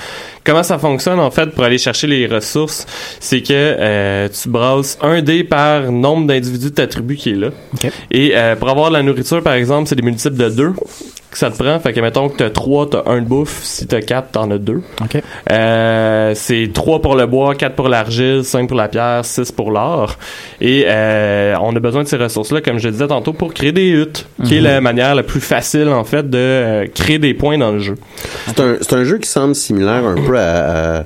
Comment 0.45 0.63
ça 0.63 0.79
fonctionne 0.79 1.21
en 1.21 1.31
fait 1.31 1.51
pour 1.51 1.65
aller 1.65 1.77
chercher 1.77 2.07
les 2.07 2.27
ressources, 2.27 2.87
c'est 3.21 3.43
que 3.43 3.49
euh, 3.53 4.29
tu 4.29 4.49
brasses 4.49 4.97
un 5.03 5.21
dé 5.21 5.45
par 5.45 5.93
nombre 5.93 6.27
d'individus 6.27 6.71
de 6.71 6.75
ta 6.75 6.87
tribu 6.87 7.17
qui 7.17 7.31
est 7.33 7.37
là. 7.37 7.49
Et 8.11 8.33
euh, 8.35 8.57
pour 8.57 8.71
avoir 8.71 8.89
de 8.89 8.95
la 8.95 9.03
nourriture, 9.03 9.43
par 9.43 9.53
exemple, 9.55 9.89
c'est 9.89 9.97
des 9.97 10.03
multiples 10.03 10.37
de 10.37 10.49
2 10.49 10.73
que 11.33 11.39
ça 11.39 11.51
te 11.51 11.57
prend. 11.61 11.79
Fait 11.81 11.93
que 11.93 12.01
mettons 12.01 12.29
que 12.29 12.37
t'as 12.37 12.51
3, 12.51 12.91
t'as 12.91 13.03
un 13.07 13.21
de 13.21 13.27
bouffe. 13.27 13.61
Si 13.65 13.87
t'as 13.87 14.01
4, 14.01 14.31
t'en 14.33 14.51
as 14.51 14.59
2. 14.59 14.75
OK. 15.01 15.23
Euh, 15.51 16.33
c'est 16.35 16.71
3 16.73 17.03
pour 17.03 17.17
le 17.17 17.27
bois, 17.27 17.55
4 17.55 17.75
pour 17.75 17.89
l'argile, 17.89 18.43
5 18.45 18.69
pour 18.69 18.77
la 18.77 18.89
pierre, 18.89 19.25
6 19.25 19.51
pour 19.53 19.71
l'or. 19.71 20.17
Et 20.61 20.85
euh, 20.87 21.57
on 21.61 21.75
a 21.75 21.81
besoin 21.81 22.03
de 22.05 22.09
ces 22.09 22.17
ressources-là, 22.17 22.61
comme 22.61 22.79
je 22.79 22.89
disais 22.89 23.09
tantôt, 23.09 23.33
pour 23.33 23.53
créer 23.55 23.73
des 23.73 23.89
huttes, 23.89 24.27
qui 24.45 24.57
est 24.57 24.59
Mhm. 24.61 24.65
la 24.65 24.81
manière 24.81 25.15
la 25.15 25.23
plus 25.23 25.41
facile, 25.41 25.89
en 25.89 26.05
fait, 26.05 26.29
de 26.31 26.39
euh, 26.39 26.87
créer 26.95 27.19
des 27.19 27.35
points 27.35 27.59
dans 27.59 27.73
le 27.73 27.81
jeu. 27.81 27.97
C'est 28.47 28.61
un, 28.61 28.77
c'est 28.81 28.93
un 28.95 29.05
jeu 29.05 29.19
qui 29.19 29.29
semble 29.29 29.55
similaire 29.55 30.05
un 30.05 30.15
peu 30.15 30.39
à, 30.39 30.99
à, 31.01 31.05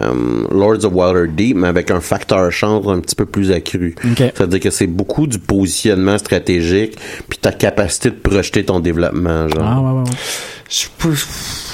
um, 0.00 0.46
Lords 0.50 0.84
of 0.84 0.92
Waterdeep, 0.92 1.56
mais 1.56 1.68
avec 1.68 1.90
un 1.90 2.00
facteur 2.00 2.50
chance 2.52 2.86
un 2.86 3.00
petit 3.00 3.16
peu 3.16 3.26
plus 3.26 3.50
accru. 3.50 3.94
OK. 4.04 4.18
C'est-à-dire 4.18 4.60
que 4.60 4.70
c'est 4.70 4.86
beaucoup 4.86 5.26
du 5.26 5.38
positionnement 5.38 6.18
stratégique, 6.18 6.96
puis 7.28 7.38
ta 7.38 7.52
capacité 7.52 8.10
de 8.10 8.16
projeter 8.16 8.64
ton 8.64 8.80
développement, 8.80 9.48
genre. 9.48 9.64
Ah, 9.64 9.80
ouais, 9.80 9.90
ouais, 9.90 9.98
ouais. 10.00 10.16
Je 10.68 10.86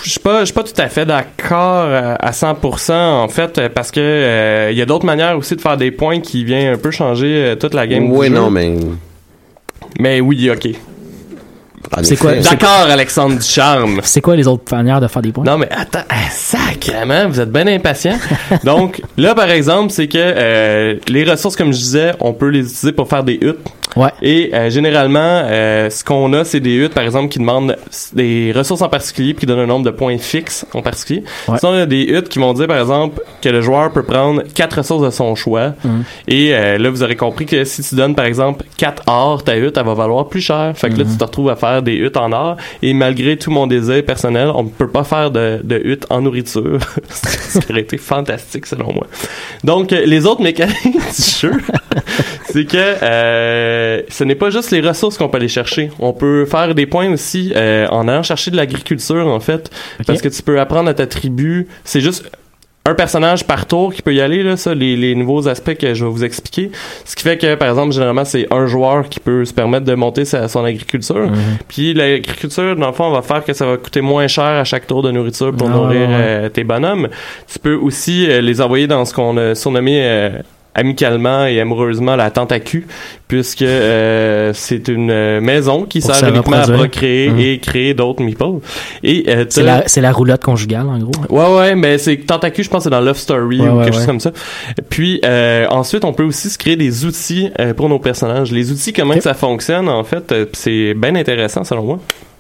je 0.07 0.11
suis 0.11 0.21
pas, 0.21 0.41
je 0.41 0.45
suis 0.47 0.55
pas 0.55 0.63
tout 0.63 0.81
à 0.81 0.89
fait 0.89 1.05
d'accord 1.05 1.85
euh, 1.87 2.15
à 2.19 2.31
100% 2.31 2.93
en 2.93 3.29
fait 3.29 3.59
euh, 3.59 3.69
parce 3.69 3.91
que 3.91 4.01
euh, 4.01 4.69
il 4.71 4.79
y 4.79 4.83
a 4.83 4.87
d'autres 4.87 5.05
manières 5.05 5.37
aussi 5.37 5.57
de 5.57 5.61
faire 5.61 5.77
des 5.77 5.91
points 5.91 6.21
qui 6.21 6.45
viennent 6.45 6.75
un 6.75 6.79
peu 6.79 6.93
changer 6.93 7.27
euh, 7.27 7.57
toute 7.57 7.75
la 7.75 7.87
game. 7.87 8.11
oui, 8.11 8.29
du 8.29 8.35
jeu. 8.35 8.41
non, 8.41 8.51
mais. 8.51 8.77
Mais 9.99 10.21
oui, 10.21 10.49
ok. 10.49 10.69
C'est 12.03 12.17
quoi- 12.17 12.35
D'accord, 12.37 12.87
Alexandre 12.91 13.37
Ducharme. 13.37 14.01
C'est 14.03 14.21
quoi 14.21 14.37
les 14.37 14.47
autres 14.49 14.75
manières 14.75 15.01
de 15.01 15.07
faire 15.09 15.23
des 15.23 15.33
points? 15.33 15.45
Non, 15.45 15.59
mais 15.59 15.69
attends, 15.71 16.05
ah, 16.09 16.15
sacrément, 16.31 17.29
vous 17.29 17.41
êtes 17.41 17.51
bien 17.53 17.67
impatient. 17.67 18.17
Donc, 18.65 19.03
là, 19.17 19.35
par 19.35 19.51
exemple, 19.51 19.91
c'est 19.93 20.09
que 20.09 20.19
euh, 20.19 20.95
les 21.09 21.25
ressources, 21.25 21.57
comme 21.57 21.73
je 21.73 21.79
disais, 21.79 22.13
on 22.21 22.33
peut 22.33 22.49
les 22.49 22.61
utiliser 22.61 22.93
pour 22.93 23.09
faire 23.09 23.25
des 23.25 23.39
huttes. 23.41 23.59
Ouais. 23.97 24.11
Et 24.21 24.51
euh, 24.53 24.69
généralement, 24.69 25.19
euh, 25.23 25.89
ce 25.89 26.05
qu'on 26.05 26.31
a, 26.35 26.45
c'est 26.45 26.61
des 26.61 26.75
huttes, 26.75 26.93
par 26.93 27.03
exemple, 27.05 27.29
qui 27.29 27.39
demandent 27.39 27.77
des 28.13 28.53
ressources 28.55 28.83
en 28.83 28.91
particulier, 28.91 29.33
puis 29.33 29.41
qui 29.41 29.47
donnent 29.47 29.61
un 29.61 29.67
nombre 29.67 29.87
de 29.87 29.91
points 29.91 30.19
fixes 30.19 30.67
en 30.75 30.83
particulier. 30.83 31.25
Ouais. 31.49 31.57
Y 31.63 31.67
a 31.81 31.87
des 31.87 32.03
huttes 32.05 32.29
qui 32.29 32.39
vont 32.39 32.53
dire, 32.53 32.67
par 32.67 32.79
exemple, 32.79 33.23
que 33.41 33.49
le 33.49 33.63
joueur 33.63 33.91
peut 33.93 34.03
prendre 34.03 34.43
quatre 34.55 34.77
ressources 34.79 35.03
de 35.03 35.09
son 35.11 35.35
choix. 35.35 35.73
Mhm. 35.83 36.05
Et 36.29 36.55
euh, 36.55 36.77
là, 36.77 36.91
vous 36.91 37.03
aurez 37.03 37.17
compris 37.17 37.47
que 37.47 37.65
si 37.65 37.83
tu 37.83 37.95
donnes, 37.95 38.15
par 38.15 38.27
exemple, 38.27 38.65
4 38.77 39.03
or, 39.07 39.43
ta 39.45 39.57
hutte, 39.57 39.79
elle 39.79 39.87
va 39.87 39.95
valoir 39.95 40.29
plus 40.29 40.43
cher. 40.43 40.73
Fait 40.75 40.91
que 40.91 40.99
là, 40.99 41.05
Mhm. 41.05 41.13
tu 41.13 41.17
te 41.17 41.25
retrouves 41.25 41.49
à 41.49 41.57
faire 41.57 41.76
des 41.83 41.95
huttes 41.95 42.17
en 42.17 42.33
or. 42.33 42.57
Et 42.83 42.93
malgré 42.95 43.37
tout 43.37 43.51
mon 43.51 43.67
désir 43.67 44.05
personnel, 44.05 44.51
on 44.55 44.65
ne 44.65 44.69
peut 44.69 44.89
pas 44.89 45.05
faire 45.05 45.31
de, 45.31 45.61
de 45.63 45.81
huttes 45.83 46.07
en 46.11 46.21
nourriture. 46.23 46.79
Ça 47.09 47.61
aurait 47.71 47.81
été 47.81 47.97
fantastique, 47.97 48.67
selon 48.67 48.93
moi. 48.93 49.07
Donc, 49.65 49.93
euh, 49.93 50.05
les 50.05 50.27
autres 50.27 50.43
mécaniques 50.43 50.83
du 50.83 51.41
jeu, 51.41 51.53
c'est 52.45 52.65
que 52.65 52.77
euh, 52.77 54.03
ce 54.09 54.25
n'est 54.25 54.35
pas 54.35 54.51
juste 54.51 54.71
les 54.71 54.81
ressources 54.81 55.19
qu'on 55.19 55.29
peut 55.29 55.39
aller 55.39 55.49
chercher. 55.49 55.91
On 55.99 56.13
peut 56.13 56.45
faire 56.47 56.75
des 56.75 56.87
points 56.87 57.11
aussi 57.13 57.53
euh, 57.55 57.87
en 57.89 58.09
allant 58.09 58.23
chercher 58.23 58.51
de 58.51 58.57
l'agriculture, 58.57 59.27
en 59.27 59.41
fait. 59.41 59.71
Parce 60.07 60.21
que 60.21 60.29
tu 60.29 60.43
peux 60.43 60.61
apprendre 60.61 60.89
à 60.89 60.95
ta 60.95 61.07
tribu. 61.07 61.69
C'est 61.85 62.01
juste 62.01 62.31
un 62.87 62.95
personnage 62.95 63.45
par 63.45 63.67
tour 63.67 63.93
qui 63.93 64.01
peut 64.01 64.15
y 64.15 64.21
aller, 64.21 64.43
là, 64.45 64.57
ça, 64.57 64.75
les, 64.75 64.97
les 64.97 65.15
nouveaux 65.17 65.49
aspects 65.49 65.75
que 65.75 65.93
je 65.93 66.05
vais 66.05 66.11
vous 66.11 66.25
expliquer. 66.25 66.71
Ce 67.05 67.17
qui 67.17 67.25
fait 67.25 67.37
que, 67.37 67.57
par 67.57 67.69
exemple, 67.69 67.93
généralement, 67.93 68.25
c'est 68.25 68.47
un 68.53 68.67
joueur 68.67 69.09
qui 69.09 69.19
peut 69.19 69.45
se 69.45 69.53
permettre 69.53 69.85
de 69.85 69.95
monter 69.95 70.25
sa, 70.25 70.47
son 70.47 70.65
agriculture. 70.65 71.29
Mhm. 71.29 71.59
Puis 71.67 71.95
l'agriculture, 71.95 72.77
dans 72.77 72.87
le 72.87 72.93
fond, 72.93 73.11
va 73.11 73.23
faire 73.23 73.45
que 73.45 73.53
ça 73.53 73.67
va 73.67 73.77
coûter 73.77 74.01
moins 74.01 74.29
cher 74.29 74.45
à 74.45 74.65
chaque 74.65 74.87
tour 74.87 75.03
de 75.03 75.11
nourriture 75.11 75.53
pour 75.53 75.69
Ah, 75.69 75.75
nourrir 75.75 76.09
ouais, 76.09 76.15
euh, 76.15 76.49
tes 76.49 76.63
bonhommes. 76.63 77.09
Tu 77.53 77.59
peux 77.59 77.75
aussi 77.75 78.31
euh, 78.31 78.41
les 78.41 78.61
envoyer 78.61 78.87
dans 78.87 79.05
ce 79.05 79.13
qu'on 79.13 79.37
a 79.37 79.55
surnommé 79.57 80.01
euh, 80.05 80.31
amicalement 80.77 81.47
et 81.47 81.61
amoureusement 81.61 82.15
la 82.15 82.31
tente 82.31 82.53
à 82.53 82.61
cul, 82.61 82.87
puisque 83.27 83.63
euh, 83.63 84.53
c'est 84.55 84.87
une 84.89 85.11
euh, 85.11 85.41
maison 85.41 85.83
qui 85.85 86.01
Pour 86.01 86.15
sert 86.15 86.27
se 86.27 86.31
uniquement 86.33 86.59
à 86.59 86.69
procréer 86.71 87.31
Mhm. 87.31 87.39
et 87.41 87.59
créer 87.59 87.95
d'autres 87.95 88.23
meeples. 88.23 88.61
Et 89.03 89.25
euh, 89.29 89.45
C'est 89.49 89.63
la, 89.63 89.83
c'est 89.89 90.01
la 90.01 90.13
roulotte 90.13 90.45
conjugale, 90.45 90.87
en 90.87 90.99
gros. 90.99 91.13
Ouais, 91.31 91.57
ouais, 91.59 91.75
mais 91.75 91.99
c'est 91.99 92.17
Tentacu, 92.19 92.63
je 92.63 92.69
pense, 92.71 92.81
que 92.81 92.85
c'est 92.85 92.91
dans 92.91 93.01
Love 93.01 93.17
Story 93.19 93.61
Ouais, 93.61 93.69
ou 93.69 93.79
ouais, 93.79 93.85
quelque 93.87 93.95
chose 93.95 94.07
comme 94.07 94.21
ça. 94.21 94.31
Puis 94.89 95.21
euh, 95.25 95.67
ensuite, 95.71 96.05
on 96.05 96.13
peut 96.13 96.23
aussi 96.25 96.51
se 96.51 96.59
créer 96.59 96.77
des 96.77 97.05
outils 97.05 97.51
pour 97.77 97.89
nos 97.89 97.99
personnages. 97.99 98.53
Les 98.53 98.71
outils, 98.71 98.93
comment 98.93 99.15
que 99.15 99.23
ça 99.23 99.35
fonctionne, 99.35 99.89
en 99.89 100.05
fait, 100.05 100.33
c'est 100.53 100.95
bien 100.95 101.15
intéressant 101.17 101.65
selon 101.65 101.83
moi. 101.85 101.99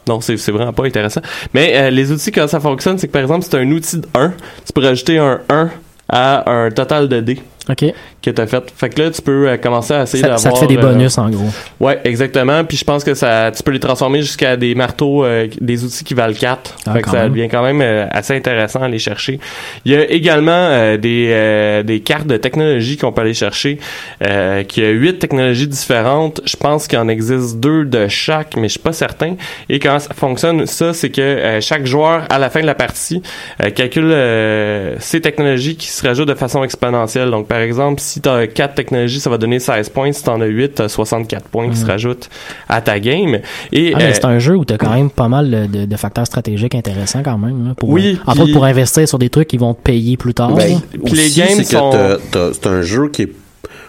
Non, 0.09 0.21
c'est 0.21 0.37
c'est 0.37 0.53
vraiment 0.53 0.73
pas 0.73 0.85
intéressant. 0.87 1.21
Mais 1.53 1.91
les 1.91 2.13
outils, 2.13 2.31
comment 2.31 2.47
ça 2.47 2.61
fonctionne, 2.61 2.97
c'est 2.99 3.09
que 3.09 3.13
par 3.13 3.23
exemple, 3.23 3.43
si 3.43 3.51
tu 3.51 3.57
un 3.57 3.71
outil 3.73 3.99
de 3.99 4.07
1, 4.15 4.29
tu 4.65 4.73
peux 4.73 4.83
rajouter 4.83 5.19
un 5.19 5.41
1 5.49 5.71
à 6.09 6.49
un 6.51 6.71
total 6.71 7.09
de 7.09 7.21
dés. 7.21 7.41
OK. 7.69 7.85
que 8.23 8.31
t'as 8.31 8.47
fait. 8.47 8.73
Fait 8.77 8.89
que 8.91 9.03
là, 9.03 9.11
tu 9.11 9.23
peux 9.23 9.49
euh, 9.49 9.57
commencer 9.57 9.95
à 9.95 10.03
essayer 10.03 10.23
Ça, 10.23 10.29
d'avoir... 10.29 10.41
ça 10.41 10.53
te 10.53 10.59
fait 10.59 10.67
des 10.67 10.77
euh, 10.77 10.81
bonus, 10.83 11.19
en 11.19 11.29
gros. 11.31 11.49
Ouais, 11.81 12.01
exactement. 12.05 12.65
Puis 12.65 12.77
je 12.77 12.85
pense 12.85 13.03
que 13.05 13.15
ça, 13.15 13.51
tu 13.51 13.63
peux 13.63 13.73
les 13.73 13.81
transformer 13.81 14.23
jusqu'à 14.23 14.57
des 14.57 14.75
marteaux, 14.75 15.25
euh, 15.25 15.49
des 15.61 15.85
outils 15.85 16.05
qui 16.05 16.15
valent 16.15 16.35
4. 16.35 16.77
Ah, 16.87 16.93
fait 16.93 17.03
que 17.03 17.11
ça 17.11 17.23
même. 17.23 17.33
devient 17.33 17.49
quand 17.49 17.63
même 17.63 17.81
euh, 17.81 18.07
assez 18.11 18.35
intéressant 18.37 18.83
à 18.83 18.85
aller 18.87 18.99
chercher. 18.99 19.41
Il 19.85 19.93
y 19.93 19.97
a 19.97 20.09
également 20.11 20.53
euh, 20.53 20.97
des, 20.97 21.29
euh, 21.31 21.83
des 21.83 22.01
cartes 22.01 22.27
de 22.27 22.37
technologie 22.37 22.97
qu'on 22.97 23.13
peut 23.13 23.23
aller 23.23 23.35
chercher. 23.35 23.79
Euh, 24.27 24.63
qui 24.63 24.83
a 24.85 24.91
huit 24.91 25.19
technologies 25.19 25.69
différentes. 25.69 26.41
Je 26.45 26.57
pense 26.57 26.87
qu'il 26.87 26.99
en 26.99 27.09
existe 27.09 27.59
deux 27.59 27.85
de 27.85 28.09
chaque, 28.09 28.57
mais 28.57 28.69
je 28.69 28.73
suis 28.73 28.81
pas 28.81 28.93
certain. 28.93 29.37
Et 29.69 29.79
comment 29.79 29.99
ça 29.99 30.15
fonctionne, 30.15 30.67
ça, 30.67 30.93
c'est 30.93 31.11
que 31.11 31.59
chaque 31.61 31.87
joueur, 31.87 32.25
à 32.31 32.39
la 32.39 32.51
fin 32.51 32.61
de 32.61 32.67
la 32.67 32.75
partie, 32.75 33.23
euh, 33.63 33.71
calcule 33.71 34.11
euh, 34.13 34.97
ces 35.01 35.21
technologies 35.21 35.77
qui 35.77 35.89
se 35.89 36.07
rajoutent 36.07 36.29
de 36.29 36.35
façon 36.35 36.63
exponentielle. 36.65 37.31
Donc, 37.31 37.49
par 37.57 37.63
exemple, 37.63 38.03
si 38.03 38.21
tu 38.21 38.29
as 38.29 38.47
4 38.47 38.75
technologies, 38.75 39.19
ça 39.19 39.31
va 39.31 39.39
donner 39.39 39.59
16 39.61 39.89
points. 39.89 40.13
Si 40.13 40.23
tu 40.23 40.29
en 40.29 40.43
as 40.43 40.47
8, 40.47 40.75
tu 40.75 40.83
as 40.83 40.89
64 40.91 41.49
points 41.49 41.71
qui 41.71 41.77
se 41.79 41.85
Mhm. 41.85 41.91
rajoutent 41.91 42.29
à 42.69 42.83
ta 42.83 43.01
game. 43.01 43.39
Et, 43.73 43.93
Ah, 43.95 43.99
mais 43.99 44.05
euh, 44.05 44.11
c'est 44.13 44.25
un 44.27 44.39
jeu 44.39 44.57
où 44.57 44.67
t'as 44.67 44.77
quand 44.77 44.93
même 44.93 45.09
pas 45.09 45.29
mal 45.29 45.71
de, 45.71 45.97
facteurs 45.97 46.27
stratégiques 46.27 46.75
intéressants 46.75 47.23
quand 47.23 47.39
même. 47.39 47.69
Là, 47.69 47.75
pour, 47.75 47.89
Oui, 47.89 48.19
puis- 48.31 48.41
autres 48.43 48.53
pour 48.53 48.65
investir 48.67 49.09
sur 49.09 49.19
des 49.19 49.31
trucs 49.31 49.49
qui 49.49 49.57
vont 49.57 49.73
te 49.73 49.81
payer 49.81 50.19
plus 50.19 50.35
tard. 50.35 50.53
Ben, 50.53 50.79
aussi, 51.03 51.15
les 51.15 51.31
games 51.31 51.49
c'est 51.57 51.63
que 51.65 51.71
sont- 51.71 51.91
t'as- 51.91 52.19
t'as- 52.31 52.53
c'est 52.53 52.67
un 52.67 52.83
jeu 52.83 53.09
qui 53.09 53.23
est 53.23 53.33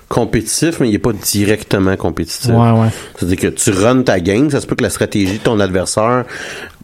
compétitif, 0.07 0.80
mais 0.80 0.88
il 0.88 0.95
est 0.95 0.99
pas 0.99 1.11
directement 1.11 1.97
compétitif. 1.97 2.49
Ouais, 2.51 2.72
ouais. 2.72 2.88
C'est-à-dire 3.18 3.38
que 3.38 3.47
tu 3.47 3.72
runs 3.72 4.03
ta 4.03 4.22
game, 4.22 4.49
ça 4.49 4.61
se 4.61 4.65
peut 4.68 4.76
que 4.78 4.84
la 4.84 4.89
stratégie 4.89 5.34
de 5.39 5.43
ton 5.43 5.59
adversaire 5.59 6.24
tu 6.30 6.77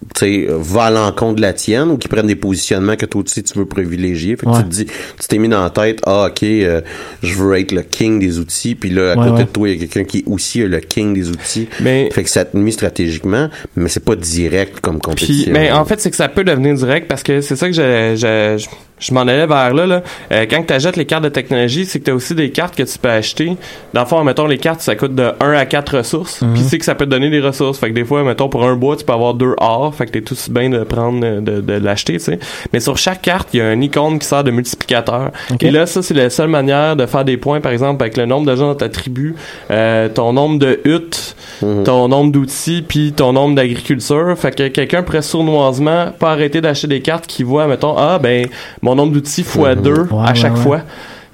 va 0.59 0.83
à 0.85 0.91
l'encontre 0.91 1.35
de 1.37 1.41
la 1.41 1.53
tienne 1.53 1.89
ou 1.91 1.97
qu'il 1.97 2.09
prenne 2.09 2.27
des 2.27 2.35
positionnements 2.35 2.95
que 2.95 3.05
toi 3.05 3.21
aussi 3.25 3.43
tu 3.43 3.57
veux 3.57 3.65
privilégier. 3.65 4.35
Fait 4.35 4.45
que 4.45 4.51
Ouais. 4.51 4.57
tu 4.59 4.63
te 4.63 4.69
dis, 4.69 4.85
tu 4.85 5.27
t'es 5.27 5.37
mis 5.37 5.49
dans 5.49 5.63
la 5.63 5.69
tête, 5.69 5.99
ah 6.05 6.27
ok, 6.27 6.43
euh, 6.43 6.81
je 7.21 7.33
veux 7.35 7.57
être 7.59 7.71
le 7.71 7.81
king 7.81 8.19
des 8.19 8.39
outils, 8.39 8.75
puis 8.75 8.89
là 8.89 9.13
à 9.13 9.15
Ouais, 9.17 9.25
côté 9.27 9.31
ouais. 9.39 9.43
de 9.45 9.49
toi 9.49 9.69
il 9.69 9.73
y 9.75 9.77
a 9.77 9.87
quelqu'un 9.87 10.03
qui 10.03 10.19
est 10.19 10.23
aussi 10.27 10.59
le 10.59 10.79
king 10.79 11.13
des 11.13 11.29
outils. 11.29 11.67
Mais- 11.81 12.09
Fait 12.11 12.23
que 12.23 12.29
ça 12.29 12.45
te 12.45 12.55
mis 12.57 12.71
stratégiquement, 12.71 13.49
mais 13.75 13.89
c'est 13.89 14.03
pas 14.03 14.15
direct 14.15 14.79
comme 14.81 14.95
Puis, 14.99 15.01
compétition. 15.01 15.53
mais 15.53 15.71
en 15.71 15.85
fait, 15.85 15.99
c'est 15.99 16.09
que 16.09 16.15
ça 16.15 16.27
peut 16.29 16.43
devenir 16.43 16.73
direct 16.75 17.07
parce 17.07 17.23
que 17.23 17.41
c'est 17.41 17.55
ça 17.55 17.67
que 17.67 17.73
je, 17.73 18.15
je, 18.15 18.63
je, 18.63 18.67
je 18.99 19.13
m'en 19.13 19.21
allais 19.21 19.47
vers 19.47 19.73
là. 19.73 19.85
là. 19.85 20.03
Euh, 20.31 20.45
quand 20.49 20.63
tu 20.65 20.73
achètes 20.73 20.95
les 20.95 21.05
cartes 21.05 21.23
de 21.23 21.29
technologie, 21.29 21.85
c'est 21.85 21.99
que 21.99 22.05
tu 22.05 22.11
as 22.11 22.15
aussi 22.15 22.35
des 22.35 22.51
cartes 22.51 22.75
que 22.75 22.83
tu 22.83 22.97
peux 22.97 23.09
acheter. 23.09 23.55
Dans 23.93 24.01
le 24.01 24.07
fond, 24.07 24.23
mettons, 24.23 24.45
les 24.47 24.57
cartes, 24.57 24.81
ça 24.81 24.95
coûte 24.95 25.15
de 25.15 25.31
1 25.39 25.51
à 25.53 25.65
4 25.65 25.97
ressources. 25.97 26.41
Mhm. 26.41 26.53
Puis 26.53 26.63
c'est 26.69 26.77
que 26.79 26.85
ça 26.85 26.95
peut 26.95 27.05
te 27.05 27.09
donner 27.09 27.29
des 27.29 27.39
ressources. 27.41 27.79
Fait 27.79 27.89
que 27.89 27.93
des 27.93 28.05
fois, 28.05 28.23
mettons, 28.23 28.49
pour 28.49 28.63
un 28.65 28.75
bois, 28.75 28.95
tu 28.95 29.03
peux 29.03 29.13
avoir 29.13 29.33
deux 29.33 29.55
or. 29.57 29.92
Fait 29.93 30.05
que 30.05 30.11
t'es 30.11 30.21
tout 30.21 30.33
aussi 30.33 30.51
bien 30.51 30.69
de 30.69 30.83
prendre, 30.83 31.39
de, 31.39 31.61
de 31.61 31.73
l'acheter, 31.73 32.13
tu 32.13 32.19
sais. 32.19 32.39
Mais 32.73 32.79
sur 32.79 32.97
chaque 32.97 33.21
carte, 33.21 33.49
il 33.53 33.57
y 33.57 33.61
a 33.61 33.67
un 33.67 33.79
icône 33.81 34.19
qui 34.19 34.27
sert 34.27 34.43
de 34.43 34.51
multiplicateur. 34.51 35.31
Et 35.61 35.71
là, 35.71 35.85
ça, 35.85 36.01
c'est 36.01 36.13
la 36.13 36.29
seule 36.29 36.49
manière 36.49 36.95
de 36.95 37.05
faire 37.05 37.25
des 37.25 37.37
points, 37.37 37.61
par 37.61 37.71
exemple, 37.71 38.01
avec 38.03 38.17
le 38.17 38.25
nombre 38.25 38.49
de 38.49 38.55
gens 38.55 38.67
dans 38.67 38.75
ta 38.75 38.89
tribu, 38.89 39.35
euh, 39.71 40.09
ton 40.09 40.33
nombre 40.33 40.59
de 40.59 40.79
huttes, 40.85 41.35
Mhm. 41.61 41.83
ton 41.83 42.07
nombre 42.07 42.31
d'outils, 42.31 42.83
puis 42.87 43.13
ton 43.13 43.31
nombre 43.33 43.55
d'agriculture. 43.55 44.33
Fait 44.37 44.53
que 44.55 44.67
quelqu'un 44.67 45.03
pourrait 45.03 45.21
sournoisement 45.21 46.07
pas 46.17 46.31
arrêter 46.31 46.61
d'acheter 46.61 46.87
des 46.87 47.01
cartes 47.01 47.27
qui 47.27 47.43
voient, 47.43 47.67
mettons, 47.67 47.95
ah, 47.97 48.19
ben, 48.21 48.47
mon 48.81 48.95
nombre 48.95 49.13
d'outils 49.13 49.43
fois 49.43 49.75
deux 49.75 50.01
Ouais, 50.01 50.07
à 50.25 50.29
ouais, 50.29 50.35
chaque 50.35 50.55
ouais. 50.55 50.61
fois. 50.61 50.79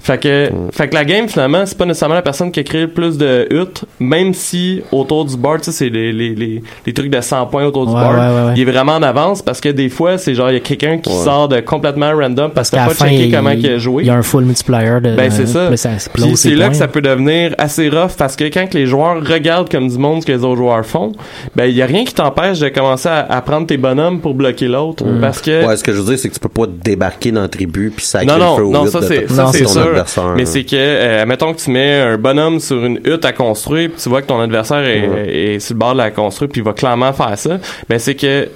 Fait 0.02 0.18
que, 0.18 0.50
fait 0.72 0.88
que 0.88 0.94
la 0.94 1.04
game, 1.04 1.28
finalement, 1.28 1.64
c'est 1.66 1.76
pas 1.76 1.84
nécessairement 1.84 2.14
la 2.14 2.22
personne 2.22 2.50
qui 2.50 2.60
a 2.60 2.62
créé 2.62 2.80
le 2.82 2.88
plus 2.88 3.18
de 3.18 3.46
huttes, 3.50 3.84
même 3.98 4.32
si 4.32 4.80
autour 4.92 5.26
du 5.26 5.36
board, 5.36 5.60
tu 5.60 5.66
sais, 5.66 5.72
c'est 5.72 5.88
les, 5.90 6.10
les, 6.12 6.34
les, 6.34 6.62
les 6.86 6.92
trucs 6.94 7.10
de 7.10 7.20
100 7.20 7.46
points 7.46 7.64
autour 7.66 7.86
du 7.86 7.92
Ouais, 7.92 8.00
board, 8.00 8.14
ouais, 8.14 8.20
ouais, 8.20 8.46
ouais. 8.46 8.52
il 8.56 8.62
est 8.62 8.70
vraiment 8.72 8.92
en 8.94 9.02
avance 9.02 9.42
parce 9.42 9.60
que 9.60 9.68
des 9.68 9.90
fois, 9.90 10.16
c'est 10.16 10.34
genre, 10.34 10.50
il 10.50 10.54
y 10.54 10.56
a 10.56 10.60
quelqu'un 10.60 10.96
qui 10.98 11.10
Ouais. 11.10 11.24
sort 11.24 11.48
de 11.48 11.60
complètement 11.60 12.12
random 12.12 12.50
parce, 12.54 12.70
t'as 12.70 12.78
la 12.78 12.86
pas 12.86 12.94
fin, 12.94 13.08
checké 13.08 13.26
il, 13.26 13.34
comment 13.34 13.50
il 13.50 13.66
a 13.66 13.78
joué. 13.78 14.04
il 14.04 14.06
y 14.06 14.10
a 14.10 14.14
un 14.14 14.22
full 14.22 14.44
multiplier 14.44 15.00
de. 15.02 15.14
Ben, 15.16 15.30
c'est 15.30 15.46
ça. 15.46 15.66
Puis 15.68 15.76
ça 15.78 15.90
c'est 15.98 16.50
là 16.50 16.64
points. 16.66 16.68
que 16.70 16.76
ça 16.76 16.88
peut 16.88 17.02
devenir 17.02 17.54
assez 17.58 17.88
rough 17.90 18.12
parce 18.16 18.36
que 18.36 18.44
quand 18.44 18.68
que 18.70 18.78
les 18.78 18.86
joueurs 18.86 19.16
regardent 19.26 19.70
comme 19.70 19.88
du 19.88 19.98
monde 19.98 20.22
ce 20.22 20.26
que 20.26 20.32
les 20.32 20.44
autres 20.44 20.56
joueurs 20.56 20.86
font, 20.86 21.12
ben 21.54 21.66
il 21.66 21.74
y 21.76 21.82
a 21.82 21.86
rien 21.86 22.04
qui 22.04 22.14
t'empêche 22.14 22.58
de 22.60 22.68
commencer 22.70 23.08
à, 23.08 23.26
à 23.30 23.42
prendre 23.42 23.66
tes 23.66 23.76
bonhommes 23.76 24.20
pour 24.20 24.34
bloquer 24.34 24.66
l'autre 24.68 25.04
Mm. 25.04 25.20
parce 25.20 25.40
que 25.42 25.66
Ouais, 25.66 25.76
ce 25.76 25.84
que 25.84 25.92
je 25.92 25.98
veux 25.98 26.04
dire, 26.06 26.18
c'est 26.18 26.28
que 26.28 26.34
tu 26.34 26.40
peux 26.40 26.48
pas 26.48 26.66
débarquer 26.66 27.32
dans 27.32 27.42
la 27.42 27.48
tribu 27.48 27.92
puis 27.94 28.04
sacrer 28.04 28.26
non 28.26 28.34
le 28.34 28.40
non 28.40 28.56
feu 28.56 28.62
non 28.64 28.86
ça 28.86 29.02
c'est 29.02 29.66
ça 29.66 29.89
Adversaire. 29.90 30.34
mais 30.36 30.46
c'est 30.46 30.64
que 30.64 30.76
euh, 30.76 31.26
mettons 31.26 31.52
que 31.52 31.60
tu 31.60 31.70
mets 31.70 32.00
un 32.00 32.16
bonhomme 32.18 32.60
sur 32.60 32.84
une 32.84 33.00
hutte 33.04 33.24
à 33.24 33.32
construire 33.32 33.90
puis 33.90 34.00
tu 34.02 34.08
vois 34.08 34.22
que 34.22 34.26
ton 34.26 34.40
adversaire 34.40 34.84
est 34.86 35.58
sur 35.60 35.74
le 35.74 35.78
bord 35.78 35.92
de 35.92 35.98
la 35.98 36.10
construire 36.10 36.50
puis 36.50 36.60
il 36.60 36.64
va 36.64 36.72
clairement 36.72 37.12
faire 37.12 37.36
ça 37.38 37.58
ben 37.88 37.98
c'est 37.98 38.14
que 38.14 38.48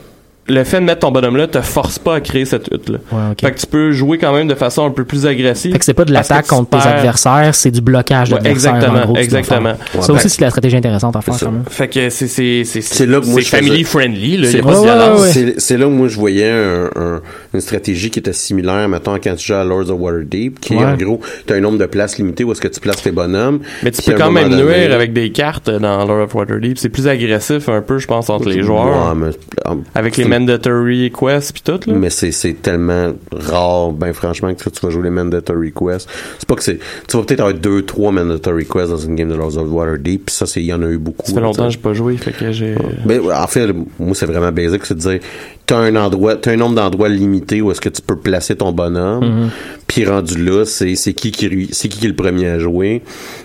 le 0.47 0.63
fait 0.65 0.79
de 0.81 0.85
mettre 0.85 1.01
ton 1.01 1.11
bonhomme 1.11 1.37
là 1.37 1.47
te 1.47 1.61
force 1.63 1.99
pas 1.99 2.17
à 2.17 2.21
créer 2.21 2.45
cette 2.45 2.69
hutte 2.73 2.89
là 2.91 2.99
Ouais, 3.13 3.19
fait 3.41 3.53
que 3.53 3.61
tu 3.61 3.67
peux 3.67 3.93
jouer 3.93 4.19
quand 4.19 4.33
même 4.35 4.47
de 4.47 4.55
façon 4.55 4.85
un 4.85 4.91
peu 4.91 5.05
plus 5.05 5.27
agressive 5.27 5.73
Fait 5.73 5.79
que 5.79 5.85
c'est 5.85 5.95
pas 5.95 6.05
de 6.05 6.13
l'attaque 6.13 6.47
contre 6.47 6.69
tes 6.79 6.87
adversaires, 6.89 7.55
c'est 7.55 7.71
du 7.71 7.81
blocage 7.81 8.29
Ouais, 8.31 8.35
d'adversaires. 8.39 8.75
exactement, 8.77 9.03
en 9.03 9.07
gros, 9.07 9.17
exactement. 9.17 9.71
Ouais, 9.95 10.03
Ça 10.03 10.13
aussi, 10.13 10.29
c'est 10.29 10.41
la 10.43 10.51
stratégie 10.51 10.77
intéressante 10.77 11.17
à 11.17 11.21
faire 11.23 11.35
quand 11.41 11.51
même. 11.53 11.63
Fait 11.69 11.89
que 11.89 12.11
c'est 12.11 12.27
c'est 12.29 12.65
c'est 12.65 12.81
C'est 12.83 13.07
là 13.07 13.21
que 13.21 13.27
moi, 13.27 13.41
faisais- 13.41 13.85
friendly 13.85 14.47
C'est 14.47 14.63
Ouais. 14.63 15.55
C'est 15.59 15.83
où 15.83 15.91
moi 15.91 16.09
je 16.09 16.17
voyais 16.19 16.51
un- 16.51 16.91
un- 16.97 17.21
une 17.53 17.61
stratégie 17.61 18.11
qui 18.11 18.19
était 18.19 18.33
similaire, 18.33 18.89
mettons, 18.89 19.15
quand 19.23 19.35
tu 19.37 19.47
joues 19.47 19.55
à 19.55 19.65
Lords 19.65 19.91
of 19.91 19.99
Waterdeep, 20.01 20.61
qui 20.61 20.75
Ouais. 20.77 20.85
en 20.85 20.95
gros, 20.97 21.21
tu 21.47 21.53
as 21.53 21.57
un 21.57 21.61
nombre 21.61 21.79
de 21.79 21.87
places 21.87 22.19
limité 22.19 22.45
où 22.45 22.53
est-ce 22.53 22.61
que 22.61 22.69
tu 22.69 22.81
places 22.81 23.03
tes 23.03 23.11
bonhommes. 23.13 23.61
Mais 23.83 23.91
tu 23.91 24.03
peux 24.03 24.17
quand 24.17 24.31
même 24.31 24.55
nuire 24.55 24.93
avec 24.93 25.13
des 25.13 25.31
cartes 25.31 25.71
dans 25.71 26.05
Lord 26.05 26.25
of 26.25 26.35
Waterdeep. 26.35 26.79
C'est 26.79 26.89
plus 26.89 27.07
agressif 27.09 27.69
un 27.69 27.81
peu, 27.81 27.99
je 27.99 28.07
pense, 28.07 28.29
entre 28.31 28.49
les 28.49 28.63
joueurs. 28.63 29.15
Ouais, 29.15 29.15
mais, 29.17 29.31
en- 29.71 29.79
Avec 29.95 30.17
les 30.17 30.25
mandatory 30.39 31.11
quests 31.11 31.53
pis 31.53 31.63
tout, 31.63 31.81
là? 31.87 31.95
Mais 31.95 32.11
c'est, 32.11 32.55
tellement 32.63 33.13
rare, 33.33 33.93
ben 33.93 34.13
franchement, 34.13 34.53
que 34.55 34.71
tu 34.71 34.81
vas 34.81 34.91
jouer 34.91 35.05
les 35.05 35.11
mandatory 35.11 35.73
quests. 35.73 36.09
C'est 36.39 36.49
pas 36.49 36.55
que 36.55 36.63
c'est. 36.63 36.79
Tu 37.09 37.17
vas 37.17 37.23
peut-être 37.23 37.41
avoir 37.41 37.55
deux, 37.55 37.83
trois 37.83 38.13
mandatory 38.13 38.67
quests 38.67 38.91
dans 38.91 38.97
une 38.97 39.15
game 39.15 39.29
de 39.29 39.35
Lords 39.35 39.57
of 39.57 39.69
Waterdeep, 39.69 40.27
puis 40.27 40.35
ça, 40.35 40.47
c'est, 40.47 40.61
il 40.61 40.67
y 40.67 40.73
en 40.73 40.83
a 40.83 40.87
eu 40.87 40.99
beaucoup. 40.99 41.27
Ça 41.27 41.35
fait 41.35 41.41
longtemps 41.41 41.67
que 41.67 41.73
j'ai 41.73 41.79
pas 41.79 41.95
joué, 41.95 42.17
fait 42.17 42.33
que 42.33 42.53
j'ai... 42.53 42.75
Ben, 43.05 43.21
en 43.31 43.47
fait, 43.47 43.73
moi, 43.99 44.15
c'est 44.15 44.27
vraiment 44.27 44.53
basique, 44.53 44.85
c'est 44.85 44.95
de 44.95 45.01
dire, 45.01 45.21
t'as 45.67 45.79
un 45.79 45.97
endroit, 45.97 46.37
t'as 46.37 46.53
un 46.53 46.57
nombre 46.57 46.75
d'endroits 46.75 47.09
limité 47.09 47.63
où 47.63 47.71
est-ce 47.71 47.81
que 47.81 47.89
tu 47.89 48.03
peux 48.03 48.17
placer 48.17 48.57
ton 48.57 48.73
bonhomme, 48.73 49.51
puis 49.87 50.05
rendu 50.05 50.43
là, 50.43 50.65
c'est, 50.65 50.95
qui 50.95 51.31
qui, 51.31 51.69
c'est 51.73 51.89
qui 51.89 51.99
qui 51.99 52.05
est 52.05 52.09
le 52.09 52.17
premier 52.17 52.49
à 52.49 52.59
jouer, 52.59 53.03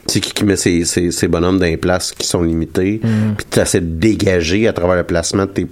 c'est 0.10 0.20
qui 0.20 0.32
qui 0.34 0.44
met 0.44 0.56
ses, 0.56 0.86
ses, 0.86 1.12
ses 1.12 1.28
bonhommes 1.28 1.60
dans 1.60 1.66
les 1.66 1.78
places 1.78 2.12
qui 2.12 2.28
sont 2.28 2.42
limitées, 2.44 3.00
puis 3.38 3.46
tu 3.50 3.60
essaies 3.60 3.82
de 3.82 3.86
dégager 3.86 4.68
à 4.68 4.74
travers 4.74 4.96
le 4.96 5.04
placement 5.04 5.44
de 5.46 5.52
tes, 5.52 5.68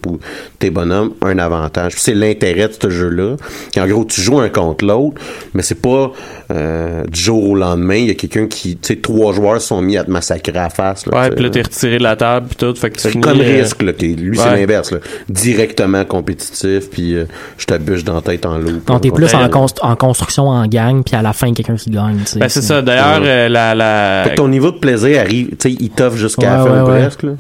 tes 0.60 0.70
bonhommes 0.70 1.12
un 1.22 1.38
avantage. 1.40 1.94
Puis 1.94 2.02
c'est 2.04 2.14
l'intérêt 2.16 2.68
de 2.68 2.74
ce 2.82 2.90
jeu-là. 2.90 3.36
En 3.78 3.88
gros, 3.88 4.06
tu 4.06 4.22
joues 4.22 4.40
un 4.40 4.50
contre 4.50 4.86
l'autre, 4.86 5.22
mais 5.54 5.62
c'est 5.62 5.82
pas 5.82 6.12
euh, 6.52 7.04
du 7.06 7.20
jour 7.20 7.44
au 7.50 7.56
lendemain, 7.56 7.96
il 7.96 8.08
y 8.08 8.12
a 8.12 8.16
quelqu'un 8.16 8.48
qui, 8.48 8.78
tu 8.78 8.94
sais, 8.94 8.96
trois 9.02 9.34
joueurs 9.34 9.62
sont 9.62 9.82
mis 9.82 9.98
à 9.98 10.04
te 10.04 10.12
massacrer 10.12 10.58
à 10.58 10.64
la 10.64 10.70
face. 10.70 11.06
Là, 11.06 11.20
Ouais, 11.22 11.32
pis 11.36 11.44
là, 11.44 11.50
t'es 11.50 11.62
retiré 11.62 11.98
de 11.98 12.04
la 12.04 12.16
table 12.16 12.48
pis 12.48 12.56
tout, 12.56 12.74
fait 12.76 12.90
que 12.90 12.96
tu 12.96 13.02
C'est 13.02 13.10
finis... 13.12 13.22
comme 13.24 13.42
euh, 13.42 13.44
risque, 13.62 13.82
là, 13.82 13.94
qui, 13.94 14.16
lui, 14.16 14.38
c'est 14.38 14.52
l'inverse. 14.52 14.94
Directement 15.30 16.06
compétitif, 16.06 16.90
puis 16.90 17.16
euh, 17.16 17.26
je 17.58 17.66
t'abûche 17.66 18.04
dans 18.04 18.16
la 18.16 18.22
tête 18.22 18.46
en 18.46 18.58
loup. 18.58 18.82
Donc, 18.86 19.02
t'es 19.02 19.12
plus 19.12 19.34
en, 19.34 19.42
Ouais. 19.44 19.50
const- 19.50 19.80
en 19.82 19.96
construction 19.96 20.48
en 20.50 20.66
gang, 20.68 21.04
puis 21.04 21.16
à 21.16 21.22
la 21.22 21.34
fin, 21.34 21.54
quelqu'un 21.54 21.76
qui 21.76 21.90
gagne. 21.90 22.20
Ben, 22.38 22.50
c'est 22.50 22.62
ça. 22.62 22.82
D'ailleurs, 22.82 23.22
Ouais. 23.22 23.28
euh, 23.28 23.50
la... 23.50 23.76
la... 23.76 24.27
Fait 24.30 24.36
que 24.36 24.42
ton 24.42 24.48
niveau 24.48 24.72
de 24.72 24.78
plaisir 24.78 25.20
arrive, 25.20 25.50
tu 25.50 25.56
sais, 25.60 25.72
il 25.80 25.90
t'offre 25.90 26.18
jusqu'à 26.18 26.50
la 26.58 26.64
Ouais, 26.64 26.70
fin 26.70 26.84
ouais, 26.86 26.92
ouais. 26.92 27.00
presque, 27.02 27.24
là. 27.24 27.32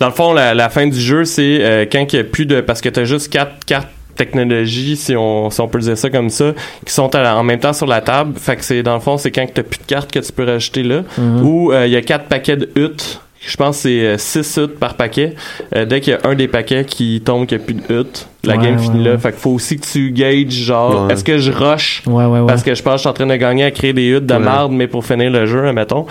Dans 0.00 0.06
le 0.06 0.12
fond, 0.12 0.32
la, 0.32 0.54
la 0.54 0.68
fin 0.68 0.86
du 0.86 0.98
jeu, 1.00 1.24
c'est 1.24 1.58
euh, 1.62 1.84
quand 1.90 2.12
il 2.12 2.16
y 2.16 2.18
a 2.18 2.24
plus 2.24 2.46
de... 2.46 2.60
Parce 2.60 2.80
que 2.80 2.88
t'as 2.88 3.04
juste 3.04 3.32
quatre 3.32 3.64
cartes 3.64 3.88
technologies, 4.16 4.96
si 4.96 5.16
on, 5.16 5.50
si 5.50 5.60
on 5.60 5.68
peut 5.68 5.78
dire 5.80 5.98
ça 5.98 6.08
comme 6.10 6.30
ça, 6.30 6.52
qui 6.84 6.92
sont 6.92 7.12
à- 7.14 7.34
en 7.36 7.42
même 7.42 7.58
temps 7.60 7.72
sur 7.72 7.86
la 7.86 8.00
table. 8.00 8.34
Fait 8.38 8.56
que 8.56 8.64
c'est, 8.64 8.82
dans 8.82 8.94
le 8.94 9.00
fond, 9.00 9.16
c'est 9.18 9.30
quand 9.30 9.46
t'as 9.52 9.62
plus 9.62 9.78
de 9.78 9.84
cartes 9.86 10.10
que 10.12 10.18
tu 10.20 10.32
peux 10.32 10.44
rajouter 10.44 10.82
là. 10.82 11.02
Mhm. 11.18 11.44
Ou 11.46 11.72
euh, 11.72 11.86
il 11.86 11.92
y 11.92 11.96
a 11.96 12.02
quatre 12.02 12.24
paquets 12.26 12.56
de 12.56 12.68
huttes. 12.76 13.20
Je 13.46 13.56
pense 13.56 13.82
que 13.82 14.16
c'est 14.16 14.42
6 14.42 14.56
huttes 14.62 14.78
par 14.78 14.94
paquet. 14.94 15.34
Euh, 15.74 15.84
dès 15.84 16.00
qu'il 16.00 16.12
y 16.12 16.16
a 16.16 16.20
un 16.28 16.34
des 16.34 16.48
paquets 16.48 16.84
qui 16.84 17.20
tombe 17.24 17.46
qu'il 17.46 17.58
n'y 17.58 17.62
a 17.64 17.66
plus 17.66 17.74
de 17.74 17.82
huttes, 18.00 18.26
la 18.42 18.56
Ouais, 18.56 18.64
game 18.64 18.76
ouais, 18.76 18.82
finit 18.82 19.04
là. 19.04 19.12
ouais. 19.12 19.18
Fait 19.18 19.32
qu'il 19.32 19.40
faut 19.40 19.50
aussi 19.50 19.76
que 19.78 19.86
tu 19.86 20.10
gages, 20.12 20.50
genre, 20.50 21.06
Ouais. 21.06 21.12
est-ce 21.14 21.24
que 21.24 21.38
je 21.38 21.52
rush? 21.52 22.02
Ouais, 22.06 22.24
ouais, 22.24 22.40
ouais. 22.40 22.46
parce 22.46 22.62
que 22.62 22.74
je 22.74 22.82
pense 22.82 22.92
que 22.94 22.96
je 22.96 23.00
suis 23.00 23.08
en 23.08 23.12
train 23.12 23.26
de 23.26 23.36
gagner 23.36 23.64
à 23.64 23.70
créer 23.70 23.92
des 23.92 24.06
huttes 24.08 24.26
de 24.26 24.34
Ouais. 24.34 24.40
marde, 24.40 24.72
mais 24.72 24.86
pour 24.86 25.04
finir 25.04 25.30
le 25.30 25.46
jeu, 25.46 25.72
mettons. 25.72 26.06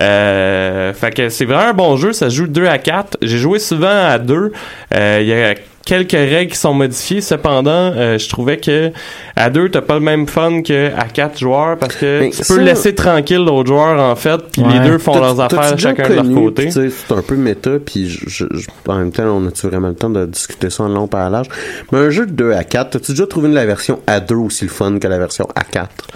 Euh, 0.00 0.92
fait 0.92 1.12
que 1.14 1.28
c'est 1.28 1.44
vraiment 1.44 1.70
un 1.70 1.74
bon 1.74 1.96
jeu. 1.96 2.12
Ça 2.12 2.30
se 2.30 2.34
joue 2.36 2.46
2 2.46 2.66
à 2.66 2.78
4. 2.78 3.16
J'ai 3.22 3.38
joué 3.38 3.58
souvent 3.58 3.88
à 4.08 4.18
2. 4.18 4.52
Euh, 4.94 5.18
Il 5.22 5.26
y 5.28 5.32
a 5.32 5.54
quelques 5.86 6.10
règles 6.12 6.52
qui 6.52 6.58
sont 6.58 6.74
modifiées. 6.74 7.22
Cependant, 7.22 7.70
euh, 7.96 8.18
je 8.18 8.28
trouvais 8.28 8.58
que 8.58 8.90
à 9.36 9.48
2, 9.48 9.70
t'as 9.70 9.80
pas 9.80 9.94
le 9.94 10.00
même 10.00 10.26
fun 10.26 10.60
que 10.60 10.90
à 10.94 11.04
4 11.04 11.38
joueurs 11.38 11.78
parce 11.78 11.96
que 11.96 12.20
Mais 12.20 12.30
tu 12.30 12.42
ça- 12.44 12.54
peux 12.54 12.60
laisser 12.60 12.94
tranquille 12.94 13.38
l'autre 13.42 13.68
joueur, 13.68 13.98
en 13.98 14.14
fait, 14.16 14.38
puis 14.52 14.60
Ouais. 14.62 14.74
les 14.74 14.80
deux 14.90 14.98
font 14.98 15.18
leurs 15.18 15.40
affaires 15.40 15.78
chacun 15.78 16.08
de 16.10 16.14
leur 16.14 16.24
côté. 16.24 16.64
puis 16.64 16.72
tu 16.74 16.90
sais, 16.90 16.90
C'est 17.08 17.14
un 17.14 17.22
peu 17.22 17.36
méta, 17.36 17.70
puis 17.78 18.08
je, 18.10 18.28
je- 18.28 18.44
je- 18.52 18.66
en 18.90 18.96
même 18.98 19.12
temps, 19.12 19.24
on 19.24 19.46
a-tu 19.46 19.66
vraiment 19.68 19.88
le 19.88 19.94
temps 19.94 20.10
de 20.10 20.26
discuter 20.26 20.68
ça 20.68 20.82
en 20.82 20.88
long 20.88 21.06
par 21.06 21.22
à 21.26 21.30
large? 21.30 21.46
Mais 21.92 21.98
un 21.98 22.10
jeu 22.10 22.26
de 22.26 22.32
2 22.32 22.52
à 22.52 22.64
4, 22.64 22.90
t'as-tu 22.90 23.12
déjà 23.12 23.26
trouvé 23.26 23.48
la 23.48 23.64
version 23.64 24.00
à 24.06 24.20
2 24.20 24.34
aussi 24.34 24.64
le 24.64 24.70
fun 24.70 24.98
que 24.98 25.06
la 25.06 25.18
version 25.18 25.46
à 25.54 25.62
4? 25.64 26.08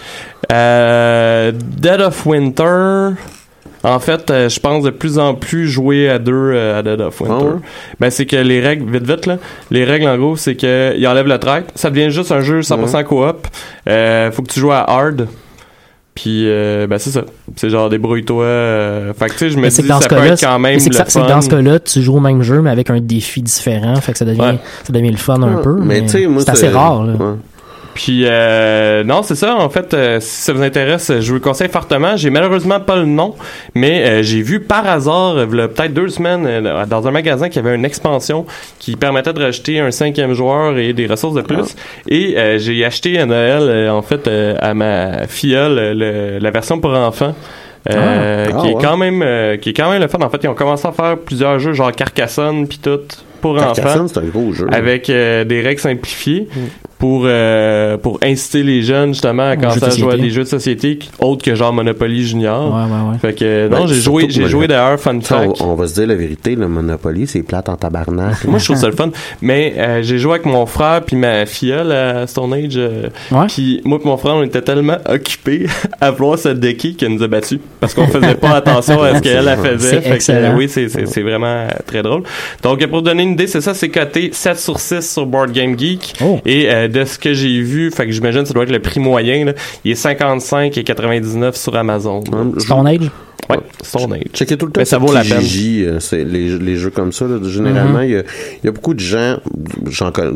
Euh, 0.52 1.52
Dead 1.54 2.00
of 2.00 2.26
Winter. 2.26 3.10
En 3.82 3.98
fait, 3.98 4.30
euh, 4.30 4.48
je 4.50 4.60
pense 4.60 4.84
de 4.84 4.90
plus 4.90 5.18
en 5.18 5.34
plus 5.34 5.66
jouer 5.66 6.10
à 6.10 6.18
deux 6.18 6.32
euh, 6.34 6.78
à 6.78 6.82
Dead 6.82 7.00
of 7.00 7.18
Winter. 7.20 7.46
Ah? 7.56 7.60
Ben 7.98 8.10
c'est 8.10 8.26
que 8.26 8.36
les 8.36 8.60
règles, 8.60 8.90
vite 8.90 9.06
vite 9.06 9.24
là, 9.26 9.38
les 9.70 9.84
règles 9.84 10.06
en 10.06 10.18
gros 10.18 10.36
c'est 10.36 10.54
que 10.54 10.94
il 10.96 11.06
enlève 11.08 11.26
le 11.26 11.38
track, 11.38 11.64
ça 11.74 11.88
devient 11.88 12.10
juste 12.10 12.30
un 12.30 12.40
jeu 12.40 12.60
100% 12.60 13.04
coop. 13.04 13.46
Euh, 13.88 14.30
faut 14.32 14.42
que 14.42 14.52
tu 14.52 14.60
joues 14.60 14.72
à 14.72 14.88
hard. 14.90 15.28
Puis, 16.12 16.42
euh, 16.48 16.86
ben, 16.88 16.98
c'est 16.98 17.10
ça. 17.10 17.22
C'est 17.56 17.70
genre 17.70 17.88
débrouille-toi. 17.88 18.44
Euh, 18.44 19.14
fait 19.14 19.26
que, 19.26 19.32
tu 19.32 19.38
sais, 19.38 19.50
je 19.50 19.56
me 19.56 19.62
Mais 19.62 19.70
c'est 19.70 19.80
dis, 19.82 19.88
ça 19.88 20.00
peut 20.06 20.16
être 20.16 20.40
quand 20.40 20.58
même 20.58 20.78
c'est 20.78 20.90
que 20.90 20.96
ça- 20.96 21.04
c'est 21.08 21.20
que 21.20 21.24
fun. 21.26 21.32
dans 21.34 21.40
ce 21.40 21.48
cas-là, 21.48 21.78
tu 21.78 22.02
joues 22.02 22.16
au 22.16 22.20
même 22.20 22.42
jeu, 22.42 22.60
mais 22.60 22.68
avec 22.70 22.90
un 22.90 23.00
défi 23.00 23.40
différent. 23.40 23.94
Fait 23.96 24.12
que 24.12 24.18
ça 24.18 24.24
devient, 24.26 24.40
Ouais. 24.40 24.58
ça 24.84 24.92
devient 24.92 25.12
le 25.12 25.16
fun 25.16 25.40
un 25.40 25.54
Ouais, 25.54 25.62
peu. 25.62 25.76
mais 25.78 26.00
Mais, 26.00 26.02
tu 26.02 26.08
sais, 26.08 26.26
moi, 26.26 26.42
c'est 26.42 26.50
assez 26.50 26.68
rare, 26.68 27.04
là. 27.04 27.12
Ouais. 27.14 27.34
Puis 27.94 28.22
euh, 28.24 29.02
non, 29.04 29.22
c'est 29.22 29.34
ça. 29.34 29.56
En 29.56 29.68
fait, 29.68 29.92
euh, 29.94 30.20
si 30.20 30.42
ça 30.42 30.52
vous 30.52 30.62
intéresse, 30.62 31.12
je 31.20 31.28
vous 31.28 31.34
le 31.34 31.40
conseille 31.40 31.68
fortement. 31.68 32.16
J'ai 32.16 32.30
malheureusement 32.30 32.80
pas 32.80 32.96
le 32.96 33.04
nom, 33.04 33.34
mais 33.74 34.04
euh, 34.04 34.22
j'ai 34.22 34.42
vu 34.42 34.60
par 34.60 34.88
hasard, 34.88 35.36
euh, 35.36 35.46
peut-être 35.46 35.92
deux 35.92 36.08
semaines, 36.08 36.46
euh, 36.46 36.86
dans 36.86 37.06
un 37.08 37.10
magasin 37.10 37.48
qu'il 37.48 37.62
y 37.62 37.66
avait 37.66 37.74
une 37.74 37.84
expansion 37.84 38.46
qui 38.78 38.96
permettait 38.96 39.32
de 39.32 39.42
rajouter 39.42 39.80
un 39.80 39.90
cinquième 39.90 40.32
joueur 40.34 40.78
et 40.78 40.92
des 40.92 41.06
ressources 41.06 41.34
de 41.34 41.42
plus. 41.42 41.74
Et 42.08 42.38
euh, 42.38 42.58
j'ai 42.58 42.84
acheté 42.84 43.18
à 43.18 43.26
Noël, 43.26 43.62
euh, 43.62 43.90
en 43.90 44.02
fait, 44.02 44.26
euh, 44.28 44.54
à 44.60 44.72
ma 44.72 45.26
filleule, 45.26 45.98
le- 45.98 46.38
la 46.38 46.50
version 46.50 46.78
pour 46.80 46.94
enfants. 46.94 47.34
euh, 47.90 48.46
Ah. 48.46 48.52
qui 48.52 48.54
Ah, 48.66 48.70
est 48.70 48.74
ouais. 48.74 48.82
quand 48.82 48.96
même 48.98 49.22
euh, 49.22 49.56
qui 49.56 49.70
est 49.70 49.72
quand 49.72 49.90
même 49.90 50.02
le 50.02 50.08
fun 50.08 50.18
en 50.20 50.28
fait 50.28 50.36
ils 50.42 50.48
ont 50.48 50.54
commencé 50.54 50.86
à 50.86 50.92
faire 50.92 51.16
plusieurs 51.16 51.58
jeux 51.58 51.72
genre 51.72 51.90
Carcassonne 51.92 52.68
puis 52.68 52.76
tout 52.76 52.98
pour 53.40 53.56
enfants 53.56 53.72
Carcassonne, 53.72 54.06
c'est 54.08 54.18
un 54.18 54.24
gros 54.24 54.52
jeu. 54.52 54.66
avec 54.70 55.08
euh, 55.08 55.44
des 55.44 55.62
règles 55.62 55.80
simplifiées 55.80 56.46
pour 57.00 57.22
euh, 57.24 57.96
pour 57.96 58.20
inciter 58.22 58.62
les 58.62 58.82
jeunes 58.82 59.14
justement 59.14 59.48
à 59.50 59.56
commencer 59.56 59.82
à 59.84 59.90
jouer 59.90 60.14
à 60.14 60.16
des 60.18 60.30
jeux 60.30 60.44
de 60.44 60.48
société 60.48 60.98
qui- 60.98 61.10
autres 61.18 61.42
que 61.42 61.54
genre 61.56 61.72
Monopoly 61.72 62.24
Junior. 62.26 62.72
Ouais, 62.72 62.82
ouais, 62.84 63.10
ouais. 63.12 63.18
Fait 63.20 63.32
que 63.34 63.68
Ben, 63.68 63.78
non, 63.80 63.86
j'ai 63.88 63.94
joué 63.96 64.26
j'ai 64.28 64.40
moi, 64.40 64.48
joué 64.50 64.62
je- 64.64 64.68
d'ailleurs 64.68 65.00
fun 65.00 65.18
fact. 65.20 65.60
on, 65.62 65.70
on 65.70 65.74
va 65.74 65.88
se 65.88 65.94
dire 65.94 66.06
la 66.06 66.14
vérité, 66.14 66.54
le 66.54 66.68
Monopoly, 66.68 67.26
c'est 67.26 67.42
plate 67.42 67.68
en 67.70 67.76
tabarnak. 67.76 68.44
Moi, 68.44 68.58
je 68.58 68.64
trouve 68.66 68.76
ça 68.76 68.86
le 68.86 68.92
fun. 68.94 69.10
Mais 69.40 69.74
euh, 69.78 70.02
j'ai 70.02 70.18
joué 70.18 70.32
avec 70.34 70.44
mon 70.46 70.66
frère 70.66 71.00
puis 71.04 71.16
ma 71.16 71.46
filleule 71.46 71.90
à 71.90 72.26
Stone 72.26 72.52
Age. 72.52 72.74
euh, 72.76 73.08
Ouais. 73.32 73.46
Puis 73.48 73.80
moi 73.84 73.98
et 74.02 74.06
mon 74.06 74.16
frère, 74.18 74.34
on 74.34 74.42
était 74.42 74.60
tellement 74.62 74.98
occupés 75.08 75.66
à 76.02 76.10
vouloir 76.10 76.38
se 76.38 76.50
decker 76.50 76.92
qu'elle 76.94 77.14
nous 77.14 77.22
a 77.22 77.28
battus. 77.28 77.60
Parce 77.80 77.94
qu'on 77.94 78.06
faisait 78.08 78.34
pas 78.34 78.50
attention 78.50 79.02
à 79.02 79.16
ce 79.16 79.20
qu'elle 79.22 79.48
elle 79.48 79.58
faisait. 79.58 80.00
Fait 80.02 80.18
que, 80.18 80.32
euh, 80.32 80.54
oui, 80.54 80.68
c'est, 80.68 80.88
c'est, 80.88 81.22
vraiment 81.22 81.46
euh, 81.46 81.68
très 81.86 82.02
drôle. 82.02 82.24
Donc, 82.62 82.84
pour 82.86 82.98
vous 82.98 83.04
donner 83.04 83.22
une 83.22 83.32
idée, 83.32 83.46
c'est 83.46 83.62
ça, 83.62 83.72
c'est 83.72 83.88
coté 83.88 84.30
7 84.32 84.58
sur 84.58 84.78
6 84.78 85.12
sur 85.14 85.24
Board 85.24 85.52
Game 85.52 85.78
Geek. 85.78 86.12
Oh. 86.22 86.38
Et 86.44 86.68
euh, 86.70 86.88
de 86.90 87.04
ce 87.04 87.18
que 87.18 87.32
j'ai 87.32 87.60
vu, 87.60 87.90
fait 87.90 88.06
que 88.06 88.12
j'imagine 88.12 88.42
que 88.42 88.48
ça 88.48 88.54
doit 88.54 88.64
être 88.64 88.70
le 88.70 88.80
prix 88.80 89.00
moyen, 89.00 89.44
là, 89.44 89.52
il 89.84 89.92
est 89.92 89.94
55 89.94 90.76
et 90.76 90.84
99 90.84 91.56
sur 91.56 91.76
Amazon. 91.76 92.22
Stone 92.58 92.86
Age? 92.86 93.10
Ouais, 93.48 93.58
Stone 93.82 94.12
Age. 94.12 94.22
Checker 94.32 94.56
tout 94.56 94.66
le 94.66 94.72
temps 94.72 94.80
Mais 94.80 94.84
ça 94.84 94.98
vaut 94.98 95.12
la 95.12 95.22
peine. 95.22 95.42
Euh, 95.42 95.98
c'est 96.00 96.24
les, 96.24 96.56
les 96.58 96.76
jeux 96.76 96.90
comme 96.90 97.10
ça. 97.12 97.26
Là, 97.26 97.38
généralement, 97.42 98.00
il 98.02 98.10
y, 98.10 98.16
a, 98.16 98.20
il 98.62 98.66
y 98.66 98.68
a 98.68 98.70
beaucoup 98.72 98.94
de 98.94 99.00
gens, 99.00 99.38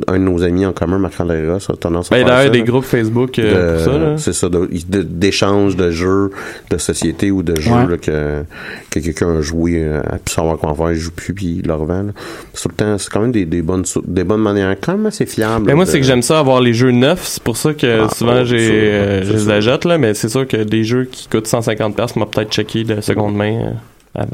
un 0.09 0.19
de 0.19 0.19
nos 0.19 0.43
amis 0.43 0.67
en 0.67 0.73
commun, 0.73 0.99
Marc-André 0.99 1.49
Ross, 1.49 1.69
a 1.71 1.75
tendance 1.77 2.11
à 2.11 2.17
Ben, 2.17 2.27
faire 2.27 2.39
ça. 2.43 2.49
des 2.49 2.59
là. 2.59 2.65
groupes 2.65 2.85
Facebook 2.85 3.39
euh, 3.39 3.79
de- 3.79 3.85
pour 3.85 3.93
ça, 3.93 3.99
là. 3.99 4.15
C'est 4.19 4.33
ça, 4.33 4.49
de- 4.49 4.69
de- 4.89 5.03
de, 5.03 5.91
jeux, 5.91 6.31
de 6.71 6.79
société 6.79 7.31
ou 7.31 7.43
de 7.43 7.61
jeux 7.61 7.71
Ouais. 7.73 7.87
là, 7.89 7.97
que, 7.97 8.43
que 8.91 8.99
quelqu'un 9.01 9.39
a 9.39 9.41
joué, 9.41 9.83
euh, 9.85 10.01
a 10.01 10.19
pu 10.19 10.33
savoir 10.33 10.57
quoi 10.59 10.71
en 10.71 10.75
faire, 10.75 10.93
il 10.93 10.99
joue 10.99 11.11
plus, 11.13 11.35
puis 11.35 11.61
il 11.63 11.67
le 11.67 11.75
revend. 11.75 12.07
C'est 12.53 12.63
tout 12.63 12.69
le 12.71 12.75
temps, 12.75 12.99
c'est 12.99 13.11
quand 13.11 13.21
même 13.21 13.33
des, 13.33 13.45
des 13.45 13.63
bonnes, 13.63 13.85
des 14.07 14.25
bonnes 14.25 14.43
manières, 14.43 14.77
quand 14.81 14.93
même 14.97 15.07
assez 15.07 15.27
fiables. 15.27 15.67
Mais 15.67 15.75
moi, 15.75 15.85
de- 15.85 15.91
c'est 15.91 16.01
que 16.01 16.07
j'aime 16.07 16.23
ça 16.23 16.39
avoir 16.41 16.61
les 16.61 16.75
jeux 16.75 16.91
neufs. 16.91 17.25
C'est 17.25 17.43
pour 17.43 17.57
ça 17.57 17.73
que 17.75 18.05
Ah, 18.05 18.09
souvent, 18.15 18.45
j'ai, 18.45 19.23
je 19.25 19.33
les 19.33 19.51
achète, 19.51 19.85
là. 19.85 19.99
Mais 19.99 20.15
c'est 20.15 20.29
sûr 20.29 20.47
que 20.47 20.57
des 20.65 20.85
jeux 20.85 21.05
qui 21.11 21.29
coûtent 21.29 21.47
150$, 21.49 21.93
piastres, 21.95 22.19
m'a 22.19 22.27
peut-être 22.27 22.51
checké 22.53 22.85
de 22.97 23.01
seconde 23.01 23.35
main 23.35 23.75
euh. 24.17 24.25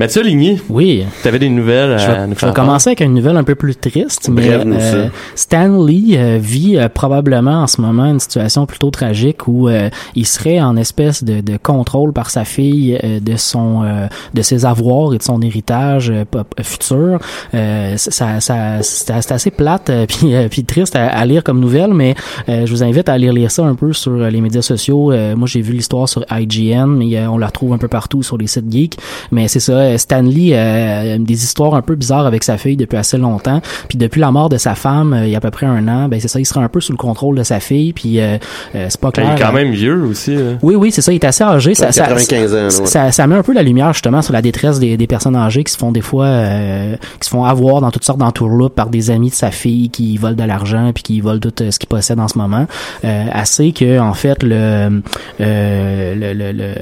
Mathieu 0.00 0.22
Ligny, 0.22 0.58
Oui. 0.70 1.04
t'avais 1.22 1.38
des 1.38 1.50
nouvelles 1.50 1.98
Je 1.98 2.06
à 2.06 2.14
vais, 2.14 2.26
nous 2.28 2.32
je 2.32 2.38
faire 2.38 2.48
vais 2.48 2.54
commencer 2.54 2.88
avec 2.88 3.00
une 3.02 3.12
nouvelle 3.12 3.36
un 3.36 3.44
peu 3.44 3.54
plus 3.54 3.76
triste, 3.76 4.30
mais 4.30 4.48
euh. 4.48 5.08
Stan 5.34 5.84
Lee 5.84 6.14
euh, 6.16 6.38
vit 6.40 6.78
euh, 6.78 6.88
probablement 6.88 7.60
en 7.64 7.66
ce 7.66 7.82
moment 7.82 8.06
une 8.06 8.18
situation 8.18 8.64
plutôt 8.64 8.88
tragique 8.90 9.46
où 9.46 9.68
euh, 9.68 9.90
il 10.14 10.24
serait 10.26 10.58
en 10.58 10.78
espèce 10.78 11.22
de, 11.22 11.42
de 11.42 11.58
contrôle 11.62 12.14
par 12.14 12.30
sa 12.30 12.46
fille 12.46 12.98
euh, 13.04 13.20
de 13.20 13.36
son 13.36 13.82
euh, 13.84 14.06
de 14.32 14.40
ses 14.40 14.64
avoirs 14.64 15.12
et 15.12 15.18
de 15.18 15.22
son 15.22 15.42
héritage 15.42 16.10
euh, 16.10 16.24
futur. 16.62 17.18
Euh, 17.52 17.98
ça, 17.98 18.40
ça, 18.40 18.78
c'est 18.80 19.32
assez 19.32 19.50
plate 19.50 19.90
euh, 19.90 20.06
puis 20.08 20.34
euh, 20.34 20.48
puis 20.48 20.64
triste 20.64 20.96
à, 20.96 21.08
à 21.08 21.26
lire 21.26 21.44
comme 21.44 21.60
nouvelle, 21.60 21.92
mais 21.92 22.14
euh, 22.48 22.64
je 22.64 22.70
vous 22.70 22.82
invite 22.82 23.10
à 23.10 23.12
aller 23.12 23.30
lire 23.32 23.50
ça 23.50 23.64
un 23.66 23.74
peu 23.74 23.92
sur 23.92 24.12
les 24.12 24.40
médias 24.40 24.62
sociaux. 24.62 25.12
Euh, 25.12 25.36
moi, 25.36 25.46
j'ai 25.46 25.60
vu 25.60 25.74
l'histoire 25.74 26.08
sur 26.08 26.24
IGN, 26.30 26.86
mais 26.86 27.26
on 27.26 27.36
la 27.36 27.48
retrouve 27.48 27.74
un 27.74 27.78
peu 27.78 27.88
partout 27.88 28.22
sur 28.22 28.38
les 28.38 28.46
sites 28.46 28.72
geeks. 28.72 28.96
Mais 29.30 29.46
c'est 29.46 29.60
ça, 29.60 29.89
euh, 29.94 29.98
Stan 29.98 30.22
Lee 30.22 30.52
euh, 30.54 31.14
a 31.16 31.18
des 31.18 31.44
histoires 31.44 31.74
un 31.74 31.82
peu 31.82 31.94
bizarres 31.94 32.26
avec 32.26 32.44
sa 32.44 32.56
fille 32.58 32.76
depuis 32.76 32.96
assez 32.96 33.18
longtemps. 33.18 33.60
Puis 33.88 33.98
depuis 33.98 34.20
la 34.20 34.30
mort 34.30 34.48
de 34.48 34.56
sa 34.56 34.74
femme, 34.74 35.12
euh, 35.12 35.26
il 35.26 35.30
y 35.30 35.34
a 35.34 35.38
à 35.38 35.40
peu 35.40 35.50
près 35.50 35.66
un 35.66 35.86
an, 35.88 36.08
ben 36.08 36.20
c'est 36.20 36.28
ça, 36.28 36.38
il 36.40 36.44
serait 36.46 36.60
un 36.62 36.68
peu 36.68 36.80
sous 36.80 36.92
le 36.92 36.98
contrôle 36.98 37.36
de 37.36 37.42
sa 37.42 37.60
fille. 37.60 37.92
Puis 37.92 38.20
euh, 38.20 38.36
euh, 38.74 38.86
c'est 38.88 39.00
pas 39.00 39.08
Ben, 39.08 39.22
clair. 39.22 39.34
il 39.36 39.40
est 39.40 39.44
quand 39.44 39.50
euh, 39.50 39.52
même 39.64 39.72
vieux 39.72 40.02
aussi. 40.04 40.34
là. 40.34 40.42
oui, 40.62 40.74
oui, 40.74 40.90
c'est 40.92 41.02
ça. 41.02 41.12
Il 41.12 41.16
est 41.16 41.24
assez 41.24 41.44
âgé. 41.44 41.74
Ça, 41.74 41.92
ça, 41.92 42.02
95 42.06 42.52
ans, 42.52 42.56
là, 42.56 42.62
ouais. 42.64 42.70
ça, 42.86 43.12
ça 43.12 43.26
met 43.26 43.34
un 43.36 43.42
peu 43.42 43.52
la 43.52 43.62
lumière 43.62 43.92
justement 43.92 44.22
sur 44.22 44.32
la 44.32 44.42
détresse 44.42 44.78
des, 44.78 44.96
des 44.96 45.06
personnes 45.06 45.36
âgées 45.36 45.64
qui 45.64 45.72
se 45.72 45.78
font 45.78 45.92
des 45.92 46.00
fois, 46.00 46.26
euh, 46.26 46.96
qui 47.20 47.26
se 47.26 47.30
font 47.30 47.44
avoir 47.44 47.80
dans 47.80 47.90
toutes 47.90 48.04
sortes 48.04 48.18
d'entourloupes 48.18 48.74
par 48.74 48.88
des 48.90 49.10
amis 49.10 49.30
de 49.30 49.34
sa 49.34 49.50
fille 49.50 49.90
qui 49.90 50.16
volent 50.16 50.36
de 50.36 50.44
l'argent 50.44 50.90
puis 50.94 51.02
qui 51.02 51.20
volent 51.20 51.40
tout 51.40 51.52
euh, 51.62 51.70
ce 51.70 51.78
qu'ils 51.78 51.88
possèdent 51.88 52.20
en 52.20 52.28
ce 52.28 52.38
moment. 52.38 52.66
Euh, 53.04 53.24
assez 53.32 53.72
que 53.72 53.98
en 53.98 54.14
fait 54.14 54.42
le, 54.42 55.02
euh, 55.40 56.14
le, 56.14 56.32
le, 56.32 56.52
le- 56.52 56.74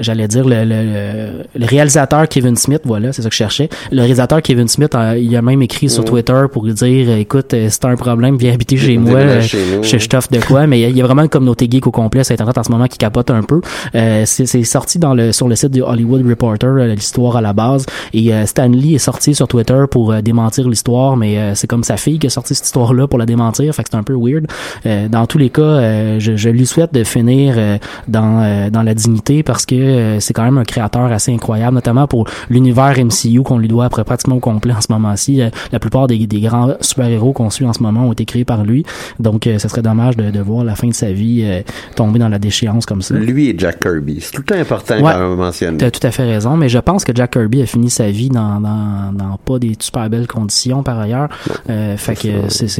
j'allais 0.00 0.28
dire 0.28 0.44
le, 0.46 0.64
le, 0.64 1.44
le 1.54 1.66
réalisateur 1.66 2.28
Kevin 2.40 2.56
Smith, 2.56 2.80
voilà, 2.84 3.12
c'est 3.12 3.20
ça 3.22 3.28
que 3.28 3.34
je 3.34 3.38
cherchais. 3.38 3.68
Le 3.92 3.98
réalisateur 3.98 4.40
Kevin 4.40 4.66
Smith, 4.66 4.94
euh, 4.94 5.18
il 5.18 5.34
a 5.36 5.42
même 5.42 5.60
écrit 5.60 5.90
sur 5.90 6.02
Mhm. 6.02 6.08
Twitter 6.08 6.42
pour 6.50 6.64
lui 6.64 6.72
dire, 6.72 7.10
écoute, 7.16 7.52
euh, 7.52 7.68
t'as 7.78 7.90
un 7.90 7.96
problème, 7.96 8.36
viens 8.38 8.54
habiter 8.54 8.76
chez 8.78 8.96
moi. 8.96 9.18
Euh, 9.18 9.40
chez 9.42 9.98
je, 9.98 10.08
t'offre 10.08 10.30
de 10.32 10.38
quoi, 10.40 10.66
mais 10.66 10.80
il 10.80 10.96
y 10.96 11.02
a 11.02 11.04
vraiment 11.04 11.22
une 11.22 11.28
communauté 11.28 11.68
geek 11.70 11.86
au 11.86 11.90
complet 11.90 12.24
sur 12.24 12.32
Internet 12.32 12.56
en 12.56 12.62
ce 12.62 12.70
moment 12.72 12.86
qui 12.86 12.96
capote 12.96 13.30
un 13.30 13.42
peu. 13.42 13.60
Euh, 13.94 14.22
c'est 14.26 14.46
c'est 14.46 14.64
sorti 14.64 14.98
dans 14.98 15.12
le 15.14 15.32
sur 15.32 15.48
le 15.48 15.54
site 15.56 15.70
du 15.72 15.82
Hollywood 15.82 16.26
Reporter 16.26 16.68
euh, 16.68 16.94
l'histoire 16.94 17.36
à 17.36 17.40
la 17.42 17.52
base 17.52 17.84
et 18.14 18.32
euh, 18.32 18.46
Stan 18.46 18.68
Lee 18.68 18.94
est 18.94 18.98
sorti 18.98 19.34
sur 19.34 19.46
Twitter 19.48 19.84
pour 19.90 20.12
euh, 20.12 20.20
démentir 20.22 20.68
l'histoire, 20.68 21.16
mais 21.16 21.36
euh, 21.38 21.54
c'est 21.54 21.66
comme 21.66 21.84
sa 21.84 21.96
fille 21.98 22.18
qui 22.18 22.26
a 22.26 22.30
sorti 22.30 22.54
cette 22.54 22.64
histoire-là 22.66 23.06
pour 23.06 23.18
la 23.18 23.26
démentir, 23.26 23.74
fait 23.74 23.82
que 23.82 23.88
c'est 23.92 23.96
un 23.98 24.02
peu 24.02 24.14
weird. 24.16 24.46
Euh, 24.86 25.08
dans 25.08 25.26
tous 25.26 25.38
les 25.38 25.50
cas, 25.50 25.62
euh, 25.62 26.16
je, 26.18 26.36
je 26.36 26.48
lui 26.48 26.64
souhaite 26.66 26.94
de 26.94 27.04
finir 27.04 27.54
euh, 27.58 27.76
dans 28.08 28.40
euh, 28.42 28.70
dans 28.70 28.82
la 28.82 28.94
dignité 28.94 29.42
parce 29.42 29.66
que 29.66 29.74
euh, 29.74 30.20
c'est 30.20 30.32
quand 30.32 30.44
même 30.44 30.58
un 30.58 30.64
créateur 30.64 31.04
assez 31.12 31.32
incroyable, 31.32 31.74
notamment 31.74 32.06
pour 32.06 32.19
l'univers 32.48 32.94
MCU 32.98 33.42
qu'on 33.42 33.58
lui 33.58 33.68
doit 33.68 33.84
après 33.86 34.04
pratiquement 34.04 34.36
au 34.36 34.40
complet 34.40 34.72
en 34.72 34.80
ce 34.80 34.86
moment-ci. 34.90 35.40
Euh, 35.42 35.50
la 35.72 35.78
plupart 35.78 36.06
des, 36.06 36.26
des 36.26 36.40
grands 36.40 36.74
super-héros 36.80 37.32
qu'on 37.32 37.50
suit 37.50 37.64
en 37.66 37.72
ce 37.72 37.82
moment 37.82 38.06
ont 38.06 38.12
été 38.12 38.24
créés 38.24 38.44
par 38.44 38.64
lui, 38.64 38.84
donc 39.18 39.46
euh, 39.46 39.58
ce 39.58 39.68
serait 39.68 39.82
dommage 39.82 40.16
de, 40.16 40.30
de 40.30 40.40
voir 40.40 40.64
la 40.64 40.74
fin 40.74 40.88
de 40.88 40.94
sa 40.94 41.12
vie 41.12 41.42
euh, 41.44 41.60
tomber 41.96 42.18
dans 42.18 42.28
la 42.28 42.38
déchéance 42.38 42.86
comme 42.86 43.02
ça. 43.02 43.14
Lui 43.14 43.48
et 43.50 43.54
Jack 43.58 43.80
Kirby. 43.80 44.18
C'est 44.20 44.32
tout 44.32 44.38
le 44.42 44.44
temps 44.44 44.60
important 44.60 44.94
Ouais. 44.96 45.02
quand 45.12 45.18
même 45.20 45.32
à 45.32 45.36
mentionner. 45.36 45.78
T'as 45.78 45.90
tout 45.90 46.06
à 46.06 46.10
fait 46.10 46.24
raison, 46.24 46.56
mais 46.56 46.68
je 46.68 46.78
pense 46.78 47.04
que 47.04 47.12
Jack 47.14 47.32
Kirby 47.32 47.62
a 47.62 47.66
fini 47.66 47.90
sa 47.90 48.10
vie 48.10 48.28
dans, 48.28 48.60
dans, 48.60 49.12
dans 49.12 49.36
pas 49.44 49.58
des 49.58 49.74
super 49.78 50.08
belles 50.10 50.26
conditions 50.26 50.82
par 50.82 50.98
ailleurs. 50.98 51.28
Euh, 51.68 51.96
fait 51.96 52.14
que 52.16 52.28
c'est 52.48 52.70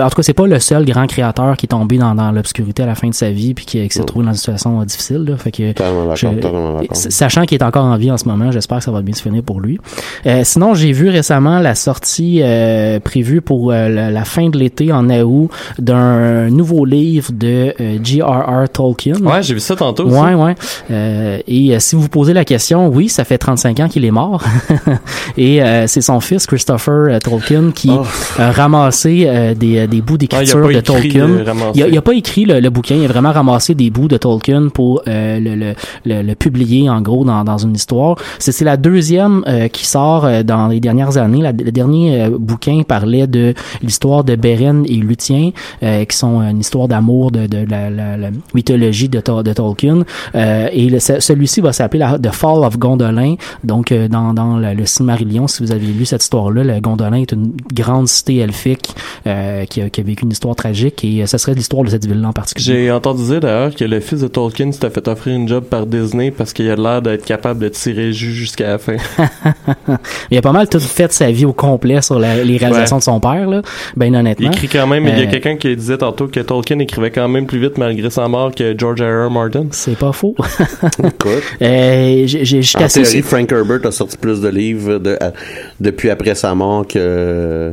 en 0.00 0.08
tout 0.08 0.16
cas 0.16 0.22
c'est 0.22 0.32
pas 0.34 0.46
le 0.46 0.58
seul 0.58 0.84
grand 0.84 1.06
créateur 1.06 1.56
qui 1.56 1.66
est 1.66 1.68
tombé 1.68 1.98
dans, 1.98 2.14
dans 2.14 2.32
l'obscurité 2.32 2.82
à 2.82 2.86
la 2.86 2.94
fin 2.94 3.08
de 3.08 3.14
sa 3.14 3.30
vie 3.30 3.54
puis 3.54 3.64
qui, 3.66 3.86
qui 3.88 3.94
s'est 3.98 4.04
trouvé 4.04 4.24
dans 4.24 4.32
une 4.32 4.36
situation 4.36 4.82
difficile. 4.84 5.24
Là. 5.28 5.36
Fait 5.36 5.50
que 5.52 5.72
je- 6.14 7.10
sachant 7.10 7.44
qu'il 7.44 7.58
est 7.58 7.62
encore 7.64 7.84
en 7.84 7.96
vie 7.96 8.10
en 8.10 8.15
ce 8.16 8.28
moment, 8.28 8.50
j'espère 8.50 8.78
que 8.78 8.84
ça 8.84 8.90
va 8.90 9.02
bien 9.02 9.14
se 9.14 9.22
finir 9.22 9.42
pour 9.42 9.60
lui. 9.60 9.78
Euh, 10.26 10.42
sinon, 10.44 10.74
j'ai 10.74 10.92
vu 10.92 11.08
récemment 11.08 11.58
la 11.58 11.74
sortie 11.74 12.40
euh, 12.42 13.00
prévue 13.00 13.40
pour 13.40 13.72
euh, 13.72 13.88
la, 13.88 14.10
la 14.10 14.24
fin 14.24 14.48
de 14.48 14.58
l'été 14.58 14.92
en 14.92 15.08
août 15.10 15.50
d'un 15.78 16.50
nouveau 16.50 16.84
livre 16.84 17.32
de 17.32 17.74
J.R.R. 18.02 18.68
Tolkien. 18.72 19.16
Ouais, 19.22 19.42
j'ai 19.42 19.54
vu 19.54 19.60
ça 19.60 19.76
tantôt 19.76 20.06
aussi. 20.06 20.16
Ouais, 20.16 20.34
ouais. 20.34 21.44
Et 21.46 21.78
si 21.80 21.96
vous 21.96 22.08
posez 22.08 22.32
la 22.32 22.44
question, 22.44 22.88
oui, 22.88 23.08
ça 23.08 23.24
fait 23.24 23.38
35 23.38 23.80
ans 23.80 23.88
qu'il 23.88 24.04
est 24.04 24.10
mort. 24.10 24.42
et 25.36 25.60
c'est 25.86 26.00
son 26.00 26.20
fils, 26.20 26.46
Christopher 26.46 27.18
Tolkien, 27.20 27.70
qui 27.74 27.90
a 28.38 28.50
ramassé 28.50 29.54
des, 29.56 29.86
des 29.86 30.00
bouts 30.00 30.18
d'écriture 30.18 30.68
de 30.68 30.80
Tolkien. 30.80 31.28
il, 31.74 31.82
a, 31.82 31.88
il 31.88 31.96
a 31.98 32.02
pas 32.02 32.14
écrit 32.14 32.44
le, 32.44 32.60
le 32.60 32.70
bouquin, 32.70 32.96
il 32.96 33.04
a 33.04 33.08
vraiment 33.08 33.32
ramassé 33.32 33.74
des 33.74 33.90
bouts 33.90 34.08
de 34.08 34.16
Tolkien 34.16 34.68
pour 34.68 35.02
le, 35.06 35.74
le 36.04 36.34
publier, 36.34 36.88
en 36.88 37.00
gros, 37.00 37.24
dans, 37.24 37.44
dans 37.44 37.58
une 37.58 37.74
histoire. 37.74 38.05
C'est 38.38 38.64
la 38.64 38.76
deuxième 38.76 39.42
euh, 39.46 39.68
qui 39.68 39.86
sort 39.86 40.24
euh, 40.24 40.42
dans 40.42 40.68
les 40.68 40.80
dernières 40.80 41.16
années. 41.18 41.42
La- 41.42 41.52
le 41.52 41.72
dernier 41.72 42.22
euh, 42.22 42.30
bouquin 42.38 42.82
parlait 42.86 43.26
de 43.26 43.54
l'histoire 43.82 44.24
de 44.24 44.34
Beren 44.36 44.84
et 44.88 44.94
Luthien, 44.96 45.50
euh, 45.82 46.04
qui 46.04 46.16
sont 46.16 46.40
une 46.40 46.60
histoire 46.60 46.88
d'amour 46.88 47.30
de, 47.30 47.46
de 47.46 47.66
la, 47.68 47.90
la- 47.90 48.16
la 48.16 48.30
mythologie 48.54 49.08
de, 49.08 49.20
de 49.42 49.52
Tolkien. 49.52 50.04
Et 50.34 50.98
celui-ci 51.00 51.60
va 51.60 51.72
s'appeler 51.72 52.00
la- 52.00 52.18
The 52.18 52.32
Fall 52.32 52.64
of 52.64 52.78
Gondolin. 52.78 53.34
Donc, 53.64 53.92
dans, 54.10 54.32
dans 54.34 54.56
le, 54.58 54.74
le 54.74 54.86
Silmarillion, 54.86 55.46
si 55.46 55.62
vous 55.62 55.72
avez 55.72 55.86
lu 55.86 56.04
cette 56.04 56.22
histoire-là, 56.22 56.64
le 56.64 56.80
Gondolin 56.80 57.16
est 57.22 57.32
une 57.32 57.52
grande 57.74 58.08
cité 58.08 58.36
elfique 58.38 58.88
euh, 59.26 59.64
qui, 59.64 59.80
a, 59.82 59.90
qui 59.90 60.00
a 60.00 60.04
vécu 60.04 60.24
une 60.24 60.32
histoire 60.32 60.54
tragique 60.54 61.04
et 61.04 61.22
euh, 61.22 61.26
ce 61.26 61.38
serait 61.38 61.54
l'histoire 61.54 61.82
de 61.84 61.90
cette 61.90 62.06
ville-là 62.06 62.28
en 62.28 62.32
particulier. 62.32 62.64
J'ai 62.84 62.92
entendu 62.92 63.24
dire 63.24 63.40
d'ailleurs 63.40 63.74
que 63.74 63.84
le 63.84 64.00
fils 64.00 64.20
de 64.20 64.28
Tolkien 64.28 64.72
s'était 64.72 64.90
fait 64.90 65.06
offrir 65.08 65.34
une 65.36 65.48
job 65.48 65.64
par 65.64 65.86
Disney 65.86 66.30
parce 66.30 66.52
qu'il 66.52 66.68
a 66.70 66.76
l'air 66.76 67.02
d'être 67.02 67.24
capable 67.24 67.60
de 67.60 67.68
tirer 67.68 67.95
jusqu'à 68.12 68.68
la 68.68 68.78
fin. 68.78 68.96
il 70.30 70.38
a 70.38 70.42
pas 70.42 70.52
mal 70.52 70.68
tout 70.68 70.80
fait 70.80 71.12
sa 71.12 71.30
vie 71.30 71.44
au 71.44 71.52
complet 71.52 72.02
sur 72.02 72.18
la- 72.18 72.42
les 72.42 72.56
réalisations 72.56 72.96
Ouais. 72.96 73.00
de 73.00 73.04
son 73.04 73.20
père, 73.20 73.48
là. 73.48 73.62
Ben 73.96 74.14
honnêtement. 74.14 74.50
Il 74.50 74.54
écrit 74.54 74.68
quand 74.68 74.86
même, 74.86 75.06
il 75.06 75.18
y 75.18 75.22
a 75.22 75.26
Euh, 75.26 75.30
quelqu'un 75.30 75.56
qui 75.56 75.74
disait 75.76 75.98
tantôt 75.98 76.28
que 76.28 76.40
Tolkien 76.40 76.78
écrivait 76.78 77.10
quand 77.10 77.28
même 77.28 77.46
plus 77.46 77.58
vite 77.60 77.78
malgré 77.78 78.10
sa 78.10 78.28
mort 78.28 78.54
que 78.54 78.74
George 78.78 79.02
R. 79.02 79.26
R. 79.26 79.30
Martin. 79.30 79.66
C'est 79.70 79.96
pas 79.98 80.12
faux. 80.12 80.34
Écoute. 80.98 81.42
Euh, 81.62 82.22
j'ai- 82.26 82.60
En 82.78 82.86
théorie, 82.88 83.22
Frank 83.22 83.50
Herbert 83.52 83.84
a 83.86 83.90
sorti 83.90 84.16
plus 84.16 84.40
de 84.40 84.48
livres 84.48 84.98
de- 84.98 85.16
à- 85.20 85.32
depuis 85.80 86.10
après 86.10 86.34
sa 86.34 86.54
mort 86.54 86.86
que 86.86 86.94
euh, 86.98 87.72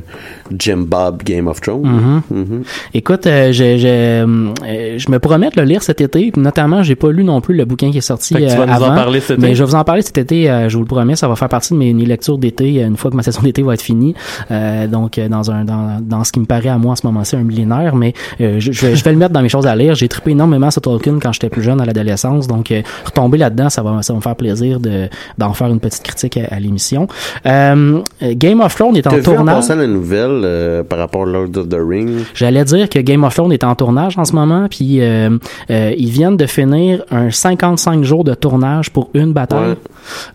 Jim 0.58 0.86
Bob 0.88 1.24
Game 1.24 1.48
of 1.48 1.62
Thrones. 1.62 1.82
Mhm. 1.84 2.22
Mhm. 2.32 2.64
Écoute, 2.94 3.28
euh, 3.28 3.52
je, 3.52 3.78
je, 3.78 3.88
euh, 3.88 4.98
je 4.98 5.10
me 5.12 5.20
promets 5.20 5.50
de 5.50 5.60
le 5.60 5.66
lire 5.68 5.84
cet 5.84 6.02
été. 6.02 6.32
puis 6.32 6.42
Notamment, 6.42 6.84
j'ai 6.84 6.96
pas 6.96 7.12
lu 7.12 7.24
non 7.24 7.42
plus 7.42 7.56
le 7.56 7.66
bouquin 7.66 7.92
qui 7.92 7.98
est 8.00 8.02
sorti 8.02 8.34
Fait 8.34 8.42
que 8.42 8.48
tu 8.48 8.54
euh, 8.54 8.58
vas 8.58 8.66
nous 8.66 8.72
en 8.74 8.76
avant. 8.76 8.96
parler 8.96 9.20
cet 9.20 9.38
été. 9.38 9.42
Mais 9.48 9.56
je 9.56 9.64
vais 9.64 9.70
vous 9.70 9.76
en 9.76 9.84
parler 9.84 10.02
cet 10.02 10.18
été. 10.18 10.50
euh, 10.50 10.70
je 10.70 10.76
vous 10.78 10.84
le 10.84 10.88
promets, 10.88 11.16
ça 11.16 11.28
va 11.28 11.36
faire 11.36 11.50
partie 11.50 11.74
de 11.74 11.80
mes, 11.80 11.94
mes 11.94 12.06
lectures 12.06 12.38
d'été 12.38 12.82
une 12.82 12.98
fois 12.98 13.12
que 13.12 13.16
ma 13.16 13.24
session 13.24 13.42
d'été 13.42 13.62
va 13.64 13.74
être 13.74 13.82
finie. 13.82 14.14
Euh, 14.52 14.88
donc, 14.88 15.20
dans 15.20 15.52
un 15.52 15.64
dans, 15.66 16.00
dans 16.02 16.24
ce 16.24 16.32
qui 16.32 16.40
me 16.40 16.46
paraît 16.46 16.70
à 16.70 16.78
moi 16.78 16.94
en 16.94 16.96
ce 16.96 17.06
moment-ci 17.08 17.36
un 17.36 17.44
millénaire. 17.44 17.96
Mais 17.96 18.14
euh, 18.42 18.60
je, 18.60 18.72
je 18.72 18.86
vais, 18.88 18.96
je 18.96 19.04
vais 19.04 19.12
le 19.12 19.18
mettre 19.18 19.34
dans 19.34 19.42
mes 19.42 19.50
choses 19.50 19.68
à 19.68 19.76
lire. 19.76 19.96
J'ai 19.96 20.08
trippé 20.08 20.32
énormément 20.32 20.70
sur 20.72 20.82
Tolkien 20.82 21.18
quand 21.22 21.32
j'étais 21.34 21.50
plus 21.50 21.62
jeune 21.64 21.80
à 21.82 21.86
l'adolescence. 21.86 22.48
Donc, 22.48 22.72
euh, 22.72 22.82
retomber 23.06 23.38
là-dedans, 23.38 23.70
ça 23.70 23.82
va 23.84 24.02
ça 24.02 24.14
va 24.14 24.18
me 24.18 24.22
faire 24.22 24.36
plaisir 24.36 24.80
de 24.80 25.08
d'en 25.38 25.54
faire 25.54 25.68
une 25.68 25.80
petite 25.80 26.04
critique 26.04 26.38
à, 26.38 26.54
à 26.56 26.60
l'émission. 26.60 27.08
Euh, 27.46 28.02
Game 28.22 28.62
of 28.62 28.76
Thrones 28.76 28.96
est 28.98 29.08
en 29.08 29.12
T'as 29.12 29.18
vu 29.18 29.28
en 29.30 29.36
tournage. 29.36 29.56
passant 29.56 29.76
la 29.76 29.88
nouvelle 29.88 30.43
euh, 30.44 30.84
par 30.84 31.00
rapport 31.00 31.24
à 31.24 31.26
Lord 31.26 31.56
of 31.56 31.70
the 31.70 31.78
Rings? 31.80 32.26
J'allais 32.34 32.64
dire 32.66 32.90
que 32.90 33.00
Game 33.00 33.24
of 33.24 33.34
Thrones 33.34 33.52
est 33.52 33.64
en 33.64 33.76
tournage 33.76 34.18
en 34.18 34.26
ce 34.26 34.34
moment, 34.34 34.68
puis 34.70 35.02
euh, 35.02 35.38
euh, 35.70 35.94
ils 35.98 36.10
viennent 36.10 36.38
de 36.38 36.46
finir 36.46 37.04
un 37.12 37.30
55 37.30 38.04
jours 38.04 38.24
de 38.24 38.34
tournage 38.34 38.90
pour 38.92 39.10
une 39.14 39.34
bataille. 39.34 39.72
Ouais. 39.72 39.78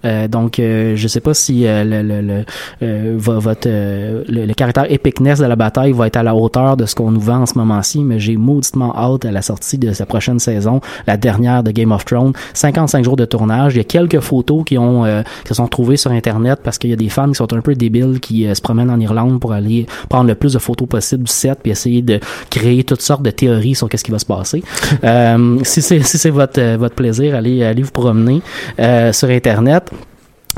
Euh, 0.05 0.29
donc, 0.29 0.59
euh, 0.59 0.95
je 0.97 1.09
sais 1.09 1.21
pas 1.21 1.35
si 1.35 1.67
euh, 1.67 1.85
le, 1.85 2.03
le, 2.03 2.21
le, 2.21 2.45
euh, 2.83 3.15
vo- 3.19 3.39
votre, 3.41 3.69
euh, 3.69 4.25
le, 4.29 4.47
le 4.47 4.55
caractère 4.55 4.91
epicness 4.91 5.39
de 5.39 5.47
la 5.47 5.57
bataille 5.57 5.93
va 5.93 6.07
être 6.07 6.17
à 6.17 6.23
la 6.23 6.35
hauteur 6.35 6.77
de 6.77 6.87
ce 6.87 6.95
qu'on 6.95 7.11
nous 7.11 7.21
vend 7.21 7.43
en 7.43 7.47
ce 7.47 7.57
moment-ci, 7.59 8.03
mais 8.05 8.19
j'ai 8.19 8.37
mauditement 8.37 8.95
hâte 8.97 9.25
à 9.25 9.31
la 9.33 9.43
sortie 9.43 9.79
de 9.79 9.93
sa 9.93 10.07
prochaine 10.07 10.39
saison, 10.39 10.81
la 11.07 11.17
dernière 11.17 11.63
de 11.63 11.71
Game 11.71 11.93
of 11.93 12.05
Thrones. 12.05 12.33
55 12.55 13.05
jours 13.05 13.17
de 13.17 13.25
tournage. 13.25 13.75
Il 13.75 13.79
y 13.79 13.81
a 13.81 13.85
quelques 13.85 14.21
photos 14.21 14.65
qui 14.65 14.79
ont 14.79 15.05
euh, 15.05 15.23
qui 15.43 15.49
se 15.49 15.55
sont 15.55 15.69
trouvées 15.69 15.97
sur 15.97 16.11
Internet 16.11 16.61
parce 16.63 16.79
qu'il 16.79 16.91
y 16.91 16.93
a 16.93 16.97
des 16.97 17.09
fans 17.09 17.29
qui 17.29 17.35
sont 17.35 17.53
un 17.53 17.61
peu 17.61 17.75
débiles 17.75 18.21
qui 18.21 18.47
euh, 18.47 18.55
se 18.55 18.61
promènent 18.61 18.91
en 18.91 18.99
Irlande 19.01 19.41
pour 19.41 19.53
aller 19.53 19.87
prendre 20.09 20.29
le 20.29 20.35
plus 20.35 20.53
de 20.55 20.59
photos 20.59 20.89
possible 20.89 21.25
du 21.25 21.33
set 21.33 21.59
puis 21.63 21.73
essayer 21.73 22.03
de 22.03 22.21
créer 22.51 22.85
toutes 22.85 23.01
sortes 23.03 23.23
de 23.23 23.31
théories 23.31 23.75
sur 23.75 23.89
qu'est-ce 23.89 24.05
qui 24.05 24.11
va 24.11 24.19
se 24.19 24.27
passer. 24.27 24.63
euh, 25.05 25.59
si 25.63 25.83
c'est 25.83 26.01
si 26.03 26.19
c'est 26.19 26.31
votre 26.31 26.77
votre 26.77 26.95
plaisir, 26.95 27.35
allez 27.35 27.63
allez 27.65 27.83
vous 27.83 27.91
promener 27.91 28.41
euh, 28.81 29.13
sur 29.13 29.29
Internet. 29.29 29.58
Internet. 29.59 29.91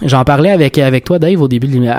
J'en 0.02 0.24
parlais 0.24 0.51
avec 0.51 0.78
avec 0.78 1.05
toi 1.05 1.18
Dave 1.18 1.40
au 1.43 1.48
début 1.48 1.66
de 1.68 1.86
à- 1.86 1.94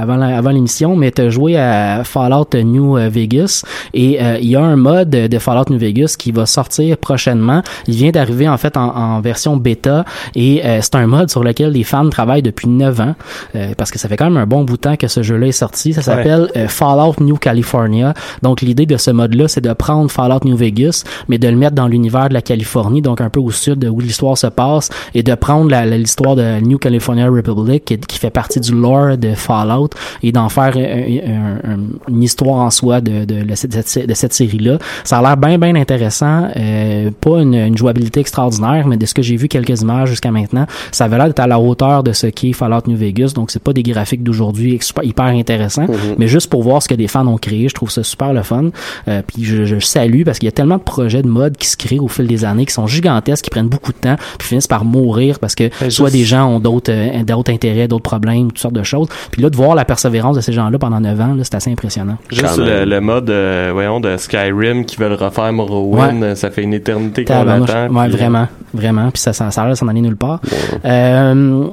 avant 0.00 0.16
la- 0.16 0.36
avant 0.36 0.50
l'émission 0.50 0.94
mais 0.96 1.10
tu 1.10 1.22
as 1.22 1.30
joué 1.30 1.56
à 1.56 2.02
Fallout 2.04 2.48
New 2.64 2.94
Vegas 3.10 3.62
et 3.92 4.22
euh, 4.22 4.38
il 4.40 4.48
y 4.48 4.56
a 4.56 4.62
un 4.62 4.76
mode 4.76 5.10
de 5.10 5.38
Fallout 5.38 5.64
New 5.70 5.78
Vegas 5.78 6.14
qui 6.18 6.30
va 6.32 6.46
sortir 6.46 6.96
prochainement. 6.96 7.62
Il 7.88 7.94
vient 7.94 8.10
d'arriver 8.10 8.48
en 8.48 8.56
fait 8.56 8.76
en, 8.76 8.94
en 8.96 9.20
version 9.20 9.56
bêta 9.56 10.04
et 10.34 10.64
euh, 10.64 10.78
c'est 10.80 10.94
un 10.94 11.06
mode 11.06 11.30
sur 11.30 11.42
lequel 11.42 11.72
les 11.72 11.84
fans 11.84 12.08
travaillent 12.08 12.42
depuis 12.42 12.68
9 12.68 13.00
ans 13.00 13.14
euh, 13.56 13.72
parce 13.76 13.90
que 13.90 13.98
ça 13.98 14.08
fait 14.08 14.16
quand 14.16 14.26
même 14.26 14.36
un 14.36 14.46
bon 14.46 14.62
bout 14.64 14.76
de 14.76 14.80
temps 14.82 14.96
que 14.96 15.08
ce 15.08 15.22
jeu-là 15.22 15.48
est 15.48 15.52
sorti. 15.52 15.92
Ça 15.92 16.02
s'appelle 16.02 16.50
Fallout 16.68 17.14
New 17.20 17.36
California. 17.36 18.14
Donc 18.42 18.60
l'idée 18.60 18.86
de 18.86 18.96
ce 18.96 19.10
mode-là, 19.10 19.48
c'est 19.48 19.60
de 19.60 19.72
prendre 19.72 20.10
Fallout 20.10 20.40
New 20.44 20.56
Vegas 20.56 21.02
mais 21.28 21.38
de 21.38 21.48
le 21.48 21.56
mettre 21.56 21.74
dans 21.74 21.88
l'univers 21.88 22.28
de 22.28 22.34
la 22.34 22.42
Californie, 22.42 23.02
donc 23.02 23.20
un 23.20 23.30
peu 23.30 23.40
au 23.40 23.50
sud 23.50 23.84
où 23.84 24.00
l'histoire 24.00 24.38
se 24.38 24.46
passe 24.46 24.90
et 25.14 25.22
de 25.22 25.34
prendre 25.34 25.74
l'histoire 25.96 26.36
de 26.36 26.60
New 26.60 26.78
California 26.78 27.23
Republic 27.30 27.84
qui, 27.84 27.98
qui 27.98 28.18
fait 28.18 28.30
partie 28.30 28.60
du 28.60 28.72
lore 28.72 29.16
de 29.16 29.34
Fallout 29.34 29.90
et 30.22 30.32
d'en 30.32 30.48
faire 30.48 30.76
un- 30.76 30.80
un- 30.80 31.72
un- 31.74 31.78
une 32.08 32.22
histoire 32.22 32.56
en 32.60 32.70
soi 32.70 33.00
de, 33.00 33.24
de, 33.24 33.42
de 33.44 33.54
cette, 33.54 34.06
de 34.08 34.14
cette 34.14 34.32
série-là. 34.32 34.78
Ça 35.04 35.18
a 35.18 35.22
l'air 35.22 35.36
bien, 35.36 35.58
bien 35.58 35.74
intéressant. 35.74 36.48
Euh, 36.56 37.10
pas 37.20 37.40
une, 37.40 37.54
une 37.54 37.76
jouabilité 37.76 38.20
extraordinaire, 38.20 38.86
mais 38.86 38.96
de 38.96 39.06
ce 39.06 39.14
que 39.14 39.22
j'ai 39.22 39.36
vu 39.36 39.48
quelques 39.48 39.80
images 39.82 40.08
jusqu'à 40.10 40.30
maintenant, 40.30 40.66
ça 40.92 41.04
avait 41.04 41.16
l'air 41.16 41.26
d'être 41.26 41.40
à 41.40 41.46
la 41.46 41.58
hauteur 41.58 42.02
de 42.02 42.12
ce 42.12 42.26
qu'est 42.26 42.52
Fallout 42.52 42.82
New 42.86 42.96
Vegas. 42.96 43.32
Donc, 43.34 43.50
c'est 43.50 43.62
pas 43.62 43.72
des 43.72 43.82
graphiques 43.82 44.22
d'aujourd'hui 44.22 44.78
hyper 45.02 45.24
intéressants, 45.26 45.86
mais 46.18 46.28
juste 46.28 46.50
pour 46.50 46.62
voir 46.62 46.82
ce 46.82 46.88
que 46.88 46.94
des 46.94 47.08
fans 47.08 47.26
ont 47.26 47.38
créé, 47.38 47.68
je 47.68 47.74
trouve 47.74 47.90
ça 47.90 48.02
super 48.02 48.32
le 48.32 48.42
fun. 48.42 48.70
Euh, 49.08 49.22
puis 49.26 49.44
je, 49.44 49.64
je 49.64 49.78
salue 49.80 50.22
parce 50.24 50.38
qu'il 50.38 50.46
y 50.46 50.48
a 50.48 50.52
tellement 50.52 50.76
de 50.78 50.82
projets 50.82 51.22
de 51.22 51.28
mode 51.28 51.56
qui 51.56 51.66
se 51.68 51.76
créent 51.76 51.98
au 51.98 52.08
fil 52.08 52.26
des 52.26 52.44
années, 52.44 52.66
qui 52.66 52.72
sont 52.74 52.86
gigantesques, 52.86 53.44
qui 53.44 53.50
prennent 53.50 53.68
beaucoup 53.68 53.92
de 53.92 53.98
temps, 53.98 54.16
puis 54.38 54.48
finissent 54.48 54.66
par 54.66 54.84
mourir 54.84 55.38
parce 55.38 55.54
que 55.54 55.70
Ben, 55.80 55.90
soit 55.90 56.10
des 56.10 56.24
gens 56.24 56.46
ont 56.48 56.60
d'autres 56.60 56.92
euh, 56.92 57.10
d'autres 57.22 57.52
intérêts, 57.52 57.88
d'autres 57.88 58.02
problèmes, 58.02 58.48
toutes 58.48 58.58
sortes 58.58 58.74
de 58.74 58.82
choses. 58.82 59.08
Puis 59.30 59.42
là, 59.42 59.50
de 59.50 59.56
voir 59.56 59.74
la 59.74 59.84
persévérance 59.84 60.36
de 60.36 60.40
ces 60.40 60.52
gens-là 60.52 60.78
pendant 60.78 61.00
9 61.00 61.20
ans, 61.20 61.34
là, 61.34 61.44
c'est 61.44 61.54
assez 61.54 61.70
impressionnant. 61.70 62.16
Juste 62.30 62.58
le, 62.58 62.84
le 62.84 63.00
mode, 63.00 63.30
euh, 63.30 63.70
voyons, 63.72 64.00
de 64.00 64.16
Skyrim 64.16 64.84
qui 64.84 64.96
veulent 64.96 65.12
refaire 65.14 65.52
Morrowind, 65.52 66.22
euh, 66.22 66.34
ça 66.34 66.50
fait 66.50 66.62
une 66.62 66.74
éternité 66.74 67.24
qu'on 67.24 67.44
l'attend. 67.44 67.88
Ouais, 67.88 68.06
puis, 68.06 68.14
euh, 68.14 68.16
vraiment, 68.16 68.48
vraiment. 68.72 69.10
Puis 69.10 69.20
ça, 69.20 69.32
ça, 69.32 69.50
ça 69.50 69.62
a 69.62 69.64
l'air 69.64 69.74
de 69.74 69.78
s'en 69.78 69.88
aller 69.88 70.00
nulle 70.00 70.16
part. 70.16 70.40
Euh, 70.84 71.66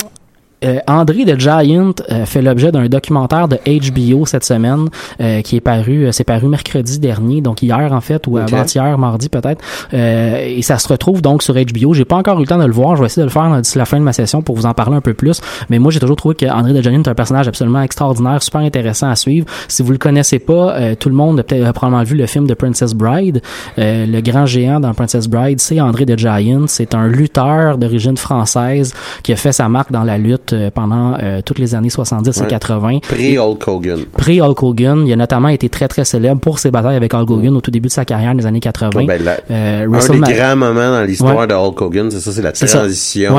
euh, 0.63 0.79
André 0.87 1.25
de 1.25 1.39
Giant 1.39 1.93
euh, 2.09 2.25
fait 2.25 2.41
l'objet 2.41 2.71
d'un 2.71 2.87
documentaire 2.87 3.47
de 3.47 3.57
HBO 3.65 4.25
cette 4.25 4.43
semaine 4.43 4.87
euh, 5.19 5.41
qui 5.41 5.55
est 5.55 5.61
paru, 5.61 6.05
euh, 6.05 6.11
c'est 6.11 6.23
paru 6.23 6.47
mercredi 6.47 6.99
dernier, 6.99 7.41
donc 7.41 7.61
hier 7.61 7.91
en 7.91 8.01
fait 8.01 8.27
ou 8.27 8.37
avant-hier, 8.37 8.97
mardi 8.97 9.29
peut-être. 9.29 9.63
Euh, 9.93 10.37
et 10.45 10.61
ça 10.61 10.77
se 10.77 10.87
retrouve 10.87 11.21
donc 11.21 11.43
sur 11.43 11.55
HBO. 11.55 11.93
J'ai 11.93 12.05
pas 12.05 12.15
encore 12.15 12.37
eu 12.37 12.41
le 12.41 12.47
temps 12.47 12.57
de 12.57 12.65
le 12.65 12.73
voir. 12.73 12.95
Je 12.95 13.01
vais 13.01 13.07
essayer 13.07 13.21
de 13.21 13.27
le 13.27 13.31
faire 13.31 13.61
d'ici 13.61 13.77
la 13.77 13.85
fin 13.85 13.97
de 13.97 14.03
ma 14.03 14.13
session 14.13 14.41
pour 14.41 14.55
vous 14.55 14.65
en 14.65 14.73
parler 14.73 14.95
un 14.95 15.01
peu 15.01 15.13
plus. 15.13 15.41
Mais 15.69 15.79
moi, 15.79 15.91
j'ai 15.91 15.99
toujours 15.99 16.15
trouvé 16.15 16.35
que 16.35 16.45
André 16.45 16.73
de 16.73 16.81
Giant 16.81 17.01
est 17.01 17.07
un 17.07 17.15
personnage 17.15 17.47
absolument 17.47 17.81
extraordinaire, 17.81 18.41
super 18.43 18.61
intéressant 18.61 19.09
à 19.09 19.15
suivre. 19.15 19.45
Si 19.67 19.83
vous 19.83 19.91
le 19.91 19.97
connaissez 19.97 20.39
pas, 20.39 20.75
euh, 20.75 20.95
tout 20.95 21.09
le 21.09 21.15
monde 21.15 21.39
a 21.39 21.43
peut-être 21.43 21.71
probablement 21.73 22.03
vu 22.03 22.15
le 22.15 22.25
film 22.25 22.47
de 22.47 22.53
Princess 22.53 22.93
Bride. 22.93 23.41
Euh, 23.77 24.05
le 24.05 24.21
grand 24.21 24.45
géant 24.45 24.79
dans 24.79 24.93
Princess 24.93 25.27
Bride, 25.27 25.59
c'est 25.59 25.79
André 25.79 26.05
de 26.05 26.17
Giant. 26.17 26.65
C'est 26.67 26.95
un 26.95 27.07
lutteur 27.07 27.77
d'origine 27.77 28.17
française 28.17 28.93
qui 29.23 29.33
a 29.33 29.35
fait 29.35 29.51
sa 29.51 29.69
marque 29.69 29.91
dans 29.91 30.03
la 30.03 30.17
lutte 30.17 30.50
euh, 30.53 30.69
pendant 30.73 31.15
euh, 31.21 31.41
toutes 31.45 31.59
les 31.59 31.75
années 31.75 31.89
70 31.89 32.37
et 32.37 32.41
Ouais. 32.41 32.47
80. 32.47 32.99
Pré-Hulk 32.99 33.67
Hogan. 33.67 33.99
Pré-Hulk 34.17 34.63
Hogan, 34.63 35.07
il 35.07 35.13
a 35.13 35.15
notamment 35.15 35.47
été 35.49 35.69
très 35.69 35.87
très 35.87 36.05
célèbre 36.05 36.39
pour 36.41 36.59
ses 36.59 36.71
batailles 36.71 36.95
avec 36.95 37.13
Hulk 37.13 37.29
Hogan 37.29 37.55
au 37.57 37.61
tout 37.61 37.71
début 37.71 37.87
de 37.87 37.93
sa 37.93 38.05
carrière 38.05 38.33
des 38.35 38.45
années 38.45 38.59
80. 38.59 38.99
Ouais, 38.99 39.05
ben, 39.05 39.23
la- 39.23 39.37
Euh, 39.51 39.87
un 39.91 40.19
des 40.19 40.33
grands 40.33 40.55
moments 40.55 40.91
dans 40.91 41.03
l'histoire 41.03 41.47
de 41.47 41.53
Hulk 41.53 41.81
Hogan, 41.81 42.09
c'est 42.11 42.19
ça, 42.19 42.31
c'est 42.31 42.41
la 42.41 42.51
transition. 42.51 43.33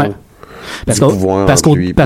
Parce 0.86 0.98
qu'au 1.01 1.10
parce 1.47 1.62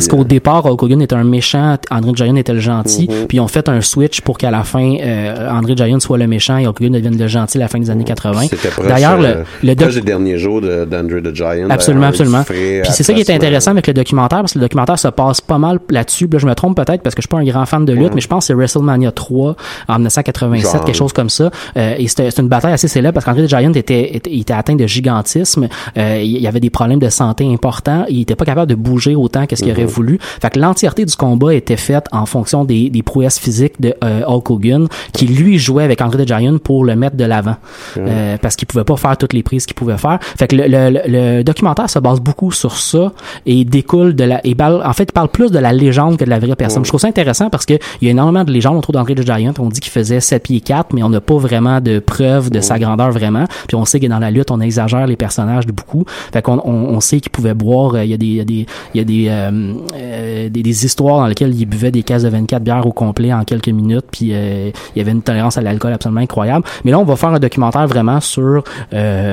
qu'au 0.08 0.16
qu'au 0.16 0.22
euh, 0.22 0.24
départ 0.24 0.64
Hulk 0.66 0.82
Hogan 0.82 1.02
était 1.02 1.14
un 1.14 1.24
méchant, 1.24 1.76
André 1.90 2.12
Giant 2.14 2.36
était 2.36 2.52
le 2.52 2.60
gentil, 2.60 3.08
Mhm. 3.10 3.26
puis 3.28 3.38
ils 3.38 3.40
ont 3.40 3.48
fait 3.48 3.68
un 3.68 3.80
switch 3.80 4.20
pour 4.20 4.38
qu'à 4.38 4.50
la 4.50 4.62
fin 4.64 4.96
euh, 5.00 5.50
André 5.50 5.74
Giant 5.76 6.00
soit 6.00 6.18
le 6.18 6.26
méchant 6.26 6.56
et 6.58 6.66
Hulk 6.66 6.80
Hogan 6.80 6.92
devienne 6.92 7.18
le 7.18 7.26
gentil 7.28 7.58
à 7.58 7.60
la 7.62 7.68
fin 7.68 7.78
des 7.78 7.90
années 7.90 8.04
80. 8.04 8.42
C'était 8.50 8.68
proche, 8.68 8.86
D'ailleurs 8.86 9.18
euh, 9.20 9.42
le, 9.62 9.68
le 9.68 9.74
doc- 9.74 9.90
des 9.94 10.00
derniers 10.00 10.38
jours 10.38 10.60
de- 10.60 10.84
d'Andre 10.84 11.20
the 11.20 11.34
Giant. 11.34 11.68
Absolument, 11.70 12.06
absolument. 12.06 12.42
Puis 12.44 12.80
c'est 12.90 13.02
ça 13.02 13.12
qui 13.12 13.20
est 13.20 13.30
intéressant 13.30 13.72
avec 13.72 13.86
le 13.86 13.94
documentaire, 13.94 14.40
parce 14.40 14.52
que 14.52 14.58
le 14.58 14.64
documentaire 14.64 14.98
se 14.98 15.08
passe 15.08 15.40
pas 15.40 15.58
mal 15.58 15.78
là-dessus. 15.90 16.28
Là, 16.32 16.38
je 16.38 16.46
me 16.46 16.54
trompe 16.54 16.76
peut-être 16.76 17.02
parce 17.02 17.14
que 17.14 17.22
je 17.22 17.26
suis 17.26 17.28
pas 17.28 17.38
un 17.38 17.44
grand 17.44 17.66
fan 17.66 17.84
de 17.84 17.92
lutte, 17.92 18.14
mais 18.14 18.20
je 18.20 18.28
pense 18.28 18.44
que 18.44 18.46
c'est 18.48 18.54
WrestleMania 18.54 19.12
3 19.12 19.56
en 19.88 19.94
1987, 19.94 20.72
Genre. 20.72 20.84
quelque 20.84 20.94
chose 20.96 21.12
comme 21.12 21.28
ça. 21.30 21.50
Euh, 21.76 21.94
et 21.98 22.08
c'était 22.08 22.30
c'est 22.30 22.40
une 22.42 22.48
bataille 22.48 22.72
assez 22.72 22.88
célèbre 22.88 23.14
parce 23.14 23.24
qu'André 23.26 23.44
the 23.44 23.48
Giant 23.50 23.72
était, 23.72 24.16
était, 24.16 24.34
était 24.34 24.52
atteint 24.52 24.74
de 24.76 24.86
gigantisme. 24.86 25.68
Euh, 25.98 26.20
il 26.22 26.38
y 26.38 26.46
avait 26.46 26.60
des 26.60 26.70
problèmes 26.70 26.98
de 26.98 27.08
santé 27.08 27.46
importants. 27.52 28.04
Il 28.08 28.22
était 28.22 28.34
pas 28.34 28.44
capable 28.46 28.70
de 28.70 28.74
bouger 28.74 29.14
autant 29.14 29.46
que 29.46 29.54
ce 29.56 29.62
qu'il 29.62 29.72
aurait 29.72 29.84
voulu. 29.84 30.18
Fait 30.40 30.48
que 30.50 30.58
l'entièreté 30.58 31.04
du 31.04 31.14
combat 31.16 31.52
était 31.54 31.76
faite 31.76 32.06
en 32.12 32.24
fonction 32.26 32.64
des, 32.64 32.88
des 32.88 33.02
prouesses 33.02 33.38
physiques 33.38 33.80
de 33.80 33.94
euh, 34.02 34.22
Hulk 34.26 34.50
Hogan, 34.50 34.88
qui 35.12 35.26
lui 35.26 35.58
jouait 35.58 35.84
avec 35.84 36.00
André 36.00 36.24
the 36.24 36.28
Giant 36.28 36.56
pour 36.58 36.84
le 36.84 36.96
mettre 36.96 37.16
de 37.16 37.24
l'avant. 37.24 37.56
Euh, 37.98 38.36
parce 38.40 38.56
qu'il 38.56 38.66
pouvait 38.66 38.84
pas 38.84 38.96
faire 38.96 39.16
toutes 39.16 39.32
les 39.32 39.42
prises 39.42 39.66
qu'il 39.66 39.74
pouvait 39.74 39.98
faire. 39.98 40.18
Fait 40.38 40.46
que 40.48 40.56
le, 40.56 40.64
le, 40.68 41.00
le- 41.38 41.42
documentaire 41.44 41.90
se 41.90 41.98
base 41.98 42.20
beaucoup 42.20 42.52
sur 42.52 42.76
ça 42.78 43.12
et 43.44 43.64
découle 43.64 44.14
de 44.14 44.24
la. 44.24 44.40
Et 44.46 44.54
parle- 44.54 44.82
en 44.84 44.92
fait, 44.92 45.12
parle 45.12 45.28
plus 45.28 45.50
de 45.50 45.58
la 45.58 45.72
légende 45.72 46.16
que 46.16 46.24
de 46.24 46.30
la 46.30 46.38
vraie 46.38 46.56
personne. 46.56 46.84
Je 46.84 46.88
trouve 46.88 47.00
ça 47.00 47.08
intéressant 47.08 47.50
parce 47.50 47.66
que 47.66 47.74
il 48.00 48.06
y 48.06 48.08
a 48.08 48.10
énormément 48.12 48.44
de 48.44 48.52
légendes 48.52 48.76
autour 48.78 48.92
d'André 48.92 49.14
the 49.14 49.24
Giant. 49.26 49.52
On 49.58 49.68
dit 49.68 49.80
qu'il 49.80 49.92
faisait 49.92 50.20
7 50.20 50.42
pieds 50.44 50.60
4, 50.60 50.92
mais 50.94 51.02
on 51.02 51.08
n'a 51.08 51.20
pas 51.20 51.36
vraiment 51.36 51.80
de 51.80 51.98
preuves 51.98 52.50
de 52.50 52.60
sa 52.60 52.78
grandeur 52.78 53.10
vraiment. 53.10 53.44
Puis 53.68 53.76
on 53.76 53.84
sait 53.84 54.00
que 54.00 54.06
dans 54.06 54.18
la 54.18 54.30
lutte, 54.30 54.50
on 54.50 54.60
exagère 54.60 55.06
les 55.06 55.16
personnages 55.16 55.66
de 55.66 55.72
beaucoup. 55.72 56.04
Fait 56.32 56.42
qu'on 56.42 56.60
on, 56.64 56.72
on 56.94 57.00
sait 57.00 57.20
qu'il 57.20 57.30
pouvait 57.30 57.54
boire. 57.54 57.94
euh, 57.94 58.04
Il 58.04 58.10
y 58.10 58.14
a 58.14 58.16
des, 58.16 58.35
y 58.36 58.40
a 58.40 58.44
des, 58.44 58.66
il 58.94 58.98
y 58.98 59.00
a 59.00 59.04
des, 59.04 59.26
euh, 59.28 59.74
euh, 59.94 60.48
des, 60.48 60.62
des 60.62 60.84
histoires 60.84 61.18
dans 61.18 61.26
lesquelles 61.26 61.54
il 61.54 61.66
buvait 61.66 61.90
des 61.90 62.02
caisses 62.02 62.22
de 62.22 62.28
24 62.28 62.62
bières 62.62 62.86
au 62.86 62.92
complet 62.92 63.32
en 63.32 63.44
quelques 63.44 63.68
minutes. 63.68 64.06
Puis 64.10 64.30
euh, 64.32 64.70
il 64.94 64.98
y 64.98 65.00
avait 65.00 65.12
une 65.12 65.22
tolérance 65.22 65.58
à 65.58 65.62
l'alcool 65.62 65.92
absolument 65.92 66.20
incroyable. 66.20 66.64
Mais 66.84 66.90
là, 66.90 66.98
on 66.98 67.04
va 67.04 67.16
faire 67.16 67.30
un 67.30 67.38
documentaire 67.38 67.86
vraiment 67.86 68.20
sur, 68.20 68.64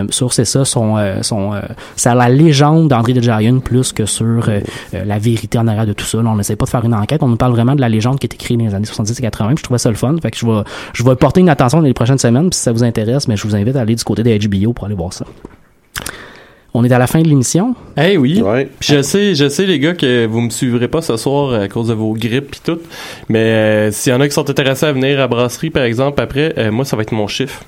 sur 0.09 0.34
c'est 0.34 0.45
ça, 0.45 0.65
son, 0.65 0.95
son, 1.21 1.51
la 2.05 2.30
légende 2.30 2.88
d'André 2.89 3.13
Giant 3.21 3.59
plus 3.59 3.93
que 3.93 4.05
sur 4.05 4.49
la 4.91 5.19
vérité 5.19 5.57
en 5.57 5.67
arrière 5.67 5.85
de 5.85 5.93
tout 5.93 6.05
ça. 6.05 6.19
On 6.19 6.35
n'essaie 6.35 6.55
pas 6.55 6.65
de 6.65 6.69
faire 6.69 6.85
une 6.85 6.93
enquête. 6.93 7.21
On 7.23 7.27
nous 7.27 7.38
parle 7.38 7.53
vraiment 7.53 7.75
de 7.75 7.81
la 7.81 7.89
légende 7.89 8.19
qui 8.19 8.25
a 8.25 8.27
été 8.27 8.38
créée 8.38 8.57
dans 8.57 8.65
les 8.65 8.75
années 8.75 8.85
70 8.85 9.19
et 9.19 9.21
80. 9.21 9.49
Puis 9.49 9.57
je 9.57 9.63
trouvais 9.63 9.77
ça 9.77 9.89
le 9.89 9.95
fun. 9.95 10.15
Fait 10.21 10.31
que 10.31 10.38
je 10.38 10.45
vais, 10.45 10.61
je 10.93 11.03
vais 11.03 11.15
porter 11.15 11.41
une 11.41 11.49
attention 11.49 11.80
dans 11.80 11.85
les 11.85 11.93
prochaines 11.93 12.17
semaines. 12.17 12.49
Puis 12.49 12.57
si 12.57 12.63
ça 12.63 12.71
vous 12.71 12.84
intéresse, 12.84 13.27
mais 13.27 13.38
je 13.38 13.47
vous 13.47 13.55
invite 13.55 13.75
à 13.75 13.81
aller 13.81 13.95
du 13.95 14.03
côté 14.03 14.23
de 14.23 14.47
HBO 14.47 14.73
pour 14.73 14.85
aller 14.85 14.95
voir 14.95 15.13
ça. 15.13 15.25
On 16.75 16.83
est 16.83 16.91
à 16.91 16.97
la 16.97 17.05
fin 17.05 17.21
de 17.21 17.27
l'émission. 17.27 17.75
Eh 17.97 18.17
oui. 18.17 18.41
Ouais. 18.41 18.69
Je 18.79 19.03
sais, 19.03 19.35
je 19.35 19.47
sais 19.47 19.67
les 19.67 19.77
gars 19.77 19.93
que 19.93 20.25
vous 20.25 20.41
me 20.41 20.49
suivrez 20.49 20.87
pas 20.87 21.03
ce 21.03 21.17
soir 21.17 21.53
à 21.53 21.67
cause 21.67 21.89
de 21.89 21.93
vos 21.93 22.13
grippes 22.13 22.49
puis 22.49 22.61
tout. 22.63 22.79
Mais 23.29 23.39
euh, 23.39 23.91
s'il 23.91 24.11
y 24.11 24.15
en 24.15 24.21
a 24.21 24.27
qui 24.27 24.33
sont 24.33 24.49
intéressés 24.49 24.87
à 24.87 24.91
venir 24.91 25.19
à 25.19 25.27
brasserie 25.27 25.69
par 25.69 25.83
exemple 25.83 26.19
après, 26.19 26.53
euh, 26.57 26.71
moi 26.71 26.83
ça 26.83 26.95
va 26.95 27.03
être 27.03 27.11
mon 27.11 27.27
chiffre. 27.27 27.63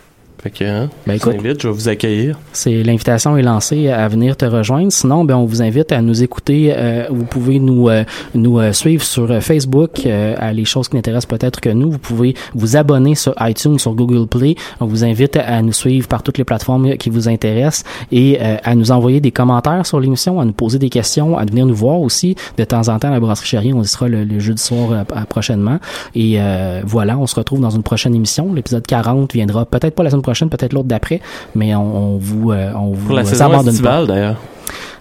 Fait 0.46 0.52
que 0.52 0.64
hein, 0.64 0.90
Ben, 1.08 1.18
je 1.18 1.24
vous 1.24 1.30
écoute. 1.32 1.44
invite, 1.44 1.62
je 1.64 1.68
vais 1.68 1.74
vous 1.74 1.90
accueillir. 1.90 2.38
C'est 2.54 2.84
l'invitation 2.84 3.36
est 3.36 3.42
lancée 3.42 3.90
à 3.90 4.08
venir 4.08 4.38
te 4.38 4.46
rejoindre. 4.46 4.92
Sinon, 4.92 5.26
ben 5.26 5.36
on 5.38 5.46
vous 5.46 5.64
invite 5.64 5.92
à 5.92 6.02
nous 6.04 6.22
écouter. 6.22 6.72
euh, 6.78 7.08
vous 7.10 7.26
pouvez 7.26 7.58
nous 7.58 7.90
euh, 7.90 8.04
nous 8.36 8.60
euh, 8.60 8.72
suivre 8.72 9.02
sur 9.04 9.32
euh, 9.32 9.40
Facebook 9.40 10.06
euh, 10.06 10.36
à 10.38 10.54
les 10.54 10.64
choses 10.66 10.88
qui 10.88 10.98
n'intéressent 10.98 11.26
peut-être 11.26 11.60
que 11.60 11.70
nous. 11.70 11.90
Vous 11.90 11.98
pouvez 11.98 12.36
vous 12.54 12.78
abonner 12.78 13.16
sur 13.16 13.34
iTunes, 13.40 13.80
sur 13.80 13.96
Google 13.96 14.28
Play. 14.28 14.54
On 14.80 14.86
vous 14.86 15.04
invite 15.04 15.36
à 15.38 15.64
nous 15.64 15.74
suivre 15.74 16.08
par 16.08 16.22
toutes 16.22 16.38
les 16.38 16.44
plateformes 16.44 16.96
qui 16.98 17.10
vous 17.10 17.28
intéressent 17.28 17.84
et 18.12 18.38
euh, 18.40 18.58
à 18.64 18.76
nous 18.76 18.92
envoyer 18.92 19.20
des 19.22 19.32
commentaires 19.32 19.84
sur 19.88 20.00
l'émission, 20.00 20.40
à 20.40 20.46
nous 20.46 20.54
poser 20.54 20.78
des 20.78 20.90
questions, 20.90 21.40
à 21.40 21.46
venir 21.46 21.66
nous 21.66 21.74
voir 21.74 22.00
aussi 22.02 22.36
de 22.60 22.64
temps 22.66 22.88
en 22.90 23.00
temps 23.00 23.08
à 23.08 23.12
la 23.14 23.20
brasserie 23.20 23.48
Chérie. 23.48 23.74
On 23.74 23.82
y 23.82 23.88
sera 23.88 24.08
le, 24.08 24.24
le 24.24 24.38
jeudi 24.38 24.62
soir 24.62 24.92
euh, 24.92 25.04
à- 25.16 25.26
prochainement. 25.26 25.80
Et 26.14 26.36
euh, 26.38 26.82
voilà, 26.86 27.18
on 27.18 27.26
se 27.26 27.34
retrouve 27.34 27.62
dans 27.62 27.72
une 27.72 27.82
prochaine 27.82 28.14
émission. 28.14 28.54
L'épisode 28.54 28.86
40 28.86 29.34
viendra 29.34 29.66
peut-être 29.66 29.96
pas 29.96 30.04
la 30.04 30.12
semaine 30.12 30.22
prochaine, 30.22 30.35
peut-être 30.50 30.74
l'autre 30.74 30.88
d'après, 30.88 31.22
mais 31.56 31.76
on, 31.76 31.82
on 32.14 32.18
vous 32.18 32.52
euh, 32.52 32.72
on 32.76 32.92
vous 32.92 33.06
Pour 33.08 33.16
la 33.16 33.22
euh, 33.22 33.26
saison 33.26 33.38
s'abandonne 33.46 33.70
estivale 33.70 34.08
d'ailleurs. 34.08 34.36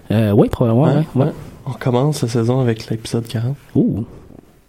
pas. 0.09 0.15
Euh, 0.15 0.31
oui, 0.33 0.49
probablement. 0.49 0.85
Ouais, 0.85 1.05
ouais, 1.15 1.25
ouais. 1.27 1.33
On 1.67 1.73
commence 1.73 2.23
la 2.23 2.29
saison 2.29 2.61
avec 2.61 2.89
l'épisode 2.91 3.27
40. 3.27 3.57
Ouh, 3.75 4.05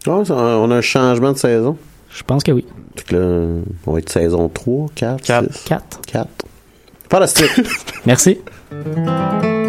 ça, 0.04 0.14
on 0.34 0.72
a 0.72 0.76
un 0.76 0.82
changement 0.82 1.32
de 1.34 1.38
saison. 1.38 1.78
je 2.10 2.24
pense 2.24 2.44
que 2.44 2.52
oui. 2.52 2.66
Que 3.08 3.16
là, 3.16 3.62
on 3.86 3.92
va 3.92 4.00
être 4.00 4.10
saison 4.10 4.48
3, 4.48 4.88
4, 4.96 5.22
Quatre. 5.24 5.54
6, 5.54 5.64
4. 5.66 6.02
4. 6.08 6.28
Fantastique. 7.10 7.52
Merci. 8.06 8.40
Thank 8.72 9.65